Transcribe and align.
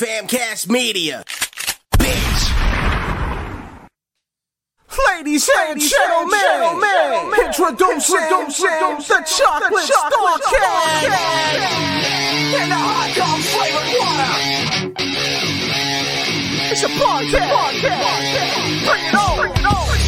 Famcast 0.00 0.66
Media. 0.70 1.22
Bitch. 1.98 2.42
Ladies 5.08 5.50
and 5.58 5.78
gentlemen, 5.78 7.34
introducing 7.44 8.16
the 8.16 9.24
chocolate 9.26 9.84
star 9.84 10.38
cat 10.48 11.04
and 12.54 12.70
the 12.70 12.80
hot 12.80 13.12
dog 13.14 13.40
flavored 13.44 13.92
water. 14.00 14.32
It's 16.72 16.82
a 16.82 16.88
podcast. 16.88 17.80
Bring 18.88 19.04
it 19.04 19.14
on. 19.14 19.36
Bring 19.38 19.54
it 19.54 19.66
on. 19.66 19.99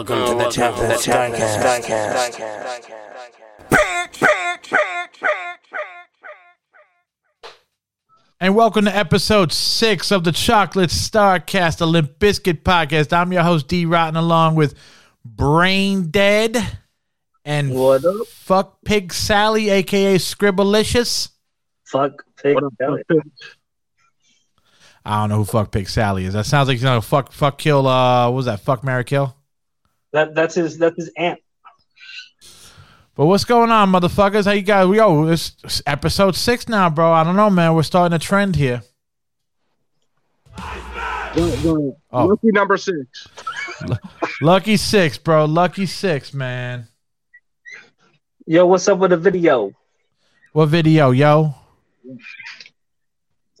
Welcome 0.00 0.38
to 0.38 0.44
the 0.44 0.48
Chocolate 0.48 0.98
Starcast. 0.98 1.60
Bitch, 3.68 3.68
bitch, 3.68 4.16
bitch, 4.16 4.70
bitch, 4.70 5.18
bitch. 5.20 5.76
And 8.40 8.54
welcome 8.54 8.86
to 8.86 8.96
episode 8.96 9.52
six 9.52 10.10
of 10.10 10.24
the 10.24 10.32
Chocolate 10.32 10.88
Starcast, 10.88 11.76
the 11.76 11.86
Limp 11.86 12.18
Bizkit 12.18 12.62
podcast. 12.62 13.12
I'm 13.12 13.30
your 13.30 13.42
host, 13.42 13.68
Dee 13.68 13.84
Rotten, 13.84 14.16
along 14.16 14.54
with 14.54 14.74
Brain 15.22 16.10
Dead 16.10 16.56
and 17.44 17.74
What 17.74 18.02
up? 18.06 18.26
Fuck 18.28 18.78
Pig 18.86 19.12
Sally, 19.12 19.68
aka 19.68 20.16
Scribblicious. 20.16 21.28
Fuck 21.84 22.24
pig 22.42 22.56
belly. 22.78 23.02
I 25.04 25.20
don't 25.20 25.28
know 25.28 25.36
who 25.36 25.44
Fuck 25.44 25.72
Pig 25.72 25.90
Sally 25.90 26.24
is. 26.24 26.32
That 26.32 26.46
sounds 26.46 26.68
like 26.68 26.78
you 26.78 26.84
know 26.84 27.02
fuck 27.02 27.32
fuck 27.32 27.58
kill 27.58 27.86
uh 27.86 28.30
what 28.30 28.36
was 28.36 28.46
that? 28.46 28.60
Fuck 28.60 28.82
Mary 28.82 29.04
Kill? 29.04 29.36
That 30.12 30.34
that's 30.34 30.54
his 30.54 30.78
that's 30.78 30.96
his 30.96 31.10
aunt. 31.16 31.40
But 33.14 33.26
what's 33.26 33.44
going 33.44 33.70
on, 33.70 33.90
motherfuckers? 33.90 34.46
How 34.46 34.52
you 34.52 34.62
guys? 34.62 34.86
We 34.86 35.00
oh, 35.00 35.28
it's 35.28 35.56
it's 35.62 35.82
episode 35.86 36.34
six 36.34 36.68
now, 36.68 36.88
bro. 36.90 37.12
I 37.12 37.24
don't 37.24 37.36
know, 37.36 37.50
man. 37.50 37.74
We're 37.74 37.82
starting 37.82 38.14
a 38.14 38.18
trend 38.18 38.56
here. 38.56 38.82
Oh. 41.36 41.94
Lucky 42.12 42.50
number 42.50 42.76
six. 42.76 43.28
Lucky 44.40 44.76
six, 44.76 45.16
bro. 45.16 45.44
Lucky 45.44 45.86
six, 45.86 46.34
man. 46.34 46.88
Yo, 48.46 48.66
what's 48.66 48.88
up 48.88 48.98
with 48.98 49.10
the 49.10 49.16
video? 49.16 49.72
What 50.52 50.66
video, 50.66 51.12
yo? 51.12 51.54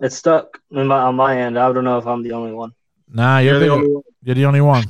It's 0.00 0.16
stuck 0.16 0.60
my, 0.70 0.82
on 0.82 1.14
my 1.14 1.36
end. 1.38 1.58
I 1.58 1.72
don't 1.72 1.84
know 1.84 1.98
if 1.98 2.06
I'm 2.06 2.22
the 2.22 2.32
only 2.32 2.52
one. 2.52 2.72
Nah, 3.08 3.38
you're, 3.38 3.52
You're 3.52 3.60
the 3.60 3.66
the, 3.66 3.72
only 3.72 3.92
one. 3.92 4.02
you're 4.22 4.34
the 4.34 4.44
only 4.46 4.60
one. 4.60 4.84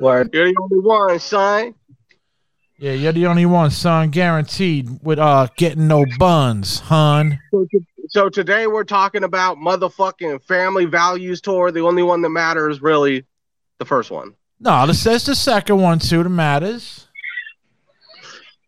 Word. 0.00 0.30
You're 0.32 0.46
the 0.48 0.56
only 0.60 0.84
one, 0.84 1.18
son. 1.18 1.74
Yeah, 2.78 2.92
you're 2.92 3.12
the 3.12 3.26
only 3.26 3.46
one, 3.46 3.70
son. 3.70 4.10
Guaranteed 4.10 4.88
with 5.02 5.18
uh 5.18 5.48
getting 5.56 5.86
no 5.86 6.04
buns, 6.18 6.80
hun. 6.80 7.38
So, 7.50 7.66
so 8.08 8.28
today 8.30 8.66
we're 8.66 8.84
talking 8.84 9.22
about 9.24 9.58
motherfucking 9.58 10.42
family 10.44 10.86
values 10.86 11.40
tour. 11.40 11.70
The 11.70 11.80
only 11.80 12.02
one 12.02 12.22
that 12.22 12.30
matters 12.30 12.80
really 12.80 13.26
the 13.78 13.84
first 13.84 14.10
one. 14.10 14.34
No, 14.58 14.86
this 14.86 15.02
says 15.02 15.24
the 15.24 15.34
second 15.34 15.80
one 15.80 15.98
too. 15.98 16.22
That 16.22 16.28
matters. 16.30 17.06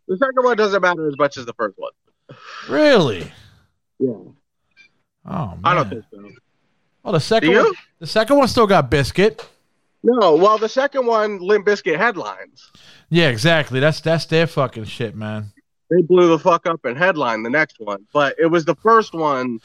The 0.07 0.17
second 0.17 0.43
one 0.43 0.57
doesn't 0.57 0.81
matter 0.81 1.07
as 1.07 1.17
much 1.17 1.37
as 1.37 1.45
the 1.45 1.53
first 1.53 1.77
one. 1.77 1.91
Really? 2.69 3.31
Yeah. 3.99 4.09
Oh 4.09 4.35
man. 5.25 5.59
I 5.63 5.73
don't 5.73 5.89
think 5.89 6.05
so. 6.11 6.29
Oh, 7.05 7.11
the 7.11 7.19
second 7.19 7.49
Do 7.49 7.55
you? 7.55 7.63
one. 7.63 7.73
The 7.99 8.07
second 8.07 8.37
one 8.37 8.47
still 8.47 8.67
got 8.67 8.91
Bizkit. 8.91 9.43
No, 10.03 10.35
well 10.35 10.57
the 10.57 10.69
second 10.69 11.05
one, 11.05 11.39
Limp 11.39 11.65
Bizkit 11.65 11.97
headlines. 11.97 12.71
Yeah, 13.09 13.29
exactly. 13.29 13.79
That's 13.79 14.01
that's 14.01 14.25
their 14.25 14.47
fucking 14.47 14.85
shit, 14.85 15.15
man. 15.15 15.53
They 15.89 16.01
blew 16.01 16.27
the 16.29 16.39
fuck 16.39 16.65
up 16.65 16.83
and 16.85 16.97
headline 16.97 17.43
the 17.43 17.49
next 17.49 17.77
one. 17.79 18.05
But 18.13 18.35
it 18.37 18.47
was 18.47 18.65
the 18.65 18.75
first 18.75 19.13
one. 19.13 19.59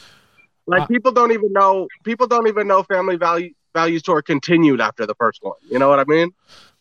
Like 0.66 0.82
Uh, 0.82 0.86
people 0.86 1.12
don't 1.12 1.32
even 1.32 1.52
know 1.52 1.88
people 2.04 2.26
don't 2.26 2.46
even 2.46 2.68
know 2.68 2.82
family 2.84 3.16
value 3.16 3.52
values 3.74 4.02
tour 4.02 4.22
continued 4.22 4.80
after 4.80 5.06
the 5.06 5.14
first 5.14 5.40
one. 5.42 5.56
You 5.70 5.78
know 5.78 5.88
what 5.88 5.98
I 5.98 6.04
mean? 6.04 6.32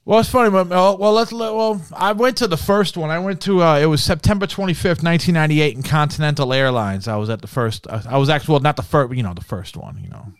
Well, 0.05 0.19
it's 0.19 0.29
funny. 0.29 0.49
But, 0.49 0.69
well, 0.69 1.11
let's 1.11 1.33
let. 1.33 1.53
Well, 1.53 1.81
I 1.93 2.13
went 2.13 2.37
to 2.37 2.47
the 2.47 2.55
first 2.55 2.95
one. 2.95 3.09
I 3.09 3.19
went 3.19 3.41
to. 3.41 3.61
Uh, 3.61 3.77
it 3.77 3.87
was 3.87 4.01
September 4.01 4.47
twenty 4.47 4.73
fifth, 4.73 5.03
nineteen 5.03 5.33
ninety 5.33 5.59
eight, 5.61 5.75
in 5.75 5.83
Continental 5.83 6.53
Airlines. 6.53 7.09
I 7.09 7.17
was 7.17 7.29
at 7.29 7.41
the 7.41 7.47
first. 7.47 7.87
uh, 7.87 8.01
I 8.07 8.17
was 8.17 8.29
actually 8.29 8.53
well, 8.53 8.61
not 8.61 8.77
the 8.77 8.83
first. 8.83 9.13
You 9.13 9.23
know, 9.23 9.33
the 9.33 9.41
first 9.41 9.75
one. 9.75 9.99
You 10.01 10.09
know. 10.09 10.33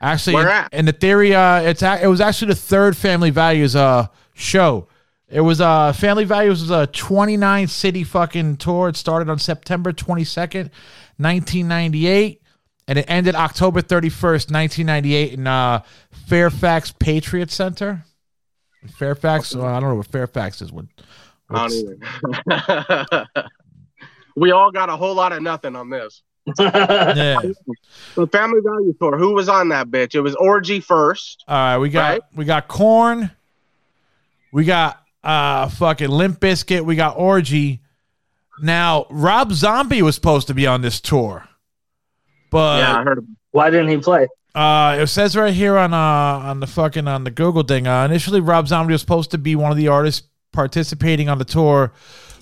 Actually, 0.00 0.34
Where 0.36 0.44
in, 0.48 0.52
at? 0.52 0.74
in 0.74 0.84
the 0.86 0.92
theory, 0.92 1.34
uh, 1.34 1.60
it's 1.60 1.82
a- 1.82 2.02
it 2.02 2.06
was 2.06 2.20
actually 2.20 2.48
the 2.48 2.54
third 2.60 2.96
Family 2.96 3.30
Values 3.30 3.76
uh 3.76 4.06
show. 4.34 4.88
It 5.28 5.42
was 5.42 5.60
uh 5.60 5.92
Family 5.92 6.24
Values 6.24 6.62
was 6.62 6.70
a 6.70 6.86
twenty 6.86 7.36
nine 7.36 7.68
city 7.68 8.02
fucking 8.04 8.56
tour. 8.56 8.88
It 8.88 8.96
started 8.96 9.28
on 9.28 9.38
September 9.38 9.92
twenty 9.92 10.24
second, 10.24 10.70
nineteen 11.18 11.68
ninety 11.68 12.06
eight, 12.06 12.40
and 12.88 12.98
it 12.98 13.04
ended 13.08 13.34
October 13.34 13.82
thirty 13.82 14.08
first, 14.08 14.50
nineteen 14.50 14.86
ninety 14.86 15.14
eight, 15.14 15.34
in 15.34 15.46
uh 15.46 15.82
Fairfax 16.28 16.92
Patriot 16.92 17.50
Center. 17.50 18.02
Fairfax. 18.96 19.54
Well, 19.54 19.66
I 19.66 19.78
don't 19.80 19.90
know 19.90 19.96
what 19.96 20.06
Fairfax 20.06 20.62
is. 20.62 20.72
What? 20.72 20.86
I 21.50 21.68
don't 21.68 21.72
even. 21.72 23.26
we 24.36 24.50
all 24.52 24.70
got 24.70 24.88
a 24.88 24.96
whole 24.96 25.14
lot 25.14 25.32
of 25.32 25.42
nothing 25.42 25.76
on 25.76 25.90
this. 25.90 26.22
yeah. 26.58 27.40
The 28.14 28.26
family 28.26 28.60
value 28.64 28.94
tour. 29.00 29.16
Who 29.18 29.34
was 29.34 29.48
on 29.48 29.68
that 29.70 29.88
bitch? 29.88 30.14
It 30.14 30.20
was 30.20 30.34
Orgy 30.36 30.80
first. 30.80 31.44
All 31.48 31.54
right, 31.56 31.78
we 31.78 31.88
got 31.90 32.08
Right. 32.10 32.20
we 32.34 32.44
got 32.44 32.68
Korn. 32.68 33.30
We 34.52 34.64
got 34.64 35.00
uh 35.22 35.68
fucking 35.68 36.08
Limp 36.08 36.40
Bizkit. 36.40 36.84
We 36.84 36.96
got 36.96 37.16
Orgy. 37.16 37.80
Now 38.62 39.06
Rob 39.10 39.52
Zombie 39.52 40.02
was 40.02 40.14
supposed 40.14 40.46
to 40.48 40.54
be 40.54 40.66
on 40.66 40.80
this 40.82 41.00
tour, 41.00 41.46
but 42.50 42.80
yeah, 42.80 42.98
I 42.98 43.02
heard. 43.04 43.18
Of 43.18 43.24
Why 43.52 43.70
didn't 43.70 43.88
he 43.88 43.96
play? 43.98 44.26
Uh, 44.54 44.98
it 45.00 45.06
says 45.06 45.36
right 45.36 45.54
here 45.54 45.78
on 45.78 45.94
uh 45.94 45.96
on 45.96 46.60
the 46.60 46.66
fucking 46.66 47.06
on 47.06 47.24
the 47.24 47.30
Google 47.30 47.62
thing. 47.62 47.86
Uh, 47.86 48.04
initially, 48.04 48.40
Rob 48.40 48.66
Zombie 48.68 48.92
was 48.92 49.00
supposed 49.00 49.30
to 49.30 49.38
be 49.38 49.54
one 49.56 49.70
of 49.70 49.76
the 49.76 49.88
artists 49.88 50.26
participating 50.52 51.28
on 51.28 51.38
the 51.38 51.44
tour, 51.44 51.92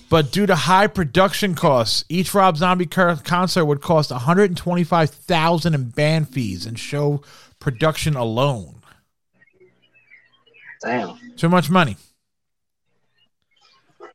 but 0.09 0.31
due 0.31 0.45
to 0.45 0.55
high 0.55 0.87
production 0.87 1.55
costs, 1.55 2.03
each 2.09 2.33
Rob 2.33 2.57
Zombie 2.57 2.85
cur- 2.85 3.17
concert 3.23 3.65
would 3.65 3.81
cost 3.81 4.11
one 4.11 4.19
hundred 4.21 4.49
and 4.49 4.57
twenty 4.57 4.83
five 4.83 5.09
thousand 5.09 5.75
in 5.75 5.89
band 5.89 6.29
fees 6.29 6.65
and 6.65 6.79
show 6.79 7.21
production 7.59 8.15
alone. 8.15 8.75
Damn. 10.81 11.17
Too 11.35 11.49
much 11.49 11.69
money. 11.69 11.97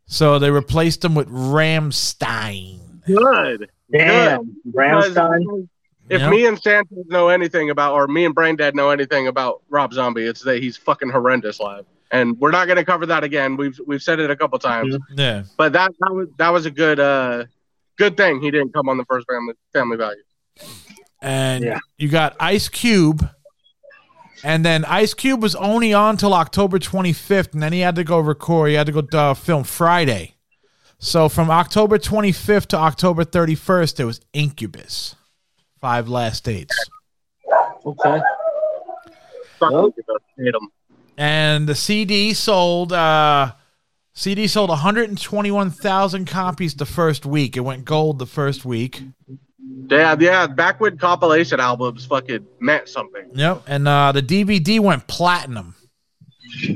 So 0.06 0.38
they 0.38 0.50
replaced 0.50 1.04
him 1.04 1.14
with 1.14 1.28
Rammstein. 1.28 2.78
Good. 3.06 3.70
Damn. 3.90 4.56
Because 4.64 5.14
Rammstein. 5.14 5.68
If 6.10 6.20
Yep. 6.20 6.30
me 6.30 6.46
and 6.46 6.60
Sanchez 6.60 7.06
know 7.06 7.28
anything 7.28 7.70
about, 7.70 7.94
or 7.94 8.06
me 8.06 8.26
and 8.26 8.34
Brain 8.34 8.56
Dead 8.56 8.74
know 8.74 8.90
anything 8.90 9.26
about 9.26 9.62
Rob 9.70 9.94
Zombie, 9.94 10.24
it's 10.24 10.42
that 10.42 10.62
he's 10.62 10.76
fucking 10.76 11.08
horrendous 11.08 11.60
live. 11.60 11.86
And 12.10 12.38
we're 12.38 12.50
not 12.52 12.66
going 12.66 12.76
to 12.76 12.84
cover 12.84 13.06
that 13.06 13.24
again. 13.24 13.56
We've 13.56 13.78
we've 13.86 14.02
said 14.02 14.20
it 14.20 14.30
a 14.30 14.36
couple 14.36 14.58
times, 14.58 14.96
Yeah. 15.16 15.44
but 15.56 15.72
that 15.72 15.90
that 16.00 16.12
was 16.14 16.28
that 16.38 16.50
was 16.50 16.66
a 16.66 16.70
good 16.70 17.00
uh 17.00 17.44
good 17.96 18.16
thing 18.16 18.40
he 18.40 18.50
didn't 18.50 18.72
come 18.72 18.88
on 18.88 18.96
the 18.98 19.04
first 19.06 19.26
family 19.28 19.54
family 19.72 19.96
value. 19.96 20.22
and 21.22 21.64
Yeah. 21.64 21.78
you 21.98 22.08
got 22.08 22.36
Ice 22.38 22.68
Cube, 22.68 23.28
and 24.44 24.64
then 24.64 24.84
Ice 24.84 25.14
Cube 25.14 25.42
was 25.42 25.54
only 25.56 25.92
on 25.92 26.16
till 26.16 26.34
October 26.34 26.78
25th, 26.78 27.54
and 27.54 27.62
then 27.62 27.72
he 27.72 27.80
had 27.80 27.96
to 27.96 28.04
go 28.04 28.18
record. 28.20 28.68
He 28.68 28.74
had 28.74 28.86
to 28.86 28.92
go 29.02 29.18
uh, 29.18 29.34
film 29.34 29.64
Friday. 29.64 30.34
So 30.98 31.28
from 31.28 31.50
October 31.50 31.98
25th 31.98 32.66
to 32.66 32.76
October 32.78 33.24
31st, 33.24 34.00
it 34.00 34.04
was 34.04 34.20
Incubus, 34.32 35.16
five 35.80 36.08
last 36.08 36.44
dates, 36.44 36.76
Okay. 37.84 38.20
Fuck 39.58 39.70
Well- 39.72 39.86
Incubus. 39.86 40.16
Hate 40.38 40.54
'em. 40.54 40.68
And 41.16 41.68
the 41.68 41.74
CD 41.74 42.34
sold. 42.34 42.92
Uh, 42.92 43.52
CD 44.16 44.46
sold 44.46 44.70
121,000 44.70 46.26
copies 46.26 46.74
the 46.74 46.86
first 46.86 47.26
week. 47.26 47.56
It 47.56 47.60
went 47.60 47.84
gold 47.84 48.20
the 48.20 48.26
first 48.26 48.64
week. 48.64 49.02
Yeah, 49.88 50.14
yeah. 50.18 50.46
Back 50.46 50.80
when 50.80 50.98
compilation 50.98 51.58
albums 51.58 52.06
fucking 52.06 52.46
meant 52.60 52.88
something. 52.88 53.30
Yep, 53.34 53.62
and 53.66 53.88
uh, 53.88 54.12
the 54.12 54.22
DVD 54.22 54.78
went 54.78 55.06
platinum. 55.08 55.74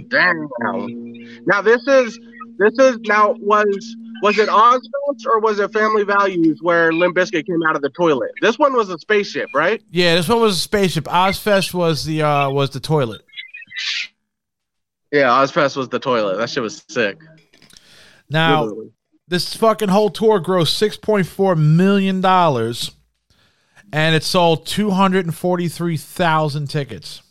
Damn. 0.08 0.49
Now 1.46 1.62
this 1.62 1.87
is 1.87 2.19
this 2.58 2.76
is 2.79 2.99
now 3.06 3.34
was 3.38 3.96
was 4.23 4.38
it 4.38 4.49
Ozzfest 4.49 5.26
or 5.26 5.38
was 5.38 5.61
it 5.61 5.73
Family 5.73 6.02
Values 6.02 6.58
where 6.61 6.93
Limp 6.93 7.17
Bizkit 7.17 7.46
came 7.46 7.62
out 7.69 7.76
of 7.76 7.82
the 7.82 7.91
toilet? 7.91 8.32
This 8.43 8.58
one 8.58 8.75
was 8.75 8.91
a 8.91 8.99
spaceship, 8.99 9.49
right? 9.55 9.81
Yeah, 9.91 10.17
this 10.17 10.29
one 10.29 10.41
was 10.41 10.56
a 10.56 10.61
spaceship. 10.61 11.05
Ozzfest 11.05 11.73
was 11.73 12.05
the 12.05 12.23
uh, 12.23 12.50
was 12.50 12.70
the 12.70 12.81
toilet. 12.81 13.23
Yeah, 15.10 15.28
Ozzfest 15.28 15.76
was 15.76 15.88
the 15.88 15.99
toilet. 15.99 16.37
That 16.37 16.50
shit 16.50 16.62
was 16.62 16.84
sick. 16.88 17.19
Now, 18.31 18.64
Literally. 18.64 18.90
this 19.26 19.55
fucking 19.55 19.88
whole 19.88 20.10
tour 20.10 20.40
grossed 20.40 20.76
six 20.76 20.96
point 20.96 21.26
four 21.26 21.56
million 21.56 22.20
dollars, 22.20 22.90
and 23.93 24.14
it 24.14 24.22
sold 24.22 24.66
two 24.66 24.90
hundred 24.90 25.25
and 25.25 25.34
forty 25.34 25.69
three 25.69 25.96
thousand 25.96 26.66
tickets. 26.69 27.22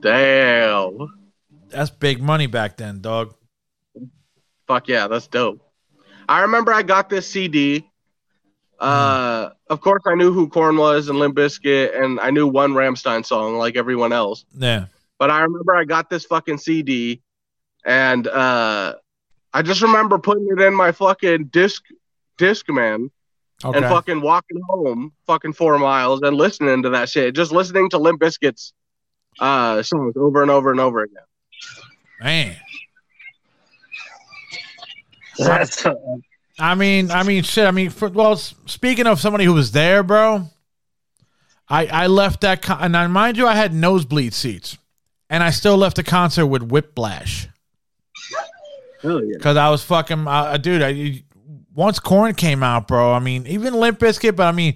Damn. 0.00 0.98
That's 1.70 1.90
big 1.90 2.22
money 2.22 2.46
back 2.46 2.76
then, 2.76 3.00
dog. 3.00 3.34
fuck 4.66 4.88
yeah, 4.88 5.08
that's 5.08 5.26
dope. 5.26 5.60
I 6.28 6.42
remember 6.42 6.72
I 6.72 6.82
got 6.82 7.10
this 7.10 7.26
CD. 7.26 7.88
Uh, 8.78 9.50
of 9.68 9.80
course, 9.80 10.02
I 10.06 10.14
knew 10.14 10.32
who 10.32 10.48
Korn 10.48 10.76
was 10.76 11.08
and 11.08 11.18
Limp 11.18 11.34
Bizkit, 11.36 12.00
and 12.00 12.20
I 12.20 12.30
knew 12.30 12.46
one 12.46 12.72
Rammstein 12.74 13.26
song 13.26 13.56
like 13.56 13.76
everyone 13.76 14.12
else. 14.12 14.44
Yeah. 14.56 14.86
But 15.18 15.30
I 15.30 15.40
remember 15.40 15.74
I 15.74 15.84
got 15.84 16.08
this 16.10 16.24
fucking 16.24 16.58
CD, 16.58 17.20
and 17.84 18.26
uh, 18.28 18.94
I 19.52 19.62
just 19.62 19.82
remember 19.82 20.18
putting 20.18 20.48
it 20.50 20.60
in 20.60 20.74
my 20.74 20.92
fucking 20.92 21.46
disc 21.46 21.82
disc 22.36 22.68
man 22.68 23.10
Okay. 23.64 23.76
and 23.76 23.86
fucking 23.86 24.20
walking 24.20 24.60
home, 24.68 25.12
fucking 25.26 25.52
four 25.52 25.76
miles, 25.80 26.22
and 26.22 26.36
listening 26.36 26.84
to 26.84 26.90
that 26.90 27.08
shit. 27.08 27.34
Just 27.34 27.50
listening 27.50 27.90
to 27.90 27.98
Limp 27.98 28.20
Bizkit's 28.20 28.72
uh, 29.40 29.82
songs 29.82 30.14
over 30.16 30.42
and 30.42 30.50
over 30.50 30.70
and 30.70 30.78
over 30.78 31.02
again. 31.02 31.24
Man. 32.20 32.56
That's 35.38 35.84
uh, 35.86 35.94
I 36.60 36.74
mean, 36.76 37.10
I 37.10 37.22
mean, 37.22 37.42
shit. 37.42 37.66
I 37.66 37.70
mean, 37.72 37.90
for, 37.90 38.08
well, 38.08 38.36
speaking 38.36 39.06
of 39.06 39.20
somebody 39.20 39.44
who 39.44 39.54
was 39.54 39.72
there, 39.72 40.02
bro, 40.04 40.44
I 41.68 41.86
I 41.86 42.06
left 42.08 42.40
that 42.42 42.62
con- 42.62 42.78
and 42.80 42.92
now, 42.92 43.06
mind 43.08 43.36
you, 43.36 43.46
I 43.46 43.54
had 43.54 43.72
nosebleed 43.74 44.34
seats, 44.34 44.78
and 45.30 45.42
I 45.42 45.50
still 45.50 45.76
left 45.76 45.96
the 45.96 46.02
concert 46.02 46.46
with 46.46 46.62
whiplash 46.62 47.48
hell 49.02 49.24
yeah. 49.24 49.34
because 49.36 49.56
I 49.56 49.70
was 49.70 49.82
fucking, 49.82 50.26
uh, 50.26 50.56
dude. 50.56 50.82
I, 50.82 51.22
once 51.74 51.98
Korn 51.98 52.34
came 52.34 52.62
out, 52.62 52.88
bro. 52.88 53.12
I 53.12 53.18
mean, 53.18 53.46
even 53.46 53.74
Limp 53.74 53.98
Bizkit, 53.98 54.36
but 54.36 54.46
I 54.46 54.52
mean, 54.52 54.74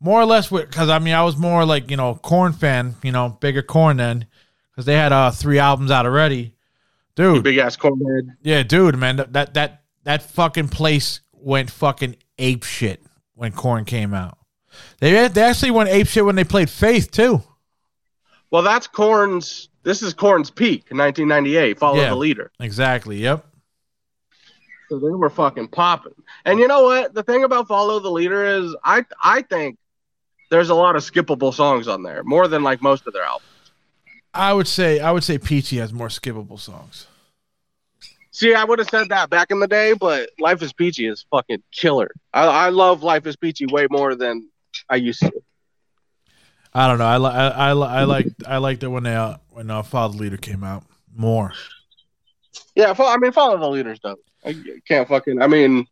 more 0.00 0.20
or 0.20 0.24
less 0.24 0.48
because 0.48 0.88
I 0.88 0.98
mean, 0.98 1.14
I 1.14 1.24
was 1.24 1.36
more 1.36 1.64
like 1.64 1.90
you 1.90 1.96
know 1.96 2.14
Korn 2.14 2.52
fan, 2.52 2.94
you 3.02 3.12
know, 3.12 3.36
bigger 3.40 3.62
Korn 3.62 3.96
then 3.96 4.26
because 4.70 4.86
they 4.86 4.94
had 4.94 5.12
uh 5.12 5.30
three 5.30 5.58
albums 5.58 5.90
out 5.90 6.06
already, 6.06 6.54
dude. 7.14 7.42
Big 7.42 7.58
ass 7.58 7.76
cornhead. 7.76 8.36
Yeah, 8.42 8.62
dude, 8.62 8.96
man, 8.96 9.16
that 9.16 9.32
that 9.32 9.54
that, 9.54 9.82
that 10.04 10.22
fucking 10.22 10.68
place 10.68 11.20
went 11.32 11.70
fucking 11.70 12.16
ape 12.38 12.64
shit 12.64 13.02
when 13.34 13.52
Korn 13.52 13.84
came 13.84 14.14
out. 14.14 14.38
They 15.00 15.28
they 15.28 15.42
actually 15.42 15.72
went 15.72 15.88
ape 15.88 16.06
shit 16.06 16.24
when 16.24 16.36
they 16.36 16.44
played 16.44 16.70
Faith 16.70 17.10
too. 17.10 17.42
Well, 18.50 18.62
that's 18.62 18.86
Korn's. 18.86 19.68
This 19.86 20.02
is 20.02 20.12
Korn's 20.12 20.50
peak, 20.50 20.88
in 20.90 20.96
1998. 20.98 21.78
Follow 21.78 22.00
Yeah. 22.00 22.08
the 22.08 22.16
leader. 22.16 22.50
Exactly. 22.58 23.18
Yep. 23.18 23.46
So 24.88 24.98
they 24.98 25.10
were 25.10 25.30
fucking 25.30 25.68
popping. 25.68 26.14
And 26.44 26.58
you 26.58 26.66
know 26.66 26.82
what? 26.82 27.14
The 27.14 27.22
thing 27.22 27.44
about 27.44 27.68
Follow 27.68 28.00
the 28.00 28.10
Leader 28.10 28.44
is 28.44 28.74
I 28.84 29.04
I 29.22 29.42
think 29.42 29.78
there's 30.50 30.70
a 30.70 30.74
lot 30.74 30.96
of 30.96 31.02
skippable 31.02 31.54
songs 31.54 31.86
on 31.86 32.02
there, 32.02 32.24
more 32.24 32.48
than 32.48 32.64
like 32.64 32.82
most 32.82 33.06
of 33.06 33.12
their 33.12 33.22
albums. 33.22 33.46
I 34.34 34.52
would 34.52 34.66
say 34.66 34.98
I 34.98 35.12
would 35.12 35.22
say 35.22 35.38
Peachy 35.38 35.76
has 35.78 35.92
more 35.92 36.08
skippable 36.08 36.58
songs. 36.58 37.06
See, 38.32 38.54
I 38.54 38.64
would 38.64 38.80
have 38.80 38.90
said 38.90 39.08
that 39.10 39.30
back 39.30 39.52
in 39.52 39.60
the 39.60 39.68
day, 39.68 39.92
but 39.92 40.30
Life 40.40 40.62
is 40.62 40.72
Peachy 40.72 41.06
is 41.06 41.24
fucking 41.30 41.62
killer. 41.70 42.10
I, 42.34 42.46
I 42.46 42.68
love 42.70 43.04
Life 43.04 43.24
is 43.26 43.36
Peachy 43.36 43.66
way 43.66 43.86
more 43.88 44.16
than 44.16 44.48
I 44.90 44.96
used 44.96 45.20
to. 45.20 45.32
I 46.76 46.88
don't 46.88 46.98
know. 46.98 47.06
I 47.06 47.16
li- 47.16 47.30
I 47.30 47.48
I, 47.48 47.72
li- 47.72 47.86
I 47.88 48.04
like 48.04 48.26
I 48.46 48.58
liked 48.58 48.82
it 48.82 48.88
when 48.88 49.04
they 49.04 49.14
uh, 49.14 49.38
when 49.48 49.70
uh, 49.70 49.82
Follow 49.82 50.12
the 50.12 50.18
Leader 50.18 50.36
came 50.36 50.62
out 50.62 50.84
more. 51.14 51.52
Yeah, 52.74 52.92
fo- 52.92 53.06
I 53.08 53.16
mean, 53.16 53.32
Follow 53.32 53.58
the 53.58 53.68
Leader's 53.68 53.98
dope. 53.98 54.20
I 54.44 54.54
can't 54.86 55.08
fucking. 55.08 55.40
I 55.40 55.46
mean, 55.46 55.86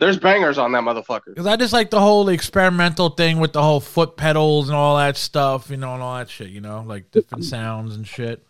there's 0.00 0.18
bangers 0.18 0.58
on 0.58 0.72
that 0.72 0.82
motherfucker. 0.82 1.26
Because 1.26 1.46
I 1.46 1.54
just 1.54 1.72
like 1.72 1.90
the 1.90 2.00
whole 2.00 2.28
experimental 2.30 3.10
thing 3.10 3.38
with 3.38 3.52
the 3.52 3.62
whole 3.62 3.78
foot 3.78 4.16
pedals 4.16 4.68
and 4.68 4.76
all 4.76 4.96
that 4.96 5.16
stuff, 5.16 5.70
you 5.70 5.76
know, 5.76 5.94
and 5.94 6.02
all 6.02 6.16
that 6.16 6.28
shit, 6.28 6.48
you 6.48 6.60
know, 6.60 6.82
like 6.84 7.12
different 7.12 7.44
sounds 7.44 7.94
and 7.94 8.04
shit. 8.06 8.44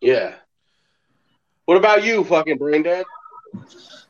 Yeah. 0.00 0.34
What 1.66 1.76
about 1.76 2.02
you, 2.02 2.24
fucking 2.24 2.58
brain 2.58 2.82
dead? 2.82 3.06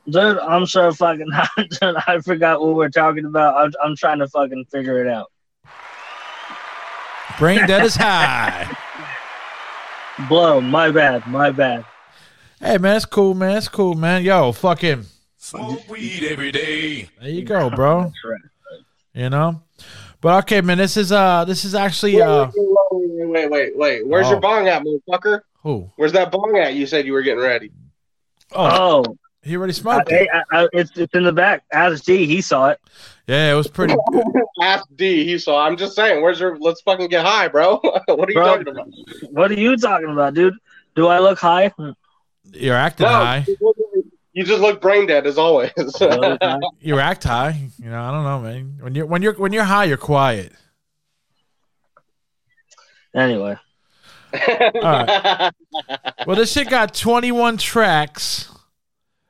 Dude, 0.09 0.39
I'm 0.39 0.65
so 0.65 0.91
fucking. 0.91 1.27
I 1.81 2.19
forgot 2.23 2.59
what 2.61 2.75
we're 2.75 2.89
talking 2.89 3.25
about. 3.25 3.55
I'm, 3.55 3.71
I'm 3.83 3.95
trying 3.95 4.17
to 4.19 4.27
fucking 4.27 4.65
figure 4.71 5.05
it 5.05 5.07
out. 5.07 5.31
Brain 7.37 7.65
dead 7.67 7.83
is 7.85 7.95
high. 7.95 8.67
Blow. 10.29 10.59
My 10.59 10.91
bad. 10.91 11.25
My 11.27 11.51
bad. 11.51 11.85
Hey 12.59 12.77
man, 12.77 12.97
it's 12.97 13.05
cool, 13.05 13.33
man. 13.33 13.57
It's 13.57 13.69
cool, 13.69 13.93
man. 13.95 14.23
Yo, 14.23 14.51
fucking 14.51 15.05
Smoke 15.37 15.87
weed 15.89 16.23
every 16.29 16.51
day. 16.51 17.07
there 17.21 17.29
you 17.29 17.43
go, 17.43 17.69
bro. 17.69 18.11
Right. 18.25 18.81
You 19.13 19.29
know? 19.29 19.61
But 20.19 20.43
okay, 20.43 20.59
man, 20.59 20.77
this 20.77 20.97
is 20.97 21.13
uh 21.13 21.45
this 21.45 21.63
is 21.63 21.73
actually 21.73 22.21
uh 22.21 22.51
wait, 22.91 23.29
wait, 23.29 23.49
wait, 23.49 23.77
wait. 23.77 24.07
Where's 24.07 24.27
Oh. 24.27 24.31
your 24.31 24.39
bong 24.41 24.67
at, 24.67 24.83
motherfucker? 24.83 25.41
who? 25.63 25.89
Where's 25.95 26.11
that 26.11 26.31
bong 26.31 26.57
at? 26.57 26.73
You 26.73 26.85
said 26.85 27.05
you 27.05 27.13
were 27.13 27.21
getting 27.21 27.43
ready. 27.43 27.71
Oh, 28.51 29.03
Oh, 29.05 29.17
he 29.41 29.55
already 29.55 29.71
I, 29.71 29.75
smoked 29.75 30.11
it. 30.11 30.29
I, 30.33 30.43
I, 30.63 30.67
it's, 30.73 30.91
it's 30.97 31.13
in 31.13 31.23
the 31.23 31.31
back. 31.31 31.63
Ask 31.71 32.03
G. 32.05 32.25
He 32.25 32.41
saw 32.41 32.69
it. 32.69 32.79
Yeah, 33.27 33.51
it 33.51 33.55
was 33.55 33.67
pretty 33.67 33.95
Ask 34.61 34.85
D. 34.95 35.23
He 35.23 35.37
saw. 35.37 35.65
I'm 35.65 35.77
just 35.77 35.95
saying. 35.95 36.21
Where's 36.21 36.39
your? 36.39 36.57
Let's 36.57 36.81
fucking 36.81 37.09
get 37.09 37.25
high, 37.25 37.47
bro. 37.47 37.77
what 38.07 38.27
are 38.27 38.31
you 38.31 38.33
Bro. 38.35 38.45
talking 38.45 38.67
about? 38.67 38.87
What 39.31 39.51
are 39.51 39.59
you 39.59 39.77
talking 39.77 40.09
about, 40.09 40.33
dude? 40.33 40.55
Do 40.95 41.07
I 41.07 41.19
look 41.19 41.39
high? 41.39 41.69
Hmm. 41.69 41.91
you're 42.51 42.75
acting 42.75 43.05
No, 43.05 43.11
high. 43.11 43.45
you 44.33 44.43
just 44.43 44.59
look 44.61 44.81
brain 44.81 45.05
dead 45.07 45.25
as 45.27 45.37
always. 45.37 45.71
Do 45.99 46.07
I 46.09 46.15
look 46.15 46.43
high? 46.43 46.59
You 46.81 46.99
act 46.99 47.23
high. 47.23 47.69
You 47.77 47.89
know, 47.89 48.01
I 48.01 48.11
don't 48.11 48.23
know, 48.23 48.39
man. 48.41 48.77
When 48.81 48.95
you're 48.95 49.05
when 49.05 49.21
you're 49.21 49.33
when 49.33 49.53
you're 49.53 49.63
high, 49.63 49.85
you're 49.85 49.97
quiet. 49.97 50.51
Anyway, 53.15 53.57
right. 54.33 55.51
Well, 56.27 56.35
this 56.35 56.51
shit 56.51 56.69
got 56.69 56.93
21 56.93 57.57
tracks. 57.57 58.49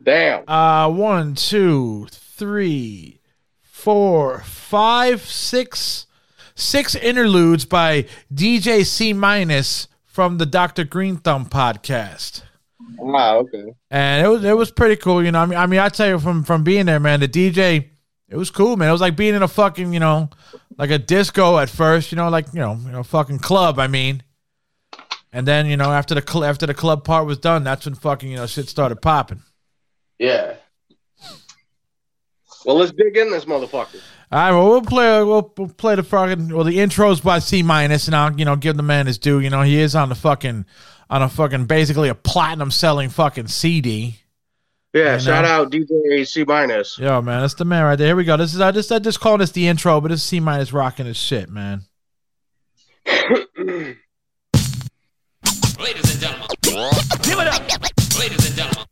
Damn. 0.02 0.48
Uh, 0.48 0.90
one, 0.90 1.36
two, 1.36 2.08
three, 2.12 3.20
four, 3.62 4.40
five, 4.40 5.22
six, 5.22 6.08
six 6.56 6.96
interludes 6.96 7.66
by 7.66 8.06
DJ 8.34 8.86
C 8.86 9.14
minus 9.14 9.88
from 10.06 10.38
the 10.38 10.46
Dr. 10.46 10.84
Green 10.86 11.18
Thumb 11.18 11.46
podcast. 11.46 12.44
Wow. 12.98 13.40
Okay. 13.40 13.74
And 13.92 14.26
it 14.26 14.30
was 14.30 14.44
it 14.44 14.58
was 14.58 14.72
pretty 14.72 14.96
cool, 14.96 15.24
you 15.24 15.32
know. 15.32 15.40
I 15.40 15.46
mean, 15.46 15.60
I 15.60 15.66
mean, 15.66 15.80
I 15.80 15.90
tell 15.90 16.08
you 16.08 16.20
from 16.20 16.44
from 16.44 16.64
being 16.64 16.86
there, 16.86 17.00
man. 17.00 17.20
The 17.20 17.28
DJ, 17.28 17.90
it 18.28 18.36
was 18.36 18.50
cool, 18.50 18.78
man. 18.78 18.90
It 18.90 18.92
was 18.92 19.02
like 19.02 19.16
being 19.16 19.36
in 19.36 19.44
a 19.44 19.48
fucking, 19.48 19.94
you 19.94 20.00
know, 20.00 20.30
like 20.78 20.90
a 20.90 20.98
disco 20.98 21.58
at 21.58 21.70
first, 21.70 22.12
you 22.12 22.16
know, 22.16 22.30
like 22.30 22.48
you 22.54 22.60
know, 22.60 22.78
you 22.86 22.92
know, 22.92 23.04
fucking 23.04 23.40
club. 23.40 23.80
I 23.80 23.88
mean, 23.88 24.24
and 25.32 25.48
then 25.48 25.68
you 25.68 25.78
know, 25.78 25.92
after 25.92 26.16
the 26.16 26.24
cl- 26.26 26.46
after 26.46 26.66
the 26.66 26.74
club 26.74 27.04
part 27.04 27.26
was 27.26 27.38
done, 27.38 27.64
that's 27.64 27.86
when 27.86 27.96
fucking 27.96 28.30
you 28.30 28.38
know 28.38 28.48
shit 28.48 28.68
started 28.68 29.02
popping. 29.02 29.44
Yeah. 30.20 30.56
Well, 32.66 32.76
let's 32.76 32.92
dig 32.92 33.18
in 33.18 33.32
this 33.32 33.46
motherfucker. 33.46 34.02
All 34.32 34.40
right, 34.40 34.52
well, 34.52 34.70
we'll 34.70 34.82
play 34.82 35.24
we'll, 35.24 35.54
we'll 35.58 35.70
play 35.70 35.96
the 35.96 36.04
fucking 36.04 36.54
well 36.54 36.64
the 36.64 36.78
intros 36.78 37.24
by 37.24 37.40
C 37.40 37.64
minus, 37.64 38.06
and 38.08 38.16
I'll 38.16 38.38
you 38.38 38.46
know 38.46 38.56
give 38.56 38.78
the 38.78 38.84
man 38.84 39.08
his 39.08 39.18
due. 39.18 39.40
You 39.40 39.50
know, 39.50 39.64
he 39.64 39.80
is 39.80 39.96
on 39.96 40.10
the 40.10 40.16
fucking 40.16 40.66
on 41.10 41.22
a 41.24 41.30
fucking 41.30 41.66
basically 41.66 42.10
a 42.10 42.16
platinum 42.16 42.70
selling 42.70 43.10
fucking 43.10 43.48
CD. 43.48 44.20
Yeah. 44.94 45.14
know. 45.14 45.20
Shout 45.20 45.46
uh, 45.46 45.48
out 45.48 45.72
DJ 45.72 46.28
C 46.28 46.44
minus. 46.44 47.00
Yo, 47.00 47.22
man, 47.22 47.42
that's 47.42 47.56
the 47.56 47.66
man 47.66 47.86
right 47.86 47.96
there. 47.96 48.08
Here 48.08 48.16
we 48.16 48.24
go. 48.24 48.38
This 48.38 48.54
is 48.54 48.62
I 48.62 48.72
just 48.72 48.92
I 48.92 49.00
just 49.00 49.20
calling 49.20 49.40
this 49.40 49.52
the 49.52 49.68
intro, 49.68 50.00
but 50.02 50.10
this 50.10 50.20
is 50.20 50.26
C 50.26 50.40
minus 50.40 50.74
rocking 50.74 51.06
his 51.06 51.18
shit, 51.18 51.50
man. 51.50 51.84
Ladies 53.08 53.96
and 56.12 56.20
gentlemen. 56.20 56.48
Give 57.24 57.40
it 57.40 57.48
up. 57.48 58.20
Ladies 58.20 58.46
and 58.46 58.56
gentlemen. 58.56 58.89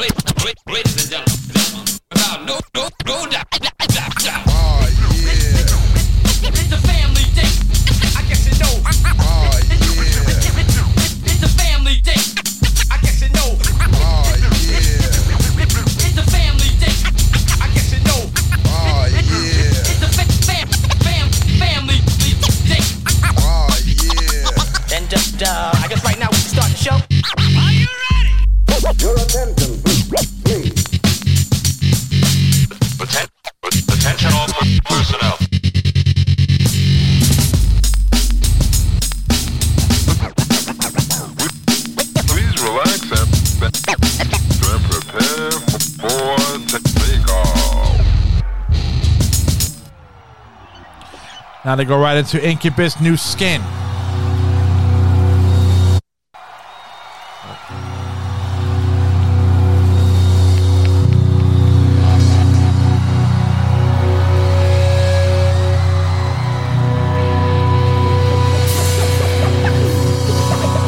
La- 0.00 0.06
la- 0.06 0.72
Ladies 0.72 0.96
and 0.96 1.10
gentlemen. 1.10 1.84
No, 2.16 2.28
no, 2.46 2.88
no 3.06 3.26
doubt. 3.28 3.44
doubt. 3.50 3.70
It's 6.42 6.72
a 6.72 6.78
family 6.88 7.24
day. 7.36 7.50
I 8.16 8.22
guess 8.26 8.46
you 8.48 8.54
know. 8.56 8.80
It's 11.26 11.42
a 11.42 11.48
family 11.48 12.00
day. 12.00 12.20
I 12.90 12.96
guess 13.02 13.20
you 13.20 13.28
know. 13.36 13.58
It's 16.00 16.16
a 16.16 16.24
family 16.30 16.70
day. 16.80 16.94
I 17.60 17.68
guess 17.74 17.92
you 17.92 18.00
know. 18.08 18.20
It's 19.12 20.00
a 20.00 20.08
fa- 20.16 20.32
fam- 20.48 20.72
fam- 21.04 21.30
family 21.60 22.00
day. 22.64 22.82
And 24.96 25.04
just, 25.10 25.42
uh, 25.42 25.72
I 25.74 25.86
guess 25.88 26.02
right 26.04 26.18
now 26.18 26.28
we 26.30 26.36
can 26.38 26.48
start 26.48 26.70
the 26.70 26.76
show. 26.76 26.96
Are 26.96 27.72
you 27.72 27.86
ready? 27.86 28.32
Your 28.98 29.14
attention, 29.14 29.69
Now 51.70 51.76
they 51.76 51.84
go 51.84 52.00
right 52.00 52.16
into 52.16 52.44
Incubus 52.44 53.00
New 53.00 53.16
Skin. 53.16 53.60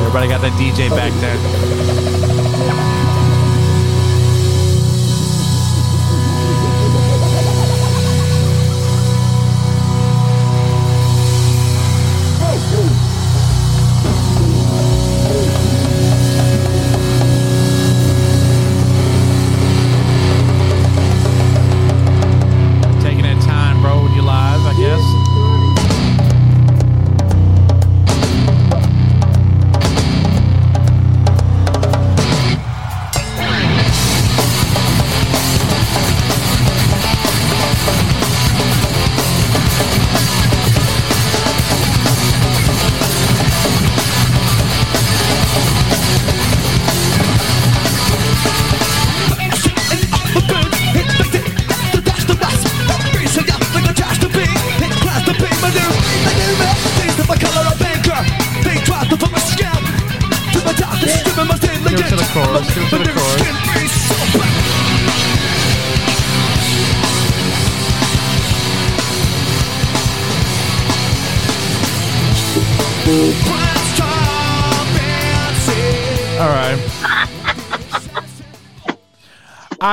Everybody 0.00 0.26
got 0.26 0.40
that 0.40 0.50
DJ 0.58 0.90
back 0.90 1.12
there. 1.20 2.01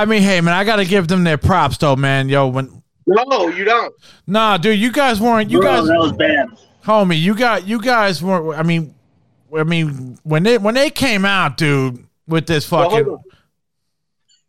I 0.02 0.06
mean, 0.06 0.22
hey 0.22 0.40
man, 0.42 0.54
I 0.54 0.64
gotta 0.64 0.86
give 0.86 1.08
them 1.08 1.24
their 1.24 1.38
props 1.38 1.78
though, 1.78 1.96
man. 1.96 2.30
Yo, 2.30 2.48
when 2.48 2.82
No, 3.06 3.48
you 3.50 3.66
don't. 3.66 3.94
nah, 4.28 4.58
dude, 4.58 4.80
you 4.80 4.92
guys 4.92 5.20
weren't. 5.20 5.50
You 5.50 5.60
Bro, 5.60 5.70
guys, 5.70 5.88
that 5.88 6.00
was 6.00 6.12
bad. 6.14 6.48
homie, 6.86 7.20
you 7.20 7.36
got 7.36 7.68
you 7.68 7.82
guys 7.82 8.22
weren't. 8.24 8.58
I 8.58 8.64
mean, 8.64 8.96
I 9.58 9.64
mean, 9.64 10.18
when 10.24 10.44
they 10.44 10.58
when 10.58 10.76
they 10.76 10.90
came 10.90 11.26
out, 11.26 11.58
dude, 11.58 12.06
with 12.28 12.48
this 12.48 12.70
Well, 12.72 12.90
fucking. 12.90 13.06
hold 13.06 13.18
on. 13.20 13.24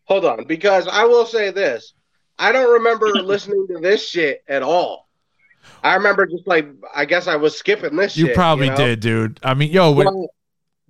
Hold 0.04 0.24
on, 0.24 0.44
because 0.44 0.88
I 0.88 1.04
will 1.04 1.24
say 1.26 1.50
this: 1.50 1.94
I 2.38 2.52
don't 2.52 2.72
remember 2.72 3.06
listening 3.22 3.66
to 3.68 3.78
this 3.80 4.08
shit 4.08 4.42
at 4.48 4.62
all. 4.62 5.08
I 5.82 5.94
remember 5.94 6.26
just 6.26 6.46
like 6.46 6.66
I 6.94 7.04
guess 7.04 7.26
I 7.26 7.36
was 7.36 7.56
skipping 7.56 7.96
this. 7.96 8.16
you 8.16 8.26
shit, 8.26 8.34
probably 8.34 8.68
know? 8.70 8.76
did, 8.76 9.00
dude. 9.00 9.40
I 9.42 9.54
mean, 9.54 9.70
yo, 9.70 9.92
when, 9.92 10.06
Well, 10.06 10.28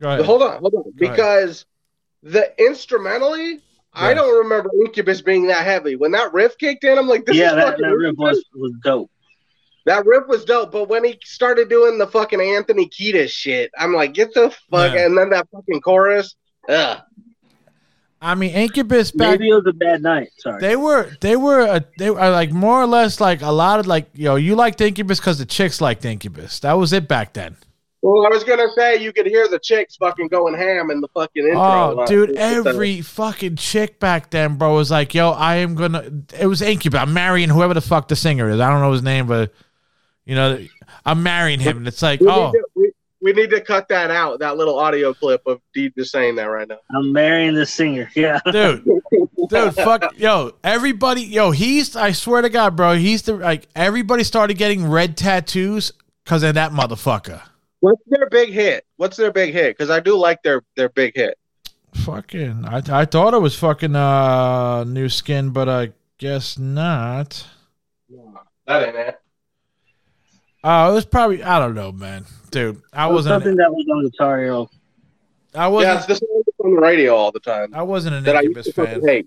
go 0.00 0.08
ahead. 0.10 0.24
hold 0.24 0.42
on, 0.42 0.58
hold 0.60 0.74
on, 0.74 0.80
ahead. 0.82 0.96
because 0.96 1.66
the 2.22 2.52
instrumentally, 2.62 3.60
I 3.92 4.14
don't 4.14 4.38
remember 4.38 4.70
Incubus 4.84 5.20
being 5.20 5.46
that 5.48 5.64
heavy. 5.64 5.96
When 5.96 6.12
that 6.12 6.32
riff 6.32 6.56
kicked 6.58 6.84
in, 6.84 6.96
I'm 6.96 7.08
like, 7.08 7.26
this 7.26 7.36
yeah, 7.36 7.50
is 7.50 7.54
that, 7.56 7.66
fucking 7.70 7.82
that 7.82 7.96
riff 7.96 8.16
was, 8.16 8.44
was 8.54 8.72
dope. 8.84 9.10
That 9.86 10.06
riff 10.06 10.28
was 10.28 10.44
dope, 10.44 10.72
but 10.72 10.88
when 10.88 11.04
he 11.04 11.18
started 11.24 11.68
doing 11.68 11.98
the 11.98 12.06
fucking 12.06 12.40
Anthony 12.40 12.88
Kiedis 12.88 13.30
shit, 13.30 13.70
I'm 13.76 13.94
like, 13.94 14.14
get 14.14 14.32
the 14.34 14.50
fuck, 14.70 14.94
Yeah. 14.94 15.06
and 15.06 15.16
then 15.18 15.30
that 15.30 15.48
fucking 15.52 15.80
chorus, 15.80 16.36
ugh. 16.68 17.00
I 18.22 18.34
mean, 18.34 18.50
Incubus 18.50 19.10
back. 19.12 19.30
Maybe 19.40 19.48
it 19.48 19.54
was 19.54 19.66
a 19.66 19.72
bad 19.72 20.02
night. 20.02 20.28
Sorry. 20.38 20.60
They 20.60 20.76
were 20.76 21.10
they 21.22 21.36
were 21.36 21.60
a, 21.60 21.84
they 21.96 22.10
were 22.10 22.20
uh, 22.20 22.30
like 22.30 22.52
more 22.52 22.82
or 22.82 22.86
less 22.86 23.18
like 23.18 23.40
a 23.40 23.50
lot 23.50 23.80
of 23.80 23.86
like 23.86 24.10
yo 24.12 24.36
you 24.36 24.54
liked 24.56 24.80
Incubus 24.82 25.18
because 25.18 25.38
the 25.38 25.46
chicks 25.46 25.80
liked 25.80 26.04
Incubus. 26.04 26.60
That 26.60 26.74
was 26.74 26.92
it 26.92 27.08
back 27.08 27.32
then. 27.32 27.56
Well, 28.02 28.24
I 28.24 28.30
was 28.30 28.44
gonna 28.44 28.68
say 28.74 28.96
you 28.96 29.12
could 29.12 29.26
hear 29.26 29.46
the 29.46 29.58
chicks 29.58 29.96
fucking 29.96 30.28
going 30.28 30.54
ham 30.54 30.90
in 30.90 31.00
the 31.02 31.08
fucking 31.08 31.44
intro. 31.44 31.60
Oh, 31.60 32.00
Uh, 32.00 32.06
dude, 32.06 32.30
it's, 32.30 32.38
uh, 32.38 32.42
every 32.70 33.02
fucking 33.02 33.56
chick 33.56 34.00
back 34.00 34.30
then, 34.30 34.56
bro, 34.56 34.74
was 34.74 34.90
like, 34.90 35.14
yo, 35.14 35.30
I 35.32 35.56
am 35.56 35.74
gonna. 35.74 36.10
It 36.38 36.46
was 36.46 36.62
Incubus. 36.62 36.98
I'm 36.98 37.12
marrying 37.12 37.50
whoever 37.50 37.74
the 37.74 37.82
fuck 37.82 38.08
the 38.08 38.16
singer 38.16 38.48
is. 38.48 38.58
I 38.58 38.70
don't 38.70 38.80
know 38.80 38.92
his 38.92 39.02
name, 39.02 39.26
but 39.26 39.52
you 40.24 40.34
know, 40.34 40.64
I'm 41.04 41.22
marrying 41.22 41.60
him, 41.60 41.78
and 41.78 41.88
it's 41.88 42.00
like, 42.00 42.20
we, 42.20 42.28
oh, 42.28 42.46
need 42.46 42.52
to, 42.52 42.64
we, 42.74 42.92
we 43.20 43.32
need 43.34 43.50
to 43.50 43.60
cut 43.60 43.88
that 43.88 44.10
out. 44.10 44.38
That 44.38 44.56
little 44.56 44.78
audio 44.78 45.12
clip 45.12 45.42
of 45.46 45.60
Deed 45.74 45.92
just 45.94 46.10
saying 46.10 46.36
that 46.36 46.44
right 46.44 46.68
now. 46.68 46.78
I'm 46.94 47.12
marrying 47.12 47.54
the 47.54 47.66
singer. 47.66 48.10
Yeah. 48.16 48.40
dude, 48.50 48.82
dude, 49.50 49.74
fuck, 49.74 50.16
yo, 50.18 50.52
everybody, 50.64 51.22
yo, 51.22 51.50
he's. 51.50 51.96
I 51.96 52.12
swear 52.12 52.40
to 52.40 52.48
God, 52.48 52.76
bro, 52.76 52.94
he's 52.94 53.22
the 53.22 53.34
like 53.34 53.68
everybody 53.76 54.24
started 54.24 54.54
getting 54.56 54.88
red 54.88 55.18
tattoos 55.18 55.92
because 56.24 56.42
of 56.42 56.54
that 56.54 56.72
motherfucker. 56.72 57.42
What's 57.80 58.02
their 58.06 58.28
big 58.30 58.50
hit? 58.50 58.84
What's 58.96 59.16
their 59.16 59.32
big 59.32 59.52
hit? 59.52 59.76
Because 59.76 59.90
I 59.90 60.00
do 60.00 60.16
like 60.16 60.42
their 60.42 60.62
their 60.76 60.88
big 60.90 61.14
hit. 61.14 61.36
Fucking, 61.94 62.64
I 62.66 62.82
I 62.88 63.04
thought 63.04 63.34
it 63.34 63.40
was 63.40 63.56
fucking 63.58 63.96
uh 63.96 64.84
new 64.84 65.08
skin, 65.08 65.50
but 65.50 65.68
I 65.68 65.90
guess 66.18 66.58
not. 66.58 67.46
That 68.66 68.86
ain't 68.88 68.96
it. 68.96 69.20
Oh, 70.62 70.90
it 70.90 70.94
was 70.94 71.06
probably 71.06 71.42
I 71.42 71.58
don't 71.58 71.74
know, 71.74 71.90
man, 71.90 72.26
dude. 72.50 72.80
I 72.92 73.06
It 73.06 73.08
was 73.08 73.14
wasn't. 73.26 73.32
something 73.42 73.56
that 73.56 73.72
was 73.72 73.86
on 73.90 74.04
Guitar 74.10 74.38
Hero. 74.40 74.70
I 75.54 75.66
wasn't. 75.68 75.96
it's 75.98 76.06
the 76.06 76.14
song 76.14 76.42
on 76.64 76.74
the 76.76 76.80
radio 76.80 77.16
all 77.16 77.32
the 77.32 77.40
time. 77.40 77.74
I 77.74 77.82
wasn't 77.82 78.14
an 78.16 78.24
That 78.24 78.36
I 78.36 78.42
Incubus 78.42 78.70
fan. 78.72 78.86
fucking 78.86 79.08
hate. 79.08 79.26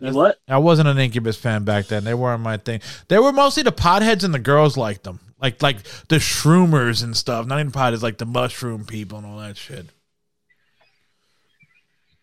What? 0.00 0.38
I 0.46 0.58
wasn't 0.58 0.86
an 0.88 0.98
Incubus 0.98 1.36
fan 1.36 1.64
back 1.64 1.86
then. 1.86 2.04
They 2.04 2.14
weren't 2.14 2.42
my 2.42 2.58
thing. 2.58 2.80
They 3.08 3.18
were 3.18 3.32
mostly 3.32 3.64
the 3.64 3.72
potheads 3.72 4.22
and 4.22 4.32
the 4.32 4.38
girls 4.38 4.76
liked 4.76 5.02
them. 5.02 5.18
Like 5.40 5.62
like 5.62 5.82
the 6.08 6.16
shroomers 6.16 7.02
and 7.02 7.16
stuff. 7.16 7.46
Not 7.46 7.60
even 7.60 7.72
pot 7.72 7.94
is 7.94 8.02
like 8.02 8.18
the 8.18 8.26
mushroom 8.26 8.84
people 8.84 9.18
and 9.18 9.26
all 9.26 9.38
that 9.38 9.56
shit. 9.56 9.86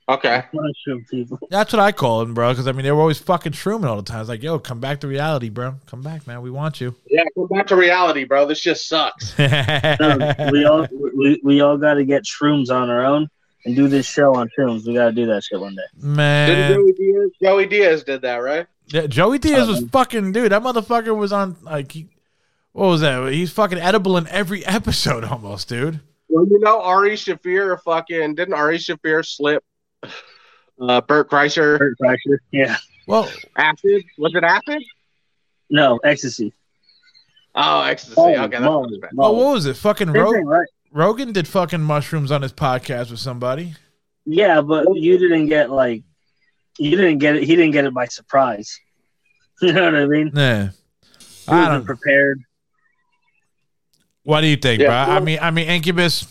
Okay. 0.07 0.43
Mushroom 0.53 1.05
people. 1.09 1.39
That's 1.49 1.73
what 1.73 1.79
I 1.79 1.91
call 1.91 2.19
them, 2.19 2.35
bro. 2.35 2.51
Because 2.51 2.67
I 2.67 2.73
mean, 2.73 2.83
they 2.83 2.91
were 2.91 2.99
always 3.01 3.17
fucking 3.17 3.53
shrooming 3.53 3.85
all 3.85 3.95
the 3.95 4.03
time. 4.03 4.19
It's 4.19 4.29
like, 4.29 4.43
yo, 4.43 4.59
come 4.59 4.79
back 4.79 4.99
to 4.99 5.07
reality, 5.07 5.49
bro. 5.49 5.75
Come 5.87 6.03
back, 6.03 6.27
man. 6.27 6.41
We 6.43 6.51
want 6.51 6.79
you. 6.79 6.93
Yeah, 7.07 7.23
come 7.33 7.47
back 7.47 7.67
to 7.67 7.75
reality, 7.75 8.23
bro. 8.23 8.45
This 8.45 8.59
just 8.59 8.87
sucks. 8.87 9.37
No, 9.39 10.33
we 10.51 10.65
all 10.65 10.87
we, 11.15 11.41
we 11.43 11.61
all 11.61 11.77
got 11.77 11.95
to 11.95 12.05
get 12.05 12.23
shrooms 12.23 12.69
on 12.69 12.89
our 12.91 13.03
own 13.03 13.29
and 13.65 13.75
do 13.75 13.87
this 13.87 14.05
show 14.05 14.35
on 14.35 14.47
shrooms. 14.57 14.85
We 14.85 14.93
got 14.93 15.05
to 15.05 15.11
do 15.11 15.25
that 15.25 15.43
shit 15.43 15.59
one 15.59 15.73
day. 15.75 15.81
Didn't 15.95 16.15
man. 16.15 16.73
Joey 16.73 16.91
Diaz? 16.93 17.31
Joey 17.41 17.65
Diaz 17.65 18.03
did 18.03 18.21
that, 18.21 18.37
right? 18.37 18.67
Yeah, 18.87 19.07
Joey 19.07 19.39
Diaz 19.39 19.67
was 19.67 19.79
Um, 19.79 19.89
fucking 19.89 20.33
dude. 20.33 20.51
That 20.51 20.61
motherfucker 20.61 21.17
was 21.17 21.33
on 21.33 21.55
like 21.63 21.91
he, 21.91 22.09
what 22.75 22.87
was 22.87 23.01
that? 23.01 23.31
He's 23.31 23.51
fucking 23.51 23.77
edible 23.79 24.17
in 24.17 24.27
every 24.27 24.65
episode 24.77 25.23
almost, 25.23 25.69
dude. 25.69 25.99
Well, 26.27 26.45
you 26.49 26.59
know, 26.59 26.81
Ari 26.81 27.11
Shaffir 27.11 27.79
fucking 27.83 28.35
didn't 28.35 28.53
Ari 28.55 28.77
Shaffir 28.77 29.25
slip 29.25 29.63
uh 30.81 30.99
Bert 31.01 31.29
Kreischer 31.29 31.77
Kurt 31.77 31.97
Kreischer. 32.01 32.37
Yeah. 32.51 32.75
Well, 33.07 33.29
acid? 33.55 34.03
Was 34.17 34.33
it 34.35 34.43
acid? 34.43 34.83
No, 35.69 35.97
ecstasy. 36.03 36.53
Oh, 37.55 37.81
ecstasy. 37.83 38.15
Oh, 38.17 38.29
okay, 38.29 38.47
that's 38.47 38.61
Molly, 38.63 38.91
what 38.93 39.01
bad. 39.01 39.11
well, 39.13 39.35
what 39.35 39.53
was 39.53 39.65
it? 39.65 39.77
Fucking 39.77 40.07
Same 40.07 40.15
Ro- 40.21 40.31
right? 40.41 40.67
Rogan 40.91 41.31
did 41.31 41.47
fucking 41.47 41.81
mushrooms 41.81 42.31
on 42.31 42.41
his 42.41 42.51
podcast 42.51 43.11
with 43.11 43.19
somebody. 43.19 43.73
Yeah, 44.25 44.61
but 44.61 44.85
you 44.95 45.17
didn't 45.17 45.45
get 45.47 45.69
like 45.71 46.03
you 46.77 46.91
didn't 46.97 47.19
get 47.19 47.37
it. 47.37 47.43
He 47.43 47.55
didn't 47.55 47.71
get 47.71 47.85
it 47.85 47.93
by 47.93 48.05
surprise. 48.05 48.79
You 49.61 49.71
know 49.71 49.85
what 49.85 49.95
I 49.95 50.05
mean? 50.05 50.31
Yeah. 50.33 50.69
He 51.19 51.51
I 51.53 51.55
wasn't 51.69 51.71
don't. 51.73 51.85
prepared. 51.85 52.41
What 54.25 54.41
do 54.41 54.47
you 54.47 54.57
think, 54.57 54.81
Yeah. 54.81 55.05
bro? 55.05 55.15
I 55.15 55.19
mean, 55.21 55.39
I 55.41 55.51
mean, 55.51 55.67
Incubus, 55.69 56.25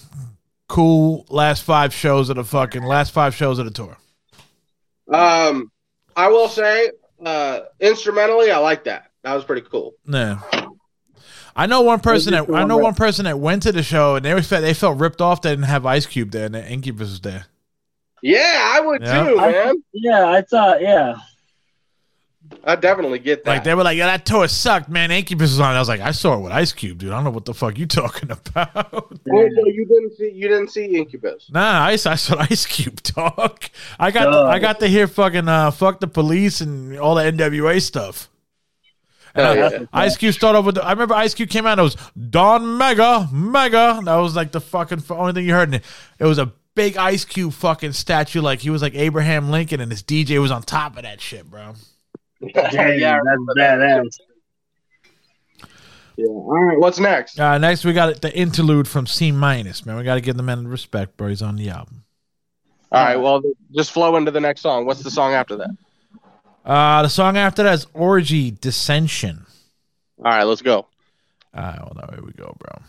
cool. 0.69 1.25
Last 1.31 1.63
five 1.63 1.95
shows 1.95 2.29
of 2.29 2.37
the 2.37 2.45
fucking 2.45 2.83
last 2.83 3.13
five 3.13 3.35
shows 3.35 3.59
of 3.59 3.65
the 3.65 3.71
tour. 3.71 3.97
Um, 5.09 5.71
I 6.17 6.29
will 6.29 6.49
say, 6.49 6.91
uh, 7.25 7.61
instrumentally, 7.81 8.51
I 8.51 8.59
like 8.59 8.85
that. 8.85 9.11
That 9.23 9.35
was 9.35 9.45
pretty 9.45 9.67
cool. 9.71 9.95
Yeah. 10.07 10.41
I 11.57 11.67
know 11.67 11.83
one 11.83 12.01
person 12.01 12.33
that 12.33 12.51
I 12.53 12.65
know 12.65 12.79
one 12.79 12.95
person 12.95 13.27
that 13.27 13.39
went 13.39 13.63
to 13.63 13.71
the 13.71 13.85
show 13.85 14.17
and 14.17 14.25
they 14.25 14.35
was 14.35 14.49
they 14.51 14.75
felt 14.75 14.99
ripped 14.99 15.21
off. 15.21 15.41
They 15.41 15.51
didn't 15.51 15.67
have 15.67 15.87
Ice 15.87 16.05
Cube 16.05 16.33
there 16.33 16.47
and 16.47 16.55
the 16.57 16.69
Incubus 16.69 17.11
was 17.11 17.21
there. 17.21 17.47
Yeah, 18.23 18.73
I 18.75 18.81
would 18.81 19.03
Yeah. 19.03 19.25
too, 19.29 19.39
I- 19.39 19.53
man. 19.53 19.83
Yeah, 19.93 20.27
I 20.31 20.43
thought. 20.43 20.83
Yeah, 20.83 21.15
I 22.63 22.77
definitely 22.77 23.19
get 23.19 23.45
that. 23.45 23.51
Like 23.51 23.65
they 23.65 23.75
were 23.75 23.83
like, 23.83 23.97
"Yeah, 23.97 24.07
that 24.07 24.25
tour 24.27 24.47
sucked, 24.49 24.89
man." 24.89 25.11
Incubus 25.11 25.51
was 25.51 25.61
on. 25.61 25.73
it. 25.73 25.77
I 25.77 25.79
was 25.81 25.89
like, 25.89 26.01
"I 26.01 26.11
saw 26.13 26.35
it 26.37 26.41
with 26.41 26.53
Ice 26.53 26.73
Cube, 26.73 26.99
dude. 26.99 27.11
I 27.11 27.15
don't 27.17 27.25
know 27.25 27.31
what 27.31 27.45
the 27.45 27.55
fuck 27.55 27.79
you 27.79 27.87
talking 28.03 28.31
about." 28.31 28.89
Oh, 28.95 29.09
so 29.11 29.67
you 29.67 29.85
didn't 29.89 30.17
see 30.17 30.31
you 30.33 30.49
didn't 30.49 30.69
see 30.71 30.85
Incubus. 30.97 31.51
nah, 31.51 31.85
Ice. 31.87 32.07
I 32.07 32.15
saw 32.15 32.37
Ice 32.51 32.67
Cube 32.67 33.01
talk. 33.03 33.71
I 33.99 34.11
got 34.11 34.25
Duh. 34.27 34.47
I 34.47 34.59
got 34.59 34.81
to 34.81 34.87
hear 34.87 35.07
fucking 35.07 35.49
uh, 35.49 35.71
fuck 35.71 36.01
the 36.01 36.07
police 36.07 36.61
and 36.61 36.99
all 36.99 37.15
the 37.15 37.23
NWA 37.23 37.81
stuff. 37.83 38.29
I- 39.37 39.55
yeah. 39.57 39.79
Ice 39.93 40.17
Cube 40.17 40.33
started 40.35 40.59
off 40.59 40.65
with. 40.67 40.75
The, 40.77 40.85
I 40.85 40.93
remember 40.93 41.15
Ice 41.15 41.35
Cube 41.35 41.51
came 41.51 41.67
out. 41.67 41.73
and 41.73 41.81
It 41.81 41.85
was 41.85 41.97
Don 42.31 42.79
Mega 42.79 43.29
Mega. 43.33 44.01
That 44.05 44.17
was 44.17 44.37
like 44.37 44.53
the 44.53 44.61
fucking 44.61 45.03
only 45.11 45.33
thing 45.33 45.45
you 45.47 45.53
heard. 45.53 45.69
And 45.69 45.75
it, 45.77 45.85
it 46.21 46.25
was 46.25 46.39
a 46.39 46.53
big 46.77 46.97
Ice 46.97 47.25
Cube 47.25 47.53
fucking 47.53 47.93
statue. 47.95 48.41
Like 48.41 48.61
he 48.61 48.71
was 48.71 48.81
like 48.81 48.95
Abraham 48.95 49.51
Lincoln, 49.51 49.81
and 49.81 49.91
his 49.91 50.05
DJ 50.05 50.41
was 50.41 50.53
on 50.53 50.63
top 50.63 50.97
of 50.97 51.03
that 51.03 51.21
shit, 51.21 51.51
bro. 51.51 51.75
Dang, 52.55 52.99
yeah, 52.99 53.19
that's 53.25 53.41
badass. 53.57 54.19
yeah. 56.17 56.27
All 56.27 56.53
right, 56.53 56.79
what's 56.79 56.99
next? 56.99 57.39
Uh, 57.39 57.59
next, 57.59 57.85
we 57.85 57.93
got 57.93 58.21
the 58.21 58.37
interlude 58.37 58.89
from 58.89 59.07
C 59.07 59.33
minus. 59.33 59.87
Man, 59.87 59.97
we 59.97 60.05
got 60.05 60.15
to 60.15 60.21
give 60.21 60.37
the 60.37 60.43
man 60.43 60.69
respect, 60.69 61.17
bro. 61.17 61.29
He's 61.29 61.43
on 61.43 61.57
the 61.57 61.71
album. 61.71 62.05
All 62.93 63.05
right, 63.05 63.17
well, 63.17 63.43
just 63.75 63.91
flow 63.93 64.17
into 64.17 64.31
the 64.31 64.41
next 64.41 64.61
song. 64.61 64.87
What's 64.87 65.03
the 65.03 65.11
song 65.11 65.33
after 65.33 65.57
that? 65.57 65.71
Uh, 66.65 67.03
the 67.03 67.09
song 67.09 67.37
after 67.37 67.63
that 67.65 67.75
is 67.75 67.87
Orgy 67.93 68.53
Dissention. 68.53 69.47
All 70.19 70.31
right, 70.31 70.45
let's 70.45 70.63
go. 70.63 70.87
All 71.55 71.63
right, 71.63 71.79
well, 71.79 71.93
now 71.97 72.09
here 72.15 72.25
we 72.25 72.33
go, 72.33 72.57
bro. 72.59 72.83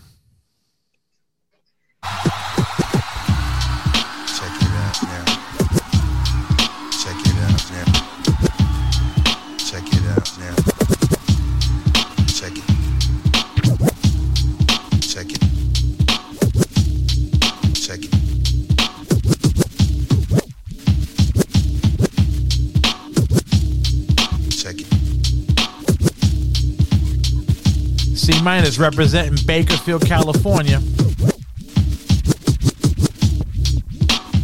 C 28.45 28.47
minus 28.47 28.77
representing 28.77 29.43
Bakersfield, 29.47 30.05
California. 30.05 30.79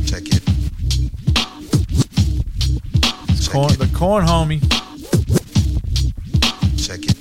Check 0.07 0.23
it. 0.25 0.41
It's 3.29 3.45
Check 3.45 3.53
Korn, 3.53 3.71
it. 3.73 3.77
the 3.77 3.91
Korn 3.93 4.25
homie. 4.25 4.59
Check 6.83 7.01
it. 7.03 7.15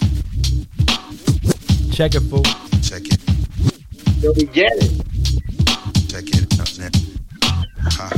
Check 1.92 2.14
it, 2.14 2.20
fool. 2.20 2.44
Check 2.80 3.02
it. 3.12 3.20
Yo, 4.22 4.32
we 4.32 4.44
get 4.44 4.72
it. 4.76 4.90
Check 6.08 6.28
it 6.28 6.58
out 6.58 6.78
now. 6.78 6.88
Ha. 7.90 8.10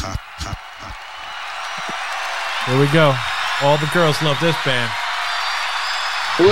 Ha, 0.00 0.16
ha, 0.38 0.54
ha. 0.78 0.92
Here 2.70 2.80
we 2.80 2.86
go. 2.90 3.33
All 3.62 3.78
the 3.78 3.86
girls 3.94 4.20
love 4.22 4.38
this 4.40 4.56
band. 4.64 4.90
Who 6.38 6.50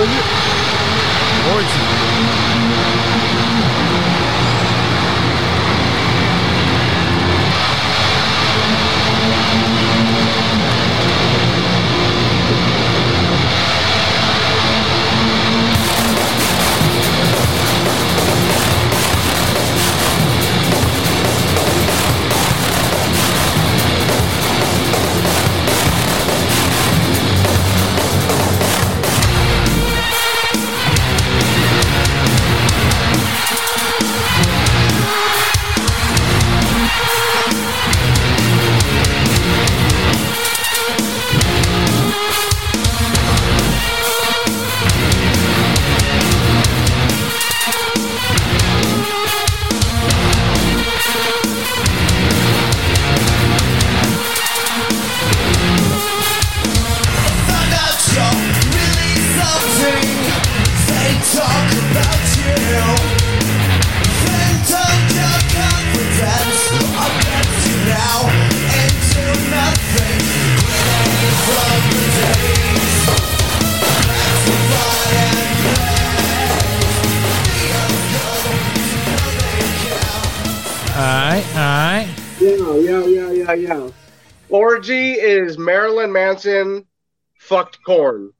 Korn. 87.97 88.31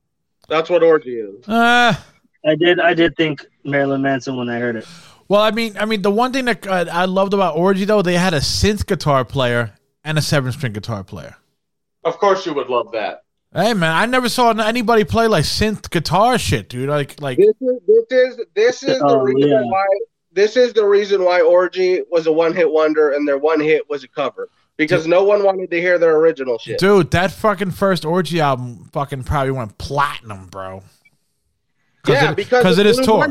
That's 0.49 0.69
what 0.69 0.83
orgy 0.83 1.15
is. 1.19 1.47
Uh 1.47 1.93
I 2.45 2.55
did. 2.55 2.79
I 2.79 2.93
did 2.93 3.15
think 3.15 3.45
Marilyn 3.63 4.01
Manson 4.01 4.35
when 4.35 4.49
I 4.49 4.59
heard 4.59 4.75
it. 4.75 4.85
well, 5.29 5.41
I 5.41 5.51
mean, 5.51 5.77
I 5.79 5.85
mean, 5.85 6.01
the 6.01 6.11
one 6.11 6.33
thing 6.33 6.43
that 6.45 6.67
uh, 6.67 6.85
I 6.91 7.05
loved 7.05 7.33
about 7.33 7.55
Orgy 7.55 7.85
though, 7.85 8.01
they 8.01 8.17
had 8.17 8.33
a 8.33 8.39
synth 8.41 8.85
guitar 8.85 9.23
player 9.23 9.73
and 10.03 10.17
a 10.17 10.21
seven 10.21 10.51
string 10.51 10.73
guitar 10.73 11.03
player. 11.05 11.37
Of 12.03 12.17
course, 12.17 12.45
you 12.45 12.53
would 12.53 12.67
love 12.67 12.91
that. 12.91 13.23
Hey 13.55 13.73
man, 13.73 13.93
I 13.95 14.05
never 14.07 14.27
saw 14.27 14.49
anybody 14.51 15.03
play 15.05 15.27
like 15.27 15.45
synth 15.45 15.89
guitar 15.89 16.37
shit, 16.37 16.67
dude. 16.69 16.89
Like, 16.89 17.21
like 17.21 17.37
This 17.37 17.55
is 17.61 17.79
this 17.87 18.05
is 18.11 18.39
this 18.55 18.83
is 18.83 18.99
the 18.99 19.05
Oh, 19.05 19.19
reason 19.21 19.49
yeah. 19.49 19.61
why 19.61 19.85
this 20.33 20.57
is 20.57 20.73
the 20.73 20.83
reason 20.85 21.23
why 21.23 21.39
Orgy 21.41 22.01
was 22.11 22.25
a 22.27 22.31
one 22.31 22.53
hit 22.53 22.69
wonder 22.69 23.11
and 23.11 23.25
their 23.27 23.37
one 23.37 23.59
hit 23.61 23.87
was 23.89 24.03
a 24.03 24.07
cover 24.09 24.49
because 24.77 25.05
no 25.07 25.23
one 25.23 25.43
wanted 25.43 25.69
to 25.71 25.79
hear 25.79 25.97
their 25.97 26.15
original 26.17 26.57
shit. 26.57 26.79
dude, 26.79 27.11
that 27.11 27.31
fucking 27.31 27.71
first 27.71 28.05
Orgy 28.05 28.39
album 28.41 28.89
fucking 28.93 29.23
probably 29.23 29.51
went 29.51 29.77
platinum, 29.77 30.47
bro. 30.47 30.83
yeah, 32.07 32.31
it, 32.31 32.35
because 32.35 32.63
because 32.63 32.77
it 32.79 32.85
is 32.85 32.99
tour. 32.99 33.27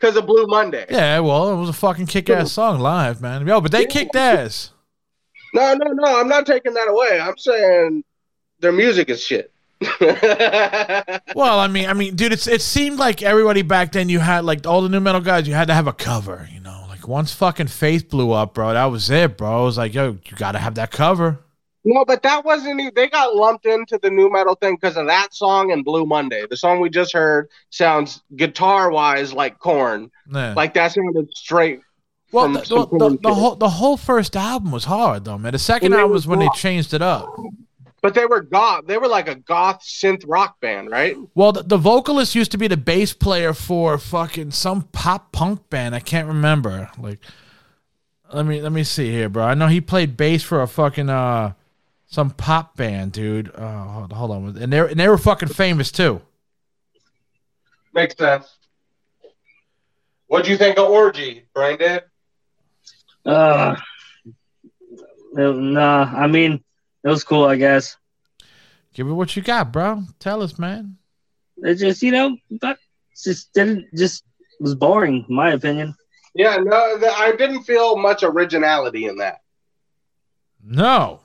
Because 0.00 0.16
of 0.16 0.26
Blue 0.26 0.46
Monday. 0.46 0.84
Yeah, 0.90 1.20
well, 1.20 1.50
it 1.52 1.56
was 1.56 1.70
a 1.70 1.72
fucking 1.72 2.06
kick 2.06 2.28
ass 2.28 2.52
song 2.52 2.80
live, 2.80 3.22
man. 3.22 3.46
Yo, 3.46 3.60
but 3.62 3.72
they 3.72 3.82
Yeah. 3.82 3.86
kicked 3.88 4.14
ass. 4.14 4.70
No, 5.54 5.72
no, 5.74 5.92
no. 5.92 6.20
I'm 6.20 6.28
not 6.28 6.44
taking 6.44 6.74
that 6.74 6.86
away. 6.88 7.18
I'm 7.18 7.38
saying 7.38 8.04
their 8.60 8.72
music 8.72 9.08
is 9.08 9.22
shit. 9.22 9.50
Well, 11.34 11.58
I 11.60 11.66
mean, 11.68 11.88
I 11.88 11.92
mean, 11.92 12.14
dude, 12.16 12.32
it's 12.32 12.46
it 12.46 12.62
seemed 12.62 12.98
like 12.98 13.22
everybody 13.22 13.62
back 13.62 13.92
then 13.92 14.08
you 14.08 14.18
had 14.18 14.44
like 14.44 14.66
all 14.66 14.82
the 14.82 14.88
new 14.88 15.00
metal 15.00 15.20
guys, 15.20 15.46
you 15.46 15.54
had 15.54 15.68
to 15.68 15.74
have 15.74 15.86
a 15.86 15.92
cover, 15.92 16.48
you 16.52 16.60
know. 16.60 16.65
Like 17.06 17.12
once 17.12 17.32
fucking 17.32 17.68
Faith 17.68 18.08
blew 18.08 18.32
up, 18.32 18.54
bro, 18.54 18.72
that 18.72 18.86
was 18.86 19.10
it, 19.10 19.36
bro. 19.36 19.62
It 19.62 19.66
was 19.66 19.78
like, 19.78 19.94
yo, 19.94 20.18
you 20.24 20.36
gotta 20.36 20.58
have 20.58 20.74
that 20.74 20.90
cover. 20.90 21.38
no, 21.84 22.04
but 22.04 22.24
that 22.24 22.44
wasn't. 22.44 22.96
They 22.96 23.08
got 23.08 23.36
lumped 23.36 23.64
into 23.64 23.96
the 24.02 24.10
new 24.10 24.28
metal 24.28 24.56
thing 24.56 24.74
because 24.74 24.96
of 24.96 25.06
that 25.06 25.32
song 25.32 25.70
and 25.70 25.84
Blue 25.84 26.04
Monday. 26.04 26.44
The 26.50 26.56
song 26.56 26.80
we 26.80 26.90
just 26.90 27.12
heard 27.12 27.48
sounds 27.70 28.24
guitar 28.34 28.90
wise 28.90 29.32
like 29.32 29.60
Korn. 29.60 30.10
Yeah. 30.32 30.54
Like 30.54 30.74
that 30.74 30.88
sounded 30.92 31.28
straight. 31.32 31.80
well, 32.32 32.48
the, 32.48 32.58
the, 32.58 33.18
the, 33.22 33.34
whole 33.34 33.54
the 33.54 33.68
whole 33.68 33.96
first 33.96 34.34
album 34.34 34.72
was 34.72 34.86
hard 34.86 35.24
though, 35.26 35.38
man. 35.38 35.52
The 35.52 35.60
second 35.60 35.92
And 35.92 36.00
album 36.00 36.10
was 36.10 36.26
was 36.26 36.26
when 36.26 36.40
they 36.40 36.48
changed 36.56 36.92
it 36.92 37.02
up. 37.02 37.28
But 38.06 38.14
they 38.14 38.24
were 38.24 38.40
goth. 38.40 38.86
They 38.86 38.98
were 38.98 39.08
like 39.08 39.26
a 39.26 39.34
goth 39.34 39.82
synth 39.82 40.22
rock 40.28 40.60
band, 40.60 40.92
right? 40.92 41.16
Well, 41.34 41.50
the, 41.50 41.64
the 41.64 41.76
vocalist 41.76 42.36
used 42.36 42.52
to 42.52 42.56
be 42.56 42.68
the 42.68 42.76
bass 42.76 43.12
player 43.12 43.52
for 43.52 43.98
fucking 43.98 44.52
some 44.52 44.82
pop 44.82 45.32
punk 45.32 45.68
band. 45.70 45.92
I 45.92 45.98
can't 45.98 46.28
remember. 46.28 46.88
Like, 46.98 47.18
let 48.32 48.46
me 48.46 48.62
let 48.62 48.70
me 48.70 48.84
see 48.84 49.10
here, 49.10 49.28
bro. 49.28 49.42
I 49.42 49.54
know 49.54 49.66
he 49.66 49.80
played 49.80 50.16
bass 50.16 50.44
for 50.44 50.62
a 50.62 50.68
fucking 50.68 51.10
uh 51.10 51.54
some 52.06 52.30
pop 52.30 52.76
band, 52.76 53.10
dude. 53.10 53.52
Uh, 53.52 53.82
hold, 53.82 54.12
hold 54.12 54.30
on, 54.30 54.56
and 54.56 54.72
they 54.72 54.78
and 54.78 55.00
they 55.00 55.08
were 55.08 55.18
fucking 55.18 55.48
famous 55.48 55.90
too. 55.90 56.22
Makes 57.92 58.16
sense. 58.18 58.56
What 60.28 60.44
do 60.44 60.52
you 60.52 60.56
think 60.56 60.78
of 60.78 60.88
Orgy, 60.88 61.44
Brain 61.52 61.78
Dead? 61.78 62.04
Uh, 63.24 63.74
nah, 65.32 66.04
I 66.04 66.28
mean, 66.28 66.62
it 67.06 67.08
was 67.08 67.22
cool, 67.22 67.44
I 67.44 67.54
guess. 67.54 67.96
Give 68.92 69.06
it 69.06 69.12
what 69.12 69.36
you 69.36 69.42
got, 69.42 69.72
bro. 69.72 70.02
Tell 70.18 70.42
us, 70.42 70.58
man. 70.58 70.96
It 71.58 71.76
just, 71.76 72.02
you 72.02 72.10
know, 72.10 72.36
but 72.60 72.78
just 73.22 73.52
didn't, 73.52 73.86
just 73.94 74.24
was 74.58 74.74
boring, 74.74 75.24
in 75.28 75.34
my 75.34 75.52
opinion. 75.52 75.94
Yeah, 76.34 76.56
no, 76.56 76.98
the, 76.98 77.08
I 77.08 77.30
didn't 77.36 77.62
feel 77.62 77.96
much 77.96 78.24
originality 78.24 79.06
in 79.06 79.18
that. 79.18 79.42
No, 80.64 81.20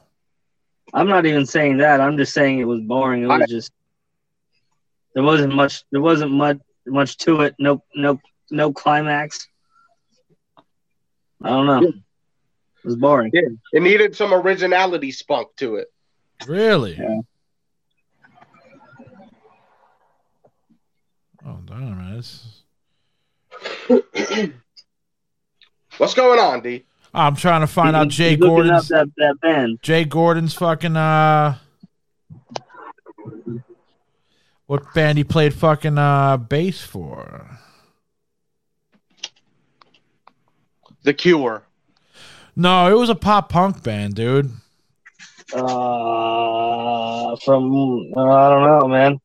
I'm 0.94 1.08
not 1.08 1.26
even 1.26 1.48
saying 1.48 1.78
that. 1.78 2.00
I'm 2.00 2.16
just 2.16 2.34
saying 2.34 2.60
it 2.60 2.66
was 2.66 2.82
boring. 2.82 3.24
It 3.24 3.28
was 3.28 3.42
I- 3.42 3.46
just 3.48 3.72
there 5.16 5.24
wasn't 5.24 5.56
much. 5.56 5.84
There 5.92 6.02
wasn't 6.02 6.32
much 6.32 6.60
much 6.86 7.18
to 7.18 7.42
it. 7.42 7.56
No 7.58 7.84
no 7.96 8.22
no 8.52 8.72
climax. 8.72 9.48
I 11.44 11.50
don't 11.50 11.66
know. 11.66 11.92
Yeah. 12.84 12.90
It 12.90 12.94
was 12.94 12.96
boring. 12.96 13.32
Yeah. 13.34 13.42
It 13.74 13.82
needed 13.82 14.16
some 14.16 14.34
originality 14.34 15.12
spunk 15.12 15.50
to 15.58 15.76
it. 15.76 15.88
Really? 16.48 16.96
Yeah. 16.96 17.20
Oh 21.46 21.60
damn, 21.66 21.98
man. 21.98 22.16
This- 22.18 22.64
What's 25.98 26.14
going 26.14 26.40
on, 26.40 26.62
D? 26.62 26.86
I'm 27.14 27.36
trying 27.36 27.62
to 27.62 27.68
find 27.68 27.96
out 27.96 28.08
Jay 28.08 28.36
looking 28.38 28.48
Gordon's 28.48 28.88
that 28.88 29.08
that 29.18 29.36
band. 29.42 29.80
Jay 29.82 30.06
Gordon's 30.06 30.54
fucking 30.54 30.96
uh 30.96 31.58
what 34.66 34.94
band 34.94 35.18
he 35.18 35.24
played 35.24 35.54
fucking 35.54 35.98
uh 35.98 36.38
bass 36.38 36.82
for. 36.82 37.60
The 41.04 41.14
Cure. 41.14 41.64
No, 42.56 42.92
it 42.92 42.98
was 43.00 43.10
a 43.10 43.16
pop 43.16 43.50
punk 43.50 43.84
band, 43.84 44.16
dude. 44.16 44.52
Uh, 45.54 47.36
from 47.44 48.12
uh, 48.16 48.22
I 48.22 48.50
don't 48.50 48.64
know, 48.80 48.88
man. 48.88 49.20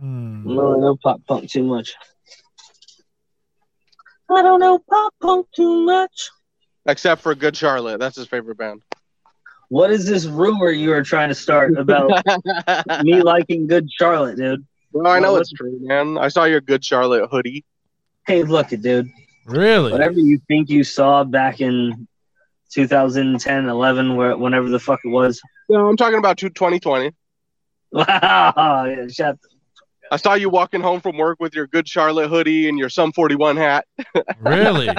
Hmm. 0.00 0.42
No, 0.54 0.74
I 0.76 0.78
know 0.80 0.96
pop 1.02 1.20
punk 1.26 1.50
too 1.50 1.62
much. 1.64 1.94
I 4.30 4.42
don't 4.42 4.60
know 4.60 4.78
pop 4.78 5.14
punk 5.20 5.46
too 5.54 5.84
much. 5.84 6.30
Except 6.86 7.22
for 7.22 7.34
Good 7.34 7.56
Charlotte. 7.56 7.98
That's 7.98 8.16
his 8.16 8.26
favorite 8.26 8.58
band. 8.58 8.82
What 9.68 9.90
is 9.90 10.06
this 10.06 10.24
rumor 10.26 10.70
you 10.70 10.92
are 10.92 11.02
trying 11.02 11.28
to 11.28 11.34
start 11.34 11.76
about 11.76 12.10
me 13.02 13.20
liking 13.22 13.66
Good 13.66 13.90
Charlotte, 13.90 14.36
dude? 14.36 14.64
well, 14.92 15.06
I 15.06 15.18
know 15.20 15.32
What- 15.32 15.42
it's 15.42 15.52
true, 15.52 15.78
man. 15.82 16.16
I 16.18 16.28
saw 16.28 16.44
your 16.44 16.60
Good 16.62 16.84
Charlotte 16.84 17.28
hoodie. 17.30 17.64
Hey, 18.26 18.42
look 18.42 18.72
it, 18.72 18.82
dude. 18.82 19.08
Really? 19.46 19.92
Whatever 19.92 20.18
you 20.18 20.38
think 20.48 20.68
you 20.68 20.84
saw 20.84 21.24
back 21.24 21.60
in 21.60 22.06
2010, 22.70 23.68
11, 23.68 24.16
where 24.16 24.36
whenever 24.36 24.68
the 24.68 24.78
fuck 24.78 25.00
it 25.04 25.08
was. 25.08 25.40
No, 25.68 25.88
I'm 25.88 25.96
talking 25.96 26.18
about 26.18 26.38
2020. 26.38 27.12
Wow, 27.90 28.04
yeah, 28.86 29.06
shut. 29.08 29.40
The, 29.40 29.48
I 30.10 30.16
saw 30.16 30.34
you 30.34 30.48
walking 30.48 30.80
home 30.80 31.00
from 31.00 31.16
work 31.16 31.38
with 31.40 31.54
your 31.54 31.66
Good 31.66 31.88
Charlotte 31.88 32.28
hoodie 32.28 32.68
and 32.68 32.78
your 32.78 32.88
Sum 32.88 33.12
41 33.12 33.56
hat. 33.56 33.86
Really? 34.40 34.88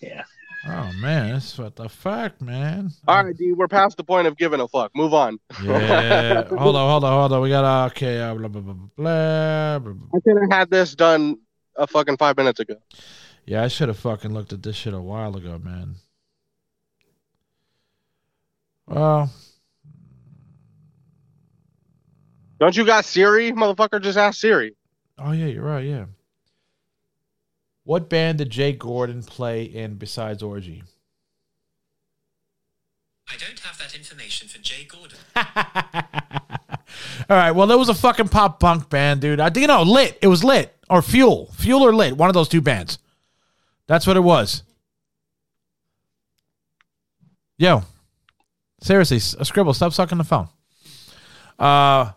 yeah. 0.00 0.22
Oh 0.66 0.92
man, 1.00 1.32
that's 1.32 1.58
what 1.58 1.76
the 1.76 1.88
fuck, 1.88 2.40
man. 2.40 2.90
All 3.06 3.24
right, 3.24 3.36
D, 3.36 3.52
we're 3.52 3.68
past 3.68 3.96
the 3.96 4.04
point 4.04 4.26
of 4.26 4.36
giving 4.36 4.60
a 4.60 4.68
fuck. 4.68 4.90
Move 4.94 5.14
on. 5.14 5.38
Yeah. 5.62 6.44
hold 6.44 6.76
on, 6.76 6.90
hold 6.90 7.04
on, 7.04 7.12
hold 7.12 7.32
on. 7.32 7.42
We 7.42 7.48
got 7.48 7.64
uh, 7.64 7.86
okay. 7.86 8.20
Uh, 8.20 8.34
blah, 8.34 8.48
blah, 8.48 8.60
blah, 8.60 8.74
blah, 8.74 9.78
blah, 9.78 9.92
blah. 9.92 10.08
I 10.14 10.20
could 10.20 10.36
have 10.40 10.50
had 10.50 10.70
this 10.70 10.94
done 10.94 11.38
a 11.76 11.86
fucking 11.86 12.16
five 12.16 12.36
minutes 12.36 12.60
ago. 12.60 12.76
Yeah, 13.48 13.62
I 13.62 13.68
should 13.68 13.88
have 13.88 13.98
fucking 13.98 14.34
looked 14.34 14.52
at 14.52 14.62
this 14.62 14.76
shit 14.76 14.92
a 14.92 15.00
while 15.00 15.34
ago, 15.34 15.58
man. 15.58 15.94
Well, 18.86 19.30
Don't 22.60 22.76
you 22.76 22.84
got 22.84 23.06
Siri? 23.06 23.52
Motherfucker, 23.52 24.02
just 24.02 24.18
ask 24.18 24.38
Siri. 24.38 24.76
oh 25.16 25.32
yeah, 25.32 25.46
you're 25.46 25.64
right. 25.64 25.86
Yeah. 25.86 26.04
What 27.84 28.10
band 28.10 28.36
did 28.36 28.50
Jay 28.50 28.74
Gordon 28.74 29.22
play 29.22 29.62
in 29.62 29.94
besides 29.94 30.42
Orgy? 30.42 30.82
I 33.30 33.36
don't 33.38 33.58
have 33.60 33.78
that 33.78 33.94
information 33.94 34.48
for 34.48 34.58
Jay 34.58 34.86
Gordon. 34.86 35.18
All 37.30 37.36
right. 37.36 37.52
Well, 37.52 37.66
there 37.66 37.78
was 37.78 37.88
a 37.88 37.94
fucking 37.94 38.28
pop 38.28 38.60
punk 38.60 38.90
band, 38.90 39.22
dude. 39.22 39.40
I 39.40 39.48
think 39.48 39.62
you 39.62 39.68
know, 39.68 39.84
lit. 39.84 40.18
It 40.20 40.26
was 40.26 40.44
lit 40.44 40.76
or 40.90 41.00
fuel, 41.00 41.50
fuel 41.54 41.82
or 41.82 41.94
lit. 41.94 42.14
One 42.14 42.28
of 42.28 42.34
those 42.34 42.50
two 42.50 42.60
bands. 42.60 42.98
That's 43.88 44.06
what 44.06 44.16
it 44.16 44.20
was. 44.20 44.62
Yo, 47.56 47.82
seriously, 48.80 49.16
Skribbal, 49.16 49.74
stop 49.74 49.92
sucking 49.92 50.18
the 50.18 50.24
phone. 50.24 50.48
Uh, 51.58 52.12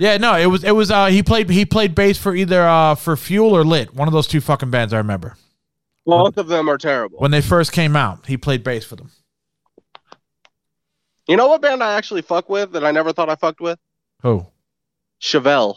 yeah, 0.00 0.16
no, 0.16 0.36
it 0.36 0.46
was 0.46 0.64
it 0.64 0.70
was 0.70 0.90
uh 0.90 1.06
he 1.06 1.22
played 1.22 1.50
he 1.50 1.66
played 1.66 1.94
bass 1.94 2.16
for 2.16 2.34
either 2.34 2.66
uh 2.66 2.94
for 2.94 3.16
Fuel 3.16 3.54
or 3.54 3.64
Lit, 3.64 3.94
one 3.94 4.08
of 4.08 4.14
those 4.14 4.26
two 4.26 4.40
fucking 4.40 4.70
bands 4.70 4.94
I 4.94 4.98
remember. 4.98 5.36
Both 6.06 6.38
of 6.38 6.46
them 6.46 6.70
are 6.70 6.78
terrible. 6.78 7.18
When 7.18 7.32
they 7.32 7.40
first 7.40 7.72
came 7.72 7.96
out, 7.96 8.26
he 8.26 8.36
played 8.36 8.64
bass 8.64 8.84
for 8.84 8.96
them. 8.96 9.10
You 11.26 11.36
know 11.36 11.48
what 11.48 11.60
band 11.60 11.82
I 11.82 11.94
actually 11.94 12.22
fuck 12.22 12.48
with 12.48 12.72
that 12.72 12.84
I 12.84 12.92
never 12.92 13.12
thought 13.12 13.28
I 13.28 13.34
fucked 13.34 13.60
with? 13.60 13.78
Who? 14.22 14.46
Chevelle. 15.20 15.76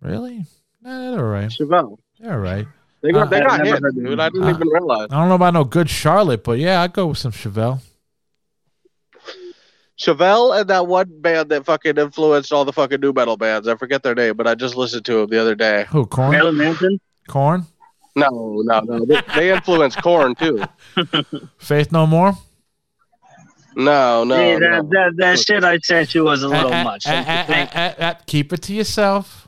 Really? 0.00 0.46
Nah, 0.80 1.10
they're 1.10 1.20
all 1.20 1.30
right. 1.30 1.50
Chevelle. 1.50 1.98
They're 2.18 2.32
all 2.32 2.38
right. 2.38 2.66
They 3.02 3.12
got, 3.12 3.26
Uh, 3.28 3.30
they 3.30 3.36
I've 3.40 3.46
got 3.48 3.56
never 3.58 3.64
hits, 3.70 3.80
heard 3.80 3.94
them. 3.96 4.04
dude. 4.04 4.20
I 4.20 4.28
didn't 4.28 4.44
Uh, 4.48 4.50
even 4.50 4.68
realize. 4.68 5.08
I 5.10 5.16
don't 5.20 5.28
know 5.28 5.34
about 5.36 5.54
no 5.54 5.64
good 5.64 5.88
Charlotte, 5.90 6.44
but 6.44 6.58
yeah, 6.58 6.82
I'd 6.82 6.92
go 6.92 7.06
with 7.08 7.18
some 7.18 7.32
Chevelle. 7.32 7.80
Chevelle 9.98 10.58
and 10.58 10.68
that 10.70 10.86
one 10.86 11.08
band 11.20 11.50
that 11.50 11.64
fucking 11.66 11.98
influenced 11.98 12.52
all 12.52 12.64
the 12.64 12.72
fucking 12.72 13.00
new 13.00 13.12
metal 13.12 13.36
bands. 13.36 13.68
I 13.68 13.76
forget 13.76 14.02
their 14.02 14.14
name, 14.14 14.34
but 14.36 14.46
I 14.46 14.54
just 14.54 14.74
listened 14.74 15.04
to 15.06 15.14
them 15.20 15.26
the 15.30 15.38
other 15.40 15.54
day. 15.54 15.86
Who? 15.90 16.06
Korn? 16.06 16.30
Marilyn 16.30 16.56
Manson. 16.56 17.00
Korn? 17.28 17.66
No, 18.16 18.62
no, 18.64 18.80
no. 18.80 19.04
They, 19.04 19.20
they 19.34 19.52
influenced 19.52 20.02
Korn 20.02 20.34
too. 20.34 20.62
Faith 21.58 21.92
No 21.92 22.06
More? 22.06 22.32
No, 23.76 24.24
no, 24.24 24.34
hey, 24.36 24.58
no. 24.58 24.82
that, 24.82 24.90
that 24.90 25.12
that 25.18 25.38
shit 25.38 25.62
I 25.62 25.78
sent 25.78 26.12
you 26.14 26.24
was 26.24 26.42
a 26.42 26.48
little 26.48 26.70
much. 26.82 27.06
uh, 27.06 27.12
don't 27.12 27.28
uh, 27.28 27.52
uh, 27.54 27.66
uh, 27.78 28.02
uh, 28.02 28.14
keep 28.26 28.52
it 28.52 28.62
to 28.62 28.74
yourself. 28.74 29.46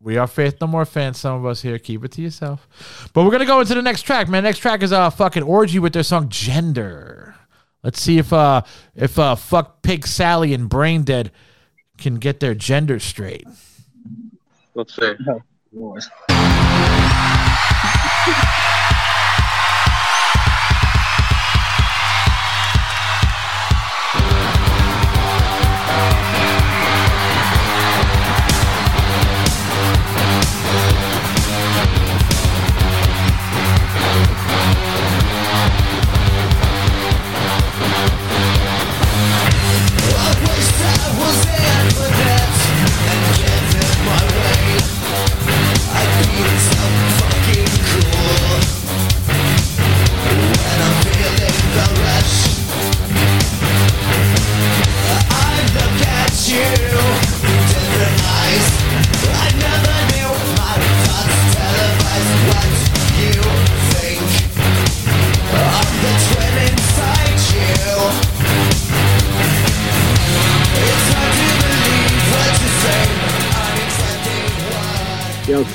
We 0.00 0.18
are 0.18 0.26
Faith 0.26 0.56
No 0.60 0.66
More 0.66 0.84
fans, 0.84 1.18
some 1.18 1.36
of 1.36 1.46
us 1.46 1.62
here. 1.62 1.78
Keep 1.78 2.04
it 2.04 2.12
to 2.12 2.22
yourself. 2.22 3.08
But 3.12 3.24
we're 3.24 3.30
gonna 3.30 3.46
go 3.46 3.60
into 3.60 3.74
the 3.74 3.82
next 3.82 4.02
track, 4.02 4.28
man. 4.28 4.44
Next 4.44 4.58
track 4.58 4.82
is 4.82 4.92
uh 4.92 5.10
fucking 5.10 5.42
orgy 5.42 5.78
with 5.78 5.92
their 5.92 6.02
song 6.02 6.28
Gender. 6.28 7.34
Let's 7.82 8.00
see 8.00 8.18
if 8.18 8.32
uh 8.32 8.62
if 8.94 9.18
uh 9.18 9.36
fuck 9.36 9.82
Pig 9.82 10.06
Sally 10.06 10.52
and 10.52 10.68
Brain 10.68 11.02
Dead 11.02 11.32
can 11.98 12.16
get 12.16 12.40
their 12.40 12.54
gender 12.54 12.98
straight. 12.98 13.46
Let's 14.74 14.94
see. 14.94 15.14
Wars. 15.72 16.08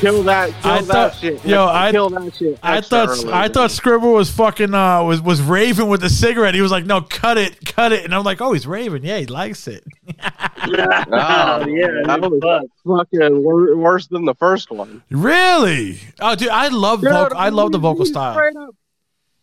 Kill 0.02 0.24
that, 0.24 0.50
kill 0.64 0.72
I 0.72 0.82
that 0.82 0.88
thought- 0.88 1.16
shit. 1.16 1.46
yo, 1.46 1.68
I- 1.68 1.92
kill 1.92 2.10
that 2.10 2.36
shit. 2.36 2.60
I 2.64 2.82
thought 2.82 3.10
early, 3.10 3.32
I 3.32 3.42
man. 3.42 3.54
thought 3.54 3.70
Skribbal 3.70 4.14
was 4.16 4.32
fucking 4.32 4.74
uh 4.74 5.04
was 5.04 5.22
was 5.22 5.42
raving 5.42 5.90
with 5.90 6.02
the 6.02 6.10
cigarette. 6.10 6.56
He 6.56 6.62
was 6.62 6.72
like, 6.72 6.86
"No, 6.86 7.02
cut 7.02 7.38
it, 7.38 7.64
cut 7.66 7.92
it," 7.94 8.04
and 8.04 8.14
I'm 8.14 8.24
like, 8.24 8.42
"Oh, 8.42 8.52
he's 8.54 8.66
raving. 8.66 9.06
Yeah, 9.06 9.20
he 9.20 9.28
likes 9.28 9.68
it." 9.68 9.84
Oh, 10.64 11.66
yeah, 11.68 11.88
that 12.06 12.22
was 12.22 12.40
fuck. 12.42 13.08
fucking 13.12 13.44
worse 13.44 14.08
than 14.08 14.26
the 14.26 14.36
first 14.36 14.70
one. 14.72 15.02
Really? 15.10 16.00
Oh, 16.20 16.36
dude, 16.36 16.50
I 16.50 16.68
love 16.68 17.02
Dude, 17.02 17.12
voc- 17.12 17.34
I 17.36 17.50
love 17.50 17.72
the 17.72 17.78
vocal 17.80 18.06
style. 18.06 18.34
Straight 18.34 18.56
up, 18.56 18.76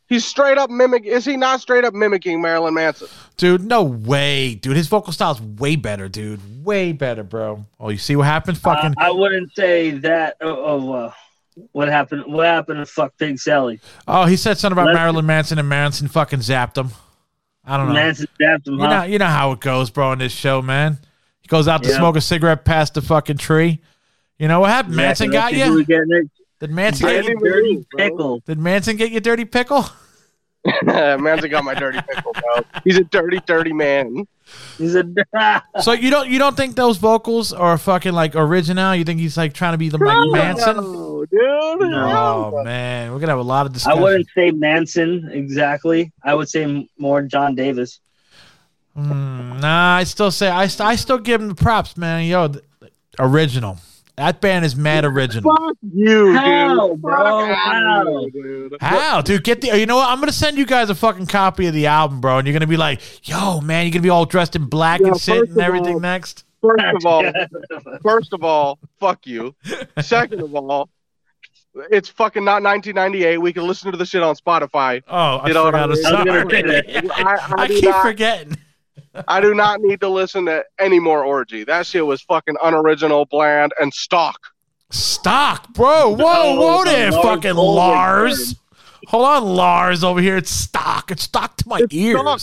he's 0.08 0.24
straight 0.24 0.58
up 0.58 0.70
mimic. 0.70 1.04
Is 1.04 1.24
he 1.24 1.36
not 1.36 1.60
straight 1.60 1.84
up 1.84 1.94
mimicking 1.94 2.40
Marilyn 2.40 2.74
Manson? 2.74 3.08
Dude, 3.36 3.64
no 3.64 3.84
way, 3.84 4.54
dude. 4.54 4.76
His 4.76 4.88
vocal 4.88 5.12
style's 5.12 5.40
way 5.40 5.76
better, 5.76 6.08
dude. 6.08 6.64
Way 6.64 6.92
better, 6.92 7.22
bro. 7.22 7.64
Oh, 7.78 7.90
you 7.90 7.98
see 7.98 8.16
what 8.16 8.26
happened? 8.26 8.56
Uh, 8.58 8.74
Fucking. 8.74 8.94
I 8.98 9.10
wouldn't 9.10 9.54
say 9.54 9.90
that. 9.90 10.36
Oh, 10.40 10.64
oh 10.64 10.92
uh, 10.92 11.12
what 11.72 11.88
happened? 11.88 12.24
What 12.26 12.46
happened 12.46 12.78
to 12.78 12.86
fuck 12.86 13.16
Pig 13.18 13.38
Sally? 13.38 13.80
oh, 14.06 14.26
he 14.26 14.36
said 14.36 14.58
something 14.58 14.74
about 14.74 14.86
let's- 14.86 14.96
Marilyn 14.96 15.26
Manson, 15.26 15.58
and 15.58 15.68
Manson 15.68 16.08
fucking 16.08 16.40
zapped 16.40 16.76
him. 16.76 16.90
I 17.64 17.76
don't 17.76 17.88
know. 17.88 17.94
Manson 17.94 18.26
stabbed 18.34 18.66
him. 18.66 18.74
You 18.74 18.80
huh? 18.80 18.88
know, 18.88 19.02
you 19.04 19.18
know 19.18 19.26
how 19.26 19.52
it 19.52 19.60
goes, 19.60 19.90
bro, 19.90 20.12
in 20.12 20.20
this 20.20 20.32
show, 20.32 20.62
man. 20.62 20.98
He 21.40 21.48
goes 21.48 21.68
out 21.68 21.82
to 21.82 21.90
Yeah. 21.90 21.98
smoke 21.98 22.16
a 22.16 22.20
cigarette 22.20 22.64
past 22.64 22.94
the 22.94 23.02
fucking 23.02 23.36
tree. 23.36 23.80
You 24.38 24.48
know 24.48 24.60
what 24.60 24.70
happened? 24.70 24.96
Manson 24.96 25.30
got 25.30 25.52
you? 25.52 25.84
Getting 26.60 26.76
it. 26.78 26.92
Did 26.92 27.00
Manson 27.00 27.06
get 27.08 27.24
Brandy 27.24 27.28
you? 27.28 27.38
Dirty 27.38 27.74
Marie, 27.74 27.86
pickle. 27.96 28.42
Did 28.46 28.58
Manson 28.58 28.96
get 28.96 29.10
you 29.10 29.20
dirty 29.20 29.44
pickle? 29.44 29.86
Manson 30.84 31.50
got 31.50 31.64
my 31.64 31.74
dirty 31.74 32.00
pickle, 32.08 32.32
bro. 32.32 32.64
He's 32.84 32.98
a 32.98 33.04
dirty, 33.04 33.40
dirty 33.46 33.72
man. 33.72 34.26
He's 34.76 34.94
a. 34.94 35.04
So 35.82 35.92
you 35.92 36.10
don't 36.10 36.28
you 36.28 36.38
don't 36.38 36.56
think 36.56 36.74
those 36.74 36.96
vocals 36.96 37.52
are 37.52 37.78
fucking 37.78 38.12
like 38.12 38.34
original? 38.34 38.94
You 38.94 39.04
think 39.04 39.20
he's 39.20 39.36
like 39.36 39.52
trying 39.52 39.72
to 39.74 39.78
be 39.78 39.88
the 39.88 39.98
like 39.98 40.32
Manson? 40.32 40.76
No, 40.76 41.24
dude. 41.26 41.38
Oh 41.40 42.62
man, 42.64 43.12
we're 43.12 43.20
gonna 43.20 43.32
have 43.32 43.38
a 43.38 43.42
lot 43.42 43.66
of 43.66 43.86
I 43.86 43.94
wouldn't 43.94 44.26
say 44.34 44.50
Manson 44.50 45.30
exactly. 45.32 46.12
I 46.24 46.34
would 46.34 46.48
say 46.48 46.88
more 46.98 47.22
John 47.22 47.54
Davis. 47.54 48.00
Mm, 48.96 49.60
nah, 49.60 49.96
I 49.96 50.04
still 50.04 50.30
say 50.30 50.48
I, 50.48 50.62
I 50.80 50.96
still 50.96 51.18
give 51.18 51.40
him 51.40 51.48
the 51.48 51.54
props, 51.54 51.96
man. 51.96 52.24
Yo, 52.24 52.48
th- 52.48 52.64
original. 53.18 53.78
That 54.18 54.40
band 54.40 54.64
is 54.64 54.74
mad 54.74 55.04
original. 55.04 55.54
Fuck 55.54 55.76
you, 55.94 56.32
How, 56.34 56.88
dude. 56.88 57.00
bro? 57.02 57.54
How? 57.54 58.04
here, 58.32 58.42
dude. 58.42 58.76
How, 58.80 59.20
dude? 59.20 59.44
Get 59.44 59.60
the. 59.60 59.78
You 59.78 59.86
know 59.86 59.94
what? 59.94 60.08
I'm 60.08 60.18
gonna 60.18 60.32
send 60.32 60.58
you 60.58 60.66
guys 60.66 60.90
a 60.90 60.94
fucking 60.96 61.26
copy 61.26 61.66
of 61.68 61.72
the 61.72 61.86
album, 61.86 62.20
bro, 62.20 62.38
and 62.38 62.46
you're 62.46 62.52
gonna 62.52 62.66
be 62.66 62.76
like, 62.76 63.00
"Yo, 63.28 63.60
man, 63.60 63.84
you're 63.86 63.92
gonna 63.92 64.02
be 64.02 64.08
all 64.08 64.24
dressed 64.26 64.56
in 64.56 64.64
black 64.64 65.00
Yeah, 65.00 65.06
and 65.08 65.16
sit 65.20 65.38
first 65.38 65.50
and 65.52 65.60
everything 65.60 65.94
all- 65.94 66.00
next." 66.00 66.44
First 66.60 66.82
of 66.96 67.06
all, 67.06 67.22
first 68.02 68.32
of 68.32 68.42
all, 68.42 68.80
fuck 68.98 69.24
you. 69.24 69.54
Second 70.00 70.40
of 70.42 70.52
all, 70.52 70.88
it's 71.92 72.08
fucking 72.08 72.44
not 72.44 72.64
1998. 72.64 73.38
We 73.38 73.52
can 73.52 73.68
listen 73.68 73.92
to 73.92 73.96
the 73.96 74.04
shit 74.04 74.24
on 74.24 74.34
Spotify. 74.34 75.00
Oh, 75.06 75.36
I 75.36 75.46
You 75.46 75.54
know 75.54 75.62
what 75.70 75.74
forgot. 75.74 75.80
I 76.12 76.18
I'm 76.18 76.26
mean? 76.26 76.34
I 76.66 76.98
sorry. 76.98 77.10
I, 77.12 77.22
I, 77.22 77.62
I 77.62 77.68
keep 77.68 77.84
not, 77.84 78.02
forgetting. 78.02 78.56
I 79.28 79.40
do 79.40 79.54
not 79.54 79.80
need 79.80 80.00
to 80.00 80.08
listen 80.08 80.46
to 80.46 80.64
any 80.78 81.00
more 81.00 81.24
orgy. 81.24 81.64
That 81.64 81.86
shit 81.86 82.04
was 82.06 82.20
fucking 82.22 82.56
unoriginal, 82.62 83.26
bland, 83.26 83.72
and 83.80 83.92
stock. 83.92 84.38
Stock, 84.90 85.72
bro. 85.74 86.10
Whoa, 86.14 86.16
Oh, 86.26 86.60
whoa 86.78 86.84
there, 86.84 87.10
Lars 87.10 87.24
fucking 87.24 87.50
Ulrich 87.56 87.76
Lars. 87.76 88.54
Hold 89.08 89.24
on, 89.26 89.44
Lars 89.44 90.02
over 90.04 90.20
here. 90.20 90.36
It's 90.36 90.50
stock. 90.50 91.10
It's 91.10 91.22
stock 91.24 91.56
to 91.58 91.68
my 91.68 91.78
It's 91.80 91.94
ears. 91.94 92.20
stock. 92.20 92.40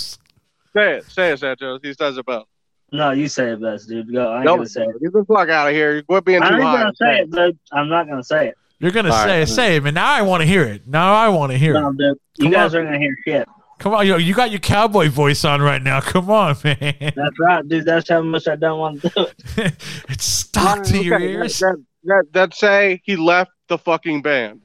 Say 0.74 0.94
it, 0.98 1.06
say 1.06 1.32
it, 1.32 1.40
Sancho. 1.40 1.80
He 1.82 1.94
says 1.94 2.18
it 2.18 2.26
best. 2.26 2.46
No, 2.92 3.12
you 3.12 3.28
say 3.28 3.52
it 3.52 3.62
best, 3.62 3.88
dude. 3.90 4.12
Go. 4.14 4.32
I 4.32 4.38
ain't 4.38 4.46
No, 4.46 4.58
gonna 4.58 4.68
say 4.70 4.84
it. 4.84 5.02
get 5.02 5.12
the 5.14 5.26
fuck 5.26 5.50
out 5.50 5.68
of 5.68 5.74
here. 5.74 5.96
You 5.96 6.04
quit 6.04 6.24
being 6.26 6.42
too 6.42 6.48
I 6.48 6.54
ain't 6.56 6.64
high. 6.64 6.82
gonna 6.84 6.96
say 6.96 7.20
it, 7.22 7.32
dude. 7.32 7.58
I'm 7.72 7.90
not 7.90 8.08
gonna 8.08 8.24
say 8.24 8.50
it. 8.50 8.58
You're 8.80 8.92
gonna 8.92 9.10
All 9.12 9.24
say 9.24 9.40
right. 9.40 9.40
it, 9.40 9.48
say 9.48 9.76
it, 9.78 9.84
man. 9.84 9.94
Now 9.96 10.14
I 10.14 10.22
want 10.22 10.42
to 10.42 10.48
hear 10.48 10.64
it. 10.64 10.86
Now 10.88 11.14
I 11.14 11.30
want 11.30 11.52
to 11.52 11.58
hear 11.58 11.74
No, 11.74 11.90
it. 11.90 11.98
dude. 11.98 12.18
You 12.38 12.44
Come 12.46 12.52
guys 12.52 12.74
on. 12.74 12.82
aren't 12.82 12.90
gonna 12.90 13.00
hear 13.00 13.16
shit. 13.26 13.48
Come 13.80 13.94
on, 13.94 14.08
yo, 14.08 14.18
you 14.18 14.34
got 14.34 14.52
your 14.52 14.60
cowboy 14.60 15.10
voice 15.10 15.44
on 15.44 15.62
right 15.62 15.82
now. 15.82 16.00
Come 16.02 16.30
on, 16.30 16.56
man. 16.64 16.78
That's 17.16 17.40
right, 17.40 17.68
dude. 17.68 17.86
That's 17.86 18.10
how 18.10 18.22
much 18.22 18.48
I 18.48 18.56
don't 18.56 18.80
want 18.80 19.02
to 19.02 19.10
do 19.10 19.28
it. 19.62 19.76
it's 20.10 20.24
stuck 20.26 20.84
to 20.86 21.04
your 21.04 21.16
Okay, 21.16 21.34
ears. 21.34 21.60
That, 21.60 21.84
that, 22.06 22.26
that 22.32 22.54
say 22.56 23.02
he 23.04 23.16
left 23.16 23.52
the 23.68 23.78
fucking 23.78 24.22
band. 24.22 24.62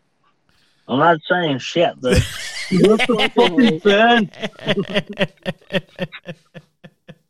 I'm 0.88 0.98
not 0.98 1.18
saying 1.28 1.58
shit, 1.58 2.00
dude. 2.00 2.22
What 2.72 3.00
the 3.00 3.30
fucking 3.34 3.78
band? 3.80 4.30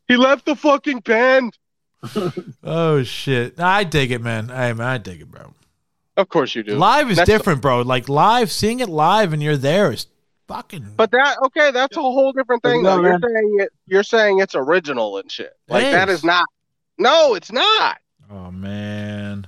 He 0.07 0.17
left 0.17 0.45
the 0.45 0.55
fucking 0.55 1.01
band. 1.01 1.57
oh 2.63 3.03
shit! 3.05 3.59
I 3.59 3.85
dig 3.85 4.11
it, 4.11 4.21
man. 4.21 4.49
Hey, 4.49 4.75
man, 4.75 4.81
I 4.87 4.99
dig 4.99 5.23
it, 5.23 5.31
bro. 5.31 5.55
Of 6.19 6.29
course 6.29 6.55
you 6.55 6.63
do. 6.63 6.77
Live 6.77 7.11
is 7.11 7.17
Next- 7.17 7.27
different, 7.29 7.63
bro. 7.63 7.81
Like 7.83 8.09
live, 8.09 8.51
seeing 8.51 8.81
it 8.81 8.89
live 8.91 9.33
and 9.33 9.43
you're 9.43 9.57
there 9.57 9.93
is 9.93 10.07
fucking. 10.51 10.95
But 10.97 11.11
that 11.13 11.37
okay, 11.47 11.71
that's 11.71 11.97
a 11.97 12.01
whole 12.03 12.33
different 12.33 12.63
thing. 12.63 12.83
No, 12.83 13.01
You're 13.01 13.19
saying 13.21 13.57
it. 13.61 13.71
You're 13.87 14.03
saying 14.03 14.41
it's 14.41 14.55
original 14.55 15.19
and 15.19 15.31
shit. 15.31 15.53
Like 15.69 15.85
It 15.85 15.93
that 15.93 16.09
is. 16.09 16.19
is 16.19 16.25
not. 16.25 16.47
No, 16.99 17.35
it's 17.35 17.53
not. 17.53 17.99
oh 18.31 18.51
man. 18.51 19.47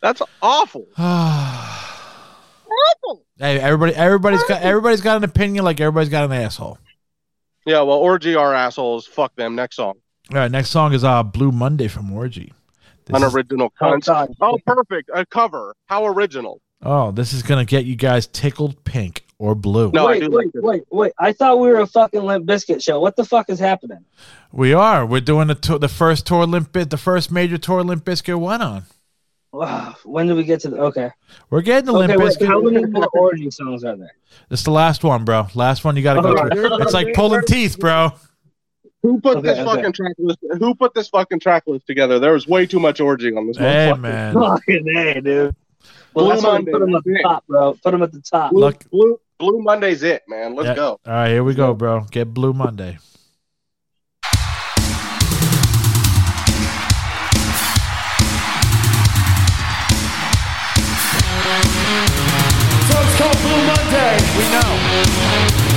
That's 0.00 0.22
awful. 0.42 0.86
awful. 0.98 3.22
hey, 3.38 3.58
everybody, 3.60 3.94
everybody's 3.94 4.42
got 4.44 4.62
everybody's 4.62 5.00
got 5.00 5.16
an 5.18 5.24
opinion. 5.24 5.64
Like 5.64 5.80
everybody's 5.80 6.08
got 6.08 6.24
an 6.24 6.32
asshole. 6.32 6.78
Yeah, 7.66 7.82
well, 7.82 7.98
Orgy 7.98 8.34
are 8.34 8.54
assholes. 8.54 9.06
Fuck 9.06 9.34
them. 9.36 9.54
Next 9.54 9.76
song. 9.76 9.94
All 10.30 10.36
right, 10.38 10.50
next 10.50 10.70
song 10.70 10.92
is 10.94 11.04
uh 11.04 11.22
Blue 11.22 11.52
Monday 11.52 11.88
from 11.88 12.12
Orgy. 12.12 12.52
This 13.06 13.16
is- 13.16 13.22
Unoriginal 13.22 13.72
Oh, 13.80 14.28
Oh, 14.40 14.58
perfect. 14.66 15.10
A 15.14 15.24
cover. 15.26 15.74
How 15.86 16.06
original. 16.06 16.60
oh, 16.82 17.10
this 17.10 17.32
is 17.32 17.42
gonna 17.42 17.64
get 17.64 17.84
you 17.84 17.96
guys 17.96 18.26
tickled 18.26 18.84
pink 18.84 19.24
or 19.38 19.54
blue. 19.54 19.90
No, 19.92 20.06
I 20.06 20.12
wait, 20.12 20.20
do 20.20 20.30
wait, 20.30 20.36
like 20.46 20.52
this. 20.52 20.62
wait, 20.62 20.82
wait. 20.90 21.12
I 21.18 21.32
thought 21.32 21.58
we 21.60 21.68
were 21.68 21.80
a 21.80 21.86
fucking 21.86 22.22
Limp 22.22 22.46
Bizkit 22.46 22.82
show. 22.82 23.00
What 23.00 23.16
the 23.16 23.24
fuck 23.24 23.48
is 23.50 23.58
happening? 23.58 24.04
We 24.52 24.72
are. 24.72 25.06
We're 25.06 25.20
doing 25.20 25.48
the 25.48 25.54
tour, 25.54 25.78
the 25.78 25.88
first 25.88 26.26
tour 26.26 26.46
Limp 26.46 26.72
Biz- 26.72 26.88
the 26.88 26.96
first 26.96 27.30
major 27.30 27.58
tour 27.58 27.82
Limp 27.82 28.04
Bizkit 28.04 28.38
went 28.40 28.62
on. 28.62 28.84
Wow. 29.52 29.94
When 30.04 30.26
did 30.26 30.36
we 30.36 30.44
get 30.44 30.60
to 30.60 30.70
the? 30.70 30.76
Okay. 30.78 31.10
We're 31.50 31.62
getting 31.62 31.86
the 31.86 31.92
Okay. 31.98 32.06
Limp 32.08 32.22
Wait, 32.22 32.36
Bizkit. 32.38 32.46
how 32.46 32.60
many 32.60 32.84
more 32.86 33.08
orgy 33.14 33.50
songs 33.50 33.82
are 33.84 33.96
there? 33.96 34.12
It's 34.50 34.62
the 34.64 34.70
last 34.72 35.02
one, 35.04 35.24
bro. 35.24 35.46
Last 35.54 35.84
one 35.84 35.96
you 35.96 36.02
got 36.02 36.14
to 36.14 36.22
go 36.22 36.28
Alright. 36.30 36.52
through. 36.52 36.82
It's 36.82 36.92
like 36.92 37.14
pulling 37.14 37.42
teeth, 37.46 37.78
bro. 37.78 38.12
Who 39.02 39.20
put 39.20 39.38
Okay, 39.38 39.46
this 39.48 39.58
okay. 39.58 39.64
fucking 39.76 39.92
track 39.92 40.14
list? 40.18 40.38
Who 40.58 40.74
put 40.74 40.92
this 40.92 41.08
fucking 41.08 41.38
track 41.40 41.62
list 41.68 41.86
together? 41.86 42.18
There 42.18 42.32
was 42.32 42.48
way 42.48 42.66
too 42.66 42.80
much 42.80 43.00
orgy 43.00 43.32
on 43.34 43.46
this. 43.46 43.56
Hey, 43.56 43.92
motherfucker. 43.94 44.00
man. 44.00 44.34
Fucking 44.34 44.84
hey, 44.92 45.20
dude. 45.20 45.56
Well, 46.14 46.24
Blue 46.26 46.28
that's 46.34 46.42
why 46.42 46.58
put 46.58 46.80
them 46.80 46.94
at 46.96 47.04
the 47.04 47.20
top, 47.22 47.46
bro. 47.46 47.74
Put 47.82 47.92
them 47.92 48.02
at 48.02 48.12
the 48.12 48.20
top. 48.20 48.50
Blue, 48.50 48.60
Look- 48.60 48.90
Blue, 48.90 49.20
Blue 49.38 49.62
Monday's 49.62 50.02
it, 50.02 50.22
man. 50.28 50.54
Let's 50.54 50.68
Yeah. 50.68 50.74
go. 50.74 50.88
All 51.06 51.12
right, 51.12 51.28
here 51.30 51.44
we 51.44 51.54
go, 51.54 51.72
bro. 51.74 52.00
Get 52.10 52.34
Blue 52.34 52.52
Monday. 52.52 52.98
So 62.88 62.94
it's 63.02 63.16
called 63.18 63.38
Blue 63.42 63.62
Monday. 63.66 64.16
We 64.36 64.44
know. 64.54 65.67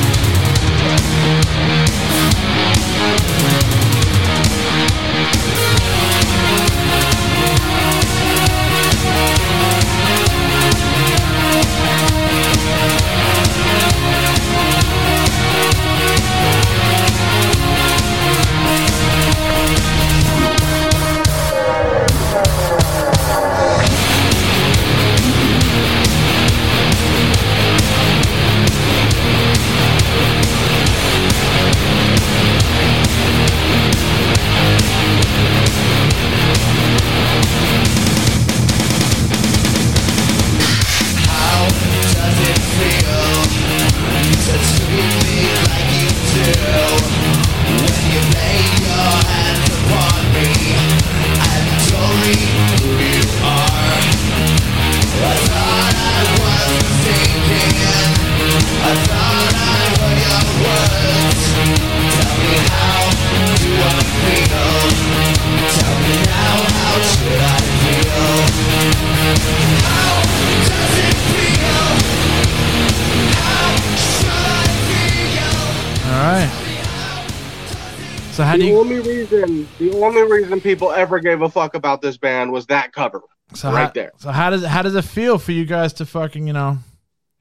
Reason 80.41 80.62
people 80.62 80.91
ever 80.91 81.19
gave 81.19 81.41
a 81.41 81.49
fuck 81.49 81.75
about 81.75 82.01
this 82.01 82.17
band 82.17 82.51
was 82.51 82.65
that 82.67 82.93
cover. 82.93 83.21
So 83.54 83.71
right 83.71 83.86
how, 83.86 83.91
there. 83.91 84.12
So 84.17 84.32
how 84.32 84.49
does 84.49 84.63
how 84.63 84.82
does 84.82 84.95
it 84.95 85.04
feel 85.04 85.38
for 85.38 85.51
you 85.51 85.65
guys 85.65 85.93
to 85.93 86.06
fucking 86.06 86.47
you 86.47 86.54
know 86.54 86.80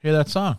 hear 0.01 0.13
that 0.13 0.29
song? 0.29 0.59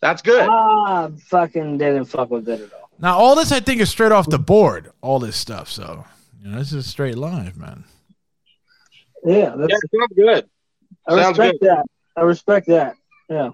That's 0.00 0.22
good. 0.22 0.48
Ah, 0.48 1.10
fucking 1.26 1.78
didn't 1.78 2.06
fuck 2.06 2.30
with 2.30 2.48
it 2.48 2.60
at 2.60 2.72
all. 2.72 2.90
Now 2.98 3.18
all 3.18 3.34
this 3.34 3.52
I 3.52 3.60
think 3.60 3.80
is 3.80 3.90
straight 3.90 4.12
off 4.12 4.28
the 4.28 4.38
board. 4.38 4.90
All 5.00 5.18
this 5.18 5.36
stuff. 5.36 5.68
So 5.68 6.04
you 6.42 6.50
know 6.50 6.58
this 6.58 6.72
is 6.72 6.86
straight 6.86 7.18
live, 7.18 7.56
man. 7.56 7.84
Yeah, 9.24 9.36
yeah, 9.36 9.54
that's, 9.56 9.74
it 9.74 9.90
sounds 9.98 10.12
good. 10.16 10.50
I 11.06 11.22
sounds 11.22 11.38
respect 11.38 11.60
that. 11.62 11.84
I 12.16 12.20
respect 12.22 12.66
that. 12.68 12.96
Yeah. 13.28 13.50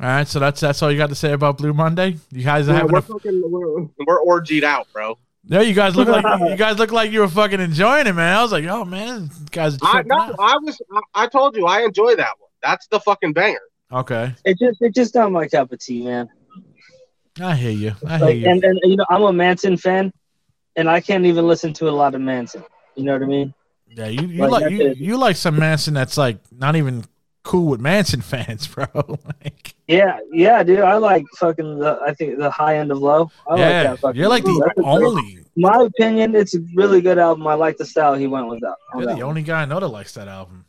All 0.00 0.10
right, 0.10 0.26
so 0.26 0.40
that's 0.40 0.60
that's 0.60 0.82
all 0.82 0.90
you 0.90 0.98
got 0.98 1.10
to 1.10 1.14
say 1.14 1.32
about 1.32 1.56
Blue 1.58 1.72
Monday. 1.72 2.16
You 2.32 2.42
guys 2.42 2.68
are 2.68 2.72
Yeah, 2.72 2.78
having 2.78 2.92
we're, 2.92 2.98
a 2.98 3.02
fucking, 3.02 3.42
we're, 3.44 3.88
we're 4.06 4.20
orgied 4.20 4.64
out, 4.64 4.88
bro. 4.92 5.18
No. 5.48 5.60
You 5.60 5.74
guys 5.74 5.94
look 5.96 6.08
like 6.08 6.24
you 6.50 6.56
guys 6.56 6.78
look 6.78 6.92
like 6.92 7.10
you 7.12 7.20
were 7.20 7.28
fucking 7.28 7.60
enjoying 7.60 8.06
it, 8.06 8.12
man. 8.14 8.36
I 8.36 8.42
was 8.42 8.52
like, 8.52 8.64
oh 8.66 8.84
man, 8.84 9.28
these 9.28 9.48
guys 9.50 9.78
I 9.82 10.02
no, 10.06 10.16
out. 10.16 10.34
I 10.38 10.56
was. 10.58 10.80
I, 10.92 11.24
I 11.24 11.26
told 11.28 11.56
you, 11.56 11.66
I 11.66 11.82
enjoy 11.82 12.14
that 12.16 12.34
one. 12.38 12.50
That's 12.62 12.86
the 12.88 13.00
fucking 13.00 13.32
banger. 13.32 13.58
Okay, 13.92 14.34
It 14.44 14.58
just 14.58 14.80
it 14.80 14.94
just 14.94 15.14
not 15.14 15.30
my 15.30 15.46
cup 15.46 15.70
of 15.72 15.78
tea, 15.78 16.02
man. 16.04 16.28
I 17.40 17.54
hear 17.54 17.70
you. 17.70 17.92
I 18.06 18.16
hear 18.18 18.26
Like, 18.26 18.36
you. 18.36 18.48
and 18.50 18.64
and 18.64 18.80
you 18.84 18.96
know, 18.96 19.04
I'm 19.10 19.22
a 19.22 19.32
Manson 19.32 19.76
fan, 19.76 20.12
and 20.76 20.88
I 20.88 21.00
can't 21.00 21.26
even 21.26 21.46
listen 21.46 21.72
to 21.74 21.88
a 21.88 21.90
lot 21.90 22.14
of 22.14 22.20
Manson. 22.20 22.64
You 22.96 23.04
know 23.04 23.12
what 23.12 23.22
I 23.22 23.26
mean? 23.26 23.54
Yeah, 23.88 24.06
you 24.06 24.26
you 24.26 24.46
Like, 24.46 24.62
like 24.62 24.70
you, 24.72 24.86
it. 24.88 24.96
you 24.98 25.16
like 25.16 25.36
some 25.36 25.58
Manson 25.58 25.94
that's 25.94 26.16
like 26.16 26.38
not 26.52 26.74
even 26.76 27.04
cool 27.44 27.66
with 27.68 27.80
Manson 27.80 28.20
fans, 28.32 28.66
bro. 28.66 28.86
like, 29.44 29.74
Yeah, 29.86 30.18
yeah, 30.32 30.62
dude. 30.64 30.80
I 30.80 30.96
like 30.96 31.24
fucking 31.38 31.78
the 31.78 32.00
I 32.04 32.12
think 32.14 32.38
the 32.38 32.50
high 32.50 32.78
end 32.78 32.90
of 32.90 32.98
low. 32.98 33.30
I 33.46 33.52
like 33.52 33.58
yeah, 33.60 33.82
that 33.84 33.98
fucking 34.00 34.18
you're 34.20 34.28
like 34.28 34.42
the 34.44 34.62
that's 34.76 34.78
a- 34.86 34.90
only 34.90 35.38
my 35.56 35.82
opinion, 35.84 36.34
it's 36.34 36.54
a 36.56 36.60
really 36.74 37.00
good 37.00 37.16
album. 37.18 37.46
I 37.46 37.54
like 37.54 37.76
the 37.76 37.84
style 37.86 38.14
he 38.14 38.26
went 38.26 38.48
with 38.48 38.60
that. 38.60 38.74
you're 38.94 39.02
that 39.06 39.16
the 39.16 39.20
one. 39.20 39.22
only 39.30 39.42
guy 39.42 39.62
I 39.62 39.64
know 39.66 39.78
that 39.78 39.86
likes 39.88 40.12
that 40.14 40.26
album. 40.26 40.64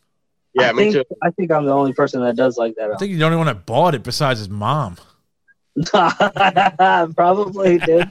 Yeah, 0.53 0.69
I 0.69 0.73
me 0.73 0.91
think, 0.93 1.07
too. 1.09 1.15
I 1.23 1.31
think 1.31 1.51
I'm 1.51 1.65
the 1.65 1.73
only 1.73 1.91
person 1.93 2.21
that 2.21 2.35
does 2.35 2.55
like 2.57 2.75
that 2.75 2.91
I 2.91 2.95
think 2.97 3.09
you're 3.09 3.19
the 3.19 3.25
only 3.25 3.37
one 3.37 3.47
that 3.47 3.65
bought 3.65 3.95
it 3.95 4.03
besides 4.03 4.39
his 4.39 4.47
mom. 4.49 4.95
Probably, 7.15 7.77
dude. 7.79 8.09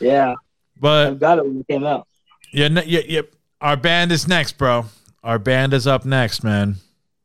yeah, 0.00 0.34
But 0.80 1.06
I 1.08 1.14
got 1.14 1.38
it 1.38 1.44
when 1.46 1.60
it 1.60 1.68
came 1.68 1.84
out. 1.84 2.06
yeah, 2.52 2.68
yeah, 2.86 3.00
yeah. 3.06 3.20
Our 3.60 3.76
band 3.76 4.10
is 4.10 4.26
next, 4.26 4.56
bro. 4.58 4.86
Our 5.22 5.38
band 5.38 5.74
is 5.74 5.86
up 5.86 6.04
next, 6.04 6.42
man. 6.42 6.76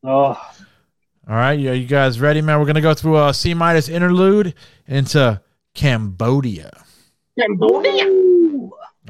Oh, 0.03 0.09
All 0.27 0.37
right, 1.27 1.57
yeah, 1.57 1.71
you 1.71 1.87
guys 1.87 2.19
ready, 2.19 2.41
man? 2.41 2.59
We're 2.59 2.65
gonna 2.65 2.81
go 2.81 2.93
through 2.93 3.25
a 3.25 3.33
C-Minus 3.33 3.89
interlude 3.89 4.53
into 4.87 5.41
Cambodia. 5.73 6.83
Cambodia. 7.39 8.05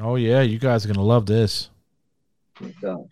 Oh 0.00 0.16
yeah, 0.16 0.42
you 0.42 0.58
guys 0.58 0.84
are 0.84 0.88
gonna 0.88 1.02
love 1.06 1.26
this. 1.26 1.68
God. 2.80 3.08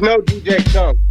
No 0.00 0.18
DJ 0.22 0.62
Chung. 0.72 1.09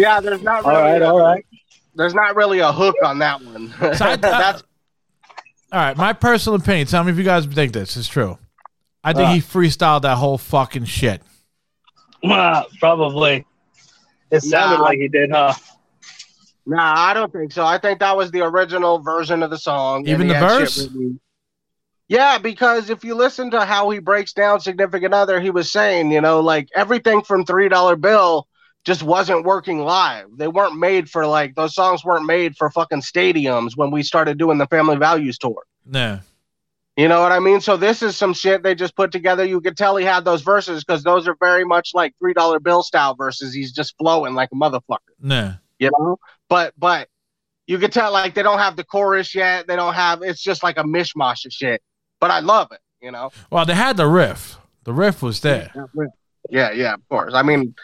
Yeah, 0.00 0.20
there's 0.20 0.42
not 0.42 0.64
All 0.64 0.70
really 0.72 0.82
right, 0.92 1.02
a, 1.02 1.06
all 1.08 1.18
right. 1.20 1.44
There's 1.94 2.14
not 2.14 2.34
really 2.36 2.60
a 2.60 2.72
hook 2.72 2.96
on 3.04 3.18
that 3.18 3.42
one. 3.44 3.72
So 3.94 4.06
I- 4.06 4.16
That's 4.16 4.62
All 5.72 5.80
right, 5.80 5.96
my 5.96 6.12
personal 6.12 6.58
opinion. 6.58 6.86
Tell 6.86 7.04
me 7.04 7.12
if 7.12 7.18
you 7.18 7.24
guys 7.24 7.44
think 7.46 7.72
this 7.72 7.96
is 7.96 8.08
true. 8.08 8.38
I 9.04 9.12
think 9.12 9.28
Uh. 9.28 9.32
he 9.32 9.40
freestyled 9.40 10.02
that 10.02 10.16
whole 10.18 10.38
fucking 10.38 10.84
shit. 10.86 11.22
Ah, 12.22 12.64
probably. 12.80 13.46
It 14.30 14.42
sounded 14.42 14.76
Nah. 14.76 14.82
like 14.82 14.98
he 14.98 15.08
did, 15.08 15.30
huh? 15.32 15.54
Nah, 16.66 16.92
I 16.94 17.14
don't 17.14 17.32
think 17.32 17.50
so. 17.50 17.64
I 17.64 17.78
think 17.78 17.98
that 18.00 18.14
was 18.14 18.30
the 18.30 18.42
original 18.42 18.98
version 18.98 19.42
of 19.42 19.48
the 19.50 19.56
song. 19.56 20.06
Even 20.06 20.28
the 20.28 20.34
verse? 20.34 20.86
Yeah, 22.08 22.36
because 22.38 22.90
if 22.90 23.04
you 23.04 23.14
listen 23.14 23.50
to 23.52 23.64
how 23.64 23.88
he 23.88 24.00
breaks 24.00 24.32
down 24.34 24.60
significant 24.60 25.14
other, 25.14 25.40
he 25.40 25.48
was 25.50 25.72
saying, 25.72 26.10
you 26.10 26.20
know, 26.20 26.40
like 26.40 26.68
everything 26.74 27.22
from 27.22 27.44
three 27.46 27.68
dollar 27.70 27.96
bill 27.96 28.46
just 28.84 29.02
wasn't 29.02 29.44
working 29.44 29.80
live. 29.80 30.26
They 30.36 30.48
weren't 30.48 30.78
made 30.78 31.08
for 31.10 31.26
like 31.26 31.54
those 31.54 31.74
songs 31.74 32.04
weren't 32.04 32.26
made 32.26 32.56
for 32.56 32.70
fucking 32.70 33.02
stadiums 33.02 33.76
when 33.76 33.90
we 33.90 34.02
started 34.02 34.38
doing 34.38 34.58
the 34.58 34.66
Family 34.66 34.96
Values 34.96 35.36
tour. 35.38 35.62
Nah. 35.84 36.18
You 36.96 37.08
know 37.08 37.20
what 37.20 37.32
I 37.32 37.38
mean? 37.38 37.60
So 37.60 37.76
this 37.76 38.02
is 38.02 38.16
some 38.16 38.34
shit 38.34 38.62
they 38.62 38.74
just 38.74 38.94
put 38.96 39.12
together. 39.12 39.44
You 39.44 39.60
could 39.60 39.76
tell 39.76 39.96
he 39.96 40.04
had 40.04 40.24
those 40.24 40.42
verses 40.42 40.84
because 40.84 41.02
those 41.02 41.26
are 41.28 41.36
very 41.40 41.64
much 41.64 41.90
like 41.94 42.14
three 42.18 42.34
dollar 42.34 42.58
bill 42.60 42.82
style 42.82 43.14
verses. 43.14 43.54
He's 43.54 43.72
just 43.72 43.96
flowing 43.96 44.34
like 44.34 44.48
a 44.52 44.56
motherfucker 44.56 44.98
Nah. 45.20 45.52
you 45.78 45.90
know 45.98 46.18
but 46.48 46.74
but 46.76 47.08
you 47.66 47.78
could 47.78 47.92
tell 47.92 48.12
like 48.12 48.34
they 48.34 48.42
don't 48.42 48.58
have 48.58 48.76
the 48.76 48.84
chorus 48.84 49.34
yet 49.34 49.66
they 49.68 49.76
don't 49.76 49.94
have 49.94 50.20
it's 50.22 50.42
just 50.42 50.62
like 50.62 50.76
a 50.78 50.82
mishmash 50.82 51.44
of 51.46 51.52
shit 51.52 51.80
but 52.18 52.30
i 52.30 52.40
love 52.40 52.72
it 52.72 52.80
you 53.00 53.10
know 53.12 53.30
Well, 53.50 53.64
they 53.64 53.74
had 53.74 53.96
the 53.96 54.08
riff. 54.08 54.58
The 54.84 54.92
riff 54.92 55.22
was 55.22 55.40
there. 55.40 55.70
yeah 56.50 56.72
yeah 56.72 56.94
of 56.94 57.08
course 57.08 57.32
i 57.34 57.42
mean 57.42 57.74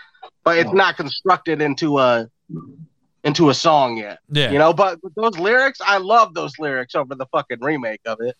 but 0.46 0.56
it's 0.56 0.72
not 0.72 0.96
constructed 0.96 1.60
into 1.60 1.98
a 1.98 2.26
into 3.24 3.50
a 3.50 3.54
song 3.54 3.96
yet 3.98 4.20
Yeah. 4.30 4.50
you 4.52 4.58
know 4.58 4.72
but, 4.72 4.98
but 5.02 5.12
those 5.16 5.38
lyrics 5.38 5.80
i 5.84 5.98
love 5.98 6.32
those 6.32 6.58
lyrics 6.58 6.94
over 6.94 7.14
the 7.14 7.26
fucking 7.26 7.58
remake 7.60 8.00
of 8.06 8.18
it 8.20 8.34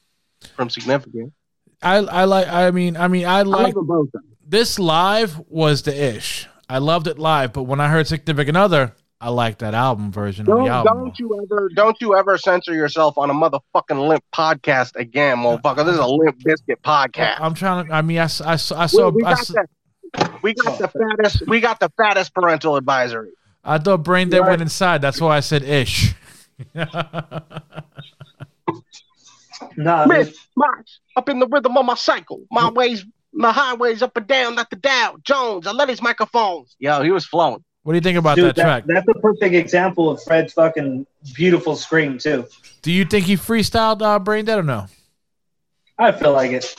from 0.57 0.71
significant 0.71 1.33
I 1.83 1.97
I 1.97 2.25
like. 2.25 2.49
I 2.49 2.71
mean, 2.71 2.97
I 2.97 3.07
mean, 3.07 3.27
I 3.27 3.41
i 3.41 3.43
like 3.43 3.67
love 3.67 3.75
them 3.75 3.87
both 3.87 4.09
this 4.49 4.79
live 4.79 5.39
was 5.49 5.83
the 5.83 5.93
ish. 6.17 6.49
I 6.71 6.79
loved 6.79 7.07
it 7.07 7.19
live, 7.19 7.53
but 7.53 7.65
when 7.65 7.81
I 7.81 7.89
heard 7.89 8.07
Significant 8.07 8.57
Other, 8.57 8.95
I 9.21 9.29
liked 9.29 9.59
that 9.59 9.75
album 9.75 10.11
version 10.11 10.47
don't, 10.47 10.65
the 10.65 10.71
album. 10.71 11.05
don't 11.05 11.19
you 11.19 11.39
ever 11.43 11.69
don't 11.75 11.97
you 12.01 12.17
ever 12.17 12.39
censor 12.39 12.73
yourself 12.75 13.19
on 13.19 13.29
a 13.29 13.35
motherfucking 13.35 14.09
limp 14.09 14.25
podcast 14.35 14.97
again 14.97 15.37
motherfucker 15.37 15.85
this 15.85 15.95
is 15.95 16.01
a 16.01 16.07
Limp 16.07 16.39
Bizkit 16.41 16.81
podcast 16.83 17.37
I'm 17.41 17.53
trying 17.55 17.87
to. 17.87 17.93
I 17.93 18.01
mean, 18.01 18.19
I 18.19 18.25
we, 18.25 18.29
saw. 18.29 19.09
we 19.11 19.23
I, 19.23 19.31
got 19.33 19.41
s- 19.41 19.49
the, 19.49 19.67
we 20.43 20.55
got 20.55 20.79
the 20.79 20.89
fattest 20.89 21.47
we 21.47 21.61
got 21.61 21.81
the 21.81 21.91
fattest 21.97 22.35
parental 22.35 22.77
advisory. 22.77 23.31
I 23.65 23.79
thought 23.79 24.03
Brain 24.05 24.29
Dead 24.29 24.41
Right. 24.41 24.51
went 24.51 24.63
inside. 24.63 25.03
That's 25.03 25.21
why 25.21 25.37
I 25.37 25.41
said 25.41 25.63
ish. 25.63 26.15
No, 29.77 30.07
Miss 30.07 30.37
March 30.57 31.01
up 31.17 31.29
in 31.29 31.39
the 31.39 31.47
rhythm 31.47 31.77
of 31.77 31.85
my 31.85 31.95
cycle. 31.95 32.43
My 32.51 32.71
ways, 32.71 33.05
my 33.33 33.53
highways 33.53 34.03
up 34.03 34.17
and 34.17 34.27
down 34.27 34.55
like 34.55 34.71
the 34.71 34.77
Dow 34.77 35.17
Jones. 35.23 35.67
I 35.67 35.73
love 35.73 35.89
his 35.89 36.01
microphones. 36.03 36.77
Yo, 36.79 37.03
he 37.03 37.11
was 37.11 37.27
flowing. 37.27 37.63
What 37.83 37.93
do 37.93 37.97
you 37.97 38.03
think 38.03 38.19
about 38.19 38.37
dude, 38.37 38.55
that 38.55 38.57
track? 38.57 38.85
that's 38.87 39.07
a 39.09 39.15
perfect 39.15 39.55
example 39.55 40.11
of 40.11 40.23
Fred's 40.23 40.53
fucking 40.53 41.07
beautiful 41.35 41.77
scream 41.77 42.19
too. 42.19 42.47
Do 42.83 42.93
you 42.93 43.05
think 43.05 43.27
he 43.27 43.37
freestyled 43.37 44.03
uh, 44.03 44.19
Brain 44.19 44.45
Dead 44.45 44.59
or 44.59 44.63
no? 44.63 44.87
I 45.99 46.13
feel 46.13 46.33
like 46.33 46.53
it. 46.53 46.75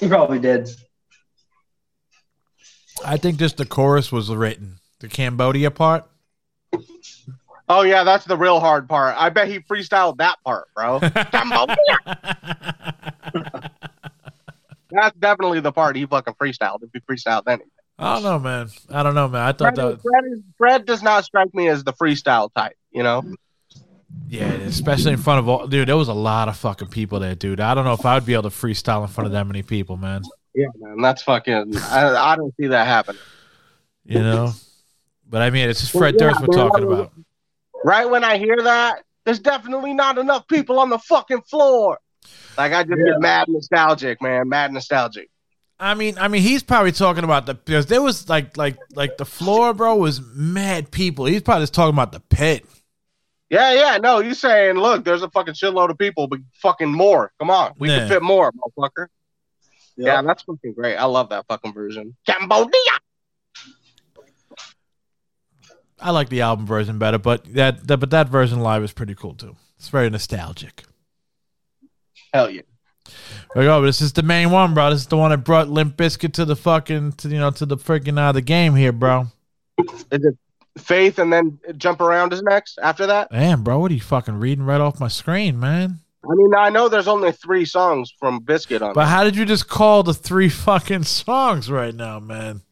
He 0.00 0.08
probably 0.08 0.38
did. 0.38 0.68
I 3.04 3.16
think 3.16 3.38
just 3.38 3.56
the 3.56 3.66
chorus 3.66 4.10
was 4.10 4.30
written. 4.30 4.78
The 5.00 5.08
Cambodia 5.08 5.70
part. 5.70 6.04
Oh 7.68 7.82
yeah, 7.82 8.04
that's 8.04 8.24
the 8.24 8.36
real 8.36 8.60
hard 8.60 8.88
part. 8.88 9.16
I 9.18 9.28
bet 9.28 9.48
he 9.48 9.58
freestyled 9.58 10.18
that 10.18 10.36
part, 10.44 10.68
bro. 10.74 11.00
Cambodia. 11.30 11.76
that's 14.90 15.16
definitely 15.18 15.60
the 15.60 15.72
part 15.72 15.96
he 15.96 16.06
fucking 16.06 16.34
freestyled. 16.34 16.82
If 16.82 16.90
he 16.92 17.00
freestyled 17.00 17.42
anything. 17.48 17.70
I 17.98 18.14
don't 18.14 18.22
know, 18.22 18.38
man. 18.38 18.68
I 18.90 19.02
don't 19.02 19.14
know, 19.14 19.26
man. 19.26 19.42
I 19.42 19.52
thought 19.52 19.74
Fred, 19.74 19.76
that. 19.76 20.02
Fred, 20.02 20.44
Fred 20.58 20.86
does 20.86 21.02
not 21.02 21.24
strike 21.24 21.52
me 21.54 21.68
as 21.68 21.82
the 21.82 21.92
freestyle 21.92 22.50
type. 22.54 22.76
You 22.92 23.02
know. 23.02 23.22
Yeah, 24.28 24.46
especially 24.46 25.12
in 25.12 25.18
front 25.18 25.40
of 25.40 25.48
all, 25.48 25.66
dude. 25.66 25.88
There 25.88 25.96
was 25.96 26.08
a 26.08 26.14
lot 26.14 26.48
of 26.48 26.56
fucking 26.56 26.88
people 26.88 27.20
there, 27.20 27.34
dude. 27.34 27.60
I 27.60 27.74
don't 27.74 27.84
know 27.84 27.92
if 27.92 28.06
I 28.06 28.14
would 28.14 28.26
be 28.26 28.34
able 28.34 28.44
to 28.44 28.48
freestyle 28.50 29.02
in 29.02 29.08
front 29.08 29.26
of 29.26 29.32
that 29.32 29.46
many 29.46 29.62
people, 29.62 29.96
man. 29.96 30.22
Yeah, 30.56 30.66
man. 30.78 31.00
That's 31.02 31.22
fucking. 31.22 31.76
I, 31.76 32.32
I 32.32 32.36
don't 32.36 32.54
see 32.58 32.66
that 32.68 32.86
happening. 32.86 33.20
You 34.04 34.20
know. 34.20 34.52
But 35.28 35.42
I 35.42 35.50
mean, 35.50 35.68
it's 35.68 35.80
just 35.80 35.92
Well, 35.94 36.00
Fred 36.02 36.14
yeah, 36.14 36.28
Durst 36.28 36.40
we're 36.40 36.46
talking 36.56 36.88
mean- 36.88 36.92
about. 37.00 37.12
right 37.84 38.08
when 38.08 38.24
I 38.24 38.38
hear 38.38 38.56
that, 38.62 39.02
there's 39.24 39.40
definitely 39.40 39.92
not 39.92 40.18
enough 40.18 40.48
people 40.48 40.78
on 40.78 40.88
the 40.88 40.98
fucking 40.98 41.42
floor. 41.42 41.98
Like 42.56 42.72
I 42.72 42.84
just 42.84 42.98
Yeah. 42.98 43.12
get 43.12 43.20
mad 43.20 43.48
nostalgic, 43.48 44.22
man. 44.22 44.48
Mad 44.48 44.72
nostalgic. 44.72 45.28
I 45.78 45.92
mean, 45.94 46.16
I 46.18 46.28
mean, 46.28 46.40
he's 46.40 46.62
probably 46.62 46.92
talking 46.92 47.22
about 47.24 47.44
the 47.44 47.52
because 47.54 47.84
there 47.86 48.00
was 48.00 48.28
like, 48.30 48.56
like, 48.56 48.78
like 48.94 49.18
the 49.18 49.26
floor, 49.26 49.74
bro, 49.74 49.96
was 49.96 50.22
mad 50.34 50.90
people. 50.90 51.26
He's 51.26 51.42
probably 51.42 51.64
just 51.64 51.74
talking 51.74 51.92
about 51.94 52.12
the 52.12 52.20
pit. 52.20 52.64
Yeah, 53.50 53.72
yeah. 53.74 53.98
No, 53.98 54.20
you 54.20 54.32
saying, 54.32 54.76
look, 54.76 55.04
there's 55.04 55.22
a 55.22 55.28
fucking 55.30 55.54
shitload 55.54 55.90
of 55.90 55.98
people, 55.98 56.28
but 56.28 56.40
fucking 56.62 56.90
more. 56.90 57.30
Come 57.38 57.50
on, 57.50 57.74
we 57.78 57.90
Yeah. 57.90 57.98
can 57.98 58.08
fit 58.08 58.22
more, 58.22 58.52
motherfucker. 58.52 59.08
Yeah, 59.96 60.14
Yeah. 60.14 60.22
that's 60.22 60.42
fucking 60.42 60.74
great. 60.74 60.96
I 60.96 61.04
love 61.04 61.28
that 61.30 61.46
fucking 61.48 61.72
version. 61.72 62.16
Cambodia. 62.26 62.70
I 66.00 66.10
like 66.10 66.28
the 66.28 66.42
album 66.42 66.66
version 66.66 66.98
better, 66.98 67.18
but 67.18 67.44
that, 67.54 67.86
that 67.86 67.98
but 67.98 68.10
that 68.10 68.28
version 68.28 68.60
live 68.60 68.82
is 68.84 68.92
pretty 68.92 69.14
cool 69.14 69.34
too. 69.34 69.56
It's 69.78 69.88
very 69.88 70.10
nostalgic. 70.10 70.84
Hell 72.34 72.50
yeah. 72.50 72.62
There 73.54 73.62
you 73.62 73.68
go. 73.68 73.80
This 73.82 74.00
is 74.02 74.12
the 74.12 74.22
main 74.22 74.50
one, 74.50 74.74
bro. 74.74 74.90
This 74.90 75.00
is 75.00 75.06
the 75.06 75.16
one 75.16 75.30
that 75.30 75.38
brought 75.38 75.68
Limp 75.68 75.96
Bizkit 75.96 76.32
to 76.34 76.44
the 76.44 76.56
fucking, 76.56 77.12
to, 77.12 77.28
you 77.28 77.38
know, 77.38 77.50
to 77.52 77.64
the 77.64 77.76
freaking 77.76 78.18
uh, 78.18 78.32
the 78.32 78.42
game 78.42 78.74
here, 78.74 78.92
bro. 78.92 79.28
Is 79.78 80.04
it 80.24 80.36
Faith 80.76 81.18
and 81.18 81.32
then 81.32 81.58
Jump 81.78 82.00
Around 82.02 82.32
is 82.34 82.42
next 82.42 82.78
after 82.82 83.06
that? 83.06 83.30
Damn, 83.30 83.62
bro, 83.62 83.78
what 83.78 83.90
are 83.90 83.94
you 83.94 84.00
fucking 84.00 84.34
reading 84.34 84.64
right 84.66 84.80
off 84.80 85.00
my 85.00 85.08
screen, 85.08 85.58
man? 85.58 86.00
I 86.28 86.34
mean, 86.34 86.54
I 86.56 86.70
know 86.70 86.88
there's 86.88 87.08
only 87.08 87.32
three 87.32 87.64
songs 87.64 88.12
from 88.18 88.40
Bizkit 88.40 88.82
on 88.82 88.94
But 88.94 89.02
it. 89.02 89.08
how 89.08 89.22
did 89.24 89.36
you 89.36 89.44
just 89.44 89.68
call 89.68 90.02
the 90.02 90.14
three 90.14 90.48
fucking 90.48 91.04
songs 91.04 91.70
right 91.70 91.94
now, 91.94 92.18
man? 92.18 92.62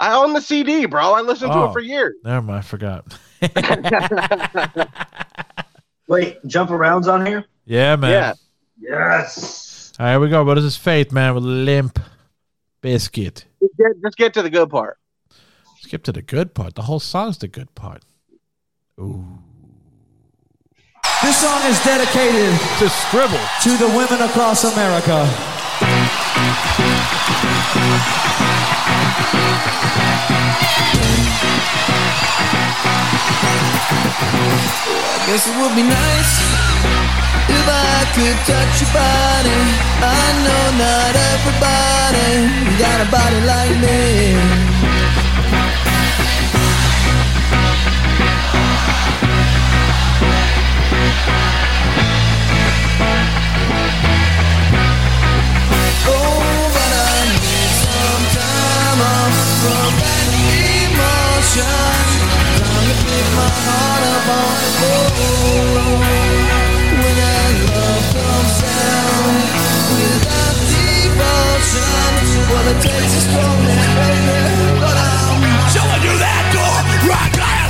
I 0.00 0.14
own 0.16 0.32
the 0.32 0.40
CD, 0.40 0.86
bro. 0.86 1.12
I 1.14 1.20
listened 1.22 1.52
to 1.52 1.58
Oh. 1.58 1.70
it 1.70 1.72
for 1.72 1.80
years. 1.80 2.14
Never 2.24 2.42
mind, 2.42 2.58
I 2.58 2.62
forgot. 2.62 3.18
Wait, 6.08 6.38
jump 6.46 6.70
arounds 6.70 7.12
on 7.12 7.24
here? 7.26 7.44
yeah, 7.66 7.96
man. 7.96 8.10
Yeah. 8.10 8.32
Yes. 8.80 9.92
All 9.98 10.06
right, 10.06 10.12
here 10.12 10.20
we 10.20 10.28
go. 10.28 10.44
What 10.44 10.56
is 10.58 10.64
this 10.64 10.76
faith, 10.76 11.12
man? 11.12 11.34
With 11.34 11.44
Limp 11.44 11.98
Bizkit. 12.82 13.44
Just 13.60 13.76
get, 13.76 14.02
just 14.02 14.16
get 14.16 14.34
to 14.34 14.42
the 14.42 14.50
good 14.50 14.70
part. 14.70 14.98
Skip 15.80 16.02
to 16.04 16.12
the 16.12 16.22
good 16.22 16.54
part. 16.54 16.74
The 16.76 16.82
whole 16.82 17.00
song's 17.00 17.38
the 17.38 17.48
good 17.48 17.74
part. 17.74 18.02
Ooh. 19.00 19.38
This 21.20 21.38
song 21.42 21.60
is 21.66 21.78
dedicated 21.80 22.52
To 22.78 22.86
Skribbal. 22.86 23.42
to 23.62 23.76
the 23.76 23.88
women 23.88 24.22
across 24.22 24.62
America. 24.62 25.26
I 33.90 35.24
guess 35.26 35.46
it 35.48 35.56
would 35.60 35.74
be 35.74 35.82
nice 35.82 36.32
if 37.50 37.66
I 37.66 38.04
could 38.14 38.38
touch 38.46 38.80
your 38.80 38.92
body. 38.94 39.58
I 39.98 40.24
know 40.44 40.64
not 40.78 41.12
everybody 41.34 42.30
got 42.78 42.98
a 43.02 43.08
body 43.10 43.40
like 43.42 43.74
me. 43.82 44.97
Just 61.58 62.20
time 62.62 62.86
to 62.86 63.18
my 63.34 63.50
heart 63.66 64.02
up 64.14 64.28
the 64.78 64.94
When 67.02 67.16
love 67.74 68.06
comes 68.14 68.54
down 68.62 69.26
Without 69.90 70.54
devotion 70.70 71.82
it 72.70 72.78
takes 72.78 73.14
strong 73.26 73.58
But 74.78 74.96
I'm 75.02 75.42
showing 75.74 76.02
you 76.06 76.14
that 76.22 76.44
door 76.54 76.78
right 77.10 77.34
now 77.36 77.67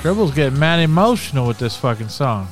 Skribbal's 0.00 0.34
getting 0.34 0.58
mad 0.58 0.80
emotional 0.80 1.46
with 1.46 1.58
this 1.58 1.76
fucking 1.76 2.08
song. 2.08 2.48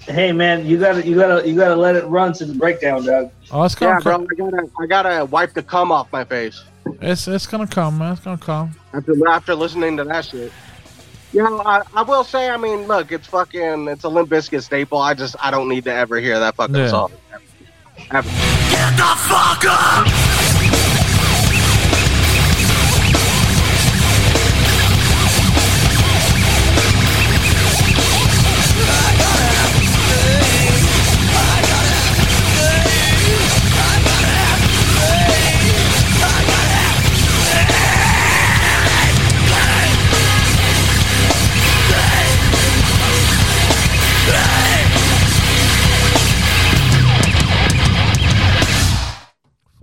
Hey 0.00 0.32
man, 0.32 0.64
you 0.66 0.78
gotta 0.78 1.06
you 1.06 1.16
gotta 1.16 1.46
you 1.48 1.54
gotta 1.54 1.76
let 1.76 1.94
it 1.96 2.04
run 2.06 2.32
to 2.34 2.44
the 2.46 2.54
breakdown, 2.54 3.04
Doug. 3.04 3.30
Oh, 3.50 3.64
it's 3.64 3.74
Yeah, 3.80 4.00
gonna 4.00 4.02
bro. 4.02 4.26
I 4.30 4.34
gotta 4.36 4.70
I 4.80 4.86
gotta 4.86 5.24
wipe 5.26 5.52
the 5.52 5.62
cum 5.62 5.92
off 5.92 6.10
my 6.12 6.24
face 6.24 6.62
It's 7.02 7.28
it's 7.28 7.46
gonna 7.46 7.66
come, 7.66 7.98
man. 7.98 8.12
It's 8.12 8.22
gonna 8.22 8.38
come. 8.38 8.74
after 8.94 9.28
after 9.28 9.54
listening 9.54 9.96
to 9.98 10.04
that 10.04 10.24
shit. 10.24 10.50
You 11.32 11.42
know, 11.42 11.60
I, 11.60 11.82
I 11.94 12.00
will 12.02 12.24
say, 12.24 12.48
I 12.48 12.56
mean, 12.56 12.86
look, 12.86 13.12
it's 13.12 13.26
fucking, 13.26 13.86
it's 13.88 14.04
a 14.04 14.08
Limp 14.08 14.30
Bizkit 14.30 14.62
staple. 14.62 14.96
I 14.96 15.12
just, 15.12 15.36
I 15.38 15.50
don't 15.50 15.68
need 15.68 15.84
to 15.84 15.92
ever 15.92 16.18
hear 16.20 16.40
that 16.40 16.56
fucking 16.56 16.74
Yeah. 16.74 16.88
song. 16.88 17.12
Ever. 18.12 18.30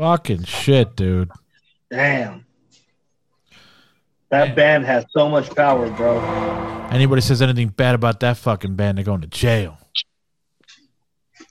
Fucking 0.05 0.43
shit, 0.43 0.95
dude. 0.95 1.31
Damn. 1.89 2.45
That 4.29 4.55
band 4.55 4.85
has 4.85 5.03
so 5.09 5.27
much 5.27 5.49
power, 5.55 5.89
bro. 5.89 6.19
Anybody 6.91 7.23
says 7.23 7.41
anything 7.41 7.69
bad 7.69 7.95
about 7.95 8.19
that 8.19 8.37
fucking 8.37 8.75
band, 8.75 8.99
they're 8.99 9.03
going 9.05 9.21
to 9.21 9.27
jail. 9.27 9.79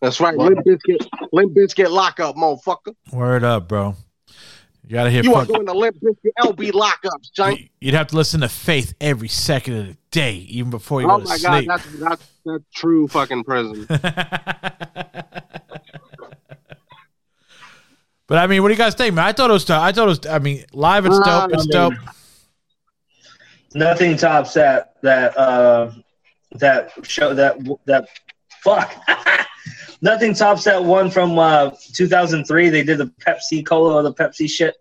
That's 0.01 0.21
right. 0.21 0.39
Limp 0.39 0.61
Bizkit, 0.65 1.05
Limp 1.33 1.53
Bizkit 1.57 1.91
lockup, 1.91 2.37
motherfucker. 2.37 2.95
Word 3.13 3.43
up, 3.43 3.67
bro. 3.67 3.97
You 4.87 4.91
gotta 4.93 5.11
hear. 5.11 5.25
You 5.25 5.35
are 5.35 5.47
doing 5.47 5.65
the 5.65 5.75
Limp 5.75 5.97
Bizkit 5.97 6.31
LB 6.39 6.71
lockups, 6.71 7.33
Giant. 7.35 7.61
you'd 7.81 7.95
have 7.95 8.07
to 8.09 8.17
listen 8.17 8.41
to 8.43 8.49
Faith 8.49 8.95
every 9.01 9.27
second 9.29 9.75
of 9.79 9.87
the 9.89 9.97
day, 10.13 10.35
even 10.35 10.71
before 10.71 11.01
you 11.03 11.11
Oh 11.11 11.19
go 11.19 11.25
to 11.25 11.29
my 11.29 11.39
god, 11.39 11.57
sleep. 11.57 11.67
that's 11.69 11.93
that's 11.99 12.27
that's 12.45 12.65
true 12.73 13.09
fucking 13.09 13.43
prison. 13.49 13.89
But 18.35 18.43
I 18.43 18.49
mean, 18.49 18.63
what 18.63 18.69
do 18.71 18.75
you 18.75 18.79
guys 18.79 18.97
think, 18.97 19.15
man? 19.15 19.27
I 19.27 19.31
thought 19.33 19.49
it 19.49 19.53
was. 19.53 19.71
I 19.71 19.93
thought 19.93 20.07
it 20.07 20.09
was. 20.09 20.27
I 20.27 20.41
mean, 20.41 20.65
live 20.73 21.07
it's 21.07 21.21
dope. 21.21 21.53
It's 21.53 21.67
dope. 21.67 21.95
Nothing 23.77 24.17
tops 24.17 24.55
that 24.55 24.95
that 25.03 25.39
uh 25.39 25.93
that 26.57 26.91
show 27.07 27.33
that 27.35 27.57
that 27.85 28.09
fuck. 28.61 28.93
Nothing 30.01 30.35
tops 30.35 30.65
that 30.65 30.83
one 30.83 31.13
from 31.13 31.39
uh 31.39 31.71
2003. 31.93 32.71
They 32.71 32.83
did 32.83 32.99
the 32.99 33.07
Pepsi 33.25 33.65
Cola 33.65 33.95
or 33.95 34.03
the 34.03 34.13
Pepsi 34.13 34.51
shit, 34.51 34.75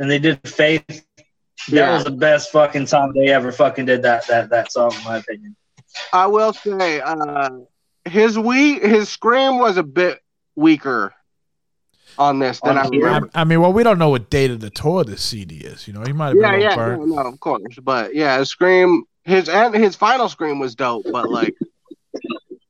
and 0.00 0.10
they 0.10 0.18
did 0.18 0.40
Faith. 0.44 0.82
That 0.88 1.24
Yeah. 1.68 1.94
was 1.94 2.02
the 2.02 2.10
best 2.10 2.50
fucking 2.50 2.86
time 2.86 3.12
they 3.14 3.28
ever 3.28 3.52
fucking 3.52 3.86
did 3.86 4.02
that 4.02 4.26
that 4.26 4.50
that 4.50 4.72
song, 4.72 4.92
in 4.98 5.04
my 5.04 5.18
opinion. 5.18 5.54
I 6.12 6.26
will 6.26 6.52
say, 6.52 7.00
uh, 7.00 7.50
his 8.04 8.36
we 8.36 8.80
his 8.80 9.08
scream 9.08 9.60
was 9.60 9.76
a 9.76 9.84
bit 9.84 10.18
weaker 10.56 11.14
on 12.18 12.38
this 12.38 12.60
than 12.60 12.78
I 12.78 12.82
On? 12.82 12.94
I, 12.94 12.96
remember. 12.96 13.30
I 13.34 13.44
mean, 13.44 13.60
well, 13.60 13.72
we 13.72 13.82
don't 13.82 13.98
know 13.98 14.08
what 14.10 14.30
date 14.30 14.50
of 14.50 14.60
the 14.60 14.70
tour 14.70 15.04
this 15.04 15.22
CD 15.22 15.56
is. 15.56 15.86
You 15.86 15.94
know, 15.94 16.02
he 16.02 16.12
might 16.12 16.28
have 16.28 16.34
been 16.34 16.42
Yeah, 16.42 16.50
little 16.52 16.62
yeah, 16.62 16.76
burnt. 16.76 17.08
no, 17.08 17.22
no, 17.22 17.28
of 17.28 17.40
course, 17.40 17.78
but 17.82 18.14
yeah, 18.14 18.38
his 18.38 18.48
scream, 18.48 19.04
his 19.24 19.48
and 19.48 19.74
his 19.74 19.96
final 19.96 20.28
scream 20.28 20.58
was 20.58 20.74
dope, 20.74 21.06
but 21.10 21.30
like, 21.30 21.54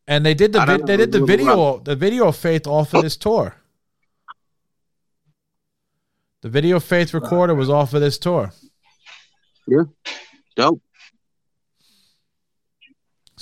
And 0.07 0.25
they 0.25 0.35
did 0.35 0.53
the 0.53 0.61
I 0.61 0.77
they 0.77 0.97
did 0.97 1.13
the 1.13 1.25
video 1.25 1.79
the 1.79 1.97
video 1.97 2.29
of 2.29 2.37
Faith 2.37 2.67
off 2.67 2.95
of 2.95 3.03
this 3.03 3.17
tour. 3.17 3.57
The 6.43 6.51
video 6.51 6.79
Faith 6.79 7.15
recorder 7.15 7.55
was 7.55 7.71
off 7.71 7.95
of 7.95 8.03
this 8.03 8.19
tour. 8.19 8.53
Yeah, 9.67 9.85
dope. 10.57 10.83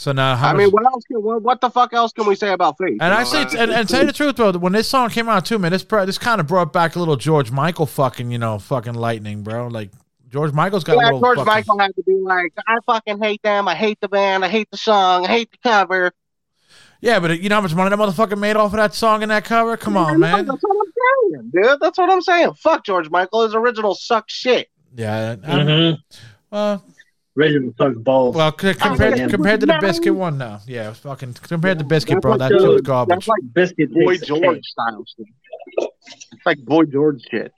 So 0.03 0.11
now 0.11 0.35
how 0.35 0.49
I 0.49 0.53
much- 0.53 0.59
mean, 0.63 0.71
what 0.71 0.85
else? 0.85 1.05
Can, 1.05 1.23
what, 1.23 1.43
what 1.43 1.61
the 1.61 1.71
fuck 1.71 1.93
else 1.93 2.13
can 2.13 2.27
we 2.27 2.35
say 2.35 2.51
about 2.53 2.77
Faith? 2.77 2.99
and 3.01 3.13
You 3.13 3.21
I 3.21 3.23
say, 3.23 3.43
uh, 3.43 3.63
and, 3.63 3.71
and 3.71 3.89
tell 3.89 4.01
you 4.01 4.07
the 4.09 4.13
truth, 4.13 4.35
bro, 4.35 4.51
when 4.53 4.73
this 4.73 4.89
song 4.89 5.11
came 5.11 5.29
out 5.29 5.47
too, 5.47 5.61
man, 5.61 5.71
this 5.71 5.85
this 5.85 6.19
kind 6.19 6.41
of 6.41 6.49
brought 6.49 6.73
back 6.73 6.97
a 6.97 6.99
little 6.99 7.15
George 7.15 7.53
Michael 7.53 7.87
fucking, 7.87 8.33
you 8.33 8.39
know, 8.39 8.59
fucking 8.59 8.95
lightning, 8.95 9.45
bro. 9.45 9.69
Like 9.69 9.93
George 10.29 10.53
Michael's 10.53 10.83
got 10.83 10.97
a 10.97 10.99
little 10.99 11.21
George 11.21 11.37
fucking- 11.39 11.53
Michael 11.53 11.79
had 11.79 11.95
to 11.95 12.03
be 12.03 12.17
like, 12.17 12.53
I 12.67 12.79
fucking 12.85 13.23
hate 13.23 13.43
them. 13.45 13.69
I 13.69 13.77
hate 13.77 14.01
the 14.01 14.09
band. 14.09 14.45
I 14.45 14.49
hate 14.49 14.69
the 14.73 14.77
song. 14.77 15.25
I 15.25 15.29
hate 15.29 15.53
the 15.53 15.59
cover. 15.63 16.11
Yeah, 17.01 17.21
but 17.21 17.41
you 17.41 17.49
know 17.49 17.55
how 17.55 17.61
much 17.61 17.75
money 17.75 17.91
that 17.91 17.99
motherfucker 17.99 18.37
made 18.37 18.57
off 18.57 18.73
of 18.73 18.79
that 18.79 18.95
song 18.95 19.23
and 19.23 19.31
that 19.31 19.45
cover? 19.45 19.77
Come 19.77 19.97
on, 19.97 20.19
man. 20.19 20.47
That's 20.47 20.63
what 20.63 20.77
I'm 20.85 20.93
saying, 21.33 21.51
dude. 21.55 21.81
That's 21.81 21.97
what 21.99 22.11
I'm 22.11 22.23
saying. 22.23 22.55
Fuck 22.55 22.85
George 22.85 23.09
Michael. 23.09 23.45
His 23.45 23.55
original 23.55 23.95
sucks 23.95 24.35
shit. 24.35 24.69
Yeah. 24.97 25.37
I- 25.45 25.97
Mm-hmm. 26.53 26.89
Well, 27.35 27.47
Original 27.47 27.75
fuck 27.79 27.95
balls. 27.97 28.37
well, 28.37 28.57
c- 28.59 28.69
oh, 28.69 28.75
compared 28.75 29.19
yeah. 29.19 29.29
compared 29.29 29.61
to 29.61 29.67
the 29.67 29.73
Bizkit 29.75 30.15
one, 30.15 30.39
no. 30.39 30.59
Yeah, 30.67 30.91
it's 30.91 30.99
fucking 31.01 31.35
compared 31.35 31.79
to 31.79 31.85
Bizkit, 31.85 32.21
bro. 32.21 32.37
That 32.37 32.53
like, 32.53 32.61
shit 32.61 32.69
was 32.69 32.81
garbage. 32.83 33.15
That's 33.15 33.29
like 33.29 33.43
Bizkit 33.53 33.93
Boy 33.93 34.19
George 34.19 34.65
style 34.65 35.05
shit. 35.17 35.27
It's 36.33 36.47
like 36.47 36.59
Boy 36.59 36.85
George 36.85 37.23
shit. 37.31 37.53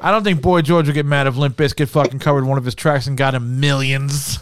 I 0.00 0.10
don't 0.10 0.24
think 0.24 0.40
Boy 0.40 0.62
George 0.62 0.86
would 0.86 0.94
get 0.94 1.04
mad 1.04 1.26
if 1.26 1.36
Limp 1.36 1.56
Bizkit 1.56 1.88
fucking 1.88 2.20
covered 2.20 2.44
one 2.44 2.56
of 2.56 2.64
his 2.64 2.74
tracks 2.74 3.06
and 3.06 3.16
got 3.18 3.34
him 3.34 3.60
millions. 3.60 4.38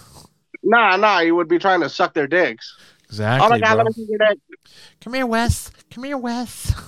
Nah, 0.62 0.96
nah. 0.96 1.20
He 1.20 1.32
would 1.32 1.48
be 1.48 1.58
trying 1.58 1.80
to 1.80 1.88
suck 1.88 2.14
their 2.14 2.28
dicks. 2.28 2.76
Exactly, 3.06 3.46
oh 3.46 3.50
my 3.50 3.58
god, 3.58 3.74
bro. 3.74 3.84
let 3.84 3.96
me 3.96 4.04
see 4.04 4.10
your. 4.10 4.18
Come 5.00 5.14
here, 5.14 5.26
Wes. 5.26 5.70
Come 5.90 6.04
here, 6.04 6.18
Wes. 6.18 6.72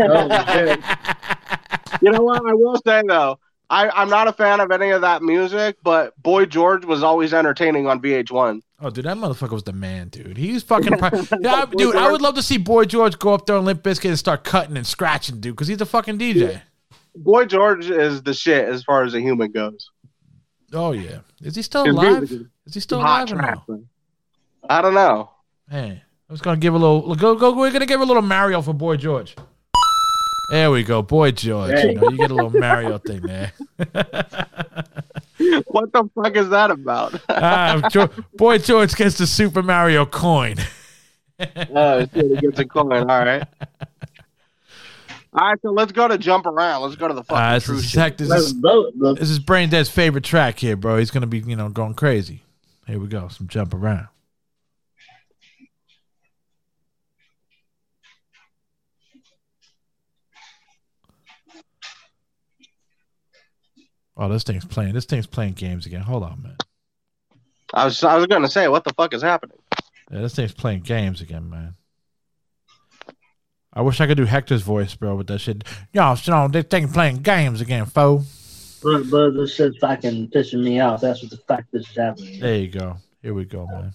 Oh, 0.00 0.44
shit. 0.52 0.78
You 2.02 2.12
know 2.12 2.22
what? 2.22 2.42
I 2.46 2.54
will 2.54 2.76
say 2.86 3.02
though, 3.08 3.40
I, 3.70 3.90
I'm 3.90 4.08
not 4.08 4.28
a 4.28 4.32
fan 4.32 4.60
of 4.60 4.70
any 4.70 4.90
of 4.90 5.02
that 5.02 5.22
music, 5.22 5.76
but 5.82 6.20
Boy 6.22 6.46
George 6.46 6.84
was 6.86 7.02
always 7.02 7.34
entertaining 7.34 7.86
on 7.86 8.00
VH1. 8.00 8.62
Oh, 8.80 8.90
dude, 8.90 9.04
that 9.04 9.16
motherfucker 9.16 9.50
was 9.50 9.64
the 9.64 9.72
man, 9.72 10.08
dude. 10.08 10.36
He's 10.38 10.62
fucking. 10.62 10.96
Pri- 10.96 11.10
yeah, 11.40 11.54
I- 11.54 11.66
dude, 11.66 11.96
I 11.96 12.10
would 12.10 12.22
love 12.22 12.34
to 12.36 12.42
see 12.42 12.56
Boy 12.56 12.84
George 12.86 13.18
go 13.18 13.34
up 13.34 13.44
there 13.46 13.56
on 13.56 13.64
Limp 13.64 13.82
Bizkit 13.82 14.08
and 14.08 14.18
start 14.18 14.44
cutting 14.44 14.76
and 14.76 14.86
scratching, 14.86 15.40
dude, 15.40 15.54
because 15.54 15.68
he's 15.68 15.80
a 15.80 15.86
fucking 15.86 16.18
DJ. 16.18 16.62
Boy 17.14 17.44
George 17.44 17.90
is 17.90 18.22
the 18.22 18.32
shit 18.32 18.68
as 18.68 18.84
far 18.84 19.02
as 19.04 19.12
a 19.14 19.20
human 19.20 19.50
goes. 19.50 19.90
Oh 20.72 20.92
yeah, 20.92 21.20
is 21.42 21.56
he 21.56 21.62
still 21.62 21.88
alive? 21.90 22.30
is 22.66 22.74
he 22.74 22.80
still 22.80 23.00
hot 23.00 23.30
alive 23.32 23.62
or 23.68 23.72
no? 23.72 23.84
I 24.68 24.82
don't 24.82 24.94
know. 24.94 25.30
Hey, 25.70 26.02
I 26.28 26.32
was 26.32 26.40
gonna 26.40 26.58
give 26.58 26.74
a 26.74 26.78
little. 26.78 27.14
Go, 27.16 27.34
go. 27.34 27.52
We're 27.56 27.72
gonna 27.72 27.86
give 27.86 28.00
a 28.00 28.04
little 28.04 28.22
Mario 28.22 28.60
for 28.62 28.72
Boy 28.74 28.96
George. 28.96 29.34
There 30.50 30.70
we 30.70 30.82
go, 30.82 31.02
Boy 31.02 31.30
George. 31.32 31.72
Hey. 31.72 31.90
You, 31.92 31.94
know, 31.96 32.08
you 32.10 32.16
get 32.16 32.30
a 32.30 32.34
little 32.34 32.50
Mario 32.50 32.98
thing 32.98 33.20
there. 33.20 33.52
What 35.68 35.92
the 35.92 36.10
fuck 36.14 36.36
is 36.36 36.48
that 36.48 36.70
about? 36.70 37.20
Ah, 37.28 37.88
Jo- 37.90 38.10
Boy 38.34 38.58
George 38.58 38.94
gets 38.96 39.18
the 39.18 39.26
Super 39.26 39.62
Mario 39.62 40.04
coin. 40.04 40.56
oh, 41.40 42.00
shit, 42.00 42.12
he 42.14 42.36
gets 42.36 42.58
a 42.58 42.64
coin. 42.64 42.92
All 42.92 43.04
right. 43.06 43.44
All 45.32 45.50
right, 45.50 45.58
so 45.62 45.70
let's 45.70 45.92
go 45.92 46.08
to 46.08 46.18
jump 46.18 46.46
around. 46.46 46.82
Let's 46.82 46.96
go 46.96 47.06
to 47.06 47.14
the 47.14 47.22
fucking 47.22 47.40
Uh, 47.40 47.54
this, 47.54 47.64
true 47.64 47.76
is, 47.76 47.92
heck, 47.92 48.16
this, 48.16 48.28
is, 48.30 48.60
this 48.60 49.30
is 49.30 49.38
Brain 49.38 49.68
Dead's 49.68 49.88
favorite 49.88 50.24
track 50.24 50.58
here, 50.58 50.74
bro. 50.74 50.96
He's 50.98 51.12
gonna 51.12 51.26
be, 51.28 51.38
you 51.38 51.54
know, 51.54 51.68
going 51.68 51.94
crazy. 51.94 52.42
Here 52.86 52.98
we 52.98 53.06
go, 53.06 53.28
some 53.28 53.46
jump 53.46 53.74
around. 53.74 54.08
Oh, 64.18 64.28
this 64.28 64.42
thing's 64.42 64.64
playing. 64.64 64.94
This 64.94 65.04
thing's 65.04 65.28
playing 65.28 65.52
games 65.52 65.86
again. 65.86 66.00
Hold 66.00 66.24
on, 66.24 66.42
man. 66.42 66.56
I 67.72 67.84
was 67.84 68.02
I 68.02 68.16
was 68.16 68.26
gonna 68.26 68.48
say, 68.48 68.66
what 68.68 68.84
the 68.84 68.92
fuck 68.94 69.14
is 69.14 69.22
happening? 69.22 69.58
Yeah, 70.10 70.22
this 70.22 70.34
thing's 70.34 70.52
playing 70.52 70.80
games 70.80 71.20
again, 71.20 71.48
man. 71.48 71.74
I 73.72 73.82
wish 73.82 74.00
I 74.00 74.06
could 74.06 74.16
do 74.16 74.24
Hector's 74.24 74.62
voice, 74.62 74.94
bro, 74.96 75.14
with 75.14 75.28
that 75.28 75.38
shit. 75.38 75.62
Y'all, 75.92 76.18
you 76.20 76.32
know, 76.32 76.48
this 76.48 76.64
thing 76.64 76.88
playing 76.88 77.18
games 77.18 77.60
again, 77.60 77.86
foe. 77.86 78.22
but, 78.82 79.08
but 79.10 79.30
this 79.32 79.54
shit's 79.54 79.76
fucking 79.78 80.28
pissing 80.30 80.64
me 80.64 80.80
off. 80.80 81.00
That's 81.00 81.22
what 81.22 81.30
the 81.30 81.36
fuck 81.46 81.64
this 81.70 81.88
is 81.88 81.96
happening. 81.96 82.40
There 82.40 82.56
you 82.56 82.68
go. 82.68 82.96
Here 83.22 83.34
we 83.34 83.44
go, 83.44 83.66
man. 83.66 83.92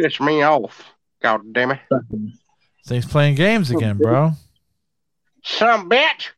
Piss 0.00 0.20
me 0.20 0.42
off. 0.42 0.94
God 1.20 1.52
damn 1.52 1.72
it. 1.72 1.80
Fucking, 1.90 2.32
This 2.78 2.88
thing's 2.88 3.06
playing 3.06 3.34
games 3.34 3.70
again, 3.70 3.98
bro. 3.98 4.32
Some 5.42 5.90
bitch. 5.90 6.28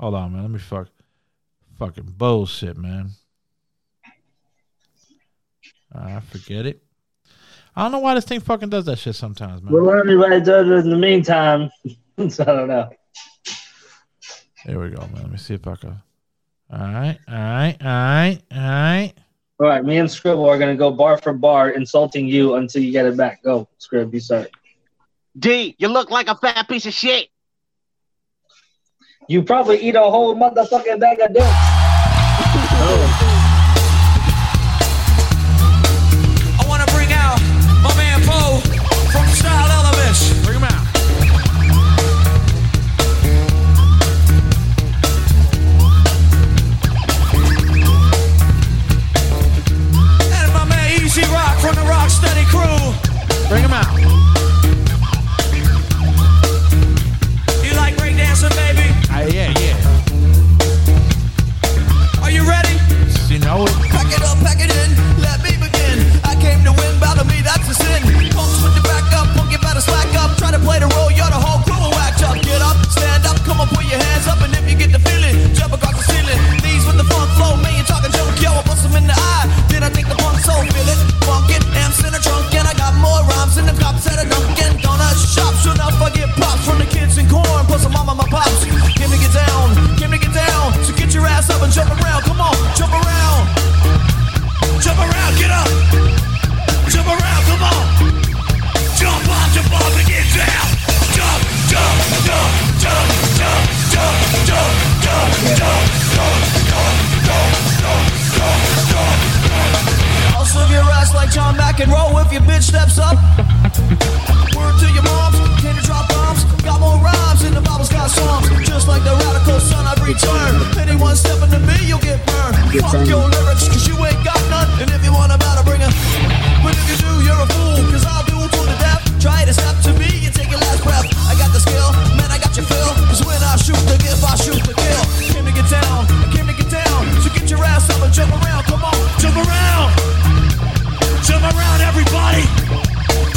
Hold 0.00 0.14
on, 0.14 0.32
man. 0.32 0.42
Let 0.42 0.50
me 0.50 0.58
fuck. 0.58 0.88
Fucking 1.80 2.12
bullshit, 2.18 2.76
man. 2.76 3.08
I 5.90 6.20
forget 6.20 6.66
it. 6.66 6.82
I 7.74 7.84
don't 7.84 7.92
know 7.92 8.00
why 8.00 8.14
this 8.14 8.26
thing 8.26 8.40
fucking 8.40 8.68
does 8.68 8.84
that 8.84 8.98
shit 8.98 9.14
sometimes, 9.14 9.62
man. 9.62 9.72
we're 9.72 9.86
learning 9.86 10.18
what 10.18 10.30
it 10.30 10.44
does 10.44 10.84
in 10.84 10.90
the 10.90 10.98
meantime. 10.98 11.70
so 12.28 12.42
I 12.42 12.52
don't 12.52 12.68
know. 12.68 12.90
Here 14.66 14.78
we 14.78 14.90
go, 14.90 15.00
man. 15.06 15.22
Let 15.22 15.30
me 15.30 15.38
see 15.38 15.54
if 15.54 15.66
I 15.66 15.74
can. 15.76 16.02
All 16.70 16.78
right, 16.80 17.18
all 17.26 17.34
right, 17.34 17.76
all 17.80 17.86
right, 17.86 18.38
all 18.52 18.58
right. 18.60 19.12
All 19.58 19.66
right, 19.66 19.82
me 19.82 19.96
and 19.96 20.08
Skribbal 20.08 20.46
are 20.48 20.58
gonna 20.58 20.76
go 20.76 20.90
bar 20.90 21.16
for 21.16 21.32
bar, 21.32 21.70
insulting 21.70 22.28
you 22.28 22.56
until 22.56 22.82
you 22.82 22.92
get 22.92 23.06
it 23.06 23.16
back. 23.16 23.42
Go, 23.42 23.66
Skribbal, 23.80 24.12
You 24.12 24.20
start. 24.20 24.50
D, 25.38 25.76
you 25.78 25.88
look 25.88 26.10
like 26.10 26.28
a 26.28 26.34
fat 26.34 26.68
piece 26.68 26.84
of 26.84 26.92
shit. 26.92 27.30
You 29.28 29.42
probably 29.42 29.80
eat 29.80 29.94
a 29.94 30.00
whole 30.00 30.34
motherfucking 30.34 31.00
bag 31.00 31.20
of 31.20 31.32
dicks. 31.32 31.69
Oh. 32.82 33.29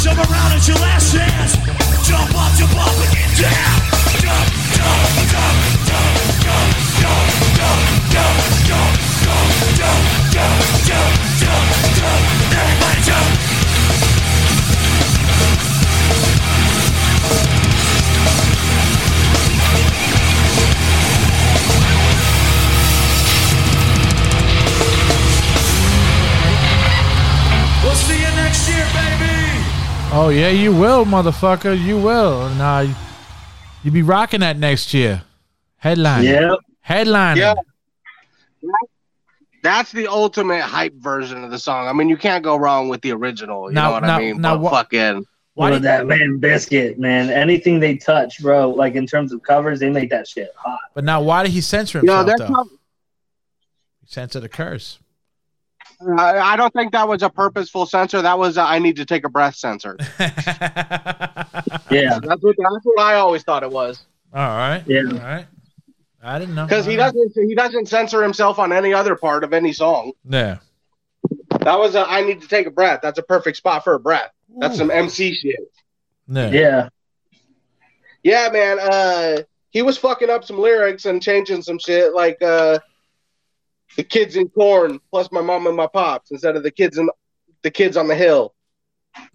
Jump 0.04 0.18
around, 0.18 0.52
it's 0.52 0.68
your 0.68 0.76
last 0.76 1.14
chance. 1.14 1.56
Jump 2.06 2.28
up, 2.36 2.52
jump 2.58 2.76
up, 2.76 2.92
and 2.92 3.08
get 3.16 3.40
down. 3.40 3.80
Jump, 4.20 4.52
jump, 4.76 5.00
jump, 5.32 5.56
jump, 5.80 6.20
jump, 6.44 6.68
jump, 6.84 7.88
jump, 8.04 8.36
jump, 8.44 8.68
jump, 8.68 8.92
jump, 9.24 9.64
jump, 9.72 10.04
jump, 10.28 10.60
jump, 10.84 11.12
jump, 11.40 11.68
jump. 11.96 12.52
Everybody 12.52 13.00
jump. 13.00 13.53
Oh 30.16 30.28
yeah, 30.28 30.48
you 30.50 30.72
will, 30.72 31.04
motherfucker. 31.04 31.78
You 31.80 31.98
will. 31.98 32.46
And 32.46 32.60
uh, 32.60 32.94
you 33.82 33.90
be 33.90 34.02
rocking 34.02 34.40
that 34.40 34.56
next 34.56 34.94
year. 34.94 35.22
Headline. 35.76 36.24
Yep. 36.24 36.58
Headline. 36.80 37.36
Yeah. 37.36 37.54
That's 39.62 39.90
the 39.92 40.06
ultimate 40.06 40.60
hype 40.62 40.94
version 40.94 41.42
of 41.42 41.50
the 41.50 41.58
song. 41.58 41.88
I 41.88 41.92
mean, 41.92 42.08
you 42.08 42.16
can't 42.16 42.44
go 42.44 42.56
wrong 42.56 42.88
with 42.88 43.00
the 43.00 43.12
original. 43.12 43.70
You 43.70 43.74
Now- 43.74 43.86
know 43.88 43.92
what 43.92 44.02
now- 44.04 44.16
I 44.16 44.18
mean? 44.20 44.40
now 44.40 44.54
But 44.56 44.60
wha- 44.62 44.70
fucking 44.70 45.26
Why 45.54 45.70
Bro, 45.70 45.78
do 45.78 45.82
that 45.84 46.06
man 46.06 46.38
Bizkit, 46.40 46.98
man. 46.98 47.30
Anything 47.30 47.80
they 47.80 47.96
touch, 47.96 48.40
bro, 48.42 48.70
like 48.70 48.94
in 48.94 49.06
terms 49.06 49.32
of 49.32 49.42
covers, 49.42 49.80
they 49.80 49.88
make 49.90 50.10
that 50.10 50.26
shit 50.28 50.50
hot. 50.56 50.78
but 50.94 51.04
now 51.04 51.20
why 51.22 51.42
did 51.42 51.52
he 51.52 51.60
censor 51.60 52.00
you 52.00 52.04
know 52.06 52.18
himself 52.18 52.38
that's 52.38 52.50
though? 52.50 52.56
not, 52.56 52.66
He 54.00 54.06
censored 54.06 54.44
a 54.44 54.48
curse. 54.48 54.98
I, 56.18 56.38
I 56.38 56.56
don't 56.56 56.72
think 56.72 56.92
that 56.92 57.06
was 57.08 57.22
a 57.22 57.30
purposeful 57.30 57.86
censor. 57.86 58.22
That 58.22 58.38
was 58.38 58.56
a, 58.56 58.62
I 58.62 58.78
need 58.78 58.96
to 58.96 59.04
take 59.04 59.24
a 59.24 59.28
breath 59.28 59.56
censor. 59.56 59.96
Yeah, 61.90 62.18
That's 62.20 62.42
what 62.42 62.56
that's 62.58 62.84
what 62.84 63.00
I 63.00 63.14
always 63.14 63.42
thought 63.44 63.62
it 63.62 63.70
was. 63.70 64.02
All 64.32 64.40
right. 64.40 64.82
Yeah. 64.86 65.02
All 65.06 65.18
right. 65.18 65.46
I 66.22 66.38
didn't 66.38 66.54
know. 66.54 66.64
Because 66.64 66.86
he 66.86 66.98
All 66.98 67.04
right. 67.06 67.14
doesn't 67.14 67.48
he 67.48 67.54
doesn't 67.54 67.88
censor 67.88 68.22
himself 68.22 68.58
on 68.58 68.72
any 68.72 68.92
other 68.92 69.14
part 69.14 69.44
of 69.44 69.52
any 69.52 69.72
song. 69.72 70.12
Yeah. 70.28 70.58
That 71.60 71.78
was 71.78 71.94
a 71.94 72.00
I 72.08 72.22
need 72.22 72.40
to 72.42 72.48
take 72.48 72.66
a 72.66 72.70
breath. 72.70 73.00
That's 73.02 73.18
a 73.18 73.22
perfect 73.22 73.58
spot 73.58 73.84
for 73.84 73.94
a 73.94 74.00
breath. 74.00 74.30
That's 74.58 74.76
some 74.76 74.90
MC 74.90 75.34
shit. 75.34 75.56
Yeah. 76.26 76.50
yeah. 76.50 76.88
Yeah, 78.22 78.48
man. 78.52 78.78
Uh, 78.80 79.42
he 79.70 79.82
was 79.82 79.98
fucking 79.98 80.30
up 80.30 80.44
some 80.44 80.58
lyrics 80.58 81.04
and 81.04 81.22
changing 81.22 81.62
some 81.62 81.78
shit, 81.78 82.14
like 82.14 82.40
uh, 82.42 82.78
the 83.96 84.02
kids 84.04 84.36
in 84.36 84.48
Korn 84.48 84.98
plus 85.10 85.30
my 85.32 85.40
mom 85.40 85.66
and 85.66 85.76
my 85.76 85.86
pops 85.86 86.30
instead 86.30 86.56
of 86.56 86.62
the 86.62 86.70
kids 86.70 86.98
in 86.98 87.08
the 87.62 87.70
kids 87.70 87.96
on 87.96 88.08
the 88.08 88.14
hill. 88.14 88.54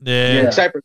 Yeah. 0.02 0.44
Yeah. 0.44 0.50
Cypress. 0.50 0.84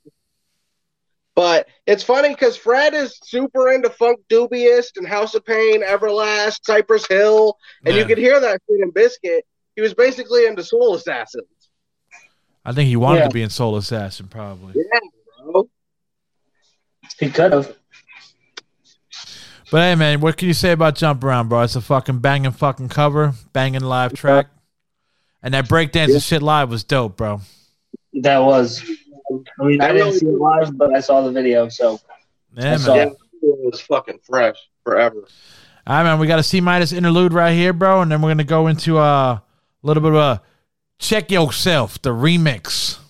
But 1.35 1.67
it's 1.85 2.05
funny 2.05 2.29
because 2.29 2.57
Fred 2.57 2.95
is 2.95 3.19
super 3.25 3.73
into 3.73 3.89
Funkdoobiest 3.89 4.97
and 4.99 5.07
House 5.07 5.35
of 5.35 5.45
Pain, 5.45 5.83
Everlast, 5.83 6.61
Cypress 6.65 7.09
Hill, 7.09 7.59
and 7.85 7.95
you 7.95 8.03
Yeah. 8.03 8.07
could 8.07 8.19
hear 8.19 8.39
that 8.39 8.61
shit 8.71 8.81
in 8.81 8.93
Bizkit. 8.93 9.41
He 9.75 9.83
was 9.83 9.95
basically 9.95 10.47
into 10.47 10.63
Soul 10.63 10.95
Assassins. 10.95 11.49
I 12.65 12.73
think 12.73 12.89
he 12.89 12.95
wanted 12.97 13.19
Yeah. 13.21 13.29
to 13.29 13.35
be 13.35 13.43
in 13.43 13.51
Soul 13.51 13.77
Assassin, 13.77 14.29
probably. 14.29 14.75
Yeah, 14.77 15.01
bro. 15.43 15.69
He 17.19 17.31
could 17.31 17.53
have. 17.53 17.77
But 19.75 19.81
hey, 19.81 19.97
man, 19.97 20.21
what 20.21 20.37
can 20.37 20.47
you 20.47 20.55
say 20.55 20.71
about 20.71 20.95
Jump 20.95 21.25
Around, 21.25 21.49
bro? 21.49 21.63
It's 21.63 21.75
a 21.75 21.81
fucking 21.81 22.21
banging 22.21 22.53
fucking 22.53 22.91
cover, 22.91 23.33
banging 23.53 23.81
live 23.81 24.13
track, 24.13 24.47
and 25.43 25.53
that 25.53 25.65
breakdance 25.65 26.11
breakdancing 26.11 26.29
shit 26.29 26.43
live 26.43 26.71
was 26.71 26.85
dope, 26.85 27.17
bro. 27.17 27.41
That 28.13 28.39
was. 28.39 28.89
I 29.61 29.65
mean, 29.65 29.81
I 29.81 29.93
didn't 29.93 30.13
see 30.13 30.27
it 30.27 30.39
live, 30.39 30.79
but 30.79 30.95
I 30.95 31.01
saw 31.01 31.23
the 31.23 31.33
video. 31.33 31.69
So 31.69 31.99
Yeah, 32.57 32.75
I 32.75 32.77
saw 32.77 32.95
man. 32.95 33.09
it. 33.09 33.17
It 33.43 33.65
was 33.65 33.81
fucking 33.81 34.21
fresh 34.23 34.55
forever. 34.85 35.27
All 35.89 35.97
right, 35.97 36.05
man. 36.05 36.21
We 36.21 36.29
got 36.29 36.39
a 36.39 36.45
C-Minus 36.45 36.93
interlude 36.93 37.33
right 37.33 37.53
here, 37.53 37.73
bro, 37.73 38.01
and 38.01 38.13
then 38.13 38.23
we're 38.23 38.31
gonna 38.31 38.45
go 38.45 38.69
into 38.69 38.99
uh, 38.99 39.03
a 39.03 39.43
little 39.83 40.05
bit 40.05 40.13
of 40.13 40.19
a 40.19 40.43
check 41.01 41.33
yourself, 41.33 42.01
the 42.01 42.11
remix 42.11 43.01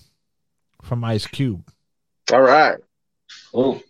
from 0.81 1.05
Ice 1.05 1.27
Cube. 1.27 1.71
All 2.33 2.41
right. 2.41 2.79
Oh, 3.53 3.83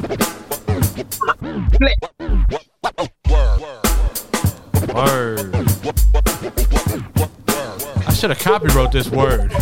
Word. 4.94 5.55
I 8.07 8.14
should 8.14 8.30
have 8.30 8.38
copywrote 8.38 8.92
this 8.92 9.11
word. 9.11 9.52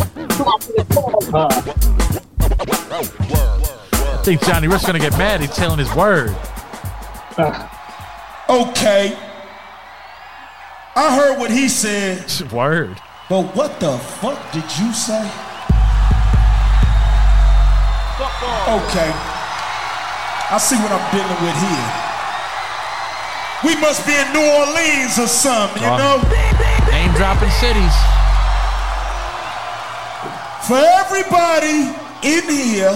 Think 4.23 4.41
Johnny 4.41 4.67
Rick's 4.67 4.85
gonna 4.85 4.99
get 4.99 5.17
mad. 5.17 5.41
He's 5.41 5.55
telling 5.55 5.79
his 5.79 5.93
word. 5.95 6.35
Okay. 8.49 9.17
I 10.95 11.15
heard 11.15 11.39
what 11.39 11.49
he 11.49 11.69
said, 11.69 12.29
Word. 12.51 12.99
but 13.29 13.55
what 13.55 13.79
the 13.79 13.97
fuck 13.97 14.37
did 14.51 14.65
you 14.77 14.91
say? 14.93 15.23
Okay. 18.67 19.11
I 20.51 20.57
see 20.59 20.75
what 20.75 20.91
I'm 20.91 21.07
dealing 21.15 21.39
with 21.39 21.55
here. 21.55 21.89
We 23.63 23.79
must 23.79 24.05
be 24.05 24.11
in 24.13 24.27
New 24.35 24.43
Orleans 24.43 25.17
or 25.17 25.27
something, 25.27 25.81
you 25.81 25.87
know? 25.89 26.19
Name 26.91 27.15
dropping 27.15 27.49
cities. 27.63 27.95
For 30.67 30.77
everybody 30.77 31.95
in 32.27 32.43
here, 32.51 32.93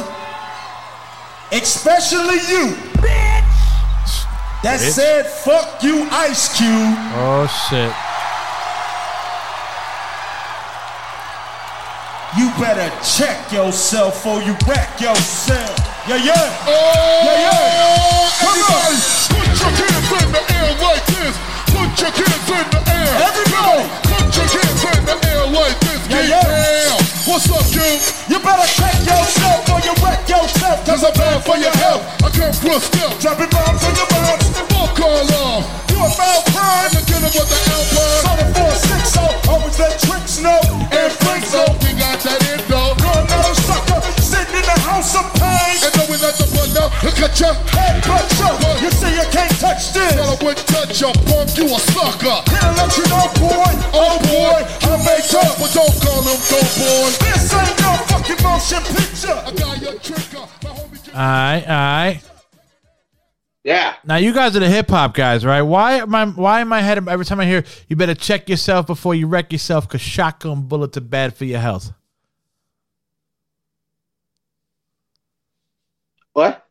especially 1.52 2.39
you, 2.50 2.76
Bitch. 3.00 4.26
that 4.64 4.80
Bitch. 4.80 4.91
said 4.91 5.26
fuck 5.26 5.82
you, 5.84 6.08
Ice 6.12 6.56
Cube. 6.58 6.93
Oh 7.16 7.48
shit. 7.70 7.91
You 12.38 12.52
better 12.62 12.86
check 13.02 13.52
yourself 13.52 14.26
or 14.28 14.41
you 14.43 14.54
wreck 14.68 15.00
yourself. 15.02 15.74
Yeah, 16.08 16.22
yeah. 16.22 16.38
yeah, 16.70 17.50
yeah. 17.50 17.50
Oh. 17.50 18.30
Come 18.38 18.62
on. 18.62 18.93
Put 19.34 19.58
your 19.58 19.74
hands 19.74 20.12
in 20.22 20.28
the 20.36 20.43
air 20.54 20.70
like 20.78 21.06
this. 21.10 21.34
Put 21.74 21.89
your 21.98 22.14
hands 22.14 22.50
in 22.52 22.68
the 22.70 22.82
air. 22.93 23.10
Everybody. 23.26 23.89
Put 24.06 24.28
your 24.38 24.48
hands 24.54 24.84
in 24.86 25.02
the 25.10 25.16
air 25.34 25.43
like 25.50 25.78
this. 25.82 26.02
Yeah, 26.08 26.22
Get 26.22 26.30
yeah. 26.30 26.45
down. 26.45 27.02
What's 27.26 27.50
up, 27.50 27.66
Cube? 27.74 28.06
You 28.30 28.38
better 28.38 28.70
check 28.70 28.95
yourself 29.02 29.66
or 29.74 29.80
you 29.82 29.93
wreck 30.06 30.22
yourself. 30.30 30.57
Cause 30.98 31.14
I'm 31.14 31.14
bad 31.14 31.45
for 31.45 31.58
your 31.62 31.70
health. 31.78 32.02
I 32.26 32.30
can't 32.34 32.58
plus 32.58 32.89
step. 32.89 33.14
Dropping 33.22 33.54
bombs 33.54 33.86
on 33.86 33.93
your 33.93 34.10
mouth. 34.18 34.41
Fuck 34.74 34.98
all 34.98 35.30
off. 35.45 35.62
You 35.93 36.02
about 36.02 36.41
crime. 36.50 36.89
I'm 36.89 37.06
killing 37.06 37.30
with 37.38 37.50
the 37.54 37.60
Alpine. 37.70 38.26
So 38.26 38.34
the 38.34 38.45
460 38.58 39.45
always 39.45 39.78
let 39.78 39.93
tricks 40.02 40.41
know. 40.41 40.58
And 40.89 41.14
So 41.45 41.62
know. 41.62 41.78
we 41.86 41.93
got 42.02 42.18
that 42.26 42.41
endo. 42.50 42.98
You're 42.98 43.14
another 43.14 43.54
sucker 43.62 44.02
sitting 44.26 44.58
in 44.58 44.66
the 44.66 44.78
house 44.89 45.14
of 45.14 45.30
pain. 45.38 45.86
And 45.86 45.93
knowing 46.02 46.18
that 46.18 46.34
the 46.34 46.50
button 46.50 46.82
up, 46.82 46.89
look 47.06 47.22
at 47.22 47.38
ya. 47.38 47.54
Head 47.78 48.02
butcher. 48.02 48.54
You 48.82 48.89
see 48.89 49.14
you 49.14 49.28
can't 49.30 49.54
touch 49.62 49.93
this. 49.93 50.18
Tell 50.18 50.34
I 50.34 50.38
wouldn't 50.41 50.66
touch 50.66 50.98
your 50.98 51.14
punk, 51.30 51.54
you 51.62 51.70
a 51.70 51.80
sucker. 51.93 52.41
Here 52.50 52.58
to 52.58 52.74
let 52.74 52.89
you 52.98 53.06
know, 53.06 53.30
boy. 53.38 53.70
Oh, 53.93 54.02
oh 54.02 54.16
boy. 54.26 54.60
I 54.66 54.98
make 55.06 55.30
up. 55.30 55.62
But 55.62 55.78
don't 55.78 55.93
call 56.02 56.26
him 56.26 56.41
go 56.50 56.58
boy. 56.74 57.14
This 57.22 57.54
ain't 57.54 57.78
no 57.86 57.93
fucking 58.10 58.41
motion 58.41 58.82
picture. 58.98 59.38
I 59.45 59.54
got 59.54 59.78
your 59.78 59.93
trigger. 60.02 60.57
My 61.18 61.24
Alright, 61.24 61.63
alright. 61.68 62.30
Yeah. 63.63 63.95
Now 64.05 64.18
you 64.18 64.34
guys 64.34 64.55
are 64.55 64.59
the 64.59 64.70
hip 64.70 64.89
hop 64.89 65.15
guys, 65.15 65.43
right? 65.43 65.63
Why 65.63 65.93
am 65.93 66.13
I 66.13 66.26
why 66.26 66.61
in 66.61 66.68
my 66.68 66.80
head 66.80 67.05
every 67.07 67.26
time 67.26 67.39
I 67.39 67.45
hear 67.45 67.63
you 67.89 67.95
better 67.95 68.13
check 68.13 68.47
yourself 68.47 68.86
before 68.88 69.15
you 69.15 69.28
wreck 69.28 69.51
yourself 69.51 69.88
because 69.88 69.99
shotgun 69.99 70.68
bullets 70.68 70.95
are 70.95 71.01
bad 71.01 71.36
for 71.36 71.43
your 71.45 71.59
health? 71.59 71.91
What? 76.34 76.65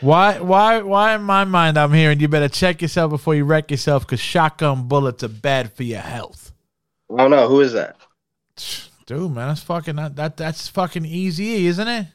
Why 0.00 0.38
why 0.38 0.80
why 0.80 1.16
in 1.16 1.22
my 1.22 1.44
mind 1.44 1.76
I'm 1.76 1.92
hearing 1.92 2.20
you 2.20 2.28
better 2.28 2.48
check 2.48 2.80
yourself 2.80 3.10
before 3.10 3.34
you 3.34 3.44
wreck 3.44 3.70
yourself 3.70 4.06
because 4.06 4.20
shotgun 4.20 4.86
bullets 4.86 5.24
are 5.24 5.28
bad 5.28 5.72
for 5.72 5.82
your 5.82 6.00
health. 6.00 6.52
I 7.12 7.16
don't 7.16 7.30
know. 7.32 7.48
Who 7.48 7.60
is 7.60 7.72
that? 7.72 7.96
Dude, 9.06 9.32
man, 9.32 9.48
that's 9.48 9.62
fucking 9.62 9.96
that, 9.96 10.16
that 10.16 10.36
that's 10.36 10.68
fucking 10.68 11.04
easy, 11.04 11.66
isn't 11.66 11.88
it? 11.88 12.06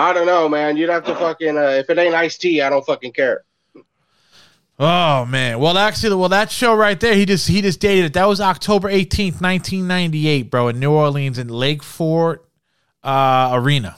I 0.00 0.12
don't 0.12 0.26
know, 0.26 0.48
man. 0.48 0.76
You'd 0.76 0.88
have 0.88 1.04
to 1.04 1.14
fucking. 1.14 1.56
Uh, 1.58 1.60
if 1.82 1.90
it 1.90 1.98
ain't 1.98 2.14
Ice-T, 2.14 2.62
I 2.62 2.70
don't 2.70 2.84
fucking 2.86 3.12
care. 3.12 3.44
Oh 4.78 5.26
man. 5.26 5.58
Well, 5.58 5.76
actually, 5.76 6.16
well 6.16 6.30
that 6.30 6.50
show 6.50 6.74
right 6.74 6.98
there, 6.98 7.14
he 7.14 7.26
just 7.26 7.46
he 7.46 7.60
just 7.60 7.80
dated 7.80 8.06
it. 8.06 8.12
That 8.14 8.24
was 8.26 8.40
October 8.40 8.88
eighteenth, 8.88 9.40
nineteen 9.42 9.86
ninety 9.86 10.26
eight, 10.26 10.50
bro, 10.50 10.68
in 10.68 10.80
New 10.80 10.90
Orleans 10.92 11.38
in 11.38 11.48
Lakefront 11.48 12.38
uh, 13.04 13.50
Arena. 13.52 13.96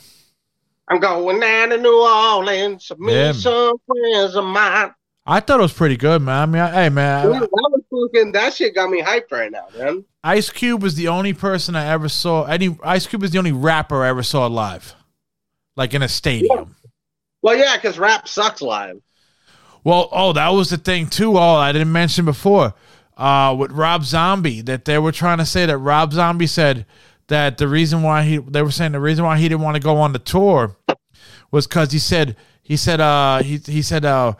I'm 0.89 0.99
going 0.99 1.39
down 1.39 1.69
to 1.69 1.77
New 1.77 2.01
Orleans. 2.01 2.91
Meet 2.99 3.13
Yeah. 3.13 3.31
some 3.31 3.77
friends 3.87 4.35
of 4.35 4.43
mine. 4.43 4.93
I 5.25 5.39
thought 5.39 5.59
it 5.59 5.63
was 5.63 5.71
pretty 5.71 5.95
good, 5.95 6.21
man. 6.21 6.41
I 6.41 6.45
mean, 6.45 6.61
I, 6.61 6.83
hey 6.83 6.89
man, 6.89 7.27
Dude, 7.27 7.33
that 7.43 7.49
was 7.49 8.09
fucking. 8.11 8.33
That 8.33 8.53
shit 8.53 8.75
got 8.75 8.89
me 8.89 9.01
hyped 9.01 9.31
right 9.31 9.49
now, 9.49 9.67
man. 9.77 10.03
Ice 10.21 10.49
Cube 10.49 10.83
was 10.83 10.95
the 10.95 11.07
only 11.07 11.31
person 11.31 11.77
I 11.77 11.85
ever 11.87 12.09
saw. 12.09 12.43
Any 12.43 12.77
Ice 12.83 13.07
Cube 13.07 13.21
was 13.21 13.31
the 13.31 13.37
only 13.37 13.53
rapper 13.53 14.03
I 14.03 14.09
ever 14.09 14.21
saw 14.23 14.47
live, 14.47 14.95
like 15.75 15.93
in 15.93 16.01
a 16.01 16.07
stadium. 16.07 16.75
Well, 17.41 17.57
yeah, 17.57 17.75
because 17.75 17.99
rap 17.99 18.27
sucks 18.27 18.61
live. 18.61 19.01
Well, 19.83 20.07
oh, 20.11 20.33
that 20.33 20.49
was 20.49 20.69
the 20.69 20.77
thing 20.77 21.07
too. 21.07 21.37
All 21.37 21.57
I 21.57 21.71
didn't 21.71 21.91
mention 21.91 22.25
before 22.25 22.73
uh, 23.17 23.55
with 23.57 23.71
Rob 23.71 24.03
Zombie 24.03 24.61
that 24.61 24.85
they 24.85 24.97
were 24.97 25.11
trying 25.11 25.37
to 25.37 25.45
say 25.45 25.65
that 25.65 25.77
Rob 25.77 26.13
Zombie 26.13 26.47
said 26.47 26.85
that 27.27 27.57
the 27.57 27.67
reason 27.67 28.01
why 28.01 28.23
he 28.23 28.37
they 28.37 28.61
were 28.61 28.71
saying 28.71 28.91
the 28.93 28.99
reason 28.99 29.25
why 29.25 29.37
he 29.37 29.47
didn't 29.47 29.61
want 29.61 29.75
to 29.75 29.81
go 29.81 29.97
on 29.97 30.13
the 30.13 30.19
tour 30.19 30.75
was 31.51 31.67
because 31.67 31.91
he 31.91 31.99
said 31.99 32.35
he 32.61 32.75
said 32.75 32.99
uh 32.99 33.41
he 33.41 33.57
he 33.57 33.81
said 33.81 34.03
uh 34.05 34.33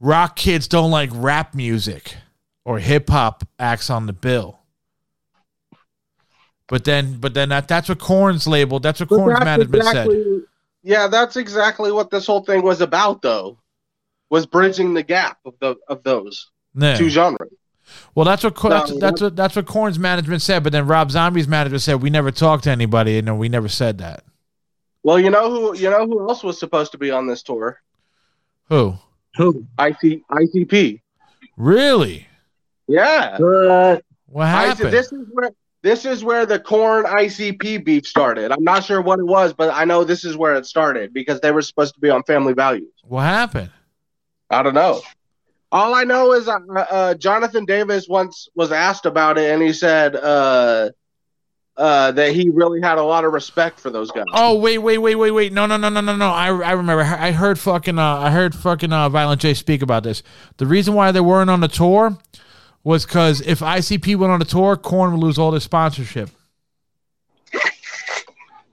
rock 0.00 0.36
kids 0.36 0.68
don't 0.68 0.90
like 0.90 1.10
rap 1.12 1.54
music 1.54 2.16
or 2.64 2.78
hip 2.78 3.08
hop 3.08 3.46
acts 3.58 3.90
on 3.90 4.06
the 4.06 4.12
bill. 4.12 4.60
But 6.68 6.84
then, 6.84 7.18
but 7.20 7.34
then 7.34 7.50
that, 7.50 7.68
that's 7.68 7.88
what 7.88 7.98
Korn's 7.98 8.46
labeled. 8.46 8.82
That's 8.82 9.00
what 9.00 9.08
But 9.10 9.16
Korn's 9.16 9.34
that's 9.38 9.44
management 9.44 9.84
said. 9.84 10.08
Yeah, 10.82 11.08
that's 11.08 11.36
exactly 11.36 11.92
what 11.92 12.10
this 12.10 12.26
whole 12.26 12.42
thing 12.44 12.62
was 12.62 12.80
about, 12.80 13.22
though. 13.22 13.58
Was 14.30 14.46
bridging 14.46 14.94
the 14.94 15.02
gap 15.02 15.38
of 15.44 15.54
the 15.60 15.76
of 15.88 16.02
those 16.02 16.50
Yeah. 16.74 16.96
two 16.96 17.08
genres. 17.10 17.52
Well, 18.14 18.24
that's 18.24 18.42
what 18.42 18.54
Co- 18.54 18.68
No, 18.70 18.74
that's, 18.78 18.98
that's 18.98 19.20
what 19.20 19.36
that's 19.36 19.56
what 19.56 19.66
Korn's 19.66 19.98
management 19.98 20.40
said. 20.42 20.62
But 20.64 20.72
then 20.72 20.86
Rob 20.86 21.10
Zombie's 21.10 21.46
management 21.46 21.82
said 21.82 22.00
we 22.02 22.10
never 22.10 22.30
talked 22.30 22.64
to 22.64 22.70
anybody, 22.70 23.18
and 23.18 23.38
we 23.38 23.48
never 23.50 23.68
said 23.68 23.98
that. 23.98 24.24
Well, 25.02 25.20
you 25.20 25.28
know 25.30 25.50
who 25.50 25.76
you 25.76 25.90
know 25.90 26.06
who 26.06 26.26
else 26.28 26.42
was 26.42 26.58
supposed 26.58 26.92
to 26.92 26.98
be 26.98 27.10
on 27.10 27.26
this 27.26 27.42
tour? 27.42 27.80
Who? 28.70 28.94
Who? 29.36 29.66
IC, 29.78 30.22
ICP. 30.30 31.00
Really? 31.58 32.26
Yeah. 32.88 33.36
What 33.38 34.46
I- 34.46 34.66
happened? 34.66 34.92
this 34.92 35.12
is 35.12 35.28
where 35.32 35.50
this 35.84 36.06
is 36.06 36.24
where 36.24 36.46
the 36.46 36.58
Korn 36.58 37.04
ICP 37.04 37.84
beef 37.84 38.06
started. 38.06 38.50
I'm 38.50 38.64
not 38.64 38.84
sure 38.84 39.02
what 39.02 39.18
it 39.18 39.26
was, 39.26 39.52
but 39.52 39.70
I 39.72 39.84
know 39.84 40.02
this 40.02 40.24
is 40.24 40.34
where 40.34 40.54
it 40.54 40.64
started 40.64 41.12
because 41.12 41.40
they 41.40 41.52
were 41.52 41.60
supposed 41.60 41.92
to 41.94 42.00
be 42.00 42.08
on 42.08 42.22
Family 42.22 42.54
Values. 42.54 42.90
what 43.02 43.24
happened? 43.24 43.70
I 44.48 44.62
don't 44.62 44.74
know. 44.74 45.02
All 45.70 45.94
I 45.94 46.04
know 46.04 46.32
is 46.32 46.48
uh, 46.48 46.56
uh, 46.74 47.14
Jonathan 47.14 47.66
Davis 47.66 48.08
once 48.08 48.48
was 48.54 48.72
asked 48.72 49.04
about 49.04 49.36
it, 49.36 49.50
and 49.50 49.62
he 49.62 49.74
said 49.74 50.16
uh, 50.16 50.90
uh, 51.76 52.12
that 52.12 52.32
he 52.32 52.48
really 52.48 52.80
had 52.80 52.96
a 52.96 53.02
lot 53.02 53.26
of 53.26 53.34
respect 53.34 53.78
for 53.78 53.90
those 53.90 54.10
guys. 54.10 54.24
Oh 54.32 54.58
wait, 54.58 54.78
wait, 54.78 54.98
wait, 54.98 55.16
wait, 55.16 55.32
wait! 55.32 55.52
No, 55.52 55.66
no, 55.66 55.76
no, 55.76 55.90
no, 55.90 56.00
no, 56.00 56.16
no! 56.16 56.30
I, 56.30 56.46
I 56.46 56.72
remember. 56.72 57.02
I 57.02 57.32
heard 57.32 57.58
fucking. 57.58 57.98
Uh, 57.98 58.18
I 58.20 58.30
heard 58.30 58.54
fucking 58.54 58.92
uh, 58.92 59.08
Violent 59.10 59.40
J 59.40 59.52
speak 59.52 59.82
about 59.82 60.04
this. 60.04 60.22
The 60.56 60.66
reason 60.66 60.94
why 60.94 61.12
they 61.12 61.20
weren't 61.20 61.50
on 61.50 61.60
the 61.60 61.68
tour 61.68 62.16
was 62.84 63.04
because 63.06 63.40
if 63.40 63.60
ICP 63.60 64.16
went 64.16 64.32
on 64.32 64.40
a 64.40 64.44
tour, 64.44 64.76
Korn 64.76 65.12
would 65.12 65.20
lose 65.20 65.38
all 65.38 65.50
their 65.50 65.60
sponsorship 65.60 66.30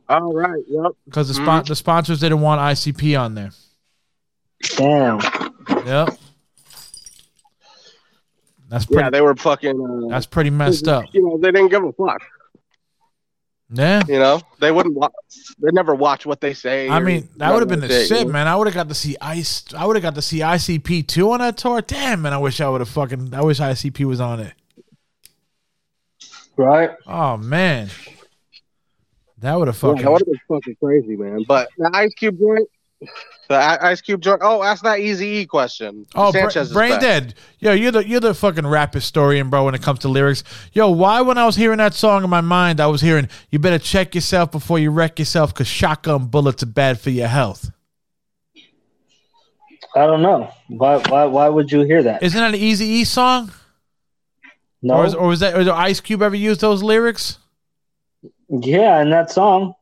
All 0.10 0.34
right. 0.34 0.64
Yep. 0.68 0.92
because 1.06 1.30
the 1.30 1.34
spon- 1.34 1.64
the 1.66 1.76
sponsors 1.76 2.20
didn't 2.20 2.42
want 2.42 2.60
ICP 2.60 3.20
on 3.20 3.34
there. 3.34 3.52
Damn. 4.76 5.20
Yep. 5.86 6.18
That's 8.70 8.86
pretty. 8.86 9.02
Yeah, 9.02 9.10
they 9.10 9.22
were 9.22 9.36
fucking. 9.36 10.06
Uh, 10.06 10.10
that's 10.10 10.26
pretty 10.26 10.50
messed 10.50 10.88
up. 10.88 11.06
You 11.14 11.24
know, 11.24 11.38
they 11.38 11.52
didn't 11.52 11.70
give 11.70 11.84
a 11.84 11.92
fuck. 11.92 12.22
Yeah. 13.74 14.02
You 14.08 14.20
know, 14.20 14.42
they 14.60 14.72
wouldn't. 14.72 14.96
Wa- 14.96 15.10
they 15.60 15.70
never 15.72 15.96
watch 15.96 16.26
what 16.26 16.42
they 16.42 16.54
say. 16.54 16.90
I 16.90 17.00
mean, 17.00 17.30
that 17.38 17.54
would 17.54 17.62
have 17.62 17.70
been 17.70 17.80
the 17.80 17.88
nothing 17.88 18.08
shit, 18.08 18.20
you 18.20 18.26
know? 18.26 18.32
man. 18.34 18.48
I 18.48 18.56
would 18.58 18.68
have 18.68 18.74
got 18.74 18.90
to 18.90 18.96
see 18.96 19.16
Ice. 19.22 19.64
I 19.74 19.86
would 19.86 19.96
have 19.96 20.04
got 20.04 20.16
to 20.16 20.22
see 20.22 20.40
ICP 20.40 21.08
two 21.08 21.32
on 21.32 21.40
that 21.40 21.58
tour. 21.58 21.82
Damn, 21.82 22.22
man. 22.22 22.34
I 22.34 22.38
wish 22.38 22.60
I 22.60 22.68
would 22.68 22.82
have 22.82 22.90
fucking. 22.90 23.34
I 23.34 23.42
wish 23.42 23.60
ICP 23.60 24.04
was 24.06 24.20
on 24.20 24.42
it. 24.42 24.54
Right. 26.58 26.92
Oh 27.08 27.38
man, 27.38 27.90
that 29.40 29.56
would 29.58 29.68
have 29.68 29.76
Yeah, 29.78 29.90
fucking. 29.90 30.04
that 30.04 30.12
would 30.12 30.20
have 30.22 30.28
been 30.28 30.40
fucking 30.50 30.76
crazy, 30.84 31.16
man. 31.16 31.46
But 31.48 31.70
the 31.78 31.90
Ice 31.94 32.14
Cube 32.16 32.38
joint, 32.38 32.68
the 33.50 33.86
Ice 33.86 34.02
Cube 34.02 34.22
joint. 34.22 34.42
Oh, 34.44 34.64
ask 34.64 34.84
that 34.84 35.00
Easy 35.00 35.28
E 35.28 35.46
question. 35.46 36.06
Oh, 36.16 36.32
Sanchez 36.32 36.68
is 36.70 36.74
brain 36.74 36.92
back. 36.92 37.02
dead. 37.02 37.34
Yo, 37.60 37.74
you're 37.74 37.92
the 37.92 38.08
you're 38.08 38.20
the 38.20 38.34
fucking 38.34 38.66
rap 38.66 38.94
historian, 38.94 39.50
bro. 39.50 39.66
When 39.66 39.76
it 39.76 39.82
comes 39.82 40.00
to 40.00 40.08
lyrics, 40.08 40.44
yo, 40.74 40.90
why 40.90 41.22
when 41.22 41.38
I 41.38 41.46
was 41.46 41.56
hearing 41.56 41.80
that 41.80 41.94
song 41.94 42.24
in 42.24 42.30
my 42.30 42.42
mind, 42.42 42.80
I 42.80 42.88
was 42.88 43.02
hearing 43.02 43.28
you 43.50 43.60
better 43.60 43.80
check 43.80 44.16
yourself 44.16 44.52
before 44.52 44.80
you 44.80 44.92
wreck 44.92 45.20
yourself, 45.20 45.54
cause 45.54 45.68
shotgun 45.68 46.28
bullets 46.28 46.64
are 46.64 46.68
bad 46.68 47.00
for 47.00 47.10
your 47.10 47.28
health. 47.28 47.72
I 49.96 50.06
don't 50.06 50.22
know. 50.22 50.52
Why 50.68 50.98
why 51.10 51.26
why 51.26 51.50
would 51.50 51.72
you 51.72 51.82
hear 51.82 52.04
that? 52.04 52.24
Isn't 52.24 52.40
that 52.40 52.54
an 52.54 52.60
Easy 52.60 52.86
E 52.86 53.04
song? 53.04 53.52
No. 54.82 54.96
Or, 54.96 55.06
is, 55.06 55.14
or 55.14 55.28
was 55.28 55.40
that 55.42 55.54
or 55.54 55.60
did 55.60 55.70
Ice 55.70 56.00
Cube 56.00 56.22
ever 56.22 56.36
use 56.36 56.58
those 56.60 56.82
lyrics? 56.82 57.38
Yeah, 58.50 59.02
in 59.02 59.10
that 59.12 59.32
song. 59.32 59.74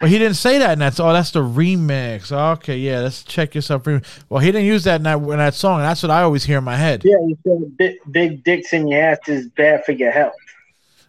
Well, 0.00 0.10
he 0.10 0.18
didn't 0.18 0.36
say 0.36 0.58
that 0.58 0.70
and 0.70 0.80
that's 0.80 1.00
Oh, 1.00 1.12
that's 1.12 1.32
the 1.32 1.40
remix. 1.42 2.30
Okay, 2.30 2.78
yeah, 2.78 3.00
let's 3.00 3.24
check 3.24 3.54
yourself. 3.54 3.82
Remix. 3.84 4.04
Well, 4.28 4.40
he 4.40 4.52
didn't 4.52 4.66
use 4.66 4.84
that 4.84 4.96
in 4.96 5.02
that, 5.04 5.18
in 5.18 5.38
that 5.38 5.54
song. 5.54 5.80
That's 5.80 6.02
what 6.02 6.10
I 6.10 6.22
always 6.22 6.44
hear 6.44 6.58
in 6.58 6.64
my 6.64 6.76
head. 6.76 7.02
Yeah, 7.04 7.16
you 7.26 7.36
said 7.44 7.76
big, 7.76 7.96
big 8.10 8.44
dicks 8.44 8.72
in 8.72 8.86
your 8.86 9.02
ass 9.02 9.18
is 9.26 9.48
bad 9.48 9.84
for 9.84 9.92
your 9.92 10.12
health. 10.12 10.34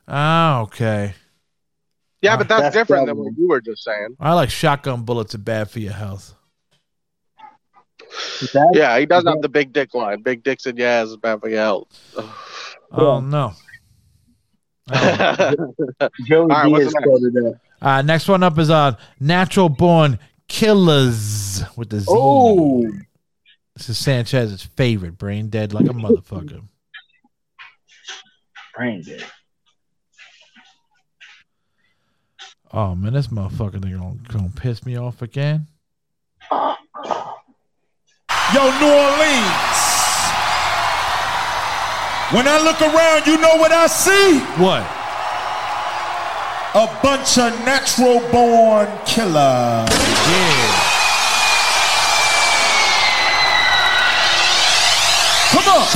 Oh, 0.07 0.61
okay. 0.61 1.13
Yeah, 2.21 2.35
but 2.35 2.47
ah, 2.47 2.49
that's, 2.49 2.61
That's 2.61 2.75
different 2.75 3.05
than 3.07 3.17
what 3.17 3.37
you 3.37 3.47
were 3.47 3.61
just 3.61 3.83
saying. 3.83 4.15
I 4.19 4.33
like 4.33 4.49
shotgun 4.49 5.03
bullets 5.03 5.35
are 5.35 5.39
bad 5.39 5.69
for 5.69 5.79
your 5.79 5.93
health. 5.93 6.33
That- 8.53 8.71
Yeah, 8.73 8.97
he 8.99 9.05
does 9.05 9.23
have 9.25 9.41
the 9.41 9.49
big 9.49 9.71
dick 9.71 9.93
line. 9.93 10.23
Big 10.23 10.43
dicks 10.43 10.65
in 10.65 10.77
your 10.77 10.87
ass 10.87 11.09
is 11.09 11.17
bad 11.17 11.41
for 11.41 11.49
your 11.49 11.59
health. 11.59 11.87
Oh 12.91 13.19
no. 13.19 13.53
Joey 16.25 16.41
All 16.41 16.47
right, 16.47 16.65
Diaz 16.65 16.71
what's 16.71 16.85
the 16.85 16.99
next? 16.99 17.03
quoted 17.03 17.33
that. 17.33 17.59
Uh, 17.81 18.01
next 18.01 18.27
one 18.27 18.43
up 18.43 18.57
is 18.59 18.69
uh, 18.69 18.95
Natural 19.19 19.69
Born 19.69 20.19
Killers 20.47 21.63
with 21.77 21.89
the 21.89 21.99
Z. 22.01 22.05
Oh, 22.09 22.85
This 23.75 23.89
is 23.89 23.97
Sanchez's 23.97 24.63
favorite. 24.63 25.17
Brain 25.17 25.49
dead 25.49 25.73
like 25.73 25.85
a 25.85 25.89
motherfucker. 25.93 26.61
brain 28.75 29.01
dead. 29.03 29.23
Oh 32.71 32.95
man, 32.95 33.13
this 33.13 33.27
motherfucker 33.27 33.81
thing 33.81 33.97
gonna, 33.97 34.15
gonna 34.27 34.51
piss 34.55 34.85
me 34.85 34.97
off 34.97 35.21
again. 35.21 35.67
Yo, 36.51 36.75
New 38.79 38.91
Orleans. 38.91 39.75
When 42.31 42.47
I 42.47 42.59
look 42.63 42.79
around, 42.81 43.25
you 43.25 43.39
know 43.41 43.55
what 43.57 43.71
I 43.71 43.87
see? 43.87 44.39
What? 44.61 44.83
A 46.75 46.85
bunch 47.01 47.39
of 47.41 47.49
natural 47.65 48.21
born 48.29 48.85
killers. 49.01 49.89
Yeah. 49.89 50.69
Come 55.49 55.65
on. 55.65 55.89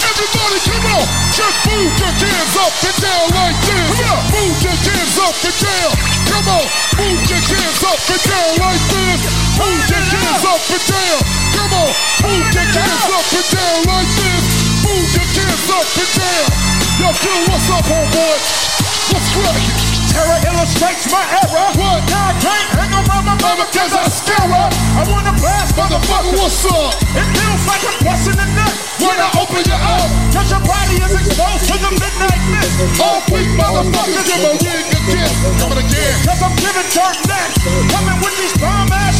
Everybody 0.00 0.58
come 0.64 0.86
on. 0.96 1.04
Just 1.36 1.60
move 1.68 1.92
your 1.92 2.08
hands 2.08 2.56
up 2.56 2.72
and 2.88 2.96
down 3.04 3.28
like 3.36 3.60
this. 3.68 3.84
Come 3.92 4.16
on. 4.16 4.20
Move 4.32 4.56
your 4.64 4.78
hands 4.80 5.18
up 5.20 5.36
and 5.44 5.58
down. 5.60 5.92
Come 6.24 6.48
on. 6.56 6.64
Move 6.96 7.20
your 7.28 7.44
hands 7.44 7.84
up 7.84 8.00
and 8.00 8.22
down 8.24 8.52
like 8.56 8.84
this. 8.88 9.20
Move 9.60 9.84
your 9.92 10.04
hands 10.08 10.44
up 10.56 10.64
and 10.72 10.84
down. 10.88 11.20
Come 11.52 11.72
on. 11.84 11.92
Move 12.24 12.48
your 12.48 12.64
hands 12.64 13.12
up 13.12 13.28
and 13.28 13.48
down 13.52 13.76
like 13.92 14.08
this. 14.24 14.44
Move 14.88 15.04
your 15.04 15.28
hands 15.36 15.68
up 15.68 15.84
and 16.00 16.12
down. 16.16 16.48
Yo, 16.96 17.12
Phil, 17.12 17.40
what's 17.52 17.68
up, 17.68 17.84
homeboy? 17.84 18.75
What's? 19.12 19.86
Terror 20.16 20.40
illustrates 20.48 21.12
my 21.12 21.20
error. 21.44 21.68
What? 21.76 22.00
Now 22.08 22.32
I 22.32 22.34
can't 22.40 22.68
hang 22.72 22.92
around 22.92 23.24
my 23.28 23.36
mama 23.36 23.64
cause 23.68 23.92
I 23.92 24.08
scare 24.08 24.48
her. 24.48 24.68
I 24.96 25.02
wanna 25.12 25.36
blast 25.36 25.76
Motherfucker, 25.76 26.32
what's 26.40 26.64
up? 26.64 26.96
It 27.12 27.26
feels 27.36 27.62
like 27.68 27.84
I'm 27.84 28.00
busting 28.00 28.32
the 28.40 28.48
nut. 28.56 28.72
When 28.96 29.12
I 29.12 29.28
open 29.36 29.60
your 29.68 29.76
eyes, 29.76 30.08
Cause 30.32 30.48
your 30.48 30.64
body 30.64 30.96
is 31.04 31.12
exposed 31.12 31.68
to 31.68 31.76
the 31.76 31.92
midnight 32.00 32.42
mist. 32.48 33.00
all 33.00 33.20
weak 33.28 33.48
motherfuckers 33.60 34.24
give 34.24 34.40
a 34.40 34.52
wig 34.64 34.84
a 34.88 35.00
kiss. 35.12 35.32
Coming 35.60 35.80
again. 35.84 36.16
Cause 36.24 36.40
I'm 36.40 36.56
giving 36.56 36.88
dirt 36.96 37.16
next. 37.28 37.60
Coming 37.92 38.18
with 38.24 38.34
these 38.40 38.56
bomb 38.56 38.75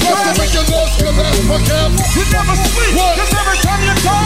ass 0.07 0.21
to 0.27 0.33
make 0.39 0.53
your 0.55 0.67
lungs 0.71 0.95
collapse, 0.99 1.41
my 1.51 1.59
cap. 1.67 1.91
You 2.15 2.25
never 2.31 2.55
sleep. 2.57 2.93
What? 2.97 3.13
Cause 3.19 3.33
every 3.35 3.59
time 3.65 3.81
you 3.83 3.95
go, 4.07 4.17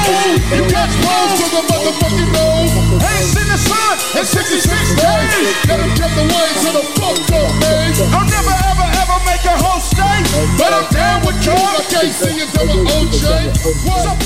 You 0.56 0.62
catch 0.68 0.92
balls 1.04 1.32
to 1.40 1.46
the 1.50 1.62
motherfucking 1.70 2.30
nose. 2.36 2.72
Ain't 3.00 3.26
seen 3.32 3.48
the 3.48 3.58
sun 3.58 3.94
in 4.20 4.24
66 4.24 4.68
days. 4.68 5.32
Let 5.68 5.78
him 5.80 5.92
get 5.96 6.10
the 6.18 6.24
way 6.28 6.46
to 6.64 6.68
the 6.76 6.84
fuck 6.98 7.18
up, 7.32 7.50
man. 7.60 7.90
I'll 8.12 8.28
never 8.28 8.54
ever 8.70 8.86
ever 9.00 9.18
make 9.24 9.44
a 9.46 9.54
whole 9.56 9.80
stay. 9.80 10.18
But 10.58 10.72
I'm 10.72 10.86
down 10.92 11.18
with 11.26 11.38
King. 11.44 11.56
I 11.56 11.82
can't 11.88 12.12
see 12.12 12.34
it 12.40 12.48
till 12.52 12.68
OJ. 12.84 13.24
What's 13.86 14.06
up, 14.06 14.18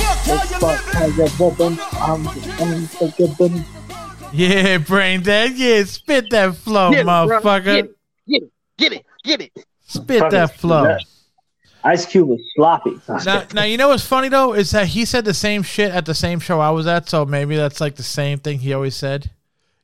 fuck? 0.60 0.80
How 0.94 1.06
you 1.06 1.26
living? 1.38 1.78
I'm, 2.00 2.28
I'm 2.60 4.30
Yeah, 4.32 4.78
brain 4.78 5.22
dead. 5.22 5.52
Yeah, 5.56 5.84
spit 5.84 6.30
that 6.30 6.56
flow, 6.56 6.90
Get 6.90 7.00
it, 7.00 7.04
bro. 7.04 7.12
motherfucker. 7.12 7.64
Get 7.64 8.42
it, 8.42 8.50
get 8.78 8.92
it, 8.92 9.06
get 9.22 9.40
it. 9.42 9.52
Spit 9.86 10.30
that 10.30 10.56
flow. 10.56 10.84
that. 10.84 11.04
Ice 11.84 12.06
Cube 12.06 12.28
was 12.28 12.40
sloppy. 12.54 12.98
Now, 13.26 13.44
now 13.52 13.64
you 13.64 13.76
know 13.76 13.88
what's 13.88 14.06
funny 14.06 14.28
though 14.28 14.54
is 14.54 14.70
that 14.70 14.88
he 14.88 15.04
said 15.04 15.24
the 15.24 15.34
same 15.34 15.62
shit 15.62 15.92
at 15.92 16.06
the 16.06 16.14
same 16.14 16.40
show 16.40 16.60
I 16.60 16.70
was 16.70 16.86
at, 16.86 17.08
so 17.08 17.24
maybe 17.26 17.56
that's 17.56 17.80
like 17.80 17.96
the 17.96 18.02
same 18.02 18.38
thing 18.38 18.58
he 18.58 18.72
always 18.72 18.96
said. 18.96 19.30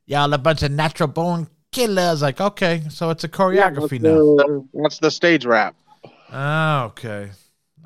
Y'all 0.05 0.33
a 0.33 0.37
bunch 0.37 0.63
of 0.63 0.71
natural 0.71 1.07
born 1.07 1.47
killers. 1.71 2.21
Like, 2.21 2.41
okay, 2.41 2.83
so 2.89 3.11
it's 3.11 3.23
a 3.23 3.29
choreography 3.29 4.01
now. 4.01 4.43
Uh, 4.43 4.61
That's 4.73 4.99
the 4.99 5.11
stage 5.11 5.45
rap. 5.45 5.75
Ah, 6.31 6.85
okay, 6.85 7.29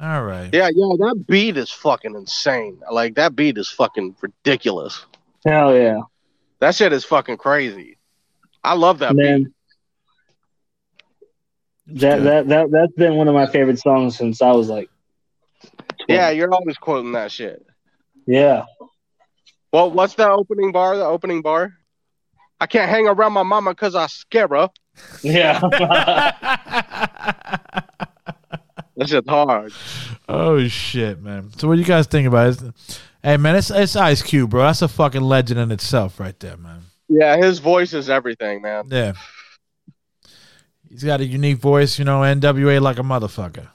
all 0.01 0.23
right. 0.23 0.49
Yeah, 0.53 0.69
yo, 0.73 0.97
that 0.97 1.25
beat 1.27 1.57
is 1.57 1.71
fucking 1.71 2.15
insane. 2.15 2.79
Like 2.91 3.15
that 3.15 3.35
beat 3.35 3.57
is 3.57 3.69
fucking 3.69 4.15
ridiculous. 4.21 5.05
Hell 5.45 5.75
yeah, 5.75 6.01
That 6.59 6.73
shit 6.73 6.93
is 6.93 7.05
fucking 7.05 7.37
crazy. 7.37 7.97
I 8.63 8.73
love 8.73 8.99
that 8.99 9.15
beat. 9.15 9.47
Man. 11.87 11.97
That, 11.97 12.23
that 12.23 12.47
that 12.47 12.71
that's 12.71 12.93
been 12.93 13.15
one 13.15 13.27
of 13.27 13.33
my 13.33 13.47
favorite 13.47 13.79
songs 13.79 14.17
since 14.17 14.41
I 14.41 14.51
was 14.51 14.69
like, 14.69 14.89
12. 15.61 15.73
Yeah, 16.07 16.29
you're 16.29 16.53
always 16.53 16.77
quoting 16.77 17.13
that 17.13 17.31
shit. 17.31 17.65
yeah. 18.27 18.65
Well, 19.71 19.91
what's 19.91 20.13
the 20.13 20.29
opening 20.29 20.71
bar? 20.71 20.95
The 20.95 21.05
opening 21.05 21.41
bar? 21.41 21.73
I 22.61 22.67
can't 22.67 22.89
hang 22.89 23.07
around 23.07 23.33
my 23.33 23.43
mama 23.43 23.71
because 23.71 23.93
I 23.93 24.07
scare 24.07 24.47
her. 24.47 24.69
Yeah. 25.21 25.59
That's 28.97 29.11
shit's 29.11 29.27
hard. 29.27 29.73
oh 30.29 30.67
shit, 30.67 31.21
man. 31.21 31.51
So 31.57 31.67
what 31.67 31.75
do 31.75 31.81
you 31.81 31.87
guys 31.87 32.07
think 32.07 32.27
about 32.27 32.61
it? 32.61 32.99
Hey 33.21 33.37
man, 33.37 33.55
it's 33.55 33.69
it's 33.69 33.95
Ice 33.95 34.21
Cube, 34.21 34.51
bro. 34.51 34.63
That's 34.63 34.81
a 34.81 34.87
fucking 34.87 35.21
legend 35.21 35.59
in 35.59 35.71
itself, 35.71 36.19
right 36.19 36.39
there, 36.39 36.57
man. 36.57 36.81
Yeah, 37.09 37.37
his 37.37 37.59
voice 37.59 37.93
is 37.93 38.09
everything, 38.09 38.61
man. 38.61 38.85
Yeah. 38.89 39.13
He's 40.95 41.03
got 41.03 41.19
a 41.19 41.25
unique 41.25 41.57
voice, 41.57 41.99
you 41.99 42.05
know, 42.05 42.21
NWA 42.21 42.79
like 42.81 42.97
a 42.99 43.01
motherfucker. 43.01 43.67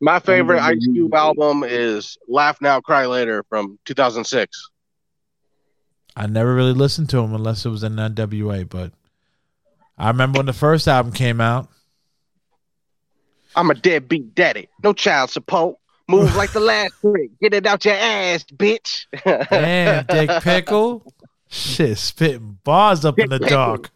My 0.00 0.18
favorite 0.18 0.62
Ice 0.62 0.82
Cube 0.82 1.12
album 1.14 1.62
is 1.62 2.16
Laugh 2.26 2.58
Now, 2.62 2.80
Cry 2.80 3.04
Later 3.04 3.44
from 3.50 3.78
2006. 3.84 4.70
I 6.16 6.26
never 6.26 6.54
really 6.54 6.72
listened 6.72 7.10
to 7.10 7.18
him 7.18 7.34
unless 7.34 7.66
it 7.66 7.68
was 7.68 7.82
in 7.82 7.96
NWA, 7.96 8.66
but 8.66 8.92
I 9.98 10.08
remember 10.08 10.38
when 10.38 10.46
the 10.46 10.54
first 10.54 10.88
album 10.88 11.12
came 11.12 11.38
out. 11.38 11.68
I'm 13.54 13.68
a 13.70 13.74
deadbeat 13.74 14.34
daddy. 14.34 14.70
No 14.82 14.94
child 14.94 15.28
support. 15.28 15.76
Move 16.08 16.34
like 16.34 16.52
the 16.52 16.60
last 16.60 16.94
trick. 17.02 17.30
Get 17.42 17.52
it 17.52 17.66
out 17.66 17.84
your 17.84 17.92
ass, 17.92 18.42
bitch. 18.44 19.04
Damn, 19.50 20.06
Dick 20.06 20.30
Pickle. 20.42 21.12
Shit, 21.50 21.98
spitting 21.98 22.58
bars 22.64 23.04
up 23.04 23.18
in 23.18 23.28
the 23.28 23.38
Pickle. 23.38 23.54
dark. 23.54 23.90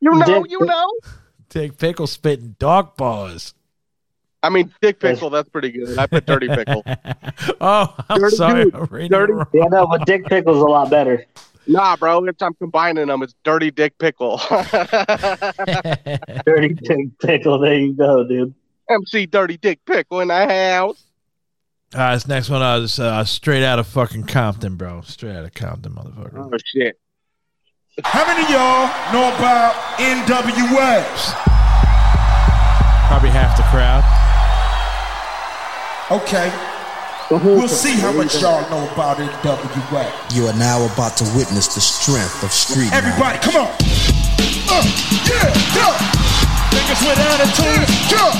You 0.00 0.12
know, 0.12 0.24
Dick- 0.24 0.52
you 0.52 0.64
know. 0.64 0.88
Dick 1.50 1.76
Pickle 1.78 2.06
spitting 2.06 2.56
dog 2.58 2.96
bars. 2.96 3.52
I 4.42 4.48
mean, 4.48 4.72
Dick 4.80 4.98
Pickle, 5.00 5.28
that's 5.28 5.50
pretty 5.50 5.70
good. 5.70 5.98
I 5.98 6.06
put 6.06 6.24
Dirty 6.24 6.48
Pickle. 6.48 6.82
oh, 7.60 7.94
I'm 8.08 8.20
Dirty 8.20 8.36
sorry. 8.36 8.64
dude. 8.64 8.74
I'm 8.74 8.84
reading 8.86 9.10
Dirty- 9.10 9.34
Yeah, 9.52 9.64
no, 9.70 9.86
but 9.86 10.06
Dick 10.06 10.24
Pickle's 10.24 10.56
a 10.62 10.64
lot 10.64 10.88
better. 10.88 11.26
Nah, 11.66 11.96
bro, 11.96 12.24
if 12.24 12.40
I'm 12.40 12.54
combining 12.54 13.08
them, 13.08 13.22
it's 13.22 13.34
Dirty 13.44 13.70
Dick 13.70 13.98
Pickle. 13.98 14.38
Dirty 16.46 16.74
Dick 16.74 17.18
Pickle. 17.20 17.58
There 17.58 17.74
you 17.74 17.92
go, 17.92 18.26
dude. 18.26 18.54
MC 18.88 19.26
Dirty 19.26 19.58
Dick 19.58 19.84
Pickle 19.84 20.20
in 20.20 20.28
the 20.28 20.46
house. 20.48 21.04
All 21.94 22.00
right, 22.00 22.14
this 22.14 22.26
next 22.26 22.48
one 22.48 22.62
uh, 22.62 22.78
is 22.78 22.98
uh, 22.98 23.24
straight 23.24 23.64
out 23.64 23.78
of 23.78 23.86
fucking 23.88 24.24
Compton, 24.24 24.76
bro. 24.76 25.00
Straight 25.02 25.34
out 25.36 25.44
of 25.44 25.52
Compton, 25.54 25.92
motherfucker. 25.92 26.50
Oh, 26.52 26.56
shit. 26.64 26.98
How 28.04 28.24
many 28.26 28.44
of 28.44 28.50
y'all 28.50 28.86
know 29.12 29.28
about 29.36 29.74
NWA? 29.98 31.04
Probably 33.08 33.30
half 33.30 33.56
the 33.56 33.64
crowd. 33.68 34.04
Okay. 36.10 36.48
We'll 37.30 37.68
see 37.68 37.98
how 38.00 38.12
much 38.12 38.40
y'all 38.40 38.68
know 38.70 38.90
about 38.92 39.18
NWA. 39.18 40.34
You 40.34 40.46
are 40.46 40.54
now 40.54 40.86
about 40.92 41.16
to 41.18 41.24
witness 41.36 41.74
the 41.74 41.80
strength 41.80 42.42
of 42.42 42.52
street 42.52 42.92
Everybody, 42.92 43.38
come 43.38 43.56
on. 43.56 43.68
Uh, 43.68 44.82
yeah, 45.26 45.50
yeah. 45.74 45.94
Niggas 46.72 47.02
with 47.04 47.18
attitude. 47.18 47.86
Yeah. 48.10 48.32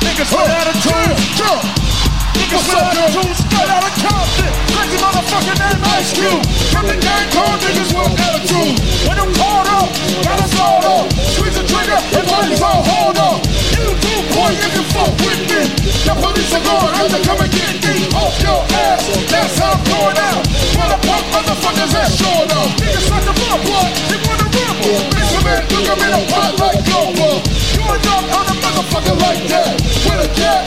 Niggas 0.00 0.30
with 0.30 0.48
attitude. 0.48 1.95
Yeah. 2.36 2.44
Niggas 2.44 2.68
with 2.68 2.84
attitude. 2.84 3.36
Straight 3.36 3.70
out 3.72 3.84
of 3.84 3.94
Compton. 3.96 4.52
Crazy 4.72 4.98
motherfucking 5.00 5.58
name 5.58 5.80
Ice 5.96 6.12
Cube. 6.12 6.44
From 6.68 6.84
the 6.86 6.96
gang 7.00 7.26
called 7.32 7.60
niggas 7.64 7.90
with 7.96 8.20
attitude. 8.20 8.76
When 9.08 9.16
I'm 9.16 9.32
caught 9.32 9.68
up, 9.72 9.88
got 10.20 10.38
us 10.44 10.52
all 10.60 10.84
up. 10.84 11.06
Squeeze 11.16 11.56
the 11.56 11.64
trigger 11.64 11.96
and 11.96 12.24
police 12.28 12.60
all 12.60 12.84
hold 12.84 13.16
up. 13.16 13.40
You 13.72 13.88
do, 13.88 14.14
boy, 14.36 14.52
you 14.52 14.68
can 14.68 14.84
fuck 14.92 15.12
with 15.24 15.42
me. 15.48 15.60
The 16.04 16.12
police 16.12 16.52
are 16.52 16.64
going 16.64 16.92
out 17.00 17.08
to 17.08 17.20
come 17.24 17.40
and 17.40 17.52
get 17.52 17.72
me 17.80 18.04
off 18.12 18.36
your 18.44 18.60
ass. 18.84 19.08
That's 19.32 19.56
how 19.56 19.72
I'm 19.72 19.82
going 19.88 20.18
out. 20.20 20.44
When 20.76 20.88
the 20.92 20.98
punk 21.08 21.24
motherfuckers 21.32 21.92
ass 21.96 22.20
showing 22.20 22.52
up. 22.52 22.68
Niggas 22.76 23.08
like 23.08 23.24
the 23.24 23.32
blood, 23.32 23.60
blood. 23.64 23.90
They 24.12 24.20
wanna 24.28 24.46
rumble. 24.76 25.00
Listen, 25.16 25.42
man, 25.44 25.62
look, 25.72 25.88
I'm 25.88 26.00
in 26.04 26.12
a 26.12 26.22
pot 26.30 26.52
like 26.60 26.84
Global. 26.84 27.40
You 27.74 27.82
and 27.82 28.06
up, 28.06 28.24
I'm 28.28 28.56
motherfucker 28.60 29.16
like 29.20 29.42
that. 29.48 29.80
With 30.06 30.26
a 30.26 30.30
cat, 30.34 30.65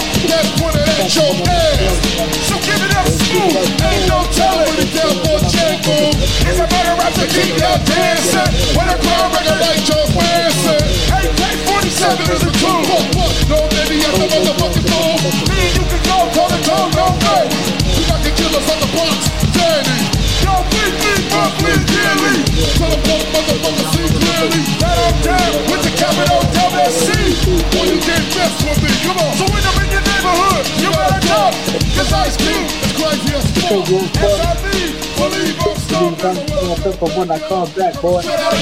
pointed 1.09 1.15
your 1.15 1.33
ass. 1.49 1.97
So 2.45 2.55
give 2.61 2.81
it 2.85 2.93
up 2.93 3.07
smooth, 3.07 3.81
ain't 3.81 4.07
no 4.09 4.21
telling. 4.33 4.65
Put 4.69 4.79
it 4.79 4.93
down 4.93 5.15
for 5.25 5.39
Django. 5.49 6.13
It's 6.45 6.59
a 6.59 6.67
better 6.67 6.93
rap 7.01 7.13
to 7.13 7.25
keep 7.25 7.57
y'all 7.57 7.81
dancing. 7.85 8.77
When 8.77 8.89
a 8.89 8.97
crowd 8.97 9.33
record 9.33 9.59
like 9.59 9.81
Joe 9.85 10.05
Manson. 10.13 10.81
AK-47 11.09 12.29
is 12.29 12.43
a 12.45 12.51
tool. 12.61 13.01
No, 13.49 13.65
baby, 13.73 14.05
I'm 14.05 14.13
the 14.21 14.27
motherfucking 14.29 14.85
fool. 14.85 15.17
Me 15.49 15.57
and 15.57 15.73
you 15.77 15.85
can 15.89 16.01
go 16.05 16.29
toe 16.33 16.49
to 16.49 16.59
toe, 16.67 16.89
no 16.93 17.05
way. 17.25 17.49
We 17.97 18.01
got 18.05 18.21
the 18.21 18.31
killers 18.31 18.67
on 18.69 18.79
the 18.79 18.89
box, 18.93 19.17
Danny. 19.57 19.97
Yo, 20.45 20.53
beat 20.69 20.93
me, 20.93 21.13
Brooklyn, 21.29 21.81
Gilly. 21.89 22.35
Tell 22.77 22.89
them 22.89 23.01
both 23.09 23.25
motherfuckers 23.33 23.89
see 23.97 24.07
clearly. 24.13 24.61
That 24.77 24.97
I'm 24.97 25.15
down 25.25 25.53
with 25.69 25.81
the 25.83 25.93
capital 25.97 26.48
WC. 26.89 27.45
When 27.77 27.85
you 27.93 28.01
can't 28.01 28.25
mess 28.33 28.53
with 28.65 28.81
me, 28.81 28.89
come 29.05 29.17
on. 29.17 29.33
So 29.37 29.45
when 29.45 29.61
I'm 29.61 29.77
in 29.85 29.91
your 29.93 30.01
neighborhood, 30.01 30.65
you 30.81 30.89
better 30.89 31.21
duck. 31.27 31.53
Cause 31.93 32.13
Ice 32.13 32.37
Cube 32.37 32.65
is 32.65 32.93
crazy 32.97 33.29
as 33.35 33.45
fuck. 33.61 33.85
SIV, 33.85 34.97
believe 35.17 35.53
I'm 35.61 35.77
strong. 35.77 36.15
For 36.17 37.09
when 37.17 37.29
I 37.29 37.39
come 37.39 37.69
back, 37.73 37.93
boy. 38.01 38.21
Shut 38.21 38.39
out 38.39 38.53
of. 38.53 38.59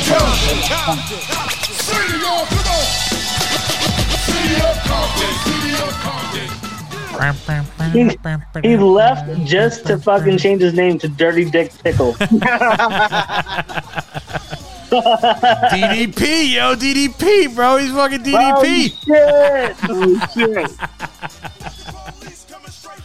City, 1.88 2.20
y'all, 2.20 2.46
come 2.52 2.68
on. 2.68 2.84
City 4.28 4.60
of 4.60 4.76
Compton, 4.84 5.34
City 5.48 5.72
of 5.80 5.94
Compton. 6.04 6.48
He, 7.94 8.70
he 8.70 8.78
left 8.78 9.46
just 9.46 9.88
to 9.88 9.98
fucking 9.98 10.38
change 10.38 10.62
his 10.62 10.74
name 10.74 11.00
to 11.00 11.08
Dirty 11.08 11.50
Dick 11.50 11.72
Pickle. 11.82 12.16
DDP, 14.90 16.54
yo, 16.54 16.76
DDP, 16.76 17.54
bro. 17.56 17.78
He's 17.78 17.92
fucking 17.92 18.24
DDP. 18.24 18.94
Oh 19.90 20.28
shit! 20.34 20.68
Oh 20.80 20.80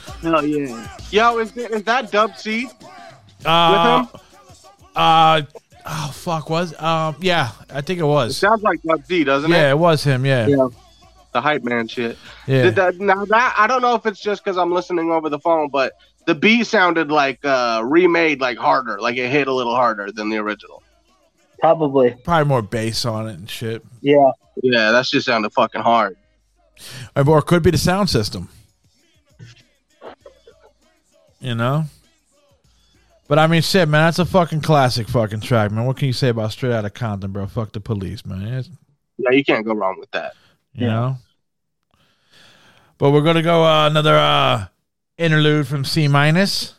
shit! 0.09 0.25
Oh 0.25 0.41
yeah. 0.41 0.97
Yo, 1.11 1.39
is, 1.39 1.53
that- 1.53 1.71
is 1.73 1.83
that 1.85 2.11
Dub 2.11 2.37
C? 2.37 2.69
Uh, 3.45 4.07
uh, 4.95 5.43
oh 5.87 6.11
fuck, 6.15 6.49
was 6.49 6.81
um, 6.81 7.17
yeah, 7.21 7.51
I 7.71 7.81
think 7.81 7.99
it 7.99 8.03
It 8.03 8.07
was. 8.07 8.37
sounds 8.37 8.63
like 8.63 8.81
Dub 8.83 9.05
C, 9.05 9.25
doesn't 9.25 9.51
it? 9.51 9.55
Yeah, 9.55 9.71
it 9.71 9.79
was 9.79 10.05
him. 10.05 10.25
Yeah, 10.25 10.47
Yeah. 10.47 10.69
The 11.33 11.41
hype 11.41 11.65
man 11.65 11.89
shit. 11.89 12.19
Yeah. 12.47 12.65
Did 12.65 12.75
that, 12.77 13.01
now 13.01 13.25
that 13.25 13.55
I 13.57 13.67
don't 13.67 13.81
know 13.81 13.95
if 13.95 14.05
it's 14.05 14.21
just 14.21 14.45
because 14.45 14.59
I'm 14.59 14.71
listening 14.71 15.11
over 15.11 15.31
the 15.31 15.39
phone, 15.39 15.71
but 15.71 15.95
the 16.27 16.35
B 16.35 16.63
sounded 16.63 17.11
like 17.11 17.43
uh 17.45 17.81
remade, 17.85 18.41
like 18.41 18.59
harder, 18.59 19.01
like 19.01 19.17
it 19.17 19.31
hit 19.31 19.49
a 19.49 19.53
little 19.53 19.75
harder 19.75 20.13
than 20.13 20.29
the 20.29 20.37
original. 20.37 20.82
Probably. 21.63 22.17
probably 22.25 22.49
more 22.49 22.61
bass 22.61 23.05
on 23.05 23.29
it 23.29 23.35
and 23.35 23.49
shit. 23.49 23.83
Yeah. 24.01 24.33
Yeah, 24.63 24.91
that 24.91 25.07
shit 25.07 25.23
sounded 25.23 25.53
fucking 25.53 25.81
hard. 25.81 26.17
Or 27.17 27.39
it 27.39 27.47
could 27.47 27.63
be 27.63 27.71
the 27.71 27.79
sound 27.79 28.11
system. 28.11 28.49
You 31.41 31.55
know? 31.55 31.85
But 33.29 33.39
I 33.39 33.47
mean, 33.47 33.63
shit, 33.63 33.89
man, 33.89 34.07
that's 34.09 34.19
a 34.19 34.25
fucking 34.27 34.61
classic 34.63 35.09
fucking 35.09 35.41
track, 35.41 35.71
man. 35.71 35.87
What 35.87 35.97
can 35.97 36.07
you 36.09 36.13
say 36.13 36.29
about 36.31 36.51
Straight 36.53 36.73
Outta 36.73 36.91
Compton, 36.91 37.31
bro? 37.31 37.47
Fuck 37.47 37.73
the 37.73 37.81
police, 37.81 38.27
man. 38.27 38.43
It's- 38.43 38.69
Yeah, 39.19 39.31
you 39.31 39.45
can't 39.45 39.65
go 39.65 39.73
wrong 39.73 39.97
with 40.01 40.11
that. 40.11 40.33
you 40.75 40.87
know? 40.89 41.17
But 42.99 43.13
we're 43.13 43.23
going 43.23 43.37
to 43.37 43.43
go 43.43 43.65
uh, 43.65 43.87
another 43.87 44.17
uh, 44.17 44.67
interlude 45.17 45.69
from 45.69 45.85
C-Minus 45.85 46.75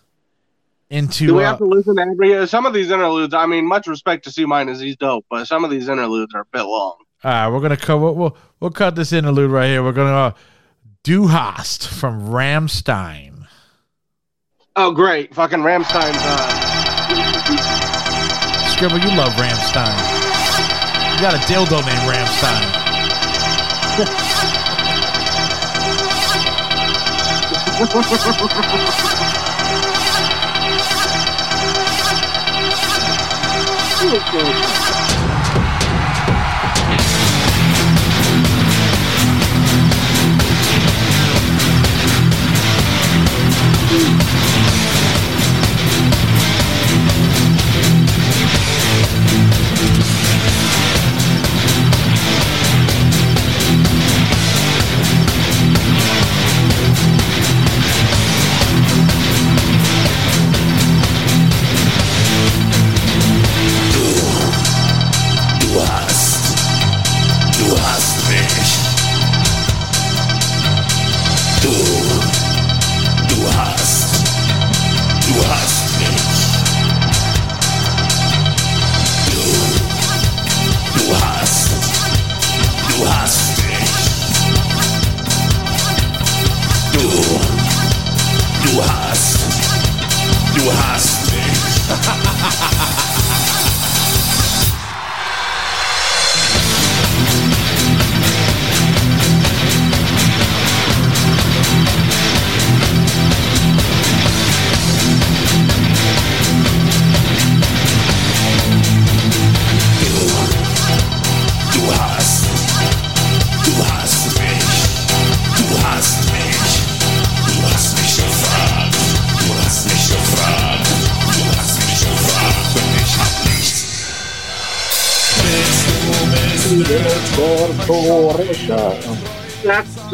into. 0.90 1.28
Do 1.28 1.36
we 1.36 1.44
uh, 1.44 1.50
have 1.50 1.58
to 1.60 1.66
listen 1.66 1.96
to 1.96 2.02
every 2.02 2.48
some 2.48 2.66
of 2.66 2.74
these 2.74 2.92
interludes? 2.92 3.34
I 3.34 3.46
mean, 3.46 3.68
much 3.68 3.88
respect 3.88 4.24
to 4.26 4.32
C-Minus, 4.32 4.80
he's 4.80 4.96
dope, 4.96 5.26
but 5.30 5.48
some 5.48 5.64
of 5.64 5.72
these 5.72 5.90
interludes 5.90 6.34
are 6.34 6.42
a 6.42 6.46
bit 6.52 6.64
long. 6.64 6.96
All 7.24 7.32
right, 7.32 7.48
we're 7.48 7.62
gonna 7.62 7.78
cut. 7.78 8.00
We'll, 8.00 8.16
we'll 8.16 8.38
we'll 8.60 8.72
cut 8.72 8.96
this 8.96 9.14
interlude 9.14 9.52
right 9.52 9.68
here. 9.68 9.84
We're 9.84 9.94
gonna 9.94 10.12
uh, 10.12 10.32
Du 11.04 11.28
Hast 11.28 11.88
from 11.88 12.30
Rammstein. 12.30 13.48
Oh, 14.76 14.92
great, 14.92 15.34
fucking 15.36 15.60
Rammstein's. 15.60 16.18
Uh, 16.20 16.60
Skribbal, 18.76 19.02
you 19.02 19.16
love 19.16 19.34
Rammstein. 19.34 19.94
You 21.14 21.22
got 21.22 21.36
a 21.36 21.40
dildo 21.46 21.86
named 21.86 22.02
Ramstein. 22.10 22.84
Du 34.04 35.03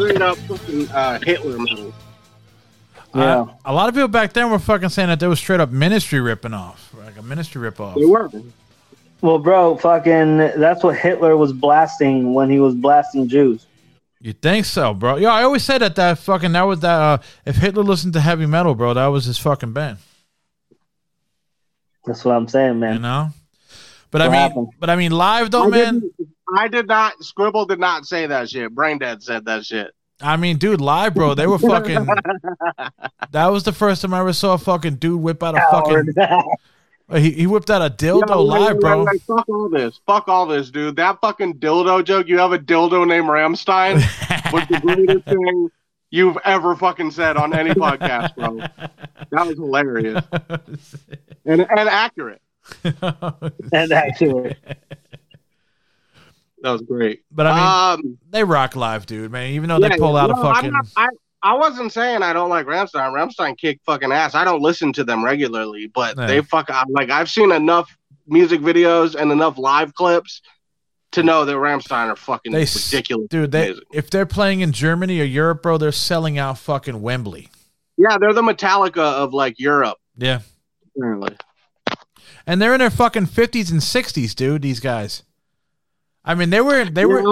that's 0.00 0.10
straight 0.12 0.22
up 0.22 0.36
fucking 0.38 0.88
uh, 0.90 1.18
Hitler 1.22 1.58
metal. 1.58 1.92
Uh, 3.12 3.46
a 3.64 3.74
lot 3.74 3.88
of 3.88 3.94
people 3.94 4.08
back 4.08 4.32
then 4.32 4.50
were 4.50 4.58
fucking 4.58 4.88
saying 4.88 5.08
that 5.08 5.18
they 5.18 5.26
was 5.26 5.40
straight 5.40 5.58
up 5.60 5.70
ministry 5.70 6.20
ripping 6.20 6.54
off, 6.54 6.94
like 6.96 7.18
a 7.18 7.22
ministry 7.22 7.60
rip 7.60 7.80
off. 7.80 7.96
They 7.96 8.04
were. 8.04 8.30
Well, 9.20 9.38
bro, 9.38 9.76
fucking, 9.76 10.36
that's 10.38 10.82
what 10.82 10.96
Hitler 10.96 11.36
was 11.36 11.52
blasting 11.52 12.32
when 12.34 12.48
he 12.48 12.60
was 12.60 12.74
blasting 12.74 13.28
Jews. 13.28 13.66
You 14.20 14.32
think 14.32 14.66
so, 14.66 14.94
bro? 14.94 15.16
Yeah, 15.16 15.32
I 15.32 15.42
always 15.42 15.64
say 15.64 15.78
that 15.78 15.96
that 15.96 16.18
fucking 16.18 16.52
that 16.52 16.62
was 16.62 16.80
that. 16.80 17.00
Uh, 17.00 17.18
if 17.46 17.56
Hitler 17.56 17.82
listened 17.82 18.12
to 18.12 18.20
heavy 18.20 18.46
metal, 18.46 18.74
bro, 18.74 18.94
that 18.94 19.06
was 19.06 19.24
his 19.24 19.38
fucking 19.38 19.72
band. 19.72 19.98
That's 22.04 22.24
what 22.24 22.36
I'm 22.36 22.46
saying, 22.46 22.78
man. 22.80 22.94
You 22.94 23.00
know. 23.00 23.30
But 24.10 24.22
I 24.22 24.24
mean, 24.26 24.34
happened? 24.34 24.68
but 24.78 24.90
I 24.90 24.96
mean, 24.96 25.12
live 25.12 25.50
though, 25.50 25.64
I 25.64 25.68
man. 25.68 26.00
didn't- 26.00 26.28
I 26.56 26.68
did 26.68 26.86
not. 26.86 27.14
Skribbal 27.20 27.68
did 27.68 27.78
not 27.78 28.06
say 28.06 28.26
that 28.26 28.50
shit. 28.50 28.74
Braindead 28.74 29.22
said 29.22 29.44
that 29.46 29.64
shit. 29.64 29.92
I 30.22 30.36
mean, 30.36 30.58
dude, 30.58 30.80
live, 30.80 31.14
bro. 31.14 31.34
They 31.34 31.46
were 31.46 31.58
fucking. 31.58 32.06
that 33.30 33.46
was 33.46 33.64
the 33.64 33.72
first 33.72 34.02
time 34.02 34.12
I 34.12 34.20
ever 34.20 34.32
saw 34.32 34.54
a 34.54 34.58
fucking 34.58 34.96
dude 34.96 35.20
whip 35.20 35.42
out 35.42 35.56
a 35.56 35.64
fucking. 35.70 36.14
He, 37.12 37.32
he 37.32 37.46
whipped 37.48 37.70
out 37.70 37.82
a 37.82 37.92
dildo 37.92 38.28
Yo, 38.28 38.42
live, 38.42 38.74
wait, 38.74 38.80
bro. 38.80 39.04
wait, 39.04 39.20
fuck 39.22 39.48
all 39.48 39.68
this. 39.68 40.00
Fuck 40.06 40.28
all 40.28 40.46
this, 40.46 40.70
dude. 40.70 40.94
That 40.94 41.20
fucking 41.20 41.54
dildo 41.54 42.04
joke. 42.04 42.28
You 42.28 42.38
have 42.38 42.52
a 42.52 42.58
dildo 42.58 43.04
named 43.06 43.26
Rammstein 43.26 43.94
was 44.52 44.68
the 44.68 44.78
greatest 44.78 45.24
thing 45.24 45.70
you've 46.10 46.38
ever 46.44 46.76
fucking 46.76 47.10
said 47.10 47.36
on 47.36 47.52
any 47.52 47.70
podcast, 47.70 48.36
bro. 48.36 48.58
That 49.32 49.46
was 49.46 49.56
hilarious 49.56 50.24
and 51.44 51.62
and 51.62 51.88
accurate. 51.88 52.40
and 52.84 53.92
actually, 53.92 54.54
That 56.62 56.72
was 56.72 56.82
great. 56.82 57.22
But 57.32 57.46
I 57.46 57.94
mean, 57.96 58.06
Um, 58.10 58.18
they 58.30 58.44
rock 58.44 58.76
live, 58.76 59.06
dude, 59.06 59.30
man. 59.32 59.52
Even 59.52 59.68
though 59.68 59.78
yeah, 59.78 59.88
they 59.88 59.96
pull 59.96 60.16
out 60.16 60.30
no, 60.30 60.36
a 60.40 60.42
fucking. 60.54 60.72
not- 60.72 60.86
I, 60.96 61.06
I 61.42 61.54
wasn't 61.54 61.90
saying 61.92 62.22
I 62.22 62.32
don't 62.34 62.50
like 62.50 62.66
Rammstein. 62.66 63.14
Rammstein 63.14 63.56
kick 63.56 63.80
fucking 63.86 64.12
ass. 64.12 64.34
I 64.34 64.44
don't 64.44 64.60
listen 64.60 64.92
to 64.94 65.04
them 65.04 65.24
regularly, 65.24 65.86
but 65.86 66.16
Yeah. 66.18 66.26
they 66.26 66.42
fuck. 66.42 66.68
I'm 66.70 66.86
like 66.90 67.10
I've 67.10 67.30
seen 67.30 67.50
enough 67.50 67.96
music 68.26 68.60
videos 68.60 69.14
and 69.14 69.32
enough 69.32 69.56
live 69.56 69.94
clips 69.94 70.42
to 71.12 71.22
know 71.22 71.44
that 71.46 71.54
Rammstein 71.54 72.08
are 72.08 72.16
fucking 72.16 72.52
They 72.52 72.60
ridiculous. 72.60 73.26
Dude, 73.30 73.50
they 73.52 73.74
if 73.92 74.10
they're 74.10 74.26
playing 74.26 74.60
in 74.60 74.72
Germany 74.72 75.18
or 75.20 75.24
Europe, 75.24 75.62
bro, 75.62 75.78
they're 75.78 75.92
selling 75.92 76.38
out 76.38 76.58
fucking 76.58 77.00
Wembley. 77.00 77.48
Yeah, 77.96 78.18
they're 78.18 78.34
the 78.34 78.42
Metallica 78.42 78.98
of 78.98 79.32
like 79.32 79.58
Europe. 79.58 79.96
Yeah. 80.18 80.40
Apparently. 80.94 81.36
And 82.46 82.60
they're 82.60 82.74
in 82.74 82.80
their 82.80 82.90
fucking 82.90 83.26
fifties 83.26 83.70
and 83.70 83.82
sixties, 83.82 84.34
dude. 84.34 84.62
These 84.62 84.80
guys. 84.80 85.22
I 86.24 86.34
mean, 86.34 86.50
they 86.50 86.60
were 86.60 86.84
they 86.84 87.06
were? 87.06 87.22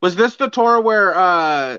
Was 0.00 0.16
this 0.16 0.36
the 0.36 0.50
tour 0.50 0.80
where 0.80 1.14
uh 1.14 1.78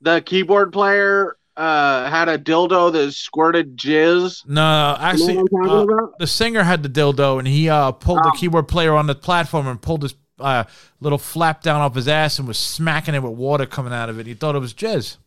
the 0.00 0.22
keyboard 0.22 0.72
player 0.72 1.36
uh 1.56 2.08
had 2.10 2.28
a 2.28 2.38
dildo 2.38 2.92
that 2.92 3.12
squirted 3.12 3.76
jizz? 3.76 4.46
no 4.46 4.96
actually 4.98 5.34
You 5.34 5.38
know 5.40 5.44
what 5.50 5.70
I'm 5.70 5.86
talking 5.88 5.98
uh, 5.98 6.16
the 6.18 6.26
singer 6.26 6.62
had 6.62 6.82
the 6.82 6.88
dildo 6.88 7.38
and 7.38 7.46
he 7.46 7.68
uh 7.68 7.92
pulled 7.92 8.18
the 8.18 8.34
keyboard 8.38 8.66
player 8.68 8.94
on 8.94 9.06
the 9.06 9.14
platform 9.14 9.66
and 9.66 9.80
pulled 9.80 10.02
his 10.02 10.14
uh 10.38 10.64
little 11.00 11.18
flap 11.18 11.62
down 11.62 11.80
off 11.80 11.94
his 11.94 12.08
ass 12.08 12.38
and 12.38 12.48
was 12.48 12.58
smacking 12.58 13.14
it 13.14 13.22
with 13.22 13.32
water 13.32 13.66
coming 13.66 13.92
out 13.92 14.08
of 14.08 14.18
it. 14.18 14.26
He 14.26 14.34
thought 14.34 14.56
it 14.56 14.60
was 14.60 14.74
jizz. 14.74 15.18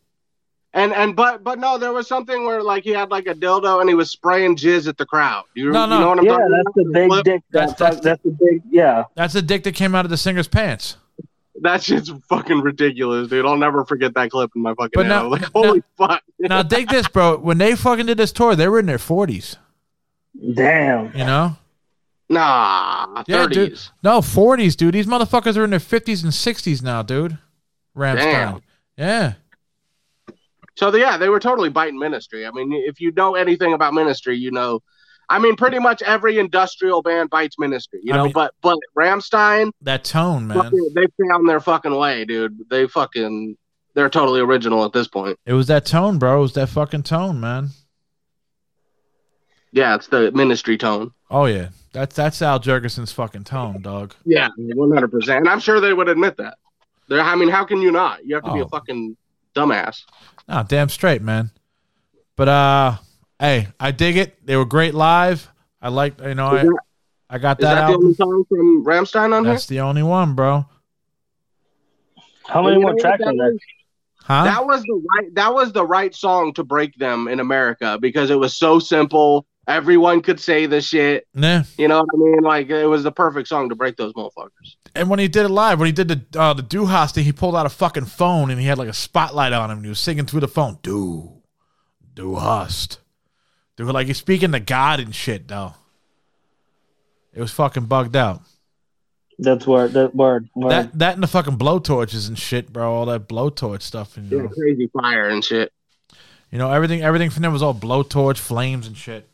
And 0.76 0.92
and 0.92 1.14
but 1.14 1.44
but 1.44 1.58
no, 1.60 1.78
there 1.78 1.92
was 1.92 2.08
something 2.08 2.44
where 2.44 2.60
like 2.62 2.82
he 2.84 2.90
had 2.90 3.08
like 3.10 3.26
a 3.28 3.34
dildo 3.34 3.80
and 3.80 3.88
he 3.88 3.94
was 3.94 4.10
spraying 4.10 4.56
jizz 4.56 4.88
at 4.88 4.96
the 4.98 5.06
crowd. 5.06 5.44
You, 5.54 5.70
No, 5.70 5.84
you 5.84 5.90
know 5.90 6.08
what 6.08 6.18
I'm 6.18 6.24
Yeah, 6.24 6.32
talking 6.32 6.50
that's 6.50 6.62
about? 6.62 6.74
the 6.74 6.90
big 6.92 7.08
Flip? 7.08 7.24
dick. 7.24 7.42
That's- 7.52 7.70
That's 7.70 7.78
that's- 7.78 8.00
that's 8.04 8.22
the 8.24 8.30
big. 8.30 8.62
Yeah. 8.70 9.04
That's 9.14 9.34
the 9.34 9.42
dick 9.42 9.62
that 9.64 9.74
came 9.76 9.94
out 9.94 10.04
of 10.04 10.10
the 10.10 10.16
singer's 10.16 10.48
pants. 10.48 10.96
That 11.62 11.80
shit's 11.84 12.10
fucking 12.28 12.60
ridiculous, 12.62 13.28
dude. 13.28 13.46
I'll 13.46 13.56
never 13.56 13.84
forget 13.84 14.12
that 14.14 14.30
clip 14.32 14.50
in 14.56 14.62
my 14.62 14.74
fucking 14.74 14.90
But 14.94 15.06
head. 15.06 15.10
now- 15.10 15.28
like, 15.28 15.42
holy 15.54 15.82
fuck. 15.96 16.22
Now 16.40 16.62
dig 16.64 16.88
this, 16.88 17.06
bro. 17.06 17.36
When 17.38 17.58
they 17.58 17.76
fucking 17.76 18.06
did 18.06 18.18
this 18.18 18.32
tour, 18.32 18.56
they 18.56 18.66
were 18.68 18.80
in 18.80 18.86
their 18.86 18.98
forties. 18.98 19.56
Damn. 20.54 21.16
You 21.16 21.24
know? 21.24 21.56
Nah, 22.28 23.22
Yeah, 23.28 23.46
30s. 23.46 23.52
dude. 23.52 23.78
No, 24.02 24.20
forties, 24.22 24.74
dude. 24.76 24.94
These 24.94 25.06
motherfuckers 25.06 25.56
are 25.56 25.62
in 25.64 25.70
their 25.70 25.78
fifties 25.78 26.24
and 26.24 26.34
sixties 26.34 26.82
now, 26.82 27.02
dude. 27.02 27.38
Rammstein. 27.96 28.16
Damn. 28.16 28.62
Yeah. 28.96 29.32
So 30.76 30.94
yeah, 30.94 31.16
they 31.16 31.28
were 31.28 31.40
totally 31.40 31.68
biting 31.70 31.98
ministry. 31.98 32.46
I 32.46 32.50
mean, 32.50 32.72
if 32.72 33.00
you 33.00 33.12
know 33.12 33.34
anything 33.34 33.72
about 33.74 33.94
ministry, 33.94 34.36
you 34.36 34.50
know. 34.50 34.80
I 35.28 35.38
mean, 35.38 35.56
pretty 35.56 35.78
much 35.78 36.02
every 36.02 36.38
industrial 36.38 37.00
band 37.00 37.30
bites 37.30 37.58
ministry, 37.58 38.00
you 38.02 38.12
I 38.12 38.16
know. 38.18 38.24
mean- 38.24 38.32
but 38.34 38.52
but 38.60 38.78
Rammstein, 38.96 39.70
That 39.80 40.04
tone, 40.04 40.46
man. 40.48 40.70
they 40.94 41.06
found 41.28 41.48
their 41.48 41.60
fucking 41.60 41.94
way, 41.94 42.24
dude. 42.26 42.68
They 42.68 42.86
fucking 42.86 43.56
they're 43.94 44.10
totally 44.10 44.40
original 44.40 44.84
at 44.84 44.92
this 44.92 45.08
point. 45.08 45.38
It 45.46 45.52
was 45.54 45.66
that 45.68 45.86
tone, 45.86 46.18
bro. 46.18 46.38
It 46.38 46.42
was 46.42 46.52
that 46.54 46.68
fucking 46.68 47.04
tone, 47.04 47.40
man. 47.40 47.68
Yeah, 49.72 49.94
it's 49.96 50.06
the 50.08 50.30
ministry 50.32 50.76
tone. 50.78 51.12
Oh 51.30 51.46
yeah. 51.46 51.68
That's 51.92 52.14
that's 52.14 52.42
Al 52.42 52.58
Jourgensen's 52.58 53.12
fucking 53.12 53.44
tone, 53.44 53.80
dog. 53.82 54.14
Yeah, 54.24 54.48
one 54.56 54.92
hundred 54.92 55.10
percent. 55.12 55.38
And 55.40 55.48
I'm 55.48 55.60
sure 55.60 55.80
they 55.80 55.92
would 55.94 56.08
admit 56.08 56.36
that. 56.38 56.58
They're, 57.08 57.20
I 57.20 57.34
mean, 57.36 57.48
how 57.48 57.64
can 57.64 57.80
you 57.82 57.92
not? 57.92 58.24
You 58.24 58.34
have 58.36 58.44
to 58.44 58.52
be 58.52 58.60
Oh. 58.60 58.64
a 58.64 58.68
fucking 58.68 59.16
dumbass. 59.54 60.02
Oh, 60.48 60.64
damn 60.66 60.88
straight, 60.88 61.22
man. 61.22 61.50
But 62.36 62.48
uh 62.48 62.96
hey, 63.38 63.68
I 63.80 63.90
dig 63.92 64.16
it. 64.16 64.44
They 64.46 64.56
were 64.56 64.64
great 64.64 64.94
live. 64.94 65.48
I 65.80 65.88
like 65.88 66.20
you 66.20 66.34
know, 66.34 66.48
I, 66.48 66.62
that- 66.64 66.78
I 67.30 67.38
got 67.38 67.58
Is 67.58 67.64
that, 67.64 67.74
that 67.74 67.86
the 67.88 67.94
only 67.94 68.06
album. 68.08 68.14
song 68.14 68.44
from 68.48 68.84
Rammstein 68.84 69.32
on 69.34 69.44
That's 69.44 69.66
the 69.66 69.80
only 69.80 70.02
one, 70.02 70.34
bro. 70.34 70.66
How 72.46 72.62
many 72.62 72.74
You 72.76 72.80
more 72.82 72.90
know 72.90 72.94
what 72.96 73.00
tracks 73.00 73.18
that 73.20 73.28
are 73.28 73.36
there? 73.36 73.52
was? 73.52 73.58
Huh? 74.20 74.44
That 74.44 74.66
was 74.66 74.82
the 74.82 75.02
right. 75.16 75.34
That 75.34 75.54
was 75.54 75.72
the 75.72 75.84
right 75.86 76.14
song 76.14 76.52
to 76.54 76.64
break 76.64 76.94
them 76.96 77.28
in 77.28 77.40
America 77.40 77.98
because 78.00 78.30
it 78.30 78.38
was 78.38 78.56
so 78.56 78.78
simple. 78.78 79.46
Everyone 79.66 80.20
could 80.22 80.40
say 80.40 80.66
the 80.66 80.80
shit. 80.80 81.26
Yeah. 81.34 81.64
You 81.78 81.88
know 81.88 82.00
what 82.00 82.08
I 82.14 82.16
mean? 82.18 82.40
Like 82.42 82.68
it 82.70 82.86
was 82.86 83.02
the 83.02 83.12
perfect 83.12 83.48
song 83.48 83.68
to 83.70 83.74
break 83.74 83.96
those 83.96 84.12
motherfuckers. 84.12 84.76
And 84.96 85.10
when 85.10 85.18
he 85.18 85.26
did 85.26 85.44
it 85.44 85.48
live, 85.48 85.80
when 85.80 85.86
he 85.86 85.92
did 85.92 86.08
the 86.08 86.40
uh, 86.40 86.54
the 86.54 86.62
Du 86.62 86.86
hast 86.86 87.16
thing, 87.16 87.24
he 87.24 87.32
pulled 87.32 87.56
out 87.56 87.66
a 87.66 87.70
fucking 87.70 88.04
phone 88.04 88.50
and 88.50 88.60
he 88.60 88.66
had 88.66 88.78
like 88.78 88.88
a 88.88 88.92
spotlight 88.92 89.52
on 89.52 89.70
him. 89.70 89.78
And 89.78 89.86
he 89.86 89.88
was 89.88 89.98
singing 89.98 90.26
through 90.26 90.40
the 90.40 90.48
phone, 90.48 90.78
Du, 90.82 91.42
Du 92.14 92.36
hast, 92.36 93.00
dude, 93.76 93.88
like 93.88 94.06
he's 94.06 94.18
speaking 94.18 94.52
to 94.52 94.60
God 94.60 95.00
and 95.00 95.12
shit. 95.14 95.48
Though 95.48 95.74
it 97.32 97.40
was 97.40 97.50
fucking 97.50 97.86
bugged 97.86 98.14
out. 98.14 98.42
That's 99.36 99.66
word. 99.66 99.94
That 99.94 100.14
word. 100.14 100.48
word. 100.54 100.70
That 100.70 100.98
that 101.00 101.14
and 101.14 101.22
the 101.24 101.26
fucking 101.26 101.58
blowtorches 101.58 102.28
and 102.28 102.38
shit, 102.38 102.72
bro. 102.72 102.94
All 102.94 103.06
that 103.06 103.28
blowtorch 103.28 103.82
stuff 103.82 104.16
and 104.16 104.30
you 104.30 104.36
Yeah, 104.36 104.42
know, 104.44 104.48
crazy 104.50 104.86
fire 104.86 105.28
and 105.28 105.44
shit. 105.44 105.72
you 106.52 106.58
know 106.58 106.70
everything. 106.70 107.02
Everything 107.02 107.30
from 107.30 107.42
them 107.42 107.52
was 107.52 107.62
all 107.62 107.74
blowtorch, 107.74 108.38
flames 108.38 108.86
and 108.86 108.96
shit. 108.96 109.28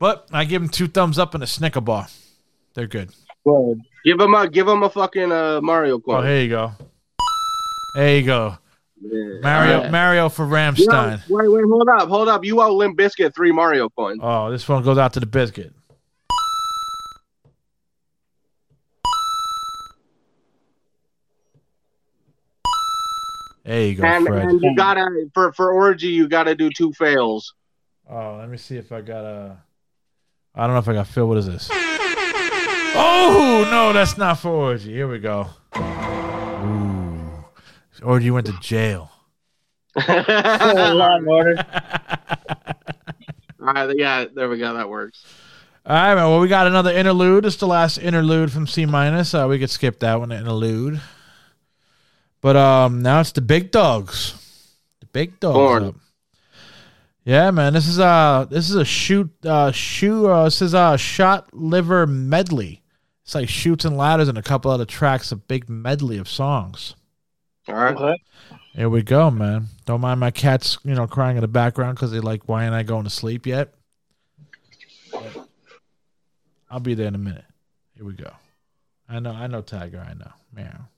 But 0.00 0.28
I 0.32 0.44
give 0.44 0.60
him 0.60 0.68
two 0.68 0.88
thumbs 0.88 1.18
up 1.18 1.34
and 1.34 1.44
a 1.44 1.46
Snicker 1.46 1.80
bar. 1.80 2.08
They're 2.74 2.86
good. 2.86 3.10
word. 3.44 3.78
Give 4.04 4.20
him 4.20 4.34
a 4.34 4.48
give 4.48 4.68
him 4.68 4.82
a 4.82 4.90
fucking 4.90 5.30
uh, 5.32 5.60
Mario 5.62 5.98
coin. 5.98 6.18
Oh, 6.18 6.26
here 6.26 6.42
you 6.42 6.48
go. 6.48 6.72
There 7.94 8.16
you 8.18 8.24
go. 8.26 8.58
Mario, 9.42 9.76
Alright. 9.76 9.92
Mario 9.92 10.28
for 10.28 10.46
Yo, 10.46 10.52
Rammstein. 10.52 11.20
wait, 11.28 11.48
wait, 11.50 11.64
hold 11.68 11.88
up, 11.88 12.08
hold 12.08 12.28
up. 12.28 12.44
You 12.44 12.60
owe 12.62 12.74
Limp 12.74 12.98
Bizkit 12.98 13.34
three 13.34 13.52
Mario 13.52 13.88
coins. 13.90 14.18
Oh, 14.22 14.50
this 14.50 14.66
one 14.68 14.82
goes 14.82 14.98
out 14.98 15.12
to 15.12 15.20
the 15.20 15.26
Bizkit. 15.26 15.72
There 23.64 23.86
you 23.86 23.94
go, 23.94 24.04
and 24.04 24.26
Fred. 24.26 24.42
and 24.44 24.60
you 24.62 24.76
gotta 24.76 25.06
for 25.32 25.52
for 25.54 25.72
orgy, 25.72 26.08
you 26.08 26.28
gotta 26.28 26.54
do 26.54 26.68
two 26.70 26.92
fails. 26.92 27.54
Oh, 28.08 28.36
let 28.38 28.50
me 28.50 28.58
see 28.58 28.76
if 28.76 28.92
I 28.92 29.00
got 29.00 29.24
a. 29.24 29.56
I 30.54 30.66
don't 30.66 30.74
know 30.74 30.80
if 30.80 30.88
I 30.88 30.92
got 30.92 31.06
Phil. 31.06 31.26
What 31.26 31.38
is 31.38 31.46
this? 31.46 31.70
Oh 32.96 33.66
no, 33.70 33.92
that's 33.92 34.16
not 34.16 34.38
for 34.38 34.50
orgy. 34.50 34.92
Here 34.92 35.08
we 35.08 35.18
go. 35.18 35.48
Ooh, 35.76 37.44
orgy 38.02 38.30
went 38.30 38.46
to 38.46 38.52
jail. 38.60 39.10
Law 39.96 41.16
and 41.16 41.28
order. 41.28 41.64
All 43.60 43.72
right, 43.72 43.96
yeah, 43.96 44.26
there 44.34 44.48
we 44.48 44.58
go. 44.58 44.74
That 44.74 44.88
works. 44.88 45.24
All 45.86 45.94
right, 45.94 46.14
man. 46.14 46.24
Well, 46.24 46.40
we 46.40 46.48
got 46.48 46.66
another 46.66 46.92
interlude. 46.92 47.44
It's 47.44 47.56
the 47.56 47.66
last 47.66 47.98
interlude 47.98 48.50
from 48.50 48.66
C-Minus. 48.66 49.34
Uh, 49.34 49.46
we 49.48 49.58
could 49.58 49.70
skip 49.70 50.00
that 50.00 50.18
one, 50.18 50.30
the 50.30 50.38
interlude. 50.38 51.00
But 52.40 52.56
um, 52.56 53.02
now 53.02 53.20
it's 53.20 53.32
the 53.32 53.40
big 53.40 53.70
dogs. 53.70 54.34
The 55.00 55.06
big 55.06 55.40
dogs. 55.40 55.88
Up. 55.88 55.94
Yeah, 57.24 57.50
man. 57.52 57.72
This 57.72 57.88
is 57.88 57.98
uh 57.98 58.46
this 58.50 58.68
is 58.68 58.76
a 58.76 58.84
shoot 58.84 59.30
uh 59.46 59.72
shoe 59.72 60.26
uh 60.26 60.44
this 60.44 60.60
is 60.60 60.74
a 60.74 60.98
shot 60.98 61.48
liver 61.54 62.06
medley. 62.06 62.83
It's 63.24 63.34
like 63.34 63.48
shoots 63.48 63.84
and 63.84 63.96
ladders 63.96 64.28
and 64.28 64.36
a 64.36 64.42
couple 64.42 64.70
other 64.70 64.84
tracks, 64.84 65.32
a 65.32 65.36
big 65.36 65.68
medley 65.68 66.18
of 66.18 66.28
songs. 66.28 66.94
All 67.68 67.74
right. 67.74 67.96
Okay. 67.96 68.22
Here 68.74 68.90
we 68.90 69.02
go, 69.02 69.30
man. 69.30 69.68
Don't 69.86 70.02
mind 70.02 70.20
my 70.20 70.30
cats, 70.30 70.78
you 70.84 70.94
know, 70.94 71.06
crying 71.06 71.36
in 71.36 71.40
the 71.40 71.48
background 71.48 71.96
because 71.96 72.10
they 72.10 72.20
like, 72.20 72.48
why 72.48 72.64
ain't 72.64 72.74
I 72.74 72.82
going 72.82 73.04
to 73.04 73.10
sleep 73.10 73.46
yet? 73.46 73.72
But 75.10 75.48
I'll 76.70 76.80
be 76.80 76.94
there 76.94 77.06
in 77.06 77.14
a 77.14 77.18
minute. 77.18 77.44
Here 77.96 78.04
we 78.04 78.12
go. 78.12 78.30
I 79.08 79.20
know, 79.20 79.30
I 79.30 79.46
know, 79.46 79.62
Tiger. 79.62 80.04
I 80.06 80.14
know. 80.14 80.32
Meow. 80.54 80.88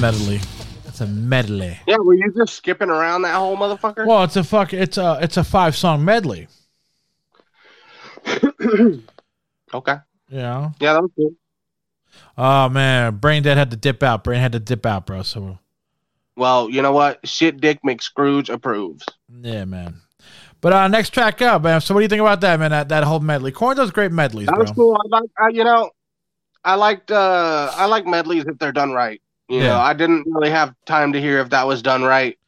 Medley? 0.00 0.40
It's 0.86 1.00
a 1.00 1.06
medley. 1.06 1.78
Yeah, 1.86 1.96
were 1.98 2.14
you 2.14 2.32
just 2.36 2.54
skipping 2.54 2.88
around 2.90 3.22
that 3.22 3.34
whole 3.34 3.56
motherfucker? 3.56 4.06
Well, 4.06 4.24
it's 4.24 4.36
a 4.36 4.44
fuck. 4.44 4.72
It's 4.72 4.96
a 4.98 5.18
it's 5.22 5.36
a 5.36 5.44
five 5.44 5.76
song 5.76 6.04
medley. 6.04 6.48
okay. 9.74 9.96
Yeah. 10.28 10.70
Yeah, 10.80 10.92
that 10.94 11.02
was 11.02 11.10
cool. 11.16 11.32
Oh 12.36 12.68
man, 12.68 13.18
Braindead 13.18 13.56
had 13.56 13.70
to 13.70 13.76
dip 13.76 14.02
out. 14.02 14.24
Brain 14.24 14.40
had 14.40 14.52
to 14.52 14.60
dip 14.60 14.84
out, 14.86 15.06
bro. 15.06 15.22
So 15.22 15.58
Well, 16.36 16.70
you 16.70 16.82
know 16.82 16.92
what? 16.92 17.26
Shit 17.26 17.60
Dick 17.60 17.80
McScrooge 17.86 18.52
approves. 18.52 19.04
yeah, 19.28 19.64
man. 19.64 20.00
But 20.60 20.72
uh 20.72 20.88
next 20.88 21.10
track 21.10 21.40
up, 21.42 21.62
man. 21.62 21.80
So 21.80 21.94
what 21.94 22.00
do 22.00 22.04
you 22.04 22.08
think 22.08 22.20
about 22.20 22.40
that, 22.42 22.58
man? 22.58 22.70
That 22.70 22.88
that 22.88 23.04
whole 23.04 23.20
medley. 23.20 23.52
Korn 23.52 23.76
does 23.76 23.90
great 23.90 24.12
medleys, 24.12 24.46
That 24.46 24.54
bro. 24.56 24.62
was 24.62 24.70
cool. 24.72 24.96
I 24.96 25.08
like, 25.20 25.30
I, 25.38 25.48
you 25.48 25.64
know, 25.64 25.90
I 26.64 26.74
liked, 26.74 27.10
uh, 27.10 27.70
I 27.74 27.86
like 27.86 28.04
medleys 28.06 28.44
if 28.46 28.58
they're 28.58 28.72
done 28.72 28.92
right. 28.92 29.22
You 29.50 29.58
Yeah. 29.58 29.68
know, 29.68 29.78
I 29.78 29.92
didn't 29.94 30.24
really 30.26 30.50
have 30.50 30.74
time 30.86 31.12
to 31.12 31.20
hear 31.20 31.40
if 31.40 31.50
that 31.50 31.66
was 31.66 31.82
done 31.82 32.02
right. 32.04 32.38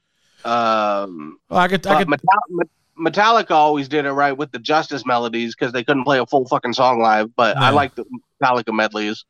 Um, 0.45 1.39
Well, 1.49 1.61
I 1.61 1.69
could, 1.69 1.87
I 1.87 1.99
could, 1.99 2.09
Metal- 2.09 2.71
Metallica 2.99 3.51
always 3.51 3.89
did 3.89 4.05
it 4.07 4.13
right 4.13 4.33
with 4.37 4.53
the 4.53 4.59
Justice 4.59 5.05
melodies 5.05 5.55
because 5.55 5.73
they 5.73 5.83
couldn't 5.85 6.05
play 6.05 6.19
a 6.19 6.27
full 6.27 6.47
fucking 6.47 6.73
song 6.75 7.01
live. 7.01 7.35
But 7.35 7.57
I 7.57 7.71
like 7.71 7.95
the 7.95 8.05
Metallica 8.43 8.75
medleys. 8.75 9.25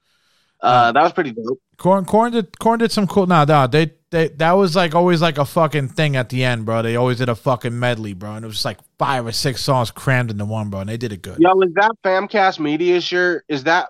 Uh, 0.60 0.92
that 0.92 1.02
was 1.02 1.12
pretty 1.12 1.32
dope. 1.32 1.58
Korn, 1.76 2.04
Korn 2.04 2.32
did, 2.32 2.56
Korn 2.60 2.78
did 2.78 2.92
some 2.92 3.08
cool. 3.08 3.26
Nah, 3.26 3.44
nah, 3.44 3.66
they, 3.66 3.92
they, 4.10 4.28
that 4.28 4.52
was 4.52 4.76
like 4.76 4.94
always 4.94 5.20
like 5.20 5.36
a 5.38 5.44
fucking 5.44 5.88
thing 5.88 6.14
at 6.14 6.28
the 6.28 6.44
end, 6.44 6.64
bro. 6.64 6.82
They 6.82 6.94
always 6.94 7.18
did 7.18 7.28
a 7.28 7.34
fucking 7.34 7.76
medley, 7.76 8.12
bro, 8.12 8.34
and 8.34 8.44
it 8.44 8.48
was 8.48 8.64
like 8.64 8.78
five 8.98 9.26
or 9.26 9.32
six 9.32 9.60
songs 9.62 9.90
crammed 9.90 10.30
into 10.30 10.44
one, 10.44 10.70
bro, 10.70 10.80
and 10.80 10.88
they 10.88 10.96
did 10.96 11.12
it 11.12 11.22
good. 11.22 11.38
Yo, 11.40 11.60
is 11.62 11.72
that 11.74 11.90
Famcast 12.04 12.60
Media 12.60 13.00
shirt? 13.00 13.44
Is 13.48 13.64
that 13.64 13.88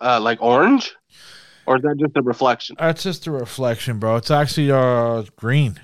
uh, 0.00 0.18
like 0.20 0.40
orange, 0.40 0.94
or 1.66 1.76
is 1.76 1.82
that 1.82 1.96
just 1.98 2.16
a 2.16 2.22
reflection? 2.22 2.76
That's 2.78 3.02
just 3.02 3.26
a 3.26 3.30
reflection, 3.30 3.98
bro. 3.98 4.16
It's 4.16 4.30
actually 4.30 4.70
uh 4.70 5.24
green, 5.36 5.80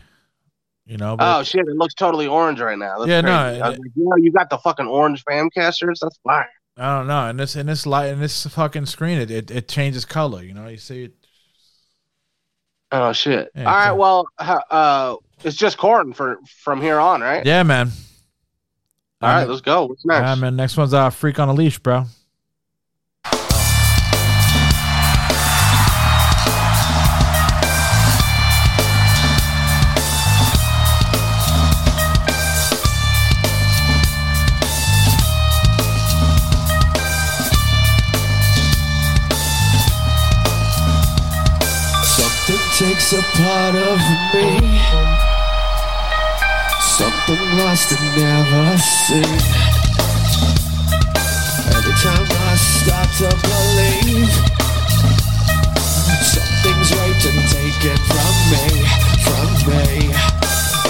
you 0.87 0.97
know. 0.97 1.17
But 1.17 1.41
Oh 1.41 1.43
shit! 1.43 1.67
It 1.67 1.77
looks 1.77 1.95
totally 1.95 2.27
orange 2.27 2.61
right 2.61 2.79
now. 2.79 2.99
That's 2.99 3.09
Yeah, 3.09 3.21
no, 3.21 3.43
crazy. 3.43 3.63
I 3.63 3.69
was 3.71 3.79
like, 3.79 3.91
yo, 3.95 4.17
you 4.17 4.33
got 4.33 4.51
the 4.51 4.59
fucking 4.59 4.87
orange 4.87 5.25
Famcast 5.25 5.79
shirts. 5.79 6.01
That's 6.01 6.19
fire. 6.25 6.49
I 6.77 6.99
don't 6.99 7.09
know. 7.09 7.27
And 7.29 7.39
this, 7.39 7.57
in 7.57 7.67
this 7.67 7.85
light, 7.85 8.07
in 8.07 8.21
this 8.21 8.47
fucking 8.47 8.87
screen, 8.87 9.19
it, 9.19 9.31
it, 9.31 9.51
it 9.51 9.69
changes 9.69 10.05
color. 10.05 10.43
You 10.43 10.55
know, 10.55 10.67
you 10.67 10.79
see 10.79 11.05
it. 11.05 11.13
Oh 12.93 13.13
shit! 13.13 13.51
Yeah, 13.55 13.65
All 13.65 13.75
right, 13.75 13.93
well, 13.93 14.27
uh, 14.39 15.17
it's 15.45 15.57
just 15.57 15.79
Korn 15.79 16.13
for 16.13 16.39
from 16.47 16.81
here 16.81 16.99
on, 16.99 17.21
right? 17.21 17.45
Yeah, 17.45 17.63
man. 17.63 17.91
All 19.23 19.29
right, 19.29 19.49
let's 19.49 19.61
go. 19.61 19.85
What's 19.85 20.05
next? 20.05 20.23
Yeah, 20.23 20.35
man. 20.37 20.57
Next 20.57 20.77
one's 20.77 20.95
uh, 20.95 21.11
"Freak 21.11 21.39
on 21.39 21.49
a 21.49 21.53
Leash," 21.53 21.79
bro. 21.79 22.07
Takes 43.11 43.25
a 43.25 43.43
part 43.43 43.75
of 43.75 43.99
me. 44.35 44.79
Something 46.81 47.43
lost 47.59 47.91
and 47.91 48.07
never 48.15 48.79
seen. 48.79 49.25
Every 51.75 51.97
time 51.99 52.29
I 52.31 52.55
start 52.55 53.11
to 53.19 53.31
believe 53.51 54.31
something's 56.23 56.91
raped 56.95 57.25
and 57.27 57.43
taken 57.51 57.99
from 58.07 58.35
me, 58.53 58.67
from 59.27 59.51
me. 59.67 60.15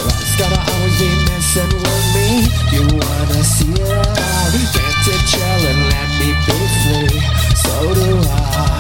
Life's 0.05 0.37
gotta 0.37 0.61
always 0.73 0.99
be 1.01 1.09
messing 1.25 1.73
with 1.73 2.07
me. 2.13 2.29
You 2.73 2.83
wanna 3.01 3.45
see 3.45 3.73
it 3.73 3.97
all? 3.97 4.51
Can't 4.77 5.09
it 5.09 5.23
chill 5.25 5.63
and 5.71 5.83
let 5.89 6.09
me 6.21 6.29
be 6.45 6.59
free? 6.85 7.21
So 7.55 7.95
do 7.95 8.19
I. 8.29 8.77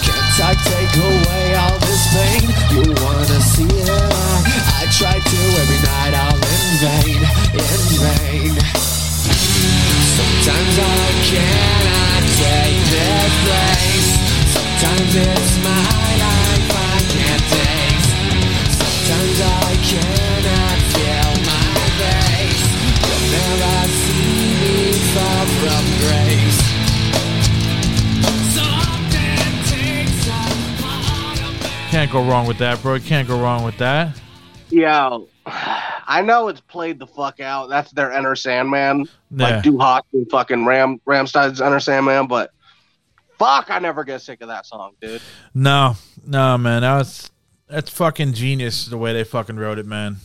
Can't 0.00 0.40
I 0.40 0.54
take 0.64 0.96
away 0.96 1.54
all 1.54 1.78
this 1.80 2.06
pain? 2.14 2.57
You 2.70 2.84
wanna 3.02 3.40
see? 3.40 3.64
I 3.64 4.84
try 4.92 5.16
to 5.18 5.40
every 5.62 5.80
night, 5.88 6.14
all 6.22 6.36
in 6.36 6.66
vain, 6.84 7.20
in 7.64 7.82
vain. 8.04 8.54
Sometimes 10.16 10.76
I 10.78 11.08
cannot 11.30 12.22
take 12.44 12.80
this 12.92 13.32
place. 13.44 14.10
Sometimes 14.52 15.12
it's 15.16 15.52
my 15.64 16.08
life 16.24 16.68
I 16.76 16.98
can't 17.14 17.44
taste. 17.56 18.12
Sometimes 18.76 19.38
I 19.40 19.72
cannot 19.90 20.78
feel 20.92 21.32
my 21.48 21.72
face. 21.98 22.62
You'll 23.08 23.26
never 23.32 23.78
see 23.96 24.44
me 24.60 24.76
fall 25.12 25.46
from 25.60 25.84
grace. 26.04 26.67
Can't 31.98 32.12
go 32.12 32.24
wrong 32.24 32.46
with 32.46 32.58
that, 32.58 32.80
bro. 32.80 32.94
You 32.94 33.00
can't 33.00 33.26
go 33.26 33.40
wrong 33.40 33.64
with 33.64 33.76
that. 33.78 34.16
Yeah, 34.70 35.18
I 35.46 36.22
know 36.22 36.46
it's 36.46 36.60
played 36.60 37.00
the 37.00 37.08
fuck 37.08 37.40
out. 37.40 37.68
That's 37.68 37.90
their 37.90 38.12
Enter 38.12 38.36
Sandman, 38.36 39.08
Yeah. 39.34 39.54
like 39.56 39.64
Du 39.64 39.76
Hast 39.80 40.04
and 40.12 40.30
fucking 40.30 40.64
Ram 40.64 41.00
Rammstein's 41.06 41.60
Enter 41.60 41.80
Sandman. 41.80 42.28
But 42.28 42.52
fuck, 43.36 43.72
I 43.72 43.80
never 43.80 44.04
get 44.04 44.20
sick 44.22 44.40
of 44.42 44.46
that 44.48 44.64
song, 44.64 44.92
dude. 45.00 45.20
No, 45.54 45.96
no, 46.24 46.56
man. 46.56 46.82
That 46.82 46.98
was 46.98 47.32
that's 47.66 47.90
fucking 47.90 48.32
genius 48.34 48.86
the 48.86 48.96
way 48.96 49.12
they 49.12 49.24
fucking 49.24 49.56
wrote 49.56 49.80
it, 49.80 49.86
man. 49.86 50.18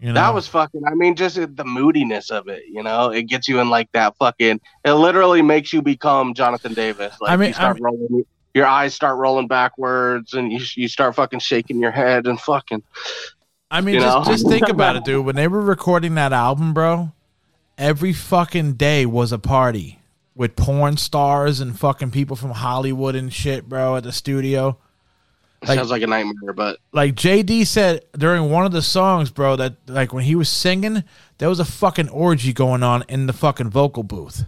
You 0.00 0.10
know, 0.10 0.14
That 0.14 0.32
was 0.32 0.46
fucking. 0.46 0.82
I 0.86 0.94
mean, 0.94 1.16
just 1.16 1.34
the 1.34 1.64
moodiness 1.64 2.30
of 2.30 2.46
it. 2.46 2.62
You 2.70 2.84
know, 2.84 3.10
it 3.10 3.24
gets 3.24 3.48
you 3.48 3.58
in 3.58 3.68
like 3.68 3.90
that 3.94 4.14
fucking. 4.16 4.60
It 4.84 4.92
literally 4.92 5.42
makes 5.42 5.72
you 5.72 5.82
become 5.82 6.34
Jonathan 6.34 6.72
Davis. 6.72 7.16
Like 7.20 7.32
I 7.32 7.36
mean- 7.36 7.48
you 7.48 7.54
start 7.54 7.78
I 7.78 7.80
mean- 7.80 7.82
rolling. 7.82 8.24
Your 8.54 8.66
eyes 8.66 8.94
start 8.94 9.18
rolling 9.18 9.46
backwards, 9.46 10.34
and 10.34 10.52
you 10.52 10.60
you 10.74 10.88
start 10.88 11.14
fucking 11.14 11.38
shaking 11.40 11.80
your 11.80 11.92
head 11.92 12.26
and 12.26 12.40
fucking. 12.40 12.82
I 13.70 13.80
mean, 13.80 14.00
just, 14.00 14.06
know? 14.06 14.32
just 14.32 14.48
think 14.48 14.68
about 14.68 14.96
it, 14.96 15.04
dude. 15.04 15.24
When 15.24 15.36
they 15.36 15.46
were 15.46 15.60
recording 15.60 16.16
that 16.16 16.32
album, 16.32 16.74
bro, 16.74 17.12
every 17.78 18.12
fucking 18.12 18.74
day 18.74 19.06
was 19.06 19.30
a 19.30 19.38
party 19.38 20.00
with 20.34 20.56
porn 20.56 20.96
stars 20.96 21.60
and 21.60 21.78
fucking 21.78 22.10
people 22.10 22.34
from 22.34 22.50
Hollywood 22.50 23.14
and 23.14 23.32
shit, 23.32 23.68
bro, 23.68 23.96
at 23.96 24.02
the 24.02 24.12
studio. 24.12 24.78
Like- 25.66 25.76
sounds 25.76 25.90
like 25.90 26.02
a 26.02 26.06
nightmare, 26.06 26.54
but 26.54 26.78
Like 26.92 27.14
JD 27.14 27.66
said 27.66 28.04
during 28.16 28.50
one 28.50 28.64
of 28.64 28.72
the 28.72 28.82
songs, 28.82 29.30
bro, 29.30 29.56
that 29.56 29.76
like 29.86 30.12
when 30.12 30.24
he 30.24 30.34
was 30.34 30.48
singing, 30.48 31.04
there 31.38 31.48
was 31.48 31.60
a 31.60 31.64
fucking 31.64 32.08
orgy 32.08 32.52
going 32.52 32.82
on 32.82 33.04
in 33.08 33.26
the 33.26 33.32
fucking 33.32 33.68
vocal 33.70 34.02
booth. 34.02 34.44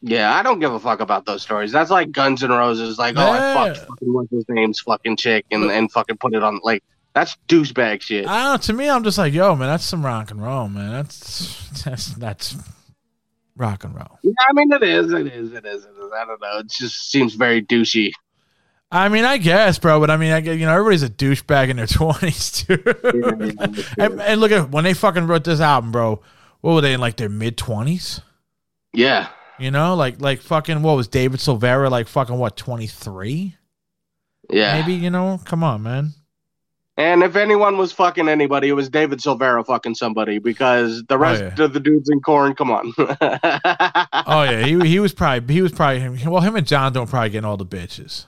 Yeah, 0.00 0.32
I 0.34 0.42
don't 0.42 0.60
give 0.60 0.72
a 0.72 0.78
fuck 0.78 1.00
about 1.00 1.26
those 1.26 1.42
stories. 1.42 1.72
That's 1.72 1.90
like 1.90 2.12
Guns 2.12 2.44
N' 2.44 2.50
Roses. 2.50 2.98
Like, 2.98 3.16
oh, 3.16 3.30
I 3.30 3.54
fucked 3.54 3.78
fucking 3.88 4.12
what's 4.12 4.30
his 4.30 4.44
name's 4.48 4.80
fucking 4.80 5.16
chick 5.16 5.44
and, 5.50 5.64
and 5.64 5.90
fucking 5.90 6.18
put 6.18 6.34
it 6.34 6.42
on. 6.42 6.60
Like, 6.62 6.84
that's 7.14 7.36
douchebag 7.48 8.02
shit. 8.02 8.26
I 8.26 8.44
don't 8.44 8.52
know. 8.52 8.56
To 8.58 8.72
me, 8.74 8.88
I'm 8.88 9.02
just 9.02 9.18
like, 9.18 9.32
yo, 9.32 9.56
man, 9.56 9.68
that's 9.68 9.84
some 9.84 10.04
rock 10.04 10.30
and 10.30 10.42
roll, 10.42 10.68
man. 10.68 10.92
That's 10.92 11.68
that's 11.84 12.06
that's 12.14 12.56
rock 13.56 13.82
and 13.82 13.94
roll. 13.94 14.18
Yeah, 14.22 14.32
I 14.48 14.52
mean, 14.52 14.72
it 14.72 14.82
is. 14.84 15.12
It 15.12 15.26
is. 15.26 15.52
It 15.52 15.66
is. 15.66 15.84
It 15.84 15.90
is. 15.90 16.12
I 16.16 16.24
don't 16.24 16.40
know. 16.40 16.58
It 16.58 16.68
just 16.68 17.10
seems 17.10 17.34
very 17.34 17.60
douchey. 17.60 18.12
I 18.90 19.08
mean, 19.08 19.24
I 19.24 19.36
guess, 19.36 19.78
bro, 19.78 20.00
but 20.00 20.10
I 20.10 20.16
mean, 20.16 20.32
I 20.32 20.40
get, 20.40 20.58
you 20.58 20.64
know, 20.64 20.72
everybody's 20.72 21.02
a 21.02 21.10
douchebag 21.10 21.68
in 21.68 21.76
their 21.76 21.86
twenties, 21.88 22.52
too. 22.52 22.82
and, 23.98 24.20
and 24.20 24.40
look 24.40 24.52
at 24.52 24.70
when 24.70 24.84
they 24.84 24.94
fucking 24.94 25.26
wrote 25.26 25.44
this 25.44 25.60
album, 25.60 25.92
bro. 25.92 26.22
What 26.60 26.74
were 26.74 26.80
they 26.80 26.94
in 26.94 27.00
like 27.00 27.16
their 27.16 27.28
mid 27.28 27.56
twenties? 27.56 28.20
Yeah. 28.92 29.28
You 29.58 29.70
know, 29.70 29.94
like 29.94 30.20
like 30.20 30.40
fucking 30.40 30.82
what 30.82 30.96
was 30.96 31.08
David 31.08 31.40
Silveria 31.40 31.90
like 31.90 32.08
fucking 32.08 32.38
what 32.38 32.56
twenty 32.56 32.86
three? 32.86 33.56
Yeah. 34.50 34.80
Maybe 34.80 34.94
you 34.94 35.10
know. 35.10 35.40
Come 35.44 35.64
on, 35.64 35.82
man. 35.82 36.14
And 36.98 37.22
if 37.22 37.36
anyone 37.36 37.78
was 37.78 37.92
fucking 37.92 38.28
anybody, 38.28 38.68
it 38.68 38.72
was 38.72 38.88
David 38.88 39.20
Silveria 39.20 39.64
fucking 39.64 39.94
somebody 39.94 40.40
because 40.40 41.04
the 41.04 41.14
oh, 41.14 41.18
rest 41.18 41.42
yeah. 41.42 41.64
of 41.64 41.72
the 41.72 41.78
dudes 41.78 42.10
in 42.10 42.20
Korn, 42.20 42.54
come 42.54 42.72
on. 42.72 42.92
Oh 44.30 44.42
yeah, 44.42 44.64
he 44.64 44.78
he 44.86 45.00
was 45.00 45.14
probably 45.14 45.54
he 45.54 45.62
was 45.62 45.72
probably 45.72 46.26
well 46.26 46.42
him 46.42 46.56
and 46.56 46.66
John 46.66 46.92
don't 46.92 47.08
probably 47.08 47.30
getting 47.30 47.46
all 47.46 47.56
the 47.56 47.64
bitches. 47.64 48.26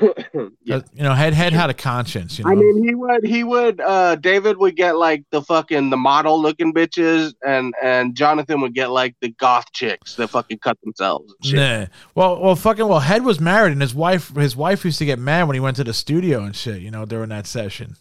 Yeah. 0.64 0.80
You 0.94 1.02
know, 1.02 1.12
head 1.12 1.34
head 1.34 1.52
had 1.52 1.68
a 1.68 1.74
conscience. 1.74 2.38
You 2.38 2.44
know, 2.44 2.52
I 2.52 2.54
mean, 2.54 2.82
he 2.82 2.94
would, 2.94 3.24
he 3.26 3.44
would, 3.44 3.80
uh, 3.82 4.16
David 4.16 4.56
would 4.56 4.76
get 4.76 4.96
like 4.96 5.24
the 5.30 5.42
fucking 5.42 5.90
the 5.90 5.96
model 5.96 6.40
looking 6.40 6.72
bitches, 6.72 7.34
and 7.46 7.74
and 7.82 8.14
Jonathan 8.14 8.62
would 8.62 8.74
get 8.74 8.90
like 8.90 9.14
the 9.20 9.28
goth 9.28 9.70
chicks 9.72 10.14
that 10.16 10.28
fucking 10.28 10.58
cut 10.60 10.80
themselves. 10.82 11.34
And 11.42 11.46
shit. 11.46 11.58
Nah. 11.58 11.86
Well, 12.14 12.40
well, 12.40 12.56
fucking 12.56 12.88
well. 12.88 13.00
Head 13.00 13.24
was 13.24 13.40
married, 13.40 13.72
and 13.72 13.82
his 13.82 13.94
wife, 13.94 14.34
his 14.34 14.56
wife 14.56 14.84
used 14.86 14.98
to 14.98 15.04
get 15.04 15.18
mad 15.18 15.44
when 15.44 15.54
he 15.54 15.60
went 15.60 15.76
to 15.76 15.84
the 15.84 15.94
studio 15.94 16.42
and 16.42 16.56
shit. 16.56 16.80
You 16.80 16.90
know, 16.90 17.04
during 17.04 17.28
that 17.28 17.46
session. 17.46 17.96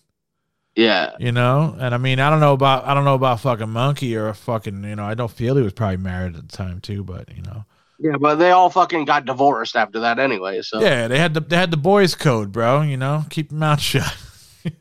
Yeah, 0.75 1.11
You 1.19 1.31
know, 1.31 1.75
and 1.79 1.93
I 1.93 1.99
mean, 1.99 2.19
I 2.19 2.31
don't 2.31 2.39
know 2.39 2.53
about, 2.53 2.85
I 2.85 2.95
don't 2.95 3.05
know 3.05 3.13
about 3.13 3.41
fucking 3.41 3.67
Munky 3.67 4.15
or 4.15 4.29
a 4.29 4.33
fucking. 4.33 4.83
You 4.83 4.95
know, 4.95 5.05
I 5.05 5.13
don't 5.13 5.29
feel 5.29 5.55
he 5.55 5.61
was 5.61 5.73
probably 5.73 5.97
married 5.97 6.35
at 6.35 6.49
the 6.49 6.57
time 6.57 6.79
too, 6.79 7.03
but 7.03 7.29
you 7.35 7.43
know, 7.43 7.65
Yeah, 8.03 8.17
but 8.19 8.35
they 8.35 8.51
all 8.51 8.69
fucking 8.69 9.05
got 9.05 9.23
divorced 9.23 9.77
after 9.77 10.01
that 10.01 10.19
anyway. 10.19 10.61
So 10.61 10.81
Yeah, 10.81 11.07
they 11.07 11.17
had 11.17 11.33
the 11.33 11.39
they 11.39 11.55
had 11.55 11.71
the 11.71 11.77
boys' 11.77 12.15
code, 12.15 12.51
bro. 12.51 12.81
You 12.81 12.97
know, 12.97 13.23
keep 13.29 13.49
your 13.51 13.59
mouth 13.59 13.79
shut. 13.79 14.17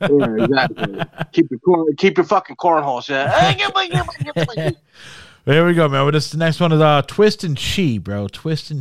Yeah, 0.01 0.37
exactly. 0.39 1.03
keep 1.33 1.51
your 1.51 1.59
corn, 1.59 1.97
keep 1.97 2.17
your 2.17 2.25
fucking 2.25 2.55
cornhole 2.55 3.03
shut. 3.03 3.27
There 5.45 5.67
we 5.67 5.75
go, 5.75 5.89
man. 5.89 6.03
Well, 6.03 6.13
this 6.13 6.31
the 6.31 6.39
next 6.39 6.61
one 6.61 6.71
is 6.71 6.81
uh 6.81 7.03
Twist 7.03 7.43
and 7.43 7.59
Chi, 7.59 7.99
bro. 7.99 8.29
Twist 8.29 8.71
and 8.71 8.81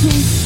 Chi. 0.00 0.39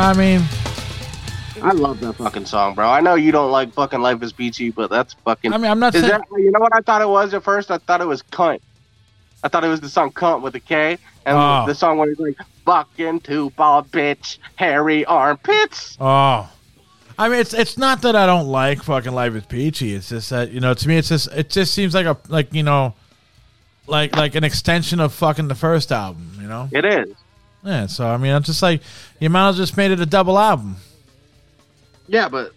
I 0.00 0.14
mean, 0.14 0.40
I 1.62 1.72
love 1.72 2.00
that 2.00 2.14
fucking 2.14 2.46
song, 2.46 2.74
bro. 2.74 2.88
I 2.88 3.00
know 3.00 3.14
you 3.16 3.32
don't 3.32 3.50
like 3.50 3.72
fucking 3.74 4.00
Life 4.00 4.22
is 4.22 4.32
Peachy, 4.32 4.70
but 4.70 4.88
that's 4.90 5.14
fucking. 5.24 5.52
I 5.52 5.58
mean, 5.58 5.70
I'm 5.70 5.78
not 5.78 5.94
Is 5.94 6.00
saying- 6.02 6.12
that, 6.12 6.22
you 6.40 6.50
know 6.50 6.60
what 6.60 6.74
I 6.74 6.80
thought 6.80 7.02
it 7.02 7.08
was 7.08 7.34
at 7.34 7.42
first? 7.42 7.70
I 7.70 7.78
thought 7.78 8.00
it 8.00 8.06
was 8.08 8.22
cunt. 8.22 8.60
I 9.42 9.48
thought 9.48 9.64
it 9.64 9.68
was 9.68 9.80
the 9.80 9.88
song 9.88 10.10
"Cunt" 10.12 10.42
with 10.42 10.54
a 10.54 10.60
K, 10.60 10.98
and 11.24 11.36
Oh. 11.36 11.64
the 11.66 11.74
song 11.74 11.96
where 11.98 12.08
he's 12.08 12.18
like 12.20 12.36
"fucking 12.66 13.20
two 13.20 13.50
ball 13.50 13.82
bitch, 13.82 14.36
hairy 14.56 15.04
armpits." 15.06 15.96
Oh, 16.00 16.46
I 17.18 17.28
mean, 17.28 17.38
it's 17.40 17.54
it's 17.54 17.78
not 17.78 18.02
that 18.02 18.14
I 18.16 18.26
don't 18.26 18.48
like 18.48 18.82
fucking 18.82 19.12
Life 19.12 19.34
is 19.34 19.46
Peachy. 19.46 19.94
It's 19.94 20.10
just 20.10 20.28
that 20.30 20.50
you 20.50 20.60
know, 20.60 20.74
to 20.74 20.88
me, 20.88 20.96
it's 20.98 21.08
just 21.08 21.28
it 21.32 21.48
just 21.50 21.72
seems 21.72 21.94
like 21.94 22.04
a 22.06 22.16
like 22.28 22.52
you 22.52 22.62
know, 22.62 22.94
like 23.86 24.14
like 24.16 24.34
an 24.34 24.44
extension 24.44 25.00
of 25.00 25.12
fucking 25.14 25.48
the 25.48 25.54
first 25.54 25.90
album. 25.90 26.32
You 26.40 26.46
know? 26.46 26.68
It 26.72 26.84
is. 26.84 27.08
Yeah. 27.62 27.86
So 27.86 28.06
I 28.06 28.16
mean, 28.16 28.32
I'm 28.32 28.42
just 28.42 28.62
like 28.62 28.80
you 29.18 29.30
might 29.30 29.46
have 29.46 29.56
just 29.56 29.76
made 29.76 29.90
it 29.90 30.00
a 30.00 30.06
double 30.06 30.38
album. 30.38 30.76
Yeah, 32.08 32.28
but 32.28 32.52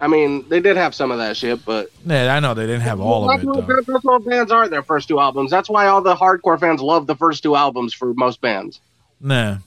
I 0.00 0.08
mean, 0.08 0.44
they 0.48 0.60
did 0.60 0.76
have 0.76 0.94
some 0.94 1.10
of 1.12 1.18
that 1.18 1.36
shit, 1.36 1.64
but 1.64 1.88
Yeah, 2.04 2.34
I 2.34 2.40
know 2.40 2.54
they 2.54 2.66
didn't 2.66 2.82
have 2.82 3.00
all 3.00 3.30
of 3.30 3.40
it 3.40 3.46
though. 3.46 3.82
that's 3.86 4.04
what 4.04 4.24
bands 4.24 4.50
are. 4.50 4.68
Their 4.68 4.82
first 4.82 5.08
two 5.08 5.20
albums. 5.20 5.50
That's 5.50 5.68
why 5.70 5.86
all 5.86 6.02
the 6.02 6.14
hardcore 6.14 6.58
fans 6.58 6.80
love 6.80 7.06
the 7.06 7.14
first 7.16 7.42
two 7.42 7.54
albums 7.56 7.94
for 7.94 8.12
most 8.14 8.40
bands. 8.40 8.80
Nah, 9.20 9.58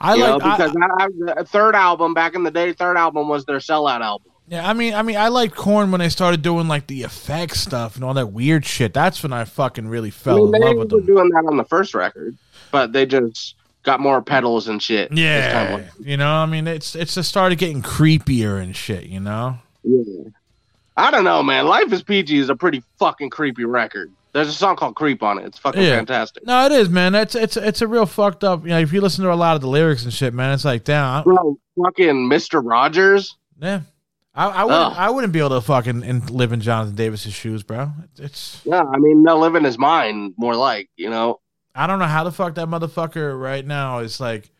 I 0.00 0.14
like 0.14 0.38
because 0.42 0.76
I, 0.76 1.04
I, 1.04 1.08
the 1.08 1.44
third 1.44 1.74
album 1.74 2.14
back 2.14 2.36
in 2.36 2.44
the 2.44 2.50
day, 2.52 2.72
third 2.72 2.96
album 2.96 3.28
was 3.28 3.44
their 3.44 3.58
sellout 3.58 4.00
album. 4.00 4.30
Yeah, 4.46 4.68
I 4.68 4.74
mean, 4.74 4.94
I 4.94 5.02
mean, 5.02 5.16
I 5.16 5.28
liked 5.28 5.56
Korn 5.56 5.90
when 5.90 5.98
they 6.00 6.10
started 6.10 6.42
doing 6.42 6.68
like 6.68 6.86
the 6.86 7.02
effects 7.02 7.60
stuff 7.60 7.96
and 7.96 8.04
all 8.04 8.14
that 8.14 8.30
weird 8.32 8.64
shit. 8.64 8.92
That's 8.94 9.22
when 9.22 9.32
I 9.32 9.44
fucking 9.44 9.88
really 9.88 10.10
fell 10.10 10.48
I 10.48 10.50
mean, 10.50 10.54
in 10.54 10.68
love 10.68 10.76
with 10.76 10.88
them. 10.90 11.06
doing 11.06 11.28
that 11.30 11.44
on 11.48 11.56
the 11.56 11.64
first 11.64 11.94
record, 11.94 12.36
but 12.70 12.92
they 12.92 13.06
just 13.06 13.56
got 13.84 14.00
more 14.00 14.20
pedals 14.22 14.66
and 14.68 14.82
shit. 14.82 15.10
this 15.10 15.18
Yeah, 15.20 15.84
you 16.00 16.16
know, 16.16 16.30
I 16.32 16.46
mean, 16.46 16.66
it's 16.66 16.94
it's 16.96 17.14
just 17.14 17.28
started 17.28 17.56
getting 17.58 17.82
creepier 17.82 18.60
and 18.60 18.74
shit. 18.74 19.04
You 19.04 19.20
know, 19.20 19.58
Yeah. 19.84 20.24
I 20.96 21.10
don't 21.10 21.24
know, 21.24 21.42
man. 21.42 21.66
Life 21.66 21.92
is 21.92 22.02
Peachy 22.02 22.38
is 22.38 22.48
a 22.50 22.56
pretty 22.56 22.82
fucking 22.98 23.30
creepy 23.30 23.64
record. 23.64 24.10
There's 24.32 24.48
a 24.48 24.52
song 24.52 24.74
called 24.76 24.96
"Creep" 24.96 25.22
on 25.22 25.38
it. 25.38 25.44
It's 25.44 25.58
fucking 25.58 25.80
Yeah. 25.82 25.96
fantastic, 25.96 26.44
no, 26.44 26.66
it 26.66 26.72
is, 26.72 26.88
man. 26.88 27.14
It's 27.14 27.34
it's 27.36 27.56
it's 27.56 27.82
a 27.82 27.86
real 27.86 28.06
fucked 28.06 28.42
up. 28.42 28.64
You 28.64 28.70
know, 28.70 28.78
if 28.80 28.92
you 28.92 29.00
listen 29.00 29.24
to 29.24 29.32
a 29.32 29.34
lot 29.34 29.54
of 29.54 29.60
the 29.62 29.68
lyrics 29.68 30.02
and 30.04 30.12
shit, 30.12 30.34
man, 30.34 30.52
it's 30.52 30.64
like, 30.64 30.82
damn, 30.84 31.04
I, 31.20 31.22
bro. 31.22 31.56
Fucking 31.82 32.26
Mister 32.28 32.60
Rogers. 32.60 33.36
yeah. 33.60 33.80
I, 34.36 34.48
I 34.48 34.64
wouldn't 34.64 34.82
Ugh. 34.86 34.94
I 34.96 35.10
wouldn't 35.10 35.32
be 35.32 35.38
able 35.38 35.50
to 35.50 35.60
fucking 35.60 36.02
in, 36.02 36.26
live 36.26 36.52
in 36.52 36.60
Jonathan 36.60 36.96
Davis's 36.96 37.32
shoes, 37.32 37.62
bro. 37.62 37.92
It's 38.18 38.60
Yeah, 38.64 38.82
I 38.82 38.96
mean, 38.98 39.22
no 39.22 39.38
living 39.38 39.62
his 39.62 39.78
mind. 39.78 40.34
More 40.36 40.56
like, 40.56 40.90
you 40.96 41.08
know, 41.08 41.38
I 41.74 41.86
don't 41.86 41.98
know 41.98 42.04
how 42.06 42.24
the 42.24 42.32
fuck 42.32 42.54
that 42.54 42.68
motherfucker 42.68 43.38
right 43.40 43.66
now 43.66 43.98
is 43.98 44.20
like. 44.20 44.50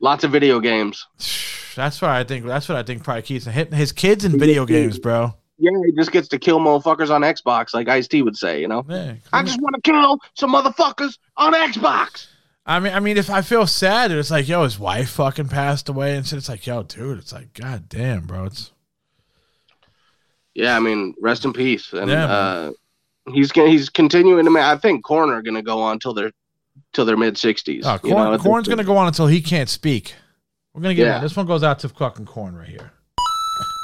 lots 0.00 0.24
of 0.24 0.30
video 0.30 0.60
games. 0.60 1.06
That's 1.74 2.02
why 2.02 2.20
I 2.20 2.24
think 2.24 2.44
that's 2.44 2.68
what 2.68 2.76
I 2.76 2.82
think 2.82 3.02
probably 3.02 3.22
keeps 3.22 3.46
hitting 3.46 3.72
his 3.72 3.92
kids 3.92 4.26
in 4.26 4.38
video 4.38 4.66
games, 4.66 4.98
bro. 4.98 5.32
Yeah, 5.56 5.70
he 5.86 5.92
just 5.92 6.12
gets 6.12 6.28
to 6.28 6.38
kill 6.38 6.58
motherfuckers 6.58 7.08
on 7.08 7.22
Xbox, 7.22 7.72
like 7.72 7.88
Ice-T 7.88 8.20
would 8.20 8.36
say. 8.36 8.60
You 8.60 8.68
know, 8.68 8.84
Yeah. 8.86 9.14
I 9.32 9.42
just 9.42 9.58
want 9.58 9.76
to 9.76 9.80
kill 9.80 10.18
some 10.34 10.52
motherfuckers 10.52 11.16
on 11.38 11.54
Xbox. 11.54 12.26
I 12.66 12.78
mean, 12.78 12.92
I 12.92 13.00
mean, 13.00 13.16
if 13.16 13.30
I 13.30 13.40
feel 13.40 13.66
sad, 13.66 14.10
it's 14.10 14.30
like, 14.30 14.48
yo, 14.48 14.64
his 14.64 14.78
wife 14.78 15.08
fucking 15.10 15.48
passed 15.48 15.88
away, 15.88 16.14
and 16.14 16.26
shit. 16.26 16.36
It's 16.36 16.48
like, 16.50 16.66
yo, 16.66 16.82
dude, 16.82 17.18
it's 17.18 17.32
like, 17.32 17.54
god 17.54 17.88
damn, 17.88 18.26
bro. 18.26 18.44
It's 18.44 18.70
Yeah, 20.54 20.76
I 20.76 20.80
mean, 20.80 21.14
rest 21.22 21.46
in 21.46 21.54
peace. 21.54 21.92
And 21.94 22.10
Yeah, 22.10 22.26
uh, 22.26 22.72
he's 23.32 23.50
gonna 23.50 23.70
he's 23.70 23.88
continuing 23.88 24.44
to 24.44 24.50
make. 24.50 24.62
I 24.62 24.76
think 24.76 25.04
Corner 25.04 25.40
gonna 25.40 25.62
go 25.62 25.80
on 25.80 25.98
till 25.98 26.12
they're 26.12 26.32
till 26.92 27.04
their 27.04 27.16
mid 27.16 27.36
sixties. 27.38 27.84
oh, 27.86 27.98
Korn, 27.98 28.38
Korn's 28.38 28.68
gonna 28.68 28.84
go 28.84 28.96
on 28.96 29.06
until 29.06 29.26
he 29.26 29.40
can't 29.40 29.68
speak. 29.68 30.14
We're 30.74 30.82
gonna 30.82 30.94
give 30.94 31.06
Yeah. 31.06 31.20
this 31.20 31.36
one 31.36 31.46
goes 31.46 31.62
out 31.62 31.80
to 31.80 31.88
fucking 31.88 32.26
Korn 32.26 32.54
right 32.56 32.68
here. 32.68 32.92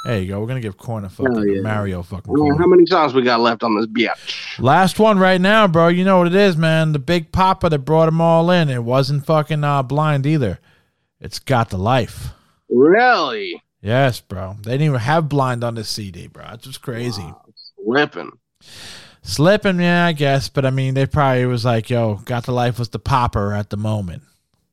There 0.06 0.20
you 0.20 0.28
go. 0.28 0.40
We're 0.40 0.47
gonna 0.47 0.60
give 0.60 0.78
Korn 0.78 1.05
a 1.05 1.10
fucking 1.10 1.56
yeah. 1.56 1.60
Mario 1.60 2.02
fucking. 2.02 2.35
How 2.59 2.66
many 2.66 2.86
songs 2.86 3.12
we 3.12 3.22
got 3.22 3.40
left 3.40 3.62
on 3.62 3.76
this 3.76 3.86
bitch? 3.86 4.59
Last 4.59 4.98
one 4.98 5.18
right 5.18 5.40
now, 5.40 5.66
bro. 5.68 5.89
You 5.89 6.05
know 6.05 6.18
what 6.18 6.28
it 6.28 6.35
is, 6.35 6.56
man. 6.56 6.93
The 6.93 6.98
big 6.98 7.32
papa 7.32 7.68
that 7.68 7.80
brought 7.80 8.06
them 8.06 8.20
all 8.20 8.51
in. 8.51 8.70
It 8.70 8.85
wasn't 8.85 9.26
fucking 9.26 9.64
uh, 9.64 9.82
blind 9.82 10.24
either. 10.24 10.60
It's 11.20 11.39
got 11.39 11.70
the 11.70 11.78
life. 11.78 12.28
Really 12.70 13.62
Yes, 13.80 14.20
bro. 14.20 14.56
They 14.62 14.72
didn't 14.72 14.86
even 14.86 15.01
have 15.01 15.28
blind 15.28 15.62
on 15.62 15.74
this 15.74 15.89
CD, 15.89 16.26
bro. 16.26 16.44
It's 16.55 16.66
just 16.66 16.82
crazy. 16.82 17.32
whipping. 17.76 18.32
Slipping, 19.28 19.78
yeah, 19.78 20.06
I 20.06 20.12
guess. 20.12 20.48
But 20.48 20.64
I 20.64 20.70
mean, 20.70 20.94
they 20.94 21.05
probably 21.05 21.44
was 21.44 21.62
like, 21.62 21.90
yo, 21.90 22.14
got 22.24 22.46
the 22.46 22.52
life 22.52 22.78
was 22.78 22.88
the 22.88 22.98
popper 22.98 23.52
at 23.52 23.68
the 23.68 23.76
moment. 23.76 24.22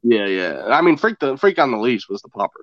Yeah, 0.01 0.27
yeah. 0.27 0.67
I 0.67 0.81
mean, 0.81 0.95
freak 0.95 1.19
the 1.19 1.35
freak 1.35 1.59
on 1.59 1.71
the 1.71 1.77
leash 1.77 2.07
was 2.07 2.21
the 2.21 2.29
popper. 2.29 2.61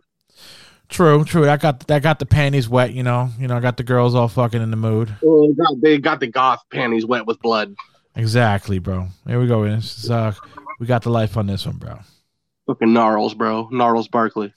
True, 0.88 1.22
true. 1.22 1.46
I 1.46 1.58
got 1.58 1.86
that 1.88 2.02
got 2.02 2.18
the 2.18 2.24
panties 2.24 2.66
wet, 2.66 2.94
you 2.94 3.02
know. 3.02 3.28
You 3.38 3.46
know, 3.46 3.58
I 3.58 3.60
got 3.60 3.76
the 3.76 3.82
girls 3.82 4.14
all 4.14 4.28
fucking 4.28 4.62
in 4.62 4.70
the 4.70 4.76
mood. 4.76 5.14
Oh, 5.22 5.48
they 5.48 5.54
got, 5.54 5.80
they 5.82 5.98
got 5.98 6.20
the 6.20 6.28
goth 6.28 6.62
panties 6.70 7.04
wet 7.04 7.26
with 7.26 7.38
blood. 7.40 7.74
Exactly, 8.16 8.78
bro. 8.78 9.08
Here 9.26 9.38
we 9.38 9.46
go. 9.46 9.64
Is, 9.64 10.10
uh, 10.10 10.32
we 10.80 10.86
got 10.86 11.02
the 11.02 11.10
life 11.10 11.36
on 11.36 11.46
this 11.46 11.66
one, 11.66 11.76
bro. 11.76 11.98
Fucking 12.68 12.92
gnarls, 12.92 13.34
bro. 13.34 13.68
Gnarls 13.70 14.08
Barkley. 14.08 14.54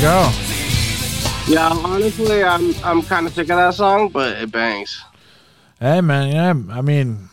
Go. 0.00 0.30
Yeah, 1.48 1.68
honestly, 1.84 2.42
I'm 2.44 2.74
I'm 2.84 3.02
kind 3.02 3.26
of 3.26 3.32
sick 3.34 3.50
of 3.50 3.56
that 3.56 3.74
song, 3.74 4.08
but 4.08 4.36
it 4.40 4.50
bangs. 4.52 5.02
Hey 5.78 6.00
man, 6.00 6.32
yeah. 6.32 6.74
I 6.74 6.80
mean, 6.80 7.28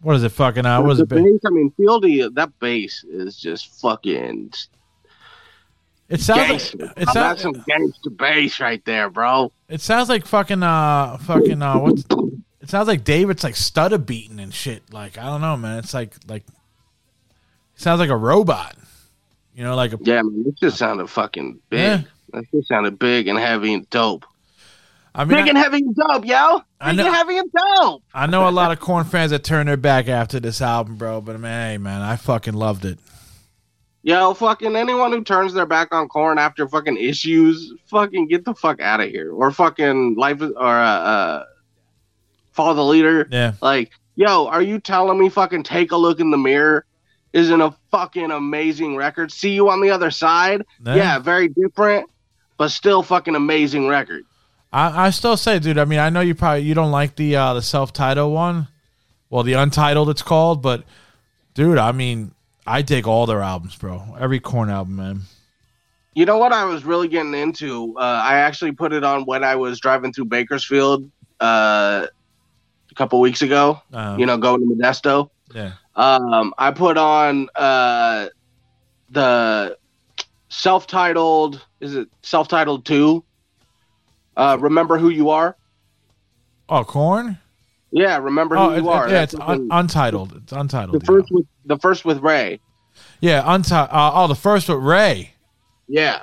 what 0.00 0.16
is 0.16 0.24
it? 0.24 0.30
Fucking 0.30 0.66
uh, 0.66 0.82
what 0.82 0.92
is 0.92 1.00
it? 1.00 1.08
ba- 1.08 1.16
bass, 1.16 1.40
I 1.46 1.50
mean, 1.50 1.70
Fieldy, 1.78 2.34
that 2.34 2.58
bass 2.58 3.04
is 3.04 3.36
just 3.36 3.80
fucking 3.80 4.52
It 6.08 6.20
sounds 6.20 6.48
gangster. 6.48 6.78
like 6.78 6.90
it 6.90 6.96
That's 6.96 7.12
sounds 7.12 7.42
some 7.42 7.64
gangster 7.66 8.10
bass 8.10 8.58
right 8.60 8.84
there, 8.84 9.08
bro. 9.10 9.52
it 9.68 9.80
sounds 9.80 10.08
like 10.08 10.26
fucking 10.26 10.62
uh 10.62 11.18
fucking 11.18 11.62
uh 11.62 11.78
what's 11.78 12.04
it 12.60 12.68
sounds 12.68 12.88
like 12.88 13.04
David's 13.04 13.44
like 13.44 13.56
stutter 13.56 13.98
beating 13.98 14.40
and 14.40 14.52
shit. 14.52 14.92
Like 14.92 15.16
I 15.18 15.24
don't 15.26 15.40
know, 15.40 15.56
man. 15.56 15.78
It's 15.78 15.94
like 15.94 16.14
like 16.26 16.44
it 16.48 17.80
sounds 17.80 18.00
like 18.00 18.10
a 18.10 18.16
robot. 18.16 18.74
You 19.60 19.66
know, 19.66 19.76
like 19.76 19.92
a 19.92 19.98
Yeah, 20.00 20.22
man, 20.22 20.42
it 20.46 20.58
just 20.58 20.78
sounded 20.78 21.10
fucking 21.10 21.60
big. 21.68 21.80
Yeah. 21.80 22.00
That 22.32 22.44
just 22.50 22.68
sounded 22.68 22.98
big 22.98 23.28
and 23.28 23.38
heavy 23.38 23.74
and 23.74 23.88
dope. 23.90 24.24
I 25.14 25.24
mean, 25.26 25.36
big 25.36 25.44
I- 25.44 25.48
and 25.50 25.58
heavy 25.58 25.76
and 25.84 25.94
dope, 25.94 26.24
yo. 26.24 26.62
I 26.80 26.92
Big 26.92 26.96
know- 26.96 27.06
and 27.08 27.14
heavy 27.14 27.36
and 27.36 27.50
dope. 27.52 28.02
I 28.14 28.26
know 28.26 28.48
a 28.48 28.50
lot 28.50 28.72
of 28.72 28.80
Korn 28.80 29.04
fans 29.04 29.32
that 29.32 29.44
turn 29.44 29.66
their 29.66 29.76
back 29.76 30.08
after 30.08 30.40
this 30.40 30.62
album, 30.62 30.96
bro. 30.96 31.20
But 31.20 31.38
man, 31.40 31.72
hey, 31.72 31.76
man, 31.76 32.00
I 32.00 32.16
fucking 32.16 32.54
loved 32.54 32.86
it. 32.86 33.00
Yo, 34.02 34.32
fucking 34.32 34.76
anyone 34.76 35.12
who 35.12 35.22
turns 35.22 35.52
their 35.52 35.66
back 35.66 35.94
on 35.94 36.08
Korn 36.08 36.38
after 36.38 36.66
fucking 36.66 36.96
issues, 36.96 37.74
fucking 37.90 38.28
get 38.28 38.46
the 38.46 38.54
fuck 38.54 38.80
out 38.80 39.00
of 39.00 39.10
here. 39.10 39.30
Or 39.30 39.50
fucking 39.50 40.14
life 40.16 40.40
is- 40.40 40.52
or 40.52 40.74
uh, 40.74 40.88
uh 40.88 41.44
follow 42.52 42.72
the 42.72 42.84
leader. 42.86 43.28
Yeah. 43.30 43.52
Like, 43.60 43.90
yo, 44.16 44.46
are 44.46 44.62
you 44.62 44.80
telling 44.80 45.18
me 45.20 45.28
fucking 45.28 45.64
take 45.64 45.92
a 45.92 45.98
look 45.98 46.18
in 46.18 46.30
the 46.30 46.38
mirror 46.38 46.86
isn't 47.32 47.60
a 47.60 47.74
fucking 47.90 48.30
amazing 48.30 48.96
record? 48.96 49.30
See 49.32 49.52
you 49.52 49.68
on 49.70 49.80
the 49.80 49.90
other 49.90 50.10
side? 50.10 50.64
Yeah. 50.84 50.94
Yeah, 50.96 51.18
very 51.18 51.48
different, 51.48 52.08
but 52.58 52.68
still 52.68 53.02
fucking 53.02 53.34
amazing 53.34 53.88
record. 53.88 54.24
I, 54.72 55.06
I 55.06 55.10
still 55.10 55.36
say, 55.36 55.58
dude. 55.58 55.78
I 55.78 55.84
mean, 55.84 55.98
I 55.98 56.10
know 56.10 56.20
you 56.20 56.34
probably 56.34 56.62
you 56.62 56.74
don't 56.74 56.92
like 56.92 57.16
the 57.16 57.36
uh, 57.36 57.54
the 57.54 57.62
self 57.62 57.92
titled 57.92 58.32
one, 58.32 58.68
well, 59.30 59.44
the 59.44 59.54
untitled 59.54 60.10
it's 60.10 60.22
called, 60.22 60.60
but 60.60 60.84
dude, 61.54 61.78
I 61.78 61.92
mean, 61.92 62.32
I 62.66 62.82
dig 62.82 63.06
all 63.06 63.26
their 63.26 63.40
albums, 63.40 63.76
bro. 63.76 64.16
Every 64.18 64.40
Korn 64.40 64.68
album, 64.68 64.96
man. 64.96 65.20
You 66.14 66.26
know 66.26 66.38
what 66.38 66.52
I 66.52 66.64
was 66.64 66.84
really 66.84 67.06
getting 67.06 67.34
into? 67.34 67.96
Uh, 67.96 68.02
I 68.02 68.38
actually 68.38 68.72
put 68.72 68.92
it 68.92 69.04
on 69.04 69.24
when 69.24 69.44
I 69.44 69.54
was 69.54 69.78
driving 69.78 70.12
through 70.12 70.24
Bakersfield 70.26 71.08
uh, 71.40 72.08
a 72.90 72.94
couple 72.96 73.20
weeks 73.20 73.42
ago. 73.42 73.80
Uh, 73.92 74.16
you 74.18 74.26
know, 74.26 74.36
going 74.36 74.60
to 74.68 74.74
Modesto. 74.74 75.30
yeah. 75.54 75.72
Um, 75.96 76.54
I 76.56 76.70
put 76.70 76.96
on 76.96 77.48
uh, 77.56 78.28
the 79.10 79.76
self-titled. 80.48 81.64
Is 81.80 81.94
it 81.96 82.08
self-titled 82.22 82.84
two? 82.84 83.24
Uh, 84.36 84.56
remember 84.60 84.98
who 84.98 85.08
you 85.08 85.30
are? 85.30 85.56
Oh, 86.68 86.84
Korn. 86.84 87.38
Yeah, 87.90 88.18
remember 88.18 88.56
Oh, 88.56 88.70
who 88.70 88.76
it- 88.76 88.82
you 88.82 88.88
are. 88.88 89.06
it- 89.08 89.10
yeah, 89.10 89.18
That's 89.20 89.34
it's 89.34 89.42
un- 89.44 89.68
untitled. 89.70 90.34
It's 90.36 90.52
untitled. 90.52 91.00
the 91.00 91.04
first 91.04 91.28
with 91.32 91.46
the 91.64 91.76
first 91.78 92.04
with 92.04 92.18
Ray. 92.22 92.60
Yeah, 93.20 93.42
untitled. 93.44 93.90
Uh, 93.90 94.12
oh, 94.14 94.26
the 94.28 94.34
first 94.36 94.68
with 94.68 94.78
Ray. 94.78 95.32
Yeah, 95.88 96.22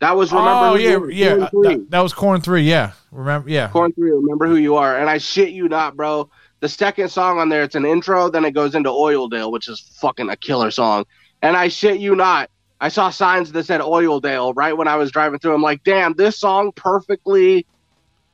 that 0.00 0.16
was 0.16 0.32
remember. 0.32 0.50
oh 0.50 0.76
who 0.76 0.82
yeah, 0.82 0.90
you, 0.90 1.08
yeah. 1.10 1.32
Uh. 1.44 1.50
That, 1.62 1.86
that 1.90 2.00
was 2.00 2.14
Korn 2.14 2.40
three. 2.40 2.62
Yeah, 2.62 2.92
remember? 3.12 3.50
Yeah. 3.50 3.68
Korn 3.68 3.92
three. 3.92 4.10
Remember 4.10 4.46
who 4.46 4.56
you 4.56 4.76
are. 4.76 4.98
And 4.98 5.10
I 5.10 5.18
shit 5.18 5.50
you 5.50 5.68
not, 5.68 5.94
bro. 5.96 6.30
The 6.60 6.68
second 6.68 7.10
song 7.10 7.38
on 7.38 7.48
there, 7.48 7.62
it's 7.62 7.74
an 7.74 7.84
intro, 7.84 8.30
then 8.30 8.44
it 8.44 8.52
goes 8.52 8.74
into 8.74 8.88
Oildale, 8.90 9.52
which 9.52 9.68
is 9.68 9.80
fucking 10.00 10.30
a 10.30 10.36
killer 10.36 10.70
song. 10.70 11.04
And 11.42 11.56
I 11.56 11.68
shit 11.68 12.00
you 12.00 12.16
not. 12.16 12.50
I 12.80 12.88
saw 12.88 13.10
signs 13.10 13.52
that 13.52 13.64
said 13.64 13.80
Oildale 13.80 14.52
right 14.56 14.76
when 14.76 14.88
I 14.88 14.96
was 14.96 15.10
driving 15.10 15.38
through. 15.38 15.54
I'm 15.54 15.62
like, 15.62 15.82
damn, 15.84 16.14
this 16.14 16.38
song 16.38 16.72
perfectly 16.74 17.66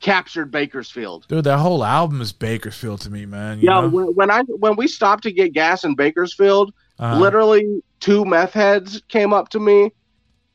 captured 0.00 0.50
Bakersfield. 0.50 1.26
Dude, 1.28 1.44
that 1.44 1.58
whole 1.58 1.84
album 1.84 2.20
is 2.20 2.32
Bakersfield 2.32 3.00
to 3.02 3.10
me, 3.10 3.24
man. 3.26 3.58
You 3.60 3.66
Yeah, 3.70 3.80
know? 3.82 3.88
when, 3.88 4.06
when 4.14 4.30
I 4.30 4.42
when 4.42 4.76
we 4.76 4.88
stopped 4.88 5.22
to 5.24 5.32
get 5.32 5.52
gas 5.52 5.84
in 5.84 5.94
Bakersfield, 5.94 6.72
Uh-huh. 6.98 7.18
literally 7.18 7.82
two 8.00 8.24
meth 8.24 8.52
heads 8.52 9.00
came 9.08 9.32
up 9.32 9.48
to 9.50 9.60
me. 9.60 9.90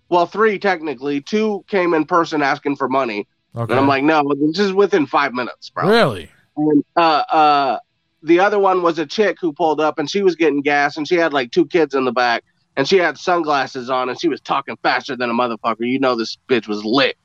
Well, 0.10 0.26
three 0.26 0.58
technically. 0.60 1.22
Two 1.22 1.64
came 1.68 1.94
in 1.94 2.06
person 2.06 2.42
asking 2.42 2.76
for 2.78 2.88
money, 2.90 3.28
Okay. 3.56 3.72
and 3.74 3.80
I'm 3.80 3.88
like, 3.88 4.04
no, 4.04 4.22
this 4.40 4.60
is 4.60 4.74
within 4.74 5.06
five 5.06 5.34
minutes, 5.34 5.70
bro. 5.70 5.88
really? 5.90 6.30
And 6.58 6.84
uh, 6.96 7.00
uh, 7.00 7.80
the 8.24 8.40
other 8.40 8.60
one 8.60 8.82
was 8.82 9.00
a 9.00 9.06
chick 9.06 9.38
who 9.40 9.54
pulled 9.54 9.80
up, 9.80 10.00
and 10.00 10.10
she 10.10 10.24
was 10.24 10.36
getting 10.36 10.62
gas, 10.62 10.98
and 10.98 11.08
she 11.08 11.16
had 11.16 11.34
like 11.34 11.52
two 11.52 11.66
kids 11.68 11.94
in 11.96 12.04
the 12.06 12.12
back, 12.12 12.44
and 12.76 12.88
she 12.88 12.98
had 12.98 13.18
sunglasses 13.18 13.90
on, 13.90 14.10
and 14.10 14.20
she 14.20 14.28
was 14.28 14.42
talking 14.42 14.76
faster 14.84 15.16
than 15.16 15.30
a 15.30 15.34
motherfucker. 15.34 15.82
You 15.88 16.00
know, 16.00 16.16
this 16.16 16.38
bitch 16.50 16.68
was 16.68 16.84
lit, 16.84 17.16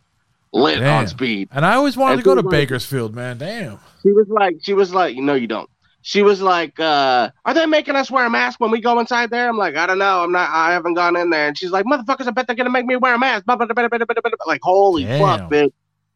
lit 0.52 0.78
Damn. 0.80 0.98
on 1.00 1.06
speed. 1.08 1.48
And 1.52 1.64
I 1.64 1.74
always 1.74 1.96
wanted 1.96 2.14
And 2.14 2.20
to 2.20 2.24
go 2.24 2.34
to 2.34 2.42
like- 2.42 2.50
Bakersfield, 2.50 3.14
man. 3.14 3.38
Damn. 3.38 3.78
She 4.02 4.10
was 4.12 4.26
like, 4.28 4.56
she 4.62 4.74
was 4.74 4.92
like, 4.92 5.16
no, 5.16 5.34
you 5.34 5.46
don't. 5.46 5.68
She 6.04 6.22
was 6.22 6.42
like, 6.42 6.80
uh, 6.80 7.30
are 7.44 7.54
they 7.54 7.64
making 7.64 7.94
us 7.94 8.10
wear 8.10 8.26
a 8.26 8.30
mask 8.30 8.58
when 8.58 8.72
we 8.72 8.80
go 8.80 8.98
inside 8.98 9.30
there? 9.30 9.48
I'm 9.48 9.56
like, 9.56 9.76
I 9.76 9.86
don't 9.86 9.98
know. 9.98 10.24
I'm 10.24 10.32
not, 10.32 10.50
I 10.50 10.72
haven't 10.72 10.94
gone 10.94 11.16
in 11.16 11.30
there. 11.30 11.46
And 11.46 11.56
she's 11.56 11.70
like, 11.70 11.84
motherfuckers, 11.86 12.26
I 12.26 12.32
bet 12.32 12.48
they're 12.48 12.56
to 12.56 12.68
make 12.70 12.86
me 12.86 12.96
wear 12.96 13.14
a 13.14 13.18
mask. 13.20 13.44
Like, 13.46 14.60
holy 14.62 15.04
Damn. 15.04 15.20
fuck, 15.20 15.48
bitch. 15.48 15.72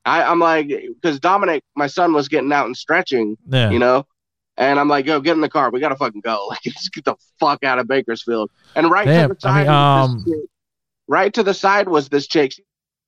I, 0.06 0.22
I'm 0.22 0.38
like, 0.38 0.68
because 0.68 1.18
Dominic, 1.20 1.62
my 1.74 1.88
son, 1.88 2.12
was 2.12 2.28
getting 2.28 2.52
out 2.52 2.66
and 2.66 2.76
stretching, 2.76 3.36
Yeah. 3.48 3.70
you 3.70 3.78
know? 3.78 4.06
And 4.56 4.80
I'm 4.80 4.88
like, 4.88 5.04
yo, 5.04 5.20
get 5.20 5.32
in 5.34 5.40
the 5.42 5.48
car. 5.50 5.70
We 5.70 5.80
got 5.80 5.90
to 5.90 5.96
fucking 5.96 6.22
go. 6.22 6.46
Like, 6.50 6.62
just 6.62 6.92
get 6.94 7.04
the 7.04 7.16
fuck 7.38 7.62
out 7.64 7.78
of 7.78 7.88
Bakersfield. 7.88 8.50
And 8.74 8.90
right 8.90 9.04
Damn, 9.04 9.28
to 9.30 9.34
the 9.34 9.48
I 9.48 9.50
side, 9.50 9.56
mean, 9.58 9.66
was 9.66 10.08
um, 10.08 10.24
this 10.24 10.34
chick. 10.34 10.50
right 11.08 11.34
to 11.34 11.42
the 11.42 11.52
side 11.54 11.88
was 11.88 12.08
this 12.08 12.26
chick. 12.26 12.52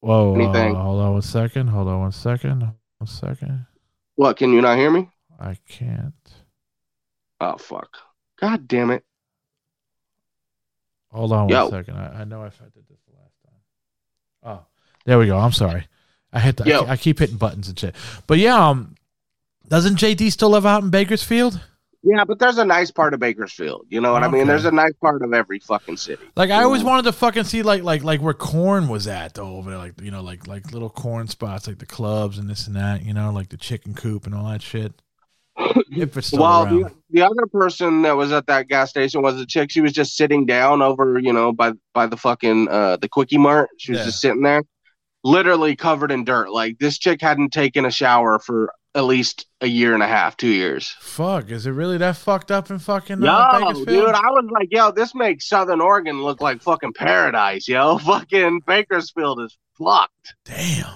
Whoa. 0.01 0.35
Anything. 0.35 0.77
uh, 0.77 0.83
hold 0.83 1.01
on 1.01 1.13
one 1.15 1.23
second. 1.23 1.69
Hold 1.69 1.89
on 1.89 2.01
one 2.01 2.13
second. 2.13 2.61
One 2.99 3.07
second. 3.07 3.67
What? 4.17 4.37
Can 4.37 4.53
you 4.53 4.61
not 4.61 4.77
hear 4.77 4.91
me? 4.91 5.09
I 5.41 5.57
can't. 5.69 6.13
Oh 7.41 7.57
fuck! 7.57 7.97
God 8.41 8.67
damn 8.67 8.91
it! 8.91 9.05
Hold 11.13 11.33
on 11.33 11.49
Yo. 11.49 11.63
one 11.63 11.71
second. 11.71 11.97
I, 11.97 12.21
I 12.21 12.25
know 12.25 12.43
I 12.43 12.49
did 12.49 12.85
this 12.89 12.99
the 13.09 13.17
last 13.17 13.35
time. 13.45 14.59
Oh, 14.61 14.67
there 15.07 15.19
we 15.19 15.27
go. 15.27 15.39
I'm 15.39 15.53
sorry. 15.53 15.87
I 16.33 16.41
hit 16.41 16.57
the, 16.57 16.65
Yo. 16.65 16.83
I, 16.83 16.93
I 16.93 16.97
keep 16.97 17.19
hitting 17.19 17.37
buttons 17.37 17.69
and 17.69 17.79
shit. 17.79 17.95
But 18.27 18.39
yeah, 18.39 18.69
um, 18.69 18.95
doesn't 19.69 19.97
JD 19.97 20.31
still 20.33 20.51
live 20.51 20.67
out 20.67 20.83
in 20.83 20.91
Bakersfield? 20.91 21.61
Yeah, 22.03 22.25
but 22.25 22.39
there's 22.39 22.59
a 22.59 22.65
nice 22.65 22.91
part 22.93 23.13
of 23.13 23.21
Bakersfield. 23.21 23.87
You 23.91 24.01
know 24.01 24.13
what 24.13 24.23
I 24.23 24.29
mean? 24.29 24.47
There's 24.47 24.65
a 24.65 24.71
nice 24.71 24.93
part 25.01 25.21
of 25.23 25.35
every 25.35 25.59
fucking 25.59 25.97
city. 25.97 26.23
Like 26.37 26.51
I 26.51 26.63
always 26.63 26.85
wanted 26.85 27.03
to 27.03 27.13
fucking 27.13 27.45
see 27.45 27.63
like 27.63 27.83
like 27.83 28.05
like 28.05 28.23
where 28.23 28.35
Korn 28.35 28.89
was 28.89 29.09
at 29.09 29.35
though 29.35 29.57
over 29.57 29.71
there, 29.71 29.79
like 29.79 30.01
you 30.01 30.13
know 30.13 30.23
like 30.23 30.47
like 30.47 30.73
little 30.73 30.91
Korn 30.91 31.27
spots, 31.27 31.67
like 31.67 31.79
the 31.79 31.87
clubs 31.87 32.39
and 32.39 32.49
this 32.49 32.69
and 32.69 32.77
that, 32.77 33.05
you 33.05 33.13
know, 33.13 33.33
like 33.33 33.49
the 33.49 33.57
chicken 33.57 33.95
coop 33.95 34.27
and 34.27 34.35
all 34.35 34.49
that 34.49 34.63
shit. 34.63 34.93
if 35.91 36.17
it's 36.17 36.29
still 36.29 36.41
well, 36.41 36.65
around. 36.65 36.83
the, 36.83 36.95
the 37.11 37.23
other 37.23 37.47
person 37.51 38.03
that 38.03 38.17
was 38.17 38.31
at 38.31 38.47
that 38.47 38.69
gas 38.69 38.91
station 38.91 39.21
was 39.21 39.41
a 39.41 39.45
chick. 39.45 39.71
She 39.73 39.81
was 39.81 39.93
just 39.93 40.17
sitting 40.17 40.47
down 40.47 40.83
over, 40.83 41.19
you 41.19 41.33
know, 41.33 41.53
by 41.53 41.73
by 41.95 42.07
the 42.07 42.17
fucking 42.17 42.69
uh 42.69 42.97
the 42.99 43.09
quickie 43.09 43.39
mart. 43.39 43.71
She 43.77 43.91
was 43.91 43.99
Yeah. 44.01 44.07
just 44.07 44.21
sitting 44.21 44.43
there, 44.43 44.63
literally 45.29 45.77
covered 45.77 46.11
in 46.11 46.25
dirt. 46.25 46.51
Like 46.51 46.79
this 46.79 46.99
chick 46.99 47.21
hadn't 47.21 47.53
taken 47.53 47.85
a 47.85 47.91
shower 47.91 48.39
for 48.39 48.73
at 48.95 49.05
least 49.05 49.47
a 49.61 49.67
year 49.67 49.95
and 49.95 50.03
a 50.03 50.07
half, 50.07 50.37
two 50.37 50.49
years. 50.49 50.95
Fuck, 51.01 51.51
is 51.51 51.67
it 51.67 51.71
really 51.71 51.99
that 51.99 52.17
fucked 52.17 52.51
up 52.51 52.71
in 52.71 52.79
fucking 52.79 53.23
uh, 53.23 53.51
Yo, 53.53 53.61
Bakersfield? 53.61 53.87
dude, 53.87 54.15
I 54.15 54.31
was 54.31 54.49
like, 54.51 54.69
yo, 54.71 54.91
this 54.91 55.15
makes 55.15 55.49
Southern 55.49 55.81
Oregon 55.81 56.23
look 56.23 56.41
like 56.41 56.63
fucking 56.63 56.95
paradise, 56.95 57.69
yo. 57.69 57.99
Fucking 58.09 58.63
Bakersfield 58.67 59.41
is 59.43 59.57
fucked. 59.77 60.35
Damn. 60.45 60.95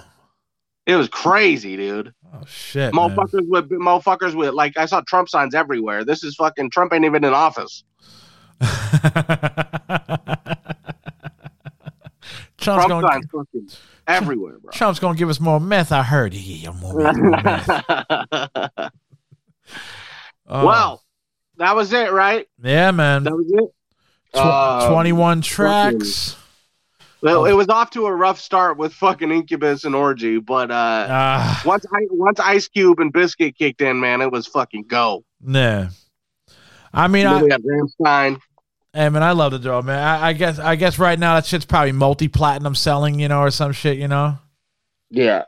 It 0.85 0.95
was 0.95 1.07
crazy, 1.07 1.77
dude. 1.77 2.13
Oh 2.33 2.43
shit, 2.45 2.93
man. 2.93 3.09
Motherfuckers 3.09 3.47
with 3.47 3.69
motherfuckers 3.69 4.35
with 4.35 4.53
like 4.53 4.75
I 4.75 4.85
saw 4.85 5.01
Trump 5.07 5.29
signs 5.29 5.55
everywhere. 5.55 6.03
This 6.03 6.25
is 6.25 6.35
fucking 6.35 6.71
Trump 6.71 6.91
ain't 6.91 7.05
even 7.05 7.23
in 7.23 7.33
office. 7.33 7.85
Trump's 12.63 12.85
Trump 12.85 13.05
gonna 13.05 13.21
fucking 13.31 13.69
everywhere, 14.07 14.57
bro. 14.59 14.71
Trump's 14.71 14.99
gonna 14.99 15.17
give 15.17 15.29
us 15.29 15.39
more 15.39 15.59
meth. 15.59 15.91
I 15.91 16.03
heard. 16.03 16.33
Yeah, 16.33 16.71
more 16.71 16.93
meth. 16.93 17.17
More 17.17 17.31
meth. 17.43 18.91
Oh. 20.47 20.65
Well, 20.65 21.03
that 21.57 21.75
was 21.75 21.93
it, 21.93 22.11
right? 22.11 22.47
yeah, 22.61 22.91
man. 22.91 23.23
That 23.23 23.35
was 23.35 23.45
it. 23.51 23.73
Tw- 24.33 24.37
Um, 24.37 24.91
Twenty-one 24.91 25.41
tracks. 25.41 26.35
Well, 27.21 27.45
it 27.45 27.53
was 27.53 27.69
off 27.69 27.91
to 27.91 28.05
a 28.07 28.13
rough 28.13 28.37
start 28.39 28.77
with 28.77 28.93
fucking 28.93 29.31
Incubus 29.31 29.85
and 29.85 29.95
Orgy, 29.95 30.39
but 30.39 30.69
uh, 30.71 31.07
Ah, 31.09 31.61
once 31.65 31.85
I, 31.93 31.99
once 32.09 32.37
Ice 32.41 32.67
Cube 32.67 32.99
and 32.99 33.13
Bizkit 33.13 33.55
kicked 33.55 33.79
in, 33.79 34.01
man, 34.01 34.19
it 34.21 34.29
was 34.29 34.45
fucking 34.47 34.83
go. 34.87 35.23
nah. 35.39 35.87
I 36.95 37.07
mean, 37.07 37.25
I, 37.25 37.41
Rammstein. 37.41 38.39
Hey, 38.93 39.09
man, 39.09 39.23
I 39.23 39.31
love 39.31 39.51
the 39.51 39.59
draw, 39.59 39.81
man. 39.81 39.99
I, 39.99 40.27
I 40.29 40.33
guess, 40.33 40.59
I 40.59 40.75
guess 40.75 40.99
right 40.99 41.17
now 41.17 41.35
that 41.35 41.45
shit's 41.45 41.65
probably 41.65 41.91
multi-platinum 41.91 42.75
selling, 42.75 43.19
you 43.19 43.27
know, 43.27 43.41
or 43.41 43.51
some 43.51 43.71
shit, 43.71 43.97
you 43.97 44.07
know. 44.07 44.37
Yeah. 45.09 45.43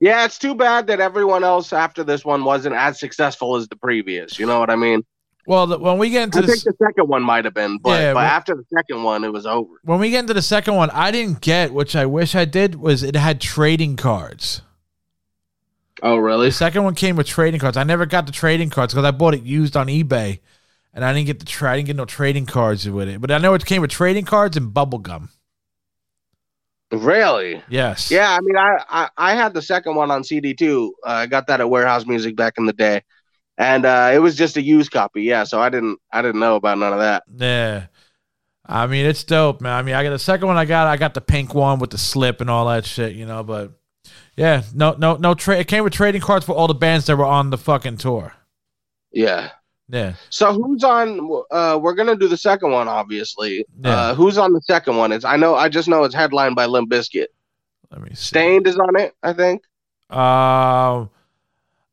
Yeah, 0.00 0.24
it's 0.24 0.38
too 0.38 0.54
bad 0.54 0.86
that 0.86 1.00
everyone 1.00 1.44
else 1.44 1.72
after 1.72 2.02
this 2.02 2.24
one 2.24 2.44
wasn't 2.44 2.74
as 2.74 2.98
successful 2.98 3.56
as 3.56 3.68
the 3.68 3.76
previous. 3.76 4.38
You 4.38 4.46
know 4.46 4.58
what 4.58 4.70
I 4.70 4.76
mean? 4.76 5.04
Well, 5.46 5.66
the, 5.66 5.78
when 5.78 5.98
we 5.98 6.10
get 6.10 6.24
into 6.24 6.38
I 6.38 6.40
the 6.40 6.46
think 6.48 6.64
the 6.64 6.74
second 6.84 7.08
one 7.08 7.22
might 7.22 7.44
have 7.44 7.54
been, 7.54 7.78
but, 7.78 8.00
Yeah, 8.00 8.14
but 8.14 8.24
after 8.24 8.54
the 8.54 8.64
second 8.74 9.02
one, 9.04 9.22
it 9.22 9.32
was 9.32 9.46
over. 9.46 9.68
when 9.84 10.00
we 10.00 10.10
get 10.10 10.20
into 10.20 10.34
the 10.34 10.42
second 10.42 10.74
one, 10.74 10.90
I 10.90 11.10
didn't 11.10 11.40
get, 11.40 11.72
which 11.72 11.94
I 11.94 12.06
wish 12.06 12.34
I 12.34 12.44
did, 12.46 12.76
was 12.76 13.02
it 13.02 13.14
had 13.14 13.40
trading 13.40 13.96
cards. 13.96 14.62
Oh, 16.02 16.16
really? 16.16 16.48
The 16.48 16.52
second 16.52 16.84
one 16.84 16.94
came 16.94 17.16
with 17.16 17.26
trading 17.26 17.60
cards. 17.60 17.76
I 17.76 17.84
never 17.84 18.06
got 18.06 18.26
the 18.26 18.32
trading 18.32 18.70
cards 18.70 18.92
because 18.92 19.04
I 19.04 19.12
bought 19.12 19.34
it 19.34 19.42
used 19.44 19.76
on 19.76 19.86
eBay, 19.86 20.40
and 20.96 21.04
I 21.04 21.12
didn't 21.12 21.26
get 21.26 21.38
the 21.38 21.44
tra- 21.44 21.72
I 21.72 21.76
didn't 21.76 21.88
get 21.88 21.96
no 21.96 22.06
trading 22.06 22.46
cards 22.46 22.88
with 22.88 23.08
it. 23.08 23.20
But 23.20 23.30
I 23.30 23.36
know 23.36 23.52
it 23.52 23.64
came 23.66 23.82
with 23.82 23.90
trading 23.90 24.24
cards 24.24 24.56
and 24.56 24.72
bubble 24.72 24.98
gum. 24.98 25.28
Really? 26.90 27.62
Yes. 27.68 28.10
Yeah, 28.10 28.30
I 28.30 28.40
mean, 28.40 28.56
I, 28.56 28.78
I 28.88 29.08
I 29.16 29.34
had 29.34 29.52
the 29.52 29.60
second 29.60 29.94
one 29.94 30.10
on 30.10 30.24
CD 30.24 30.54
too. 30.54 30.94
Uh, 31.06 31.10
I 31.10 31.26
got 31.26 31.48
that 31.48 31.60
at 31.60 31.68
Warehouse 31.68 32.06
Music 32.06 32.34
back 32.34 32.54
in 32.56 32.64
the 32.64 32.72
day, 32.72 33.02
and 33.58 33.84
uh, 33.84 34.10
it 34.14 34.20
was 34.20 34.36
just 34.36 34.56
a 34.56 34.62
used 34.62 34.90
copy. 34.90 35.22
Yeah, 35.22 35.44
so 35.44 35.60
I 35.60 35.68
didn't 35.68 35.98
I 36.10 36.22
didn't 36.22 36.40
know 36.40 36.56
about 36.56 36.78
none 36.78 36.94
of 36.94 37.00
that. 37.00 37.24
Yeah. 37.36 37.86
I 38.68 38.88
mean, 38.88 39.06
it's 39.06 39.22
dope, 39.22 39.60
man. 39.60 39.72
I 39.74 39.82
mean, 39.82 39.94
I 39.94 40.02
got 40.02 40.10
the 40.10 40.18
second 40.18 40.48
one. 40.48 40.56
I 40.56 40.64
got, 40.64 40.88
I 40.88 40.96
got 40.96 41.14
the 41.14 41.20
pink 41.20 41.54
one 41.54 41.78
with 41.78 41.90
the 41.90 41.98
slip 41.98 42.40
and 42.40 42.50
all 42.50 42.66
that 42.66 42.84
shit, 42.84 43.14
you 43.14 43.24
know. 43.24 43.44
But 43.44 43.70
yeah, 44.36 44.64
no, 44.74 44.96
no, 44.98 45.14
no. 45.14 45.34
Tra- 45.34 45.58
it 45.58 45.68
came 45.68 45.84
with 45.84 45.92
trading 45.92 46.20
cards 46.20 46.44
for 46.44 46.52
all 46.52 46.66
the 46.66 46.74
bands 46.74 47.06
that 47.06 47.16
were 47.16 47.24
on 47.24 47.50
the 47.50 47.58
fucking 47.58 47.98
tour. 47.98 48.32
Yeah. 49.12 49.50
Yeah. 49.88 50.14
So 50.30 50.52
who's 50.52 50.82
on? 50.82 51.20
Uh, 51.50 51.78
we're 51.80 51.94
gonna 51.94 52.16
do 52.16 52.28
the 52.28 52.36
second 52.36 52.72
one, 52.72 52.88
obviously. 52.88 53.64
Yeah. 53.80 53.90
Uh, 53.90 54.14
who's 54.14 54.36
on 54.36 54.52
the 54.52 54.60
second 54.62 54.96
one? 54.96 55.12
It's 55.12 55.24
I 55.24 55.36
know 55.36 55.54
I 55.54 55.68
just 55.68 55.88
know 55.88 56.04
it's 56.04 56.14
headlined 56.14 56.56
by 56.56 56.66
Limp 56.66 56.90
Bizkit. 56.90 57.26
Let 57.90 58.02
me 58.02 58.10
see. 58.10 58.26
Staind 58.26 58.66
is 58.66 58.78
on 58.78 58.98
it, 58.98 59.14
I 59.22 59.32
think. 59.32 59.62
Um, 60.10 61.10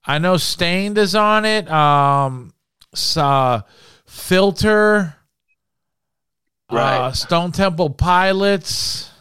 I 0.06 0.18
know 0.20 0.38
Staind 0.38 0.98
is 0.98 1.16
on 1.16 1.46
it. 1.46 1.70
Um, 1.70 2.54
uh, 3.16 3.62
Filter. 4.06 5.16
Right. 6.72 6.98
Uh, 6.98 7.12
Stone 7.12 7.52
Temple 7.52 7.92
Pilots. 7.92 9.12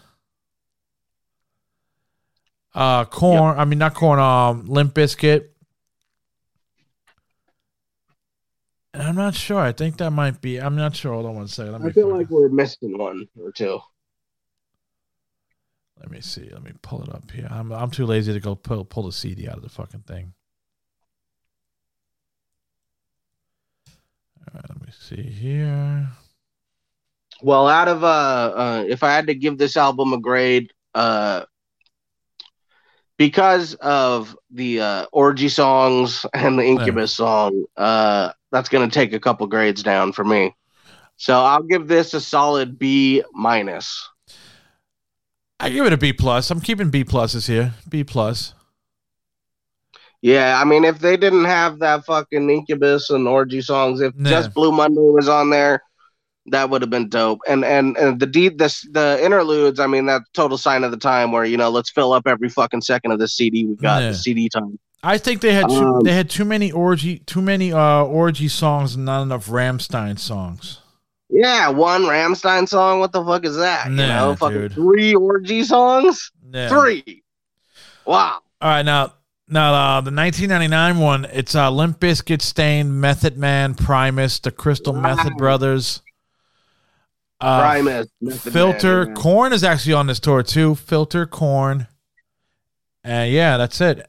Uh, 2.74 3.04
Korn. 3.04 3.58
I 3.58 3.66
mean, 3.66 3.78
not 3.78 3.94
Korn. 3.94 4.18
Um, 4.18 4.64
Limp 4.66 4.94
Bizkit. 4.94 5.48
And 8.94 9.02
I'm 9.02 9.16
not 9.16 9.34
sure. 9.34 9.58
I 9.58 9.72
think 9.72 9.96
that 9.98 10.10
might 10.10 10.40
be. 10.40 10.58
I'm 10.58 10.76
not 10.76 10.94
sure. 10.94 11.14
Hold 11.14 11.26
on 11.26 11.34
one 11.36 11.48
second. 11.48 11.72
Let 11.72 11.80
me 11.80 11.90
I 11.90 11.92
feel 11.92 12.08
find- 12.08 12.18
like 12.18 12.30
we're 12.30 12.48
missing 12.48 12.98
one 12.98 13.26
or 13.40 13.50
two. 13.52 13.80
Let 15.98 16.10
me 16.10 16.20
see. 16.20 16.48
Let 16.50 16.62
me 16.64 16.72
pull 16.82 17.02
it 17.02 17.08
up 17.14 17.30
here. 17.30 17.46
I'm 17.50 17.72
I'm 17.72 17.90
too 17.90 18.06
lazy 18.06 18.32
to 18.32 18.40
go 18.40 18.54
pull 18.54 18.84
pull 18.84 19.04
the 19.04 19.12
CD 19.12 19.48
out 19.48 19.56
of 19.56 19.62
the 19.62 19.68
fucking 19.68 20.00
thing. 20.00 20.34
All 24.40 24.54
right, 24.54 24.64
let 24.68 24.80
me 24.80 24.92
see 24.92 25.22
here. 25.22 26.08
Well, 27.40 27.68
out 27.68 27.88
of 27.88 28.02
uh, 28.02 28.06
uh 28.06 28.84
if 28.88 29.02
I 29.04 29.12
had 29.12 29.28
to 29.28 29.34
give 29.34 29.58
this 29.58 29.76
album 29.76 30.12
a 30.12 30.18
grade, 30.18 30.72
uh 30.94 31.44
because 33.16 33.74
of 33.74 34.36
the 34.50 34.80
uh 34.80 35.06
orgy 35.12 35.48
songs 35.48 36.26
and 36.34 36.58
the 36.58 36.64
Incubus 36.64 37.14
song, 37.14 37.64
uh 37.76 38.32
that's 38.52 38.68
gonna 38.68 38.88
take 38.90 39.12
a 39.12 39.18
couple 39.20 39.46
grades 39.48 39.82
down 39.82 40.12
for 40.12 40.24
me. 40.24 40.54
So 41.16 41.34
I'll 41.40 41.62
give 41.62 41.88
this 41.88 42.14
a 42.14 42.20
solid 42.20 42.78
B 42.78 43.22
minus. 43.32 44.08
I 45.58 45.70
give 45.70 45.86
it 45.86 45.92
a 45.92 45.96
B 45.96 46.12
plus. 46.12 46.50
I'm 46.50 46.60
keeping 46.60 46.90
B 46.90 47.04
pluses 47.04 47.46
here. 47.46 47.74
B 47.88 48.04
plus. 48.04 48.54
Yeah, 50.20 50.60
I 50.60 50.64
mean 50.64 50.84
if 50.84 51.00
they 51.00 51.16
didn't 51.16 51.44
have 51.46 51.80
that 51.80 52.04
fucking 52.04 52.48
Incubus 52.48 53.10
and 53.10 53.26
orgy 53.26 53.60
songs, 53.60 54.00
if 54.00 54.14
Nah. 54.14 54.30
just 54.30 54.54
Blue 54.54 54.70
Monday 54.70 55.00
was 55.00 55.28
on 55.28 55.50
there, 55.50 55.82
that 56.46 56.70
would 56.70 56.82
have 56.82 56.90
been 56.90 57.08
dope. 57.08 57.40
And 57.48 57.64
and 57.64 57.96
and 57.96 58.20
the 58.20 58.48
this 58.56 58.86
the 58.92 59.18
interludes, 59.22 59.80
I 59.80 59.86
mean 59.86 60.06
that's 60.06 60.28
total 60.32 60.58
sign 60.58 60.84
of 60.84 60.90
the 60.90 60.96
time 60.96 61.32
where 61.32 61.44
you 61.44 61.56
know 61.56 61.70
let's 61.70 61.90
fill 61.90 62.12
up 62.12 62.26
every 62.26 62.48
fucking 62.48 62.82
second 62.82 63.12
of 63.12 63.18
the 63.18 63.28
CD 63.28 63.64
we 63.64 63.76
got 63.76 64.02
Yeah. 64.02 64.08
the 64.08 64.14
CD 64.14 64.48
time. 64.48 64.78
I 65.02 65.18
think 65.18 65.40
they 65.40 65.52
had 65.52 65.68
too, 65.68 65.74
Um, 65.74 66.00
they 66.04 66.12
had 66.12 66.30
too 66.30 66.44
many 66.44 66.70
orgy 66.70 67.18
too 67.18 67.42
many 67.42 67.72
uh 67.72 68.04
orgy 68.04 68.48
songs 68.48 68.94
and 68.94 69.04
not 69.04 69.22
enough 69.22 69.48
Rammstein 69.48 70.18
songs. 70.18 70.78
Yeah, 71.28 71.70
one 71.70 72.02
Rammstein 72.02 72.68
song. 72.68 73.00
What 73.00 73.12
the 73.12 73.24
fuck 73.24 73.44
is 73.44 73.56
that? 73.56 73.88
you 73.88 73.96
know, 73.96 74.36
fucking 74.38 74.58
dude. 74.58 74.72
three 74.74 75.14
orgy 75.14 75.64
songs. 75.64 76.30
Yeah. 76.52 76.68
Three. 76.68 77.22
Wow. 78.04 78.40
All 78.60 78.68
right, 78.68 78.82
now 78.84 79.14
now 79.48 79.72
uh, 79.74 80.00
the 80.02 80.12
1999 80.12 80.98
one. 80.98 81.24
It's 81.32 81.54
uh, 81.54 81.70
Limp 81.70 81.98
Bizkit, 81.98 82.42
Staind, 82.42 83.00
Method 83.00 83.36
Man, 83.36 83.74
Primus, 83.74 84.38
the 84.38 84.50
Crystal 84.50 84.92
Method 84.92 85.36
Brothers. 85.36 86.02
Uh, 87.40 87.60
Primus, 87.60 88.06
Method 88.20 88.52
Filter, 88.52 89.06
Man. 89.06 89.14
Korn 89.16 89.52
is 89.52 89.64
actually 89.64 89.94
on 89.94 90.06
this 90.06 90.20
tour 90.20 90.42
too. 90.44 90.74
Filter, 90.76 91.26
Korn, 91.26 91.88
and 93.02 93.32
yeah, 93.32 93.56
that's 93.56 93.80
it. 93.80 94.06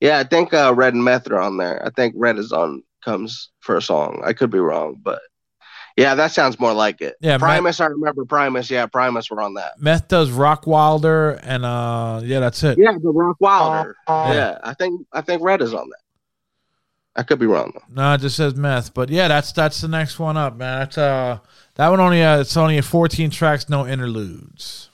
Yeah, 0.00 0.18
I 0.18 0.24
think 0.24 0.54
uh, 0.54 0.72
Red 0.76 0.94
and 0.94 1.04
Meth 1.04 1.28
are 1.30 1.40
on 1.40 1.56
there. 1.56 1.84
I 1.84 1.90
think 1.90 2.14
Red 2.16 2.38
is 2.38 2.52
on 2.52 2.82
comes 3.04 3.50
for 3.60 3.76
a 3.76 3.82
song. 3.82 4.20
I 4.24 4.32
could 4.32 4.50
be 4.50 4.58
wrong, 4.58 5.00
but 5.02 5.20
yeah, 5.96 6.14
that 6.14 6.30
sounds 6.30 6.60
more 6.60 6.72
like 6.72 7.00
it. 7.00 7.16
Yeah, 7.20 7.32
Meth- 7.32 7.40
Primus. 7.40 7.80
I 7.80 7.86
remember 7.86 8.24
Primus. 8.24 8.70
Yeah, 8.70 8.86
Primus 8.86 9.30
were 9.30 9.40
on 9.40 9.54
that. 9.54 9.72
Meth 9.80 10.06
does 10.06 10.30
Rockwilder, 10.30 11.40
and 11.42 11.64
uh, 11.64 12.20
yeah, 12.22 12.38
that's 12.40 12.62
it. 12.62 12.78
Yeah, 12.78 12.92
the 12.92 13.12
Rockwilder. 13.12 13.94
Yeah. 14.08 14.32
Yeah, 14.32 14.58
I 14.62 14.74
think 14.74 15.06
I 15.12 15.20
think 15.20 15.42
Red 15.42 15.60
is 15.62 15.74
on 15.74 15.88
that. 15.88 16.00
I 17.16 17.24
could 17.24 17.40
be 17.40 17.46
wrong 17.46 17.72
though. 17.74 17.82
No, 17.92 18.14
it 18.14 18.20
just 18.20 18.36
says 18.36 18.54
meth. 18.54 18.94
But 18.94 19.10
yeah, 19.10 19.26
that's 19.26 19.50
that's 19.50 19.80
the 19.80 19.88
next 19.88 20.20
one 20.20 20.36
up, 20.36 20.56
man. 20.56 20.78
That's 20.78 20.98
uh 20.98 21.38
that 21.74 21.88
one 21.88 21.98
only 21.98 22.22
uh, 22.22 22.40
it's 22.40 22.56
only 22.56 22.80
14 22.80 23.30
tracks, 23.30 23.68
no 23.68 23.84
interludes. 23.84 24.88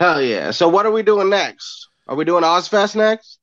Hell 0.00 0.20
yeah! 0.20 0.50
So 0.50 0.68
what 0.68 0.84
are 0.84 0.90
we 0.90 1.04
doing 1.04 1.30
next? 1.30 1.88
Are 2.08 2.16
we 2.16 2.24
doing 2.24 2.42
Ozzfest 2.42 2.96
next? 2.96 3.38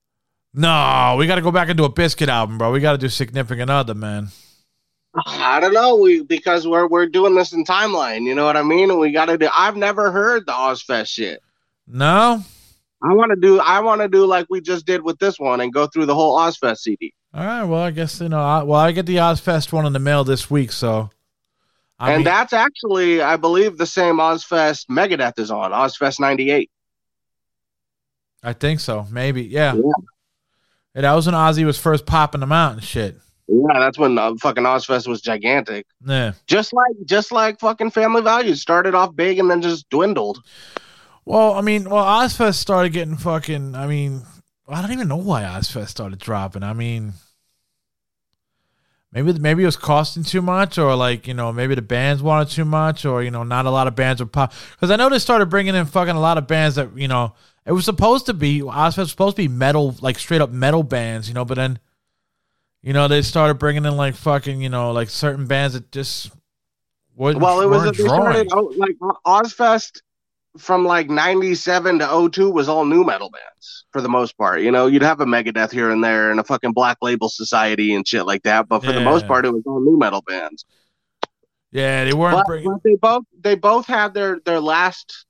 No, 0.53 1.15
we 1.17 1.27
got 1.27 1.35
to 1.35 1.41
go 1.41 1.51
back 1.51 1.69
into 1.69 1.83
a 1.83 1.91
Bizkit 1.91 2.27
album, 2.27 2.57
bro. 2.57 2.71
We 2.71 2.79
got 2.79 2.93
to 2.93 2.97
do 2.97 3.09
Significant 3.09 3.69
Other, 3.69 3.93
man. 3.93 4.29
I 5.25 5.59
don't 5.59 5.73
know. 5.73 5.95
We 5.95 6.23
because 6.23 6.67
we're 6.67 6.87
we're 6.87 7.07
doing 7.07 7.35
this 7.35 7.53
in 7.53 7.63
timeline. 7.65 8.23
You 8.23 8.35
know 8.35 8.45
what 8.45 8.57
I 8.57 8.63
mean? 8.63 8.91
And 8.91 8.99
we 8.99 9.11
got 9.11 9.25
to 9.25 9.37
do. 9.37 9.49
I've 9.53 9.75
never 9.75 10.11
heard 10.11 10.45
the 10.45 10.51
Ozzfest 10.51 11.07
shit. 11.07 11.41
No. 11.87 12.43
I 13.01 13.13
want 13.13 13.31
to 13.31 13.39
do. 13.39 13.59
I 13.59 13.79
want 13.79 14.01
to 14.01 14.07
do 14.07 14.25
like 14.25 14.47
we 14.49 14.61
just 14.61 14.85
did 14.85 15.01
with 15.01 15.17
this 15.19 15.39
one 15.39 15.61
and 15.61 15.73
go 15.73 15.87
through 15.87 16.05
the 16.05 16.15
whole 16.15 16.37
Ozzfest 16.37 16.79
CD. 16.79 17.13
All 17.33 17.45
right. 17.45 17.63
Well, 17.63 17.81
I 17.81 17.91
guess 17.91 18.19
you 18.21 18.29
know. 18.29 18.41
I, 18.41 18.63
well, 18.63 18.79
I 18.79 18.91
get 18.91 19.05
the 19.05 19.17
Ozzfest 19.17 19.71
one 19.71 19.85
in 19.85 19.93
the 19.93 19.99
mail 19.99 20.23
this 20.23 20.49
week, 20.49 20.71
so. 20.71 21.09
I 22.01 22.13
and 22.13 22.19
mean, 22.19 22.25
that's 22.25 22.53
actually, 22.53 23.21
I 23.21 23.35
believe, 23.35 23.77
the 23.77 23.85
same 23.85 24.17
Ozzfest 24.17 24.85
Megadeth 24.89 25.37
is 25.37 25.51
on 25.51 25.71
Ozzfest 25.71 26.19
'98. 26.19 26.69
I 28.41 28.53
think 28.53 28.79
so. 28.79 29.05
Maybe. 29.11 29.43
Yeah. 29.43 29.75
And 30.99 31.05
that 31.05 31.13
was 31.13 31.27
when 31.27 31.33
Ozzy 31.33 31.63
was 31.63 31.79
first 31.79 32.05
popping 32.05 32.41
them 32.41 32.51
out 32.51 32.73
and 32.73 32.83
shit. 32.83 33.15
Yeah, 33.47 33.79
that's 33.79 33.97
when 33.97 34.17
uh, 34.17 34.35
fucking 34.41 34.65
Ozzfest 34.65 35.07
was 35.07 35.21
gigantic. 35.21 35.87
Yeah. 36.05 36.33
Just 36.45 36.73
like, 36.73 36.91
just 37.05 37.31
like 37.31 37.57
fucking 37.61 37.91
Family 37.91 38.21
Values 38.21 38.59
started 38.59 38.93
off 38.93 39.15
big 39.15 39.39
and 39.39 39.49
then 39.49 39.61
just 39.61 39.89
dwindled. 39.89 40.43
Well, 41.23 41.53
I 41.53 41.61
mean, 41.61 41.89
well, 41.89 42.03
Ozzfest 42.03 42.55
started 42.55 42.91
getting 42.91 43.15
fucking. 43.15 43.75
I 43.75 43.87
mean, 43.87 44.23
I 44.67 44.81
don't 44.81 44.91
even 44.91 45.07
know 45.07 45.15
why 45.15 45.43
Ozzfest 45.43 45.87
started 45.87 46.19
dropping. 46.19 46.63
I 46.63 46.73
mean, 46.73 47.13
maybe 49.13 49.31
maybe 49.31 49.63
it 49.63 49.67
was 49.67 49.77
costing 49.77 50.23
too 50.23 50.41
much, 50.41 50.77
or 50.77 50.93
like 50.97 51.27
you 51.27 51.33
know, 51.33 51.53
maybe 51.53 51.75
the 51.75 51.81
bands 51.81 52.21
wanted 52.21 52.49
too 52.49 52.65
much, 52.65 53.05
or 53.05 53.23
you 53.23 53.31
know, 53.31 53.43
not 53.43 53.65
a 53.65 53.71
lot 53.71 53.87
of 53.87 53.95
bands 53.95 54.21
would 54.21 54.33
pop. 54.33 54.51
Because 54.71 54.91
I 54.91 54.97
know 54.97 55.07
they 55.07 55.17
started 55.17 55.45
bringing 55.45 55.75
in 55.75 55.85
fucking 55.85 56.13
a 56.13 56.19
lot 56.19 56.37
of 56.37 56.45
bands 56.45 56.75
that 56.75 56.89
you 56.97 57.07
know 57.07 57.35
it 57.65 57.71
was 57.71 57.85
supposed 57.85 58.25
to 58.27 58.33
be 58.33 58.61
Ozzfest 58.61 58.97
was 58.97 59.11
supposed 59.11 59.35
to 59.37 59.41
be 59.43 59.47
metal, 59.47 59.95
like 60.01 60.17
straight 60.19 60.41
up 60.41 60.51
metal 60.51 60.83
bands, 60.83 61.27
you 61.27 61.33
know, 61.33 61.45
but 61.45 61.55
then. 61.55 61.79
You 62.81 62.93
know, 62.93 63.09
they 63.09 63.21
started 63.23 63.55
bringing 63.55 63.83
in 63.83 63.97
like 63.97 64.15
fucking, 64.15 64.61
you 64.61 64.69
know, 64.69 64.91
like 64.91 65.09
certain 65.09 65.47
bands 65.47 65.73
that 65.73 65.91
just 65.91 66.31
wouldn't, 67.13 67.43
Well, 67.43 67.59
it 67.59 67.65
was 67.65 67.83
weren't 67.83 67.97
they 67.97 68.03
started 68.05 68.53
out, 68.53 68.77
like 68.77 68.95
Ozzfest 69.27 69.99
from 70.57 70.85
like 70.85 71.09
'97 71.09 71.99
to 71.99 72.29
02 72.31 72.49
was 72.49 72.69
all 72.69 72.85
nu 72.85 73.03
metal 73.03 73.29
bands 73.31 73.83
for 73.91 73.99
the 73.99 74.07
most 74.07 74.37
part. 74.37 74.61
You 74.61 74.71
know, 74.71 74.87
you'd 74.87 75.01
have 75.01 75.19
a 75.19 75.25
Megadeth 75.25 75.73
here 75.73 75.91
and 75.91 76.01
there 76.01 76.31
and 76.31 76.39
a 76.39 76.43
fucking 76.45 76.71
Black 76.71 76.99
Label 77.01 77.27
Society 77.27 77.93
and 77.93 78.07
shit 78.07 78.25
like 78.25 78.43
that, 78.43 78.69
but 78.69 78.81
for 78.81 78.93
the 78.93 79.01
most 79.01 79.27
part, 79.27 79.45
it 79.45 79.51
was 79.51 79.63
all 79.65 79.81
nu 79.81 79.97
metal 79.97 80.21
bands. 80.21 80.63
Yeah, 81.73 82.05
they 82.05 82.13
weren't 82.13 82.37
But, 82.37 82.45
bringing. 82.47 82.71
but 82.71 82.81
they 82.85 82.95
both 82.95 83.23
they 83.41 83.55
both 83.55 83.87
had 83.87 84.13
their 84.13 84.39
their 84.45 84.61
last 84.61 85.25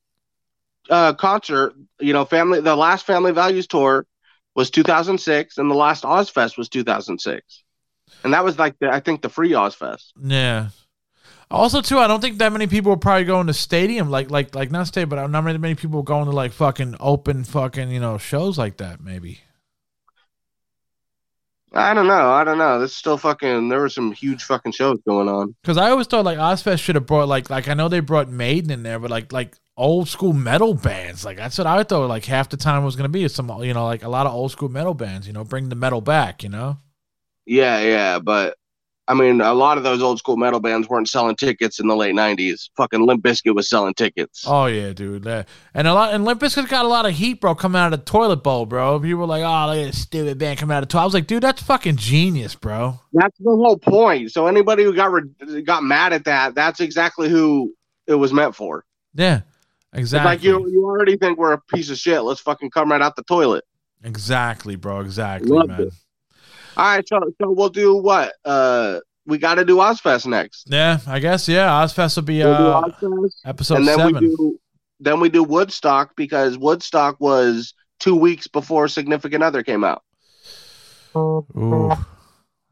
uh 0.90 1.14
concert. 1.14 1.74
You 2.00 2.14
know, 2.14 2.26
family 2.26 2.62
the 2.62 2.76
last 2.76 3.06
Family 3.06 3.32
Values 3.32 3.68
tour 3.68 4.06
was 4.56 4.70
2006, 4.72 5.58
and 5.58 5.70
the 5.70 5.76
last 5.76 6.04
Ozzfest 6.04 6.58
was 6.58 6.70
2006, 6.70 7.64
and 8.24 8.34
that 8.34 8.44
was 8.44 8.60
like 8.60 8.78
the, 8.80 8.90
I 8.90 9.00
think 9.00 9.22
the 9.22 9.30
free 9.30 9.52
Ozzfest. 9.52 10.12
Yeah. 10.22 10.70
Also, 11.52 11.82
too, 11.82 11.98
I 11.98 12.08
don't 12.08 12.22
think 12.22 12.38
that 12.38 12.52
many 12.52 12.68
people 12.68 12.92
were 12.92 12.98
probably 12.98 13.24
going 13.24 13.48
to 13.48 13.54
stadium, 13.54 14.12
like, 14.12 14.30
like, 14.30 14.54
like 14.54 14.70
not 14.70 14.86
stadium, 14.86 15.10
but 15.10 15.26
not 15.28 15.44
many, 15.44 15.58
many 15.58 15.74
people 15.74 16.04
going 16.04 16.26
to 16.26 16.32
like 16.32 16.52
fucking 16.52 16.96
open 17.00 17.44
fucking 17.44 17.90
you 17.90 18.00
know 18.00 18.18
shows 18.18 18.58
like 18.58 18.78
that. 18.78 19.02
Maybe. 19.02 19.40
I 21.74 21.94
don't 21.94 22.08
know. 22.08 22.32
I 22.32 22.44
don't 22.44 22.58
know. 22.58 22.80
This 22.80 22.96
still 22.96 23.18
fucking. 23.18 23.70
There 23.70 23.80
were 23.80 23.90
some 23.90 24.12
huge 24.12 24.44
fucking 24.44 24.72
shows 24.72 25.00
going 25.08 25.30
on. 25.30 25.56
Because 25.62 25.78
I 25.78 25.92
always 25.92 26.08
thought 26.08 26.26
like 26.26 26.38
Ozzfest 26.38 26.80
should 26.80 26.96
have 26.96 27.06
brought 27.06 27.28
like 27.28 27.50
like 27.50 27.68
I 27.68 27.74
know 27.74 27.90
they 27.90 28.00
brought 28.00 28.30
Maiden 28.30 28.72
in 28.72 28.84
there, 28.84 29.00
but 29.00 29.12
like 29.12 29.32
like 29.32 29.56
old 29.80 30.10
school 30.10 30.34
metal 30.34 30.74
bands. 30.74 31.26
Like 31.26 31.38
that's 31.38 31.58
what 31.58 31.66
I 31.66 31.84
thought. 31.84 32.08
Like 32.08 32.26
half 32.26 32.50
the 32.50 32.58
time 32.58 32.84
was 32.84 32.96
gonna 32.96 33.10
be 33.10 33.28
some 33.28 33.50
you 33.64 33.74
know 33.74 33.86
like 33.86 34.04
a 34.04 34.10
lot 34.10 34.28
of 34.28 34.34
old 34.34 34.52
school 34.52 34.70
metal 34.70 34.94
bands. 34.94 35.26
You 35.26 35.34
know, 35.34 35.44
bring 35.44 35.70
the 35.70 35.76
metal 35.76 36.02
back. 36.02 36.44
You 36.44 36.50
know. 36.50 36.78
Yeah, 37.46 37.80
yeah, 37.80 38.20
but 38.20 38.58
I 39.08 39.16
mean, 39.16 39.42
a 39.42 39.56
lot 39.56 39.80
of 39.80 39.84
those 39.84 40.04
old 40.04 40.20
school 40.20 40.38
metal 40.38 40.60
bands 40.60 40.88
weren't 40.88 41.10
selling 41.10 41.36
tickets 41.36 41.80
in 41.80 41.88
the 41.88 41.96
late 41.96 42.14
'90s. 42.14 42.70
Fucking 42.78 43.04
Limp 43.04 43.24
Bizkit 43.24 43.56
was 43.56 43.68
selling 43.68 43.96
tickets. 43.96 44.44
Oh 44.46 44.68
yeah, 44.68 44.94
dude. 44.94 45.26
And 45.26 45.88
a 45.88 45.94
lot 45.94 46.14
and 46.14 46.26
Limp 46.26 46.42
Bizkit 46.42 46.70
got 46.70 46.86
a 46.86 46.88
lot 46.88 47.08
of 47.08 47.14
heat, 47.14 47.42
bro, 47.42 47.56
coming 47.56 47.82
out 47.82 47.92
of 47.92 48.00
the 48.00 48.06
toilet 48.06 48.44
bowl, 48.44 48.68
bro. 48.68 49.00
People 49.00 49.20
were 49.20 49.26
like, 49.26 49.44
"Oh, 49.44 49.72
look 49.72 49.84
at 49.84 49.88
this 49.88 50.02
stupid 50.02 50.38
band 50.38 50.60
coming 50.60 50.76
out 50.76 50.84
of 50.84 50.90
the 50.90 50.92
toilet." 50.92 51.04
I 51.04 51.06
was 51.06 51.14
like, 51.16 51.26
"Dude, 51.26 51.42
that's 51.42 51.64
fucking 51.64 51.96
genius, 51.96 52.54
bro." 52.54 53.00
That's 53.14 53.38
the 53.40 53.50
whole 53.50 53.80
point. 53.80 54.32
So 54.32 54.46
anybody 54.46 54.84
who 54.84 54.94
got 54.94 55.12
re- 55.12 55.62
got 55.64 55.84
mad 55.84 56.14
at 56.14 56.26
that, 56.26 56.54
that's 56.54 56.80
exactly 56.80 57.30
who 57.30 57.74
it 58.06 58.16
was 58.16 58.32
meant 58.32 58.56
for. 58.56 58.86
Yeah, 59.16 59.42
It's 59.94 60.02
exactly. 60.02 60.30
like 60.30 60.44
you, 60.44 60.70
you 60.70 60.86
already 60.86 61.18
think 61.18 61.38
we're 61.38 61.54
a 61.54 61.62
piece 61.62 61.90
of 61.90 61.98
shit. 61.98 62.22
Let's 62.22 62.42
fucking 62.42 62.70
come 62.70 62.92
right 62.92 63.02
out 63.02 63.16
the 63.16 63.24
toilet. 63.24 63.64
Exactly, 64.04 64.76
bro. 64.76 65.00
Exactly, 65.02 65.50
Loved 65.50 65.70
man. 65.70 65.82
it. 65.82 65.94
All 66.78 66.96
right, 66.96 67.08
so 67.08 67.20
so 67.42 67.52
we'll 67.52 67.70
do 67.70 67.98
what? 67.98 68.34
Uh, 68.46 69.00
we 69.26 69.38
got 69.38 69.56
to 69.56 69.66
do 69.66 69.78
Ozzfest 69.78 70.26
next. 70.26 70.68
Yeah, 70.70 71.00
I 71.08 71.20
guess. 71.20 71.48
Yeah, 71.48 71.68
Ozzfest 71.70 72.16
will 72.16 72.24
be 72.24 72.40
We'll 72.40 72.54
uh, 72.54 72.92
episode 73.46 73.78
and 73.78 73.88
then 73.88 73.98
seven. 73.98 74.14
we 74.16 74.36
do 74.36 74.60
then 75.00 75.20
we 75.20 75.30
do 75.30 75.44
Woodstock 75.44 76.16
because 76.16 76.58
Woodstock 76.58 77.20
was 77.20 77.74
two 78.00 78.16
weeks 78.16 78.48
before 78.48 78.88
Significant 78.88 79.44
Other 79.44 79.64
came 79.64 79.84
out. 79.84 80.04
Ooh, 81.16 81.96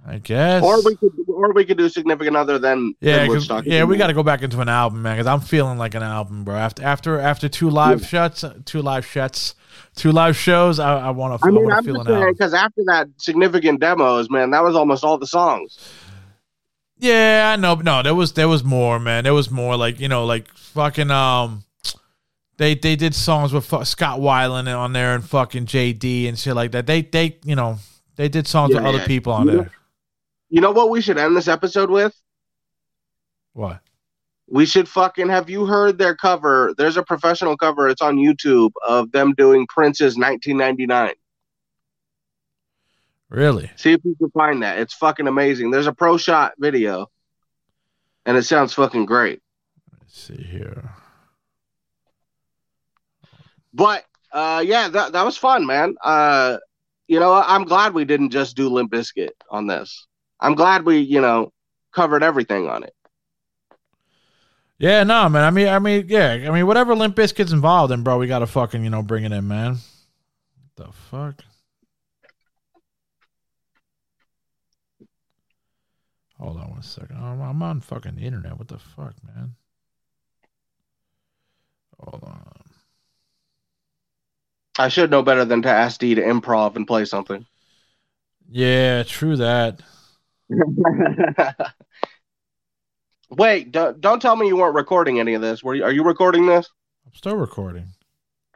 I 0.09 0.19
guess. 0.19 0.63
Or 0.63 0.81
we 0.83 0.95
could 0.95 1.11
or 1.27 1.51
we 1.51 1.65
could 1.65 1.77
do 1.77 1.89
Significant 1.89 2.37
Other 2.37 2.57
than 2.57 2.95
Yeah, 3.01 3.27
Woodstock. 3.27 3.65
yeah, 3.65 3.83
we 3.83 3.97
got 3.97 4.07
to 4.07 4.13
go 4.13 4.23
back 4.23 4.41
into 4.41 4.61
an 4.61 4.69
album, 4.69 5.01
man. 5.01 5.15
Because 5.17 5.27
I'm 5.27 5.41
feeling 5.41 5.77
like 5.77 5.95
an 5.95 6.03
album, 6.03 6.45
bro. 6.45 6.55
After 6.55 6.81
after 6.83 7.19
after 7.19 7.49
two 7.49 7.69
live 7.69 8.05
shots, 8.05 8.45
two 8.65 8.81
live 8.81 9.05
shots, 9.05 9.53
two 9.95 10.13
live 10.13 10.37
shows, 10.37 10.79
I, 10.79 10.97
I 10.97 11.09
want 11.09 11.39
to. 11.41 11.45
I 11.45 11.51
mean, 11.51 11.65
want 11.65 11.77
I'm 11.77 11.83
feel 11.83 11.95
just 11.95 12.07
saying 12.07 12.31
because 12.33 12.53
after 12.53 12.83
that 12.85 13.09
significant 13.17 13.81
demos, 13.81 14.29
man, 14.29 14.51
that 14.51 14.63
was 14.63 14.75
almost 14.77 15.03
all 15.03 15.17
the 15.17 15.27
songs. 15.27 15.77
Yeah, 16.99 17.53
I 17.53 17.59
know. 17.59 17.75
No, 17.75 18.01
there 18.01 18.15
was 18.15 18.33
there 18.33 18.47
was 18.47 18.63
more, 18.63 18.99
man. 18.99 19.25
There 19.25 19.33
was 19.33 19.51
more. 19.51 19.75
Like 19.75 19.99
you 19.99 20.07
know, 20.07 20.25
like 20.25 20.47
fucking 20.55 21.11
um, 21.11 21.65
they 22.57 22.75
they 22.75 22.95
did 22.95 23.13
songs 23.13 23.51
with 23.53 23.65
fu- 23.65 23.83
Scott 23.85 24.19
Weiland 24.19 24.73
on 24.75 24.93
there 24.93 25.13
and 25.15 25.23
fucking 25.23 25.65
JD 25.65 26.27
and 26.29 26.39
shit 26.39 26.55
like 26.55 26.71
that. 26.71 26.87
They 26.87 27.01
they 27.01 27.37
you 27.43 27.55
know 27.55 27.77
they 28.15 28.29
did 28.29 28.47
songs 28.47 28.71
Yeah, 28.73 28.77
with 28.77 28.95
other 28.95 29.05
people 29.05 29.33
on 29.33 29.47
there. 29.47 29.71
You 30.49 30.61
know 30.61 30.71
what 30.71 30.89
we 30.89 31.01
should 31.01 31.17
end 31.17 31.35
this 31.35 31.47
episode 31.47 31.89
with? 31.89 32.13
What? 33.53 33.81
We 34.49 34.65
should 34.65 34.87
fucking 34.87 35.27
have 35.27 35.49
you 35.49 35.65
heard 35.65 35.97
their 35.97 36.15
cover? 36.15 36.73
There's 36.77 36.95
a 36.95 37.03
professional 37.03 37.57
cover. 37.57 37.89
It's 37.89 38.01
on 38.01 38.15
YouTube 38.17 38.71
of 38.87 39.11
them 39.11 39.33
doing 39.33 39.67
Prince's 39.67 40.15
1999. 40.15 41.13
Really? 43.29 43.69
See 43.75 43.91
if 43.91 43.99
you 44.05 44.15
can 44.15 44.31
find 44.31 44.63
that. 44.63 44.79
It's 44.79 44.93
fucking 44.93 45.27
amazing. 45.27 45.69
There's 45.69 45.87
a 45.87 45.93
pro 45.93 46.17
shot 46.17 46.53
video, 46.57 47.07
and 48.25 48.37
it 48.37 48.43
sounds 48.43 48.73
fucking 48.73 49.05
great. 49.05 49.41
Let's 49.99 50.17
see 50.17 50.41
here. 50.41 50.91
But 53.73 54.05
uh, 54.31 54.63
yeah, 54.65 54.87
that 54.87 55.11
that 55.11 55.25
was 55.25 55.35
fun, 55.35 55.65
man. 55.65 55.95
Uh, 56.01 56.57
you 57.09 57.19
know, 57.19 57.33
I'm 57.33 57.65
glad 57.65 57.93
we 57.93 58.05
didn't 58.05 58.29
just 58.29 58.55
do 58.55 58.69
Limp 58.69 58.91
Bizkit 58.91 59.31
on 59.49 59.67
this. 59.67 60.06
I'm 60.39 60.55
glad 60.55 60.85
we, 60.85 60.99
you 60.99 61.21
know, 61.21 61.51
covered 61.91 62.23
everything 62.23 62.69
on 62.69 62.83
it. 62.83 62.93
Yeah, 64.79 65.03
no, 65.03 65.27
man. 65.27 65.43
I 65.43 65.49
mean, 65.49 65.67
I 65.67 65.79
mean, 65.79 66.05
yeah. 66.07 66.33
I 66.33 66.51
mean, 66.51 66.67
whatever 66.67 66.93
Limp 66.95 67.15
Bizkit's 67.15 67.51
involved 67.51 67.91
in, 67.91 68.03
bro, 68.03 68.19
we 68.19 68.27
gotta 68.27 68.45
fucking 68.45 68.83
you 68.83 68.89
know 68.89 69.01
bring 69.01 69.23
it 69.23 69.31
in, 69.31 69.47
man. 69.47 69.77
the 70.75 70.91
fuck? 70.91 71.43
Hold 76.39 76.57
on 76.57 76.69
one 76.69 76.83
second. 76.83 77.17
I'm, 77.17 77.41
I'm 77.41 77.63
on 77.63 77.81
fucking 77.81 78.15
the 78.15 78.21
internet. 78.21 78.59
What 78.59 78.67
the 78.67 78.77
fuck, 78.77 79.15
man? 79.23 79.55
Hold 81.99 82.23
on. 82.23 82.61
I 84.77 84.89
should 84.89 85.09
know 85.09 85.23
better 85.23 85.43
than 85.45 85.63
to 85.63 85.69
ask 85.69 85.99
Dee 85.99 86.13
to 86.13 86.21
improv 86.21 86.75
and 86.75 86.85
play 86.85 87.05
something. 87.05 87.45
Yeah, 88.47 89.01
true 89.01 89.35
that. 89.37 89.81
Wait, 93.29 93.71
don't, 93.71 93.99
don't 93.99 94.21
tell 94.21 94.35
me 94.35 94.47
you 94.47 94.55
weren't 94.57 94.75
recording 94.75 95.19
any 95.19 95.33
of 95.33 95.41
this. 95.41 95.63
Were 95.63 95.75
you, 95.75 95.83
are 95.83 95.91
you 95.91 96.03
recording 96.03 96.45
this? 96.45 96.69
I'm 97.05 97.13
still 97.13 97.35
recording. 97.35 97.87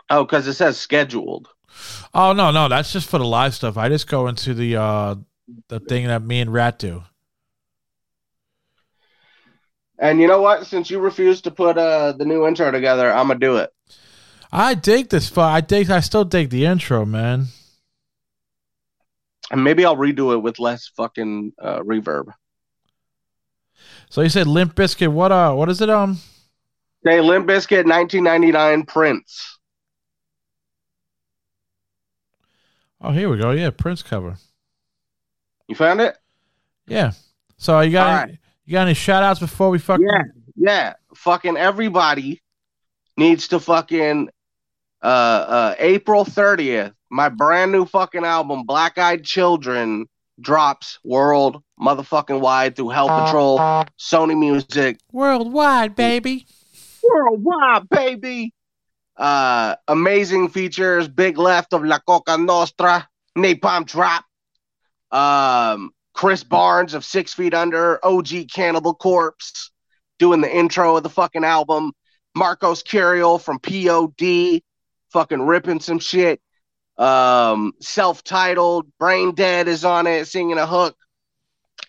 Oh, 0.09 0.23
because 0.23 0.47
it 0.47 0.53
says 0.53 0.77
scheduled. 0.77 1.49
Oh 2.13 2.33
no, 2.33 2.51
no, 2.51 2.67
that's 2.67 2.91
just 2.91 3.09
for 3.09 3.17
the 3.17 3.25
live 3.25 3.53
stuff. 3.55 3.77
I 3.77 3.87
just 3.89 4.07
go 4.07 4.27
into 4.27 4.53
the 4.53 4.75
uh 4.75 5.15
the 5.69 5.79
thing 5.79 6.07
that 6.07 6.21
me 6.21 6.41
and 6.41 6.51
Rat 6.51 6.79
do. 6.79 7.03
And 9.97 10.19
you 10.19 10.27
know 10.27 10.41
what? 10.41 10.65
Since 10.65 10.89
you 10.89 10.99
refused 10.99 11.43
to 11.43 11.51
put 11.51 11.77
uh, 11.77 12.13
the 12.13 12.25
new 12.25 12.47
intro 12.47 12.71
together, 12.71 13.11
I'm 13.11 13.27
gonna 13.27 13.39
do 13.39 13.57
it. 13.57 13.71
I 14.51 14.73
dig 14.73 15.09
this. 15.09 15.29
Fu- 15.29 15.41
I 15.41 15.61
dig. 15.61 15.91
I 15.91 15.99
still 15.99 16.25
dig 16.25 16.49
the 16.49 16.65
intro, 16.65 17.05
man. 17.05 17.47
And 19.51 19.63
maybe 19.63 19.85
I'll 19.85 19.97
redo 19.97 20.33
it 20.33 20.37
with 20.37 20.59
less 20.59 20.87
fucking 20.95 21.51
uh, 21.61 21.81
reverb. 21.81 22.31
So 24.09 24.21
you 24.21 24.29
said 24.29 24.47
Limp 24.47 24.75
Bizkit. 24.75 25.09
What 25.09 25.31
uh? 25.31 25.53
What 25.53 25.69
is 25.69 25.81
it? 25.81 25.89
Um. 25.89 26.17
Say 27.05 27.19
Limp 27.19 27.47
Bizkit, 27.47 27.85
1999 27.85 28.85
Prince. 28.85 29.59
Oh, 33.01 33.11
here 33.11 33.29
we 33.29 33.37
go. 33.37 33.51
Yeah, 33.51 33.71
Prince 33.71 34.01
cover. 34.01 34.37
You 35.67 35.75
found 35.75 35.99
it? 35.99 36.15
Yeah. 36.87 37.11
So 37.57 37.79
you 37.81 37.91
got 37.91 38.29
any, 38.29 38.39
you 38.65 38.73
got 38.73 38.83
any 38.83 38.93
shout 38.93 39.23
outs 39.23 39.39
before 39.39 39.69
we 39.69 39.79
fucking? 39.79 40.07
Yeah, 40.07 40.23
yeah. 40.55 40.93
Fucking 41.15 41.57
everybody 41.57 42.41
needs 43.17 43.49
to 43.49 43.59
fucking 43.59 44.29
uh 45.01 45.05
uh 45.05 45.75
April 45.79 46.25
30th, 46.25 46.93
my 47.09 47.29
brand 47.29 47.71
new 47.71 47.85
fucking 47.85 48.25
album, 48.25 48.63
Black 48.63 48.97
Eyed 48.97 49.23
Children, 49.23 50.07
drops 50.39 50.99
world 51.03 51.61
motherfucking 51.79 52.39
wide 52.39 52.75
through 52.75 52.89
Hell 52.89 53.07
Patrol, 53.07 53.57
Sony 53.99 54.37
Music, 54.37 54.97
Worldwide, 55.11 55.95
baby. 55.95 56.45
worldwide, 57.03 57.89
baby. 57.89 58.53
Uh 59.17 59.75
amazing 59.87 60.49
features, 60.49 61.07
Big 61.07 61.37
Left 61.37 61.73
of 61.73 61.83
La 61.83 61.99
Coka 61.99 62.43
Nostra, 62.43 63.07
Napalm 63.37 63.85
Drop, 63.85 64.23
um, 65.11 65.91
Chris 66.13 66.43
Barnes 66.43 66.93
of 66.93 67.05
Six 67.05 67.33
Feet 67.33 67.53
Under, 67.53 68.03
OG 68.05 68.49
Cannibal 68.53 68.93
Corpse, 68.93 69.71
doing 70.19 70.41
the 70.41 70.55
intro 70.55 70.95
of 70.97 71.03
the 71.03 71.09
fucking 71.09 71.43
album. 71.43 71.91
Marcos 72.33 72.81
Curiel 72.81 73.41
from 73.41 73.59
POD, 73.59 74.61
fucking 75.11 75.41
ripping 75.41 75.79
some 75.79 75.99
shit. 75.99 76.41
Um, 76.97 77.73
self-titled, 77.79 78.87
Braindead 78.99 79.67
is 79.67 79.85
on 79.85 80.07
it, 80.07 80.27
singing 80.27 80.57
a 80.57 80.67
hook. 80.67 80.95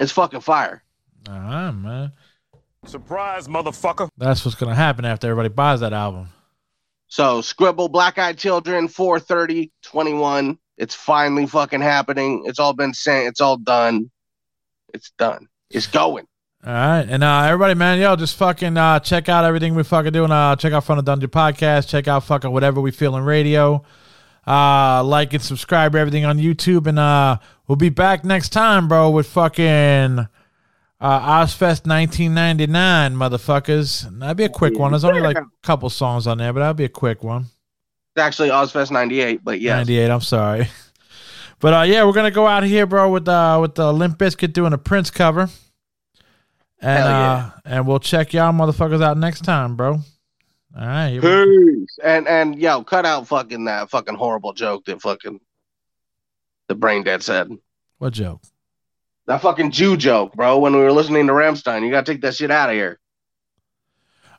It's 0.00 0.12
fucking 0.12 0.40
fire. 0.40 0.82
All 1.28 1.34
right, 1.34 1.70
man. 1.70 2.12
Surprise, 2.86 3.46
motherfucker. 3.46 4.08
That's 4.16 4.44
what's 4.44 4.56
gonna 4.56 4.74
happen 4.74 5.04
after 5.04 5.28
everybody 5.28 5.48
buys 5.48 5.80
that 5.80 5.92
album. 5.92 6.28
So 7.08 7.42
Skribbal, 7.42 7.92
Black 7.92 8.18
Eyed 8.18 8.38
Children, 8.38 8.88
430, 8.88 9.70
21. 9.82 10.58
It's 10.78 10.94
finally 10.94 11.46
fucking 11.46 11.82
happening. 11.82 12.44
It's 12.46 12.58
all 12.58 12.72
been 12.72 12.94
sent. 12.94 13.28
It's 13.28 13.40
all 13.40 13.58
done. 13.58 14.10
It's 14.94 15.10
done. 15.18 15.46
It's 15.70 15.86
going. 15.86 16.26
All 16.64 16.72
right, 16.72 17.04
and 17.08 17.24
uh, 17.24 17.42
everybody, 17.46 17.74
man, 17.74 17.98
yo, 17.98 18.14
just 18.14 18.36
fucking 18.36 18.76
uh, 18.76 19.00
check 19.00 19.28
out 19.28 19.44
everything 19.44 19.74
we 19.74 19.82
fucking 19.82 20.12
doing. 20.12 20.30
Uh, 20.30 20.54
check 20.54 20.72
out 20.72 20.84
Fun 20.84 20.96
of 20.96 21.04
Dungeon 21.04 21.28
podcast. 21.28 21.88
Check 21.88 22.06
out 22.06 22.22
fucking 22.22 22.52
whatever 22.52 22.80
we 22.80 22.92
feel 22.92 23.16
in 23.16 23.24
radio. 23.24 23.84
Uh, 24.46 25.02
like 25.02 25.32
and 25.32 25.42
subscribe 25.42 25.96
everything 25.96 26.24
on 26.24 26.38
YouTube, 26.38 26.86
and 26.86 27.00
uh, 27.00 27.38
we'll 27.66 27.74
be 27.74 27.88
back 27.88 28.24
next 28.24 28.50
time, 28.50 28.86
bro, 28.86 29.10
with 29.10 29.26
fucking 29.26 29.64
uh, 29.64 30.26
Ozzfest 31.00 31.84
1999, 31.84 33.14
motherfuckers. 33.16 34.06
And 34.06 34.22
That'd 34.22 34.36
be 34.36 34.44
a 34.44 34.48
quick 34.48 34.78
one. 34.78 34.92
There's 34.92 35.02
only 35.02 35.20
like 35.20 35.38
a 35.38 35.46
couple 35.64 35.90
songs 35.90 36.28
on 36.28 36.38
there, 36.38 36.52
but 36.52 36.60
that'd 36.60 36.76
be 36.76 36.84
a 36.84 36.88
quick 36.88 37.24
one. 37.24 37.46
It's 38.14 38.22
actually 38.22 38.50
Ozzfest 38.50 38.92
98, 38.92 39.42
but 39.42 39.60
yeah. 39.60 39.78
98. 39.78 40.10
I'm 40.10 40.20
sorry. 40.20 40.68
But 41.58 41.74
uh, 41.74 41.82
yeah, 41.82 42.04
we're 42.04 42.12
gonna 42.12 42.32
go 42.32 42.44
out 42.44 42.64
here, 42.64 42.86
bro, 42.86 43.08
with 43.08 43.28
uh 43.28 43.56
with 43.62 43.76
the 43.76 43.92
Limp 43.92 44.18
Bizkit 44.18 44.52
doing 44.52 44.72
a 44.72 44.78
Prince 44.78 45.12
cover, 45.12 45.48
and 46.82 46.98
Hell 46.98 47.08
yeah. 47.08 47.32
uh 47.32 47.50
and 47.64 47.86
we'll 47.86 48.00
check 48.00 48.32
y'all 48.32 48.52
motherfuckers 48.52 49.02
out 49.02 49.16
next 49.16 49.44
time, 49.44 49.76
bro. 49.76 49.92
All 49.94 50.86
right, 50.86 51.18
Peace. 51.20 51.98
And 52.02 52.26
and 52.28 52.58
yo, 52.58 52.82
cut 52.82 53.04
out 53.06 53.28
fucking 53.28 53.64
that 53.66 53.90
fucking 53.90 54.14
horrible 54.14 54.52
joke 54.52 54.84
that 54.86 55.00
fucking 55.02 55.40
the 56.68 56.74
Braindead 56.74 57.22
said. 57.22 57.50
What 57.98 58.12
joke? 58.14 58.40
That 59.26 59.40
fucking 59.42 59.70
Jew 59.70 59.96
joke, 59.96 60.34
bro. 60.34 60.58
When 60.58 60.72
we 60.74 60.80
were 60.80 60.92
listening 60.92 61.26
to 61.28 61.32
Rammstein, 61.32 61.84
you 61.84 61.90
gotta 61.90 62.10
take 62.10 62.22
that 62.22 62.34
shit 62.34 62.50
out 62.50 62.70
of 62.70 62.74
here 62.74 62.98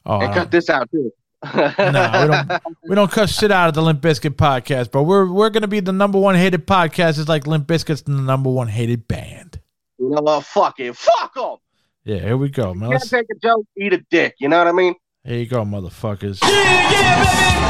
Oh, 0.05 0.19
and 0.19 0.33
cut 0.33 0.51
this 0.51 0.69
out 0.69 0.89
too. 0.91 1.11
no, 1.55 1.73
we 1.77 2.27
don't. 2.27 2.61
We 2.89 2.95
don't 2.95 3.11
cut 3.11 3.29
shit 3.29 3.51
out 3.51 3.69
of 3.69 3.73
the 3.75 3.81
Limp 3.81 4.01
Bizkit 4.01 4.35
podcast, 4.35 4.91
but 4.91 5.03
we're 5.03 5.31
we're 5.31 5.49
gonna 5.49 5.67
be 5.67 5.79
the 5.79 5.91
number 5.93 6.19
one 6.19 6.35
hated 6.35 6.65
podcast. 6.67 7.19
It's 7.19 7.29
like 7.29 7.47
Limp 7.47 7.67
Bizkit's 7.67 8.01
the 8.01 8.11
number 8.11 8.49
one 8.49 8.67
hated 8.67 9.07
band. 9.07 9.59
You 9.99 10.09
know 10.09 10.21
what? 10.21 10.43
Fuck 10.45 10.79
it. 10.79 10.95
Fuck 10.95 11.33
them. 11.35 11.55
Yeah, 12.05 12.19
here 12.19 12.35
we 12.35 12.49
go, 12.49 12.73
man. 12.73 12.89
You 12.89 12.95
Let's, 12.95 13.09
can't 13.09 13.25
take 13.29 13.37
a 13.37 13.39
joke, 13.39 13.65
eat 13.77 13.93
a 13.93 14.03
dick. 14.11 14.35
You 14.39 14.49
know 14.49 14.57
what 14.57 14.67
I 14.67 14.73
mean? 14.73 14.93
here 15.23 15.37
you 15.37 15.45
go, 15.45 15.63
motherfuckers. 15.63 16.39
Yeah, 16.43 16.49
yeah, 16.91 17.23
baby. 17.23 17.63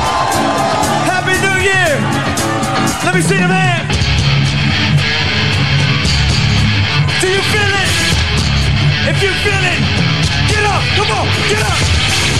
Happy 1.05 1.37
New 1.37 1.61
Year! 1.61 2.01
Let 3.05 3.13
me 3.13 3.21
see 3.21 3.37
your 3.37 3.45
hand. 3.45 3.93
Do 7.21 7.27
you 7.29 7.41
feel 7.53 7.73
it? 7.77 7.93
If 9.05 9.21
you 9.21 9.29
feel 9.45 9.63
it, 9.69 9.81
get 10.49 10.65
up! 10.65 10.81
Come 10.97 11.11
on, 11.13 11.27
get 11.47 11.61
up! 11.61 12.32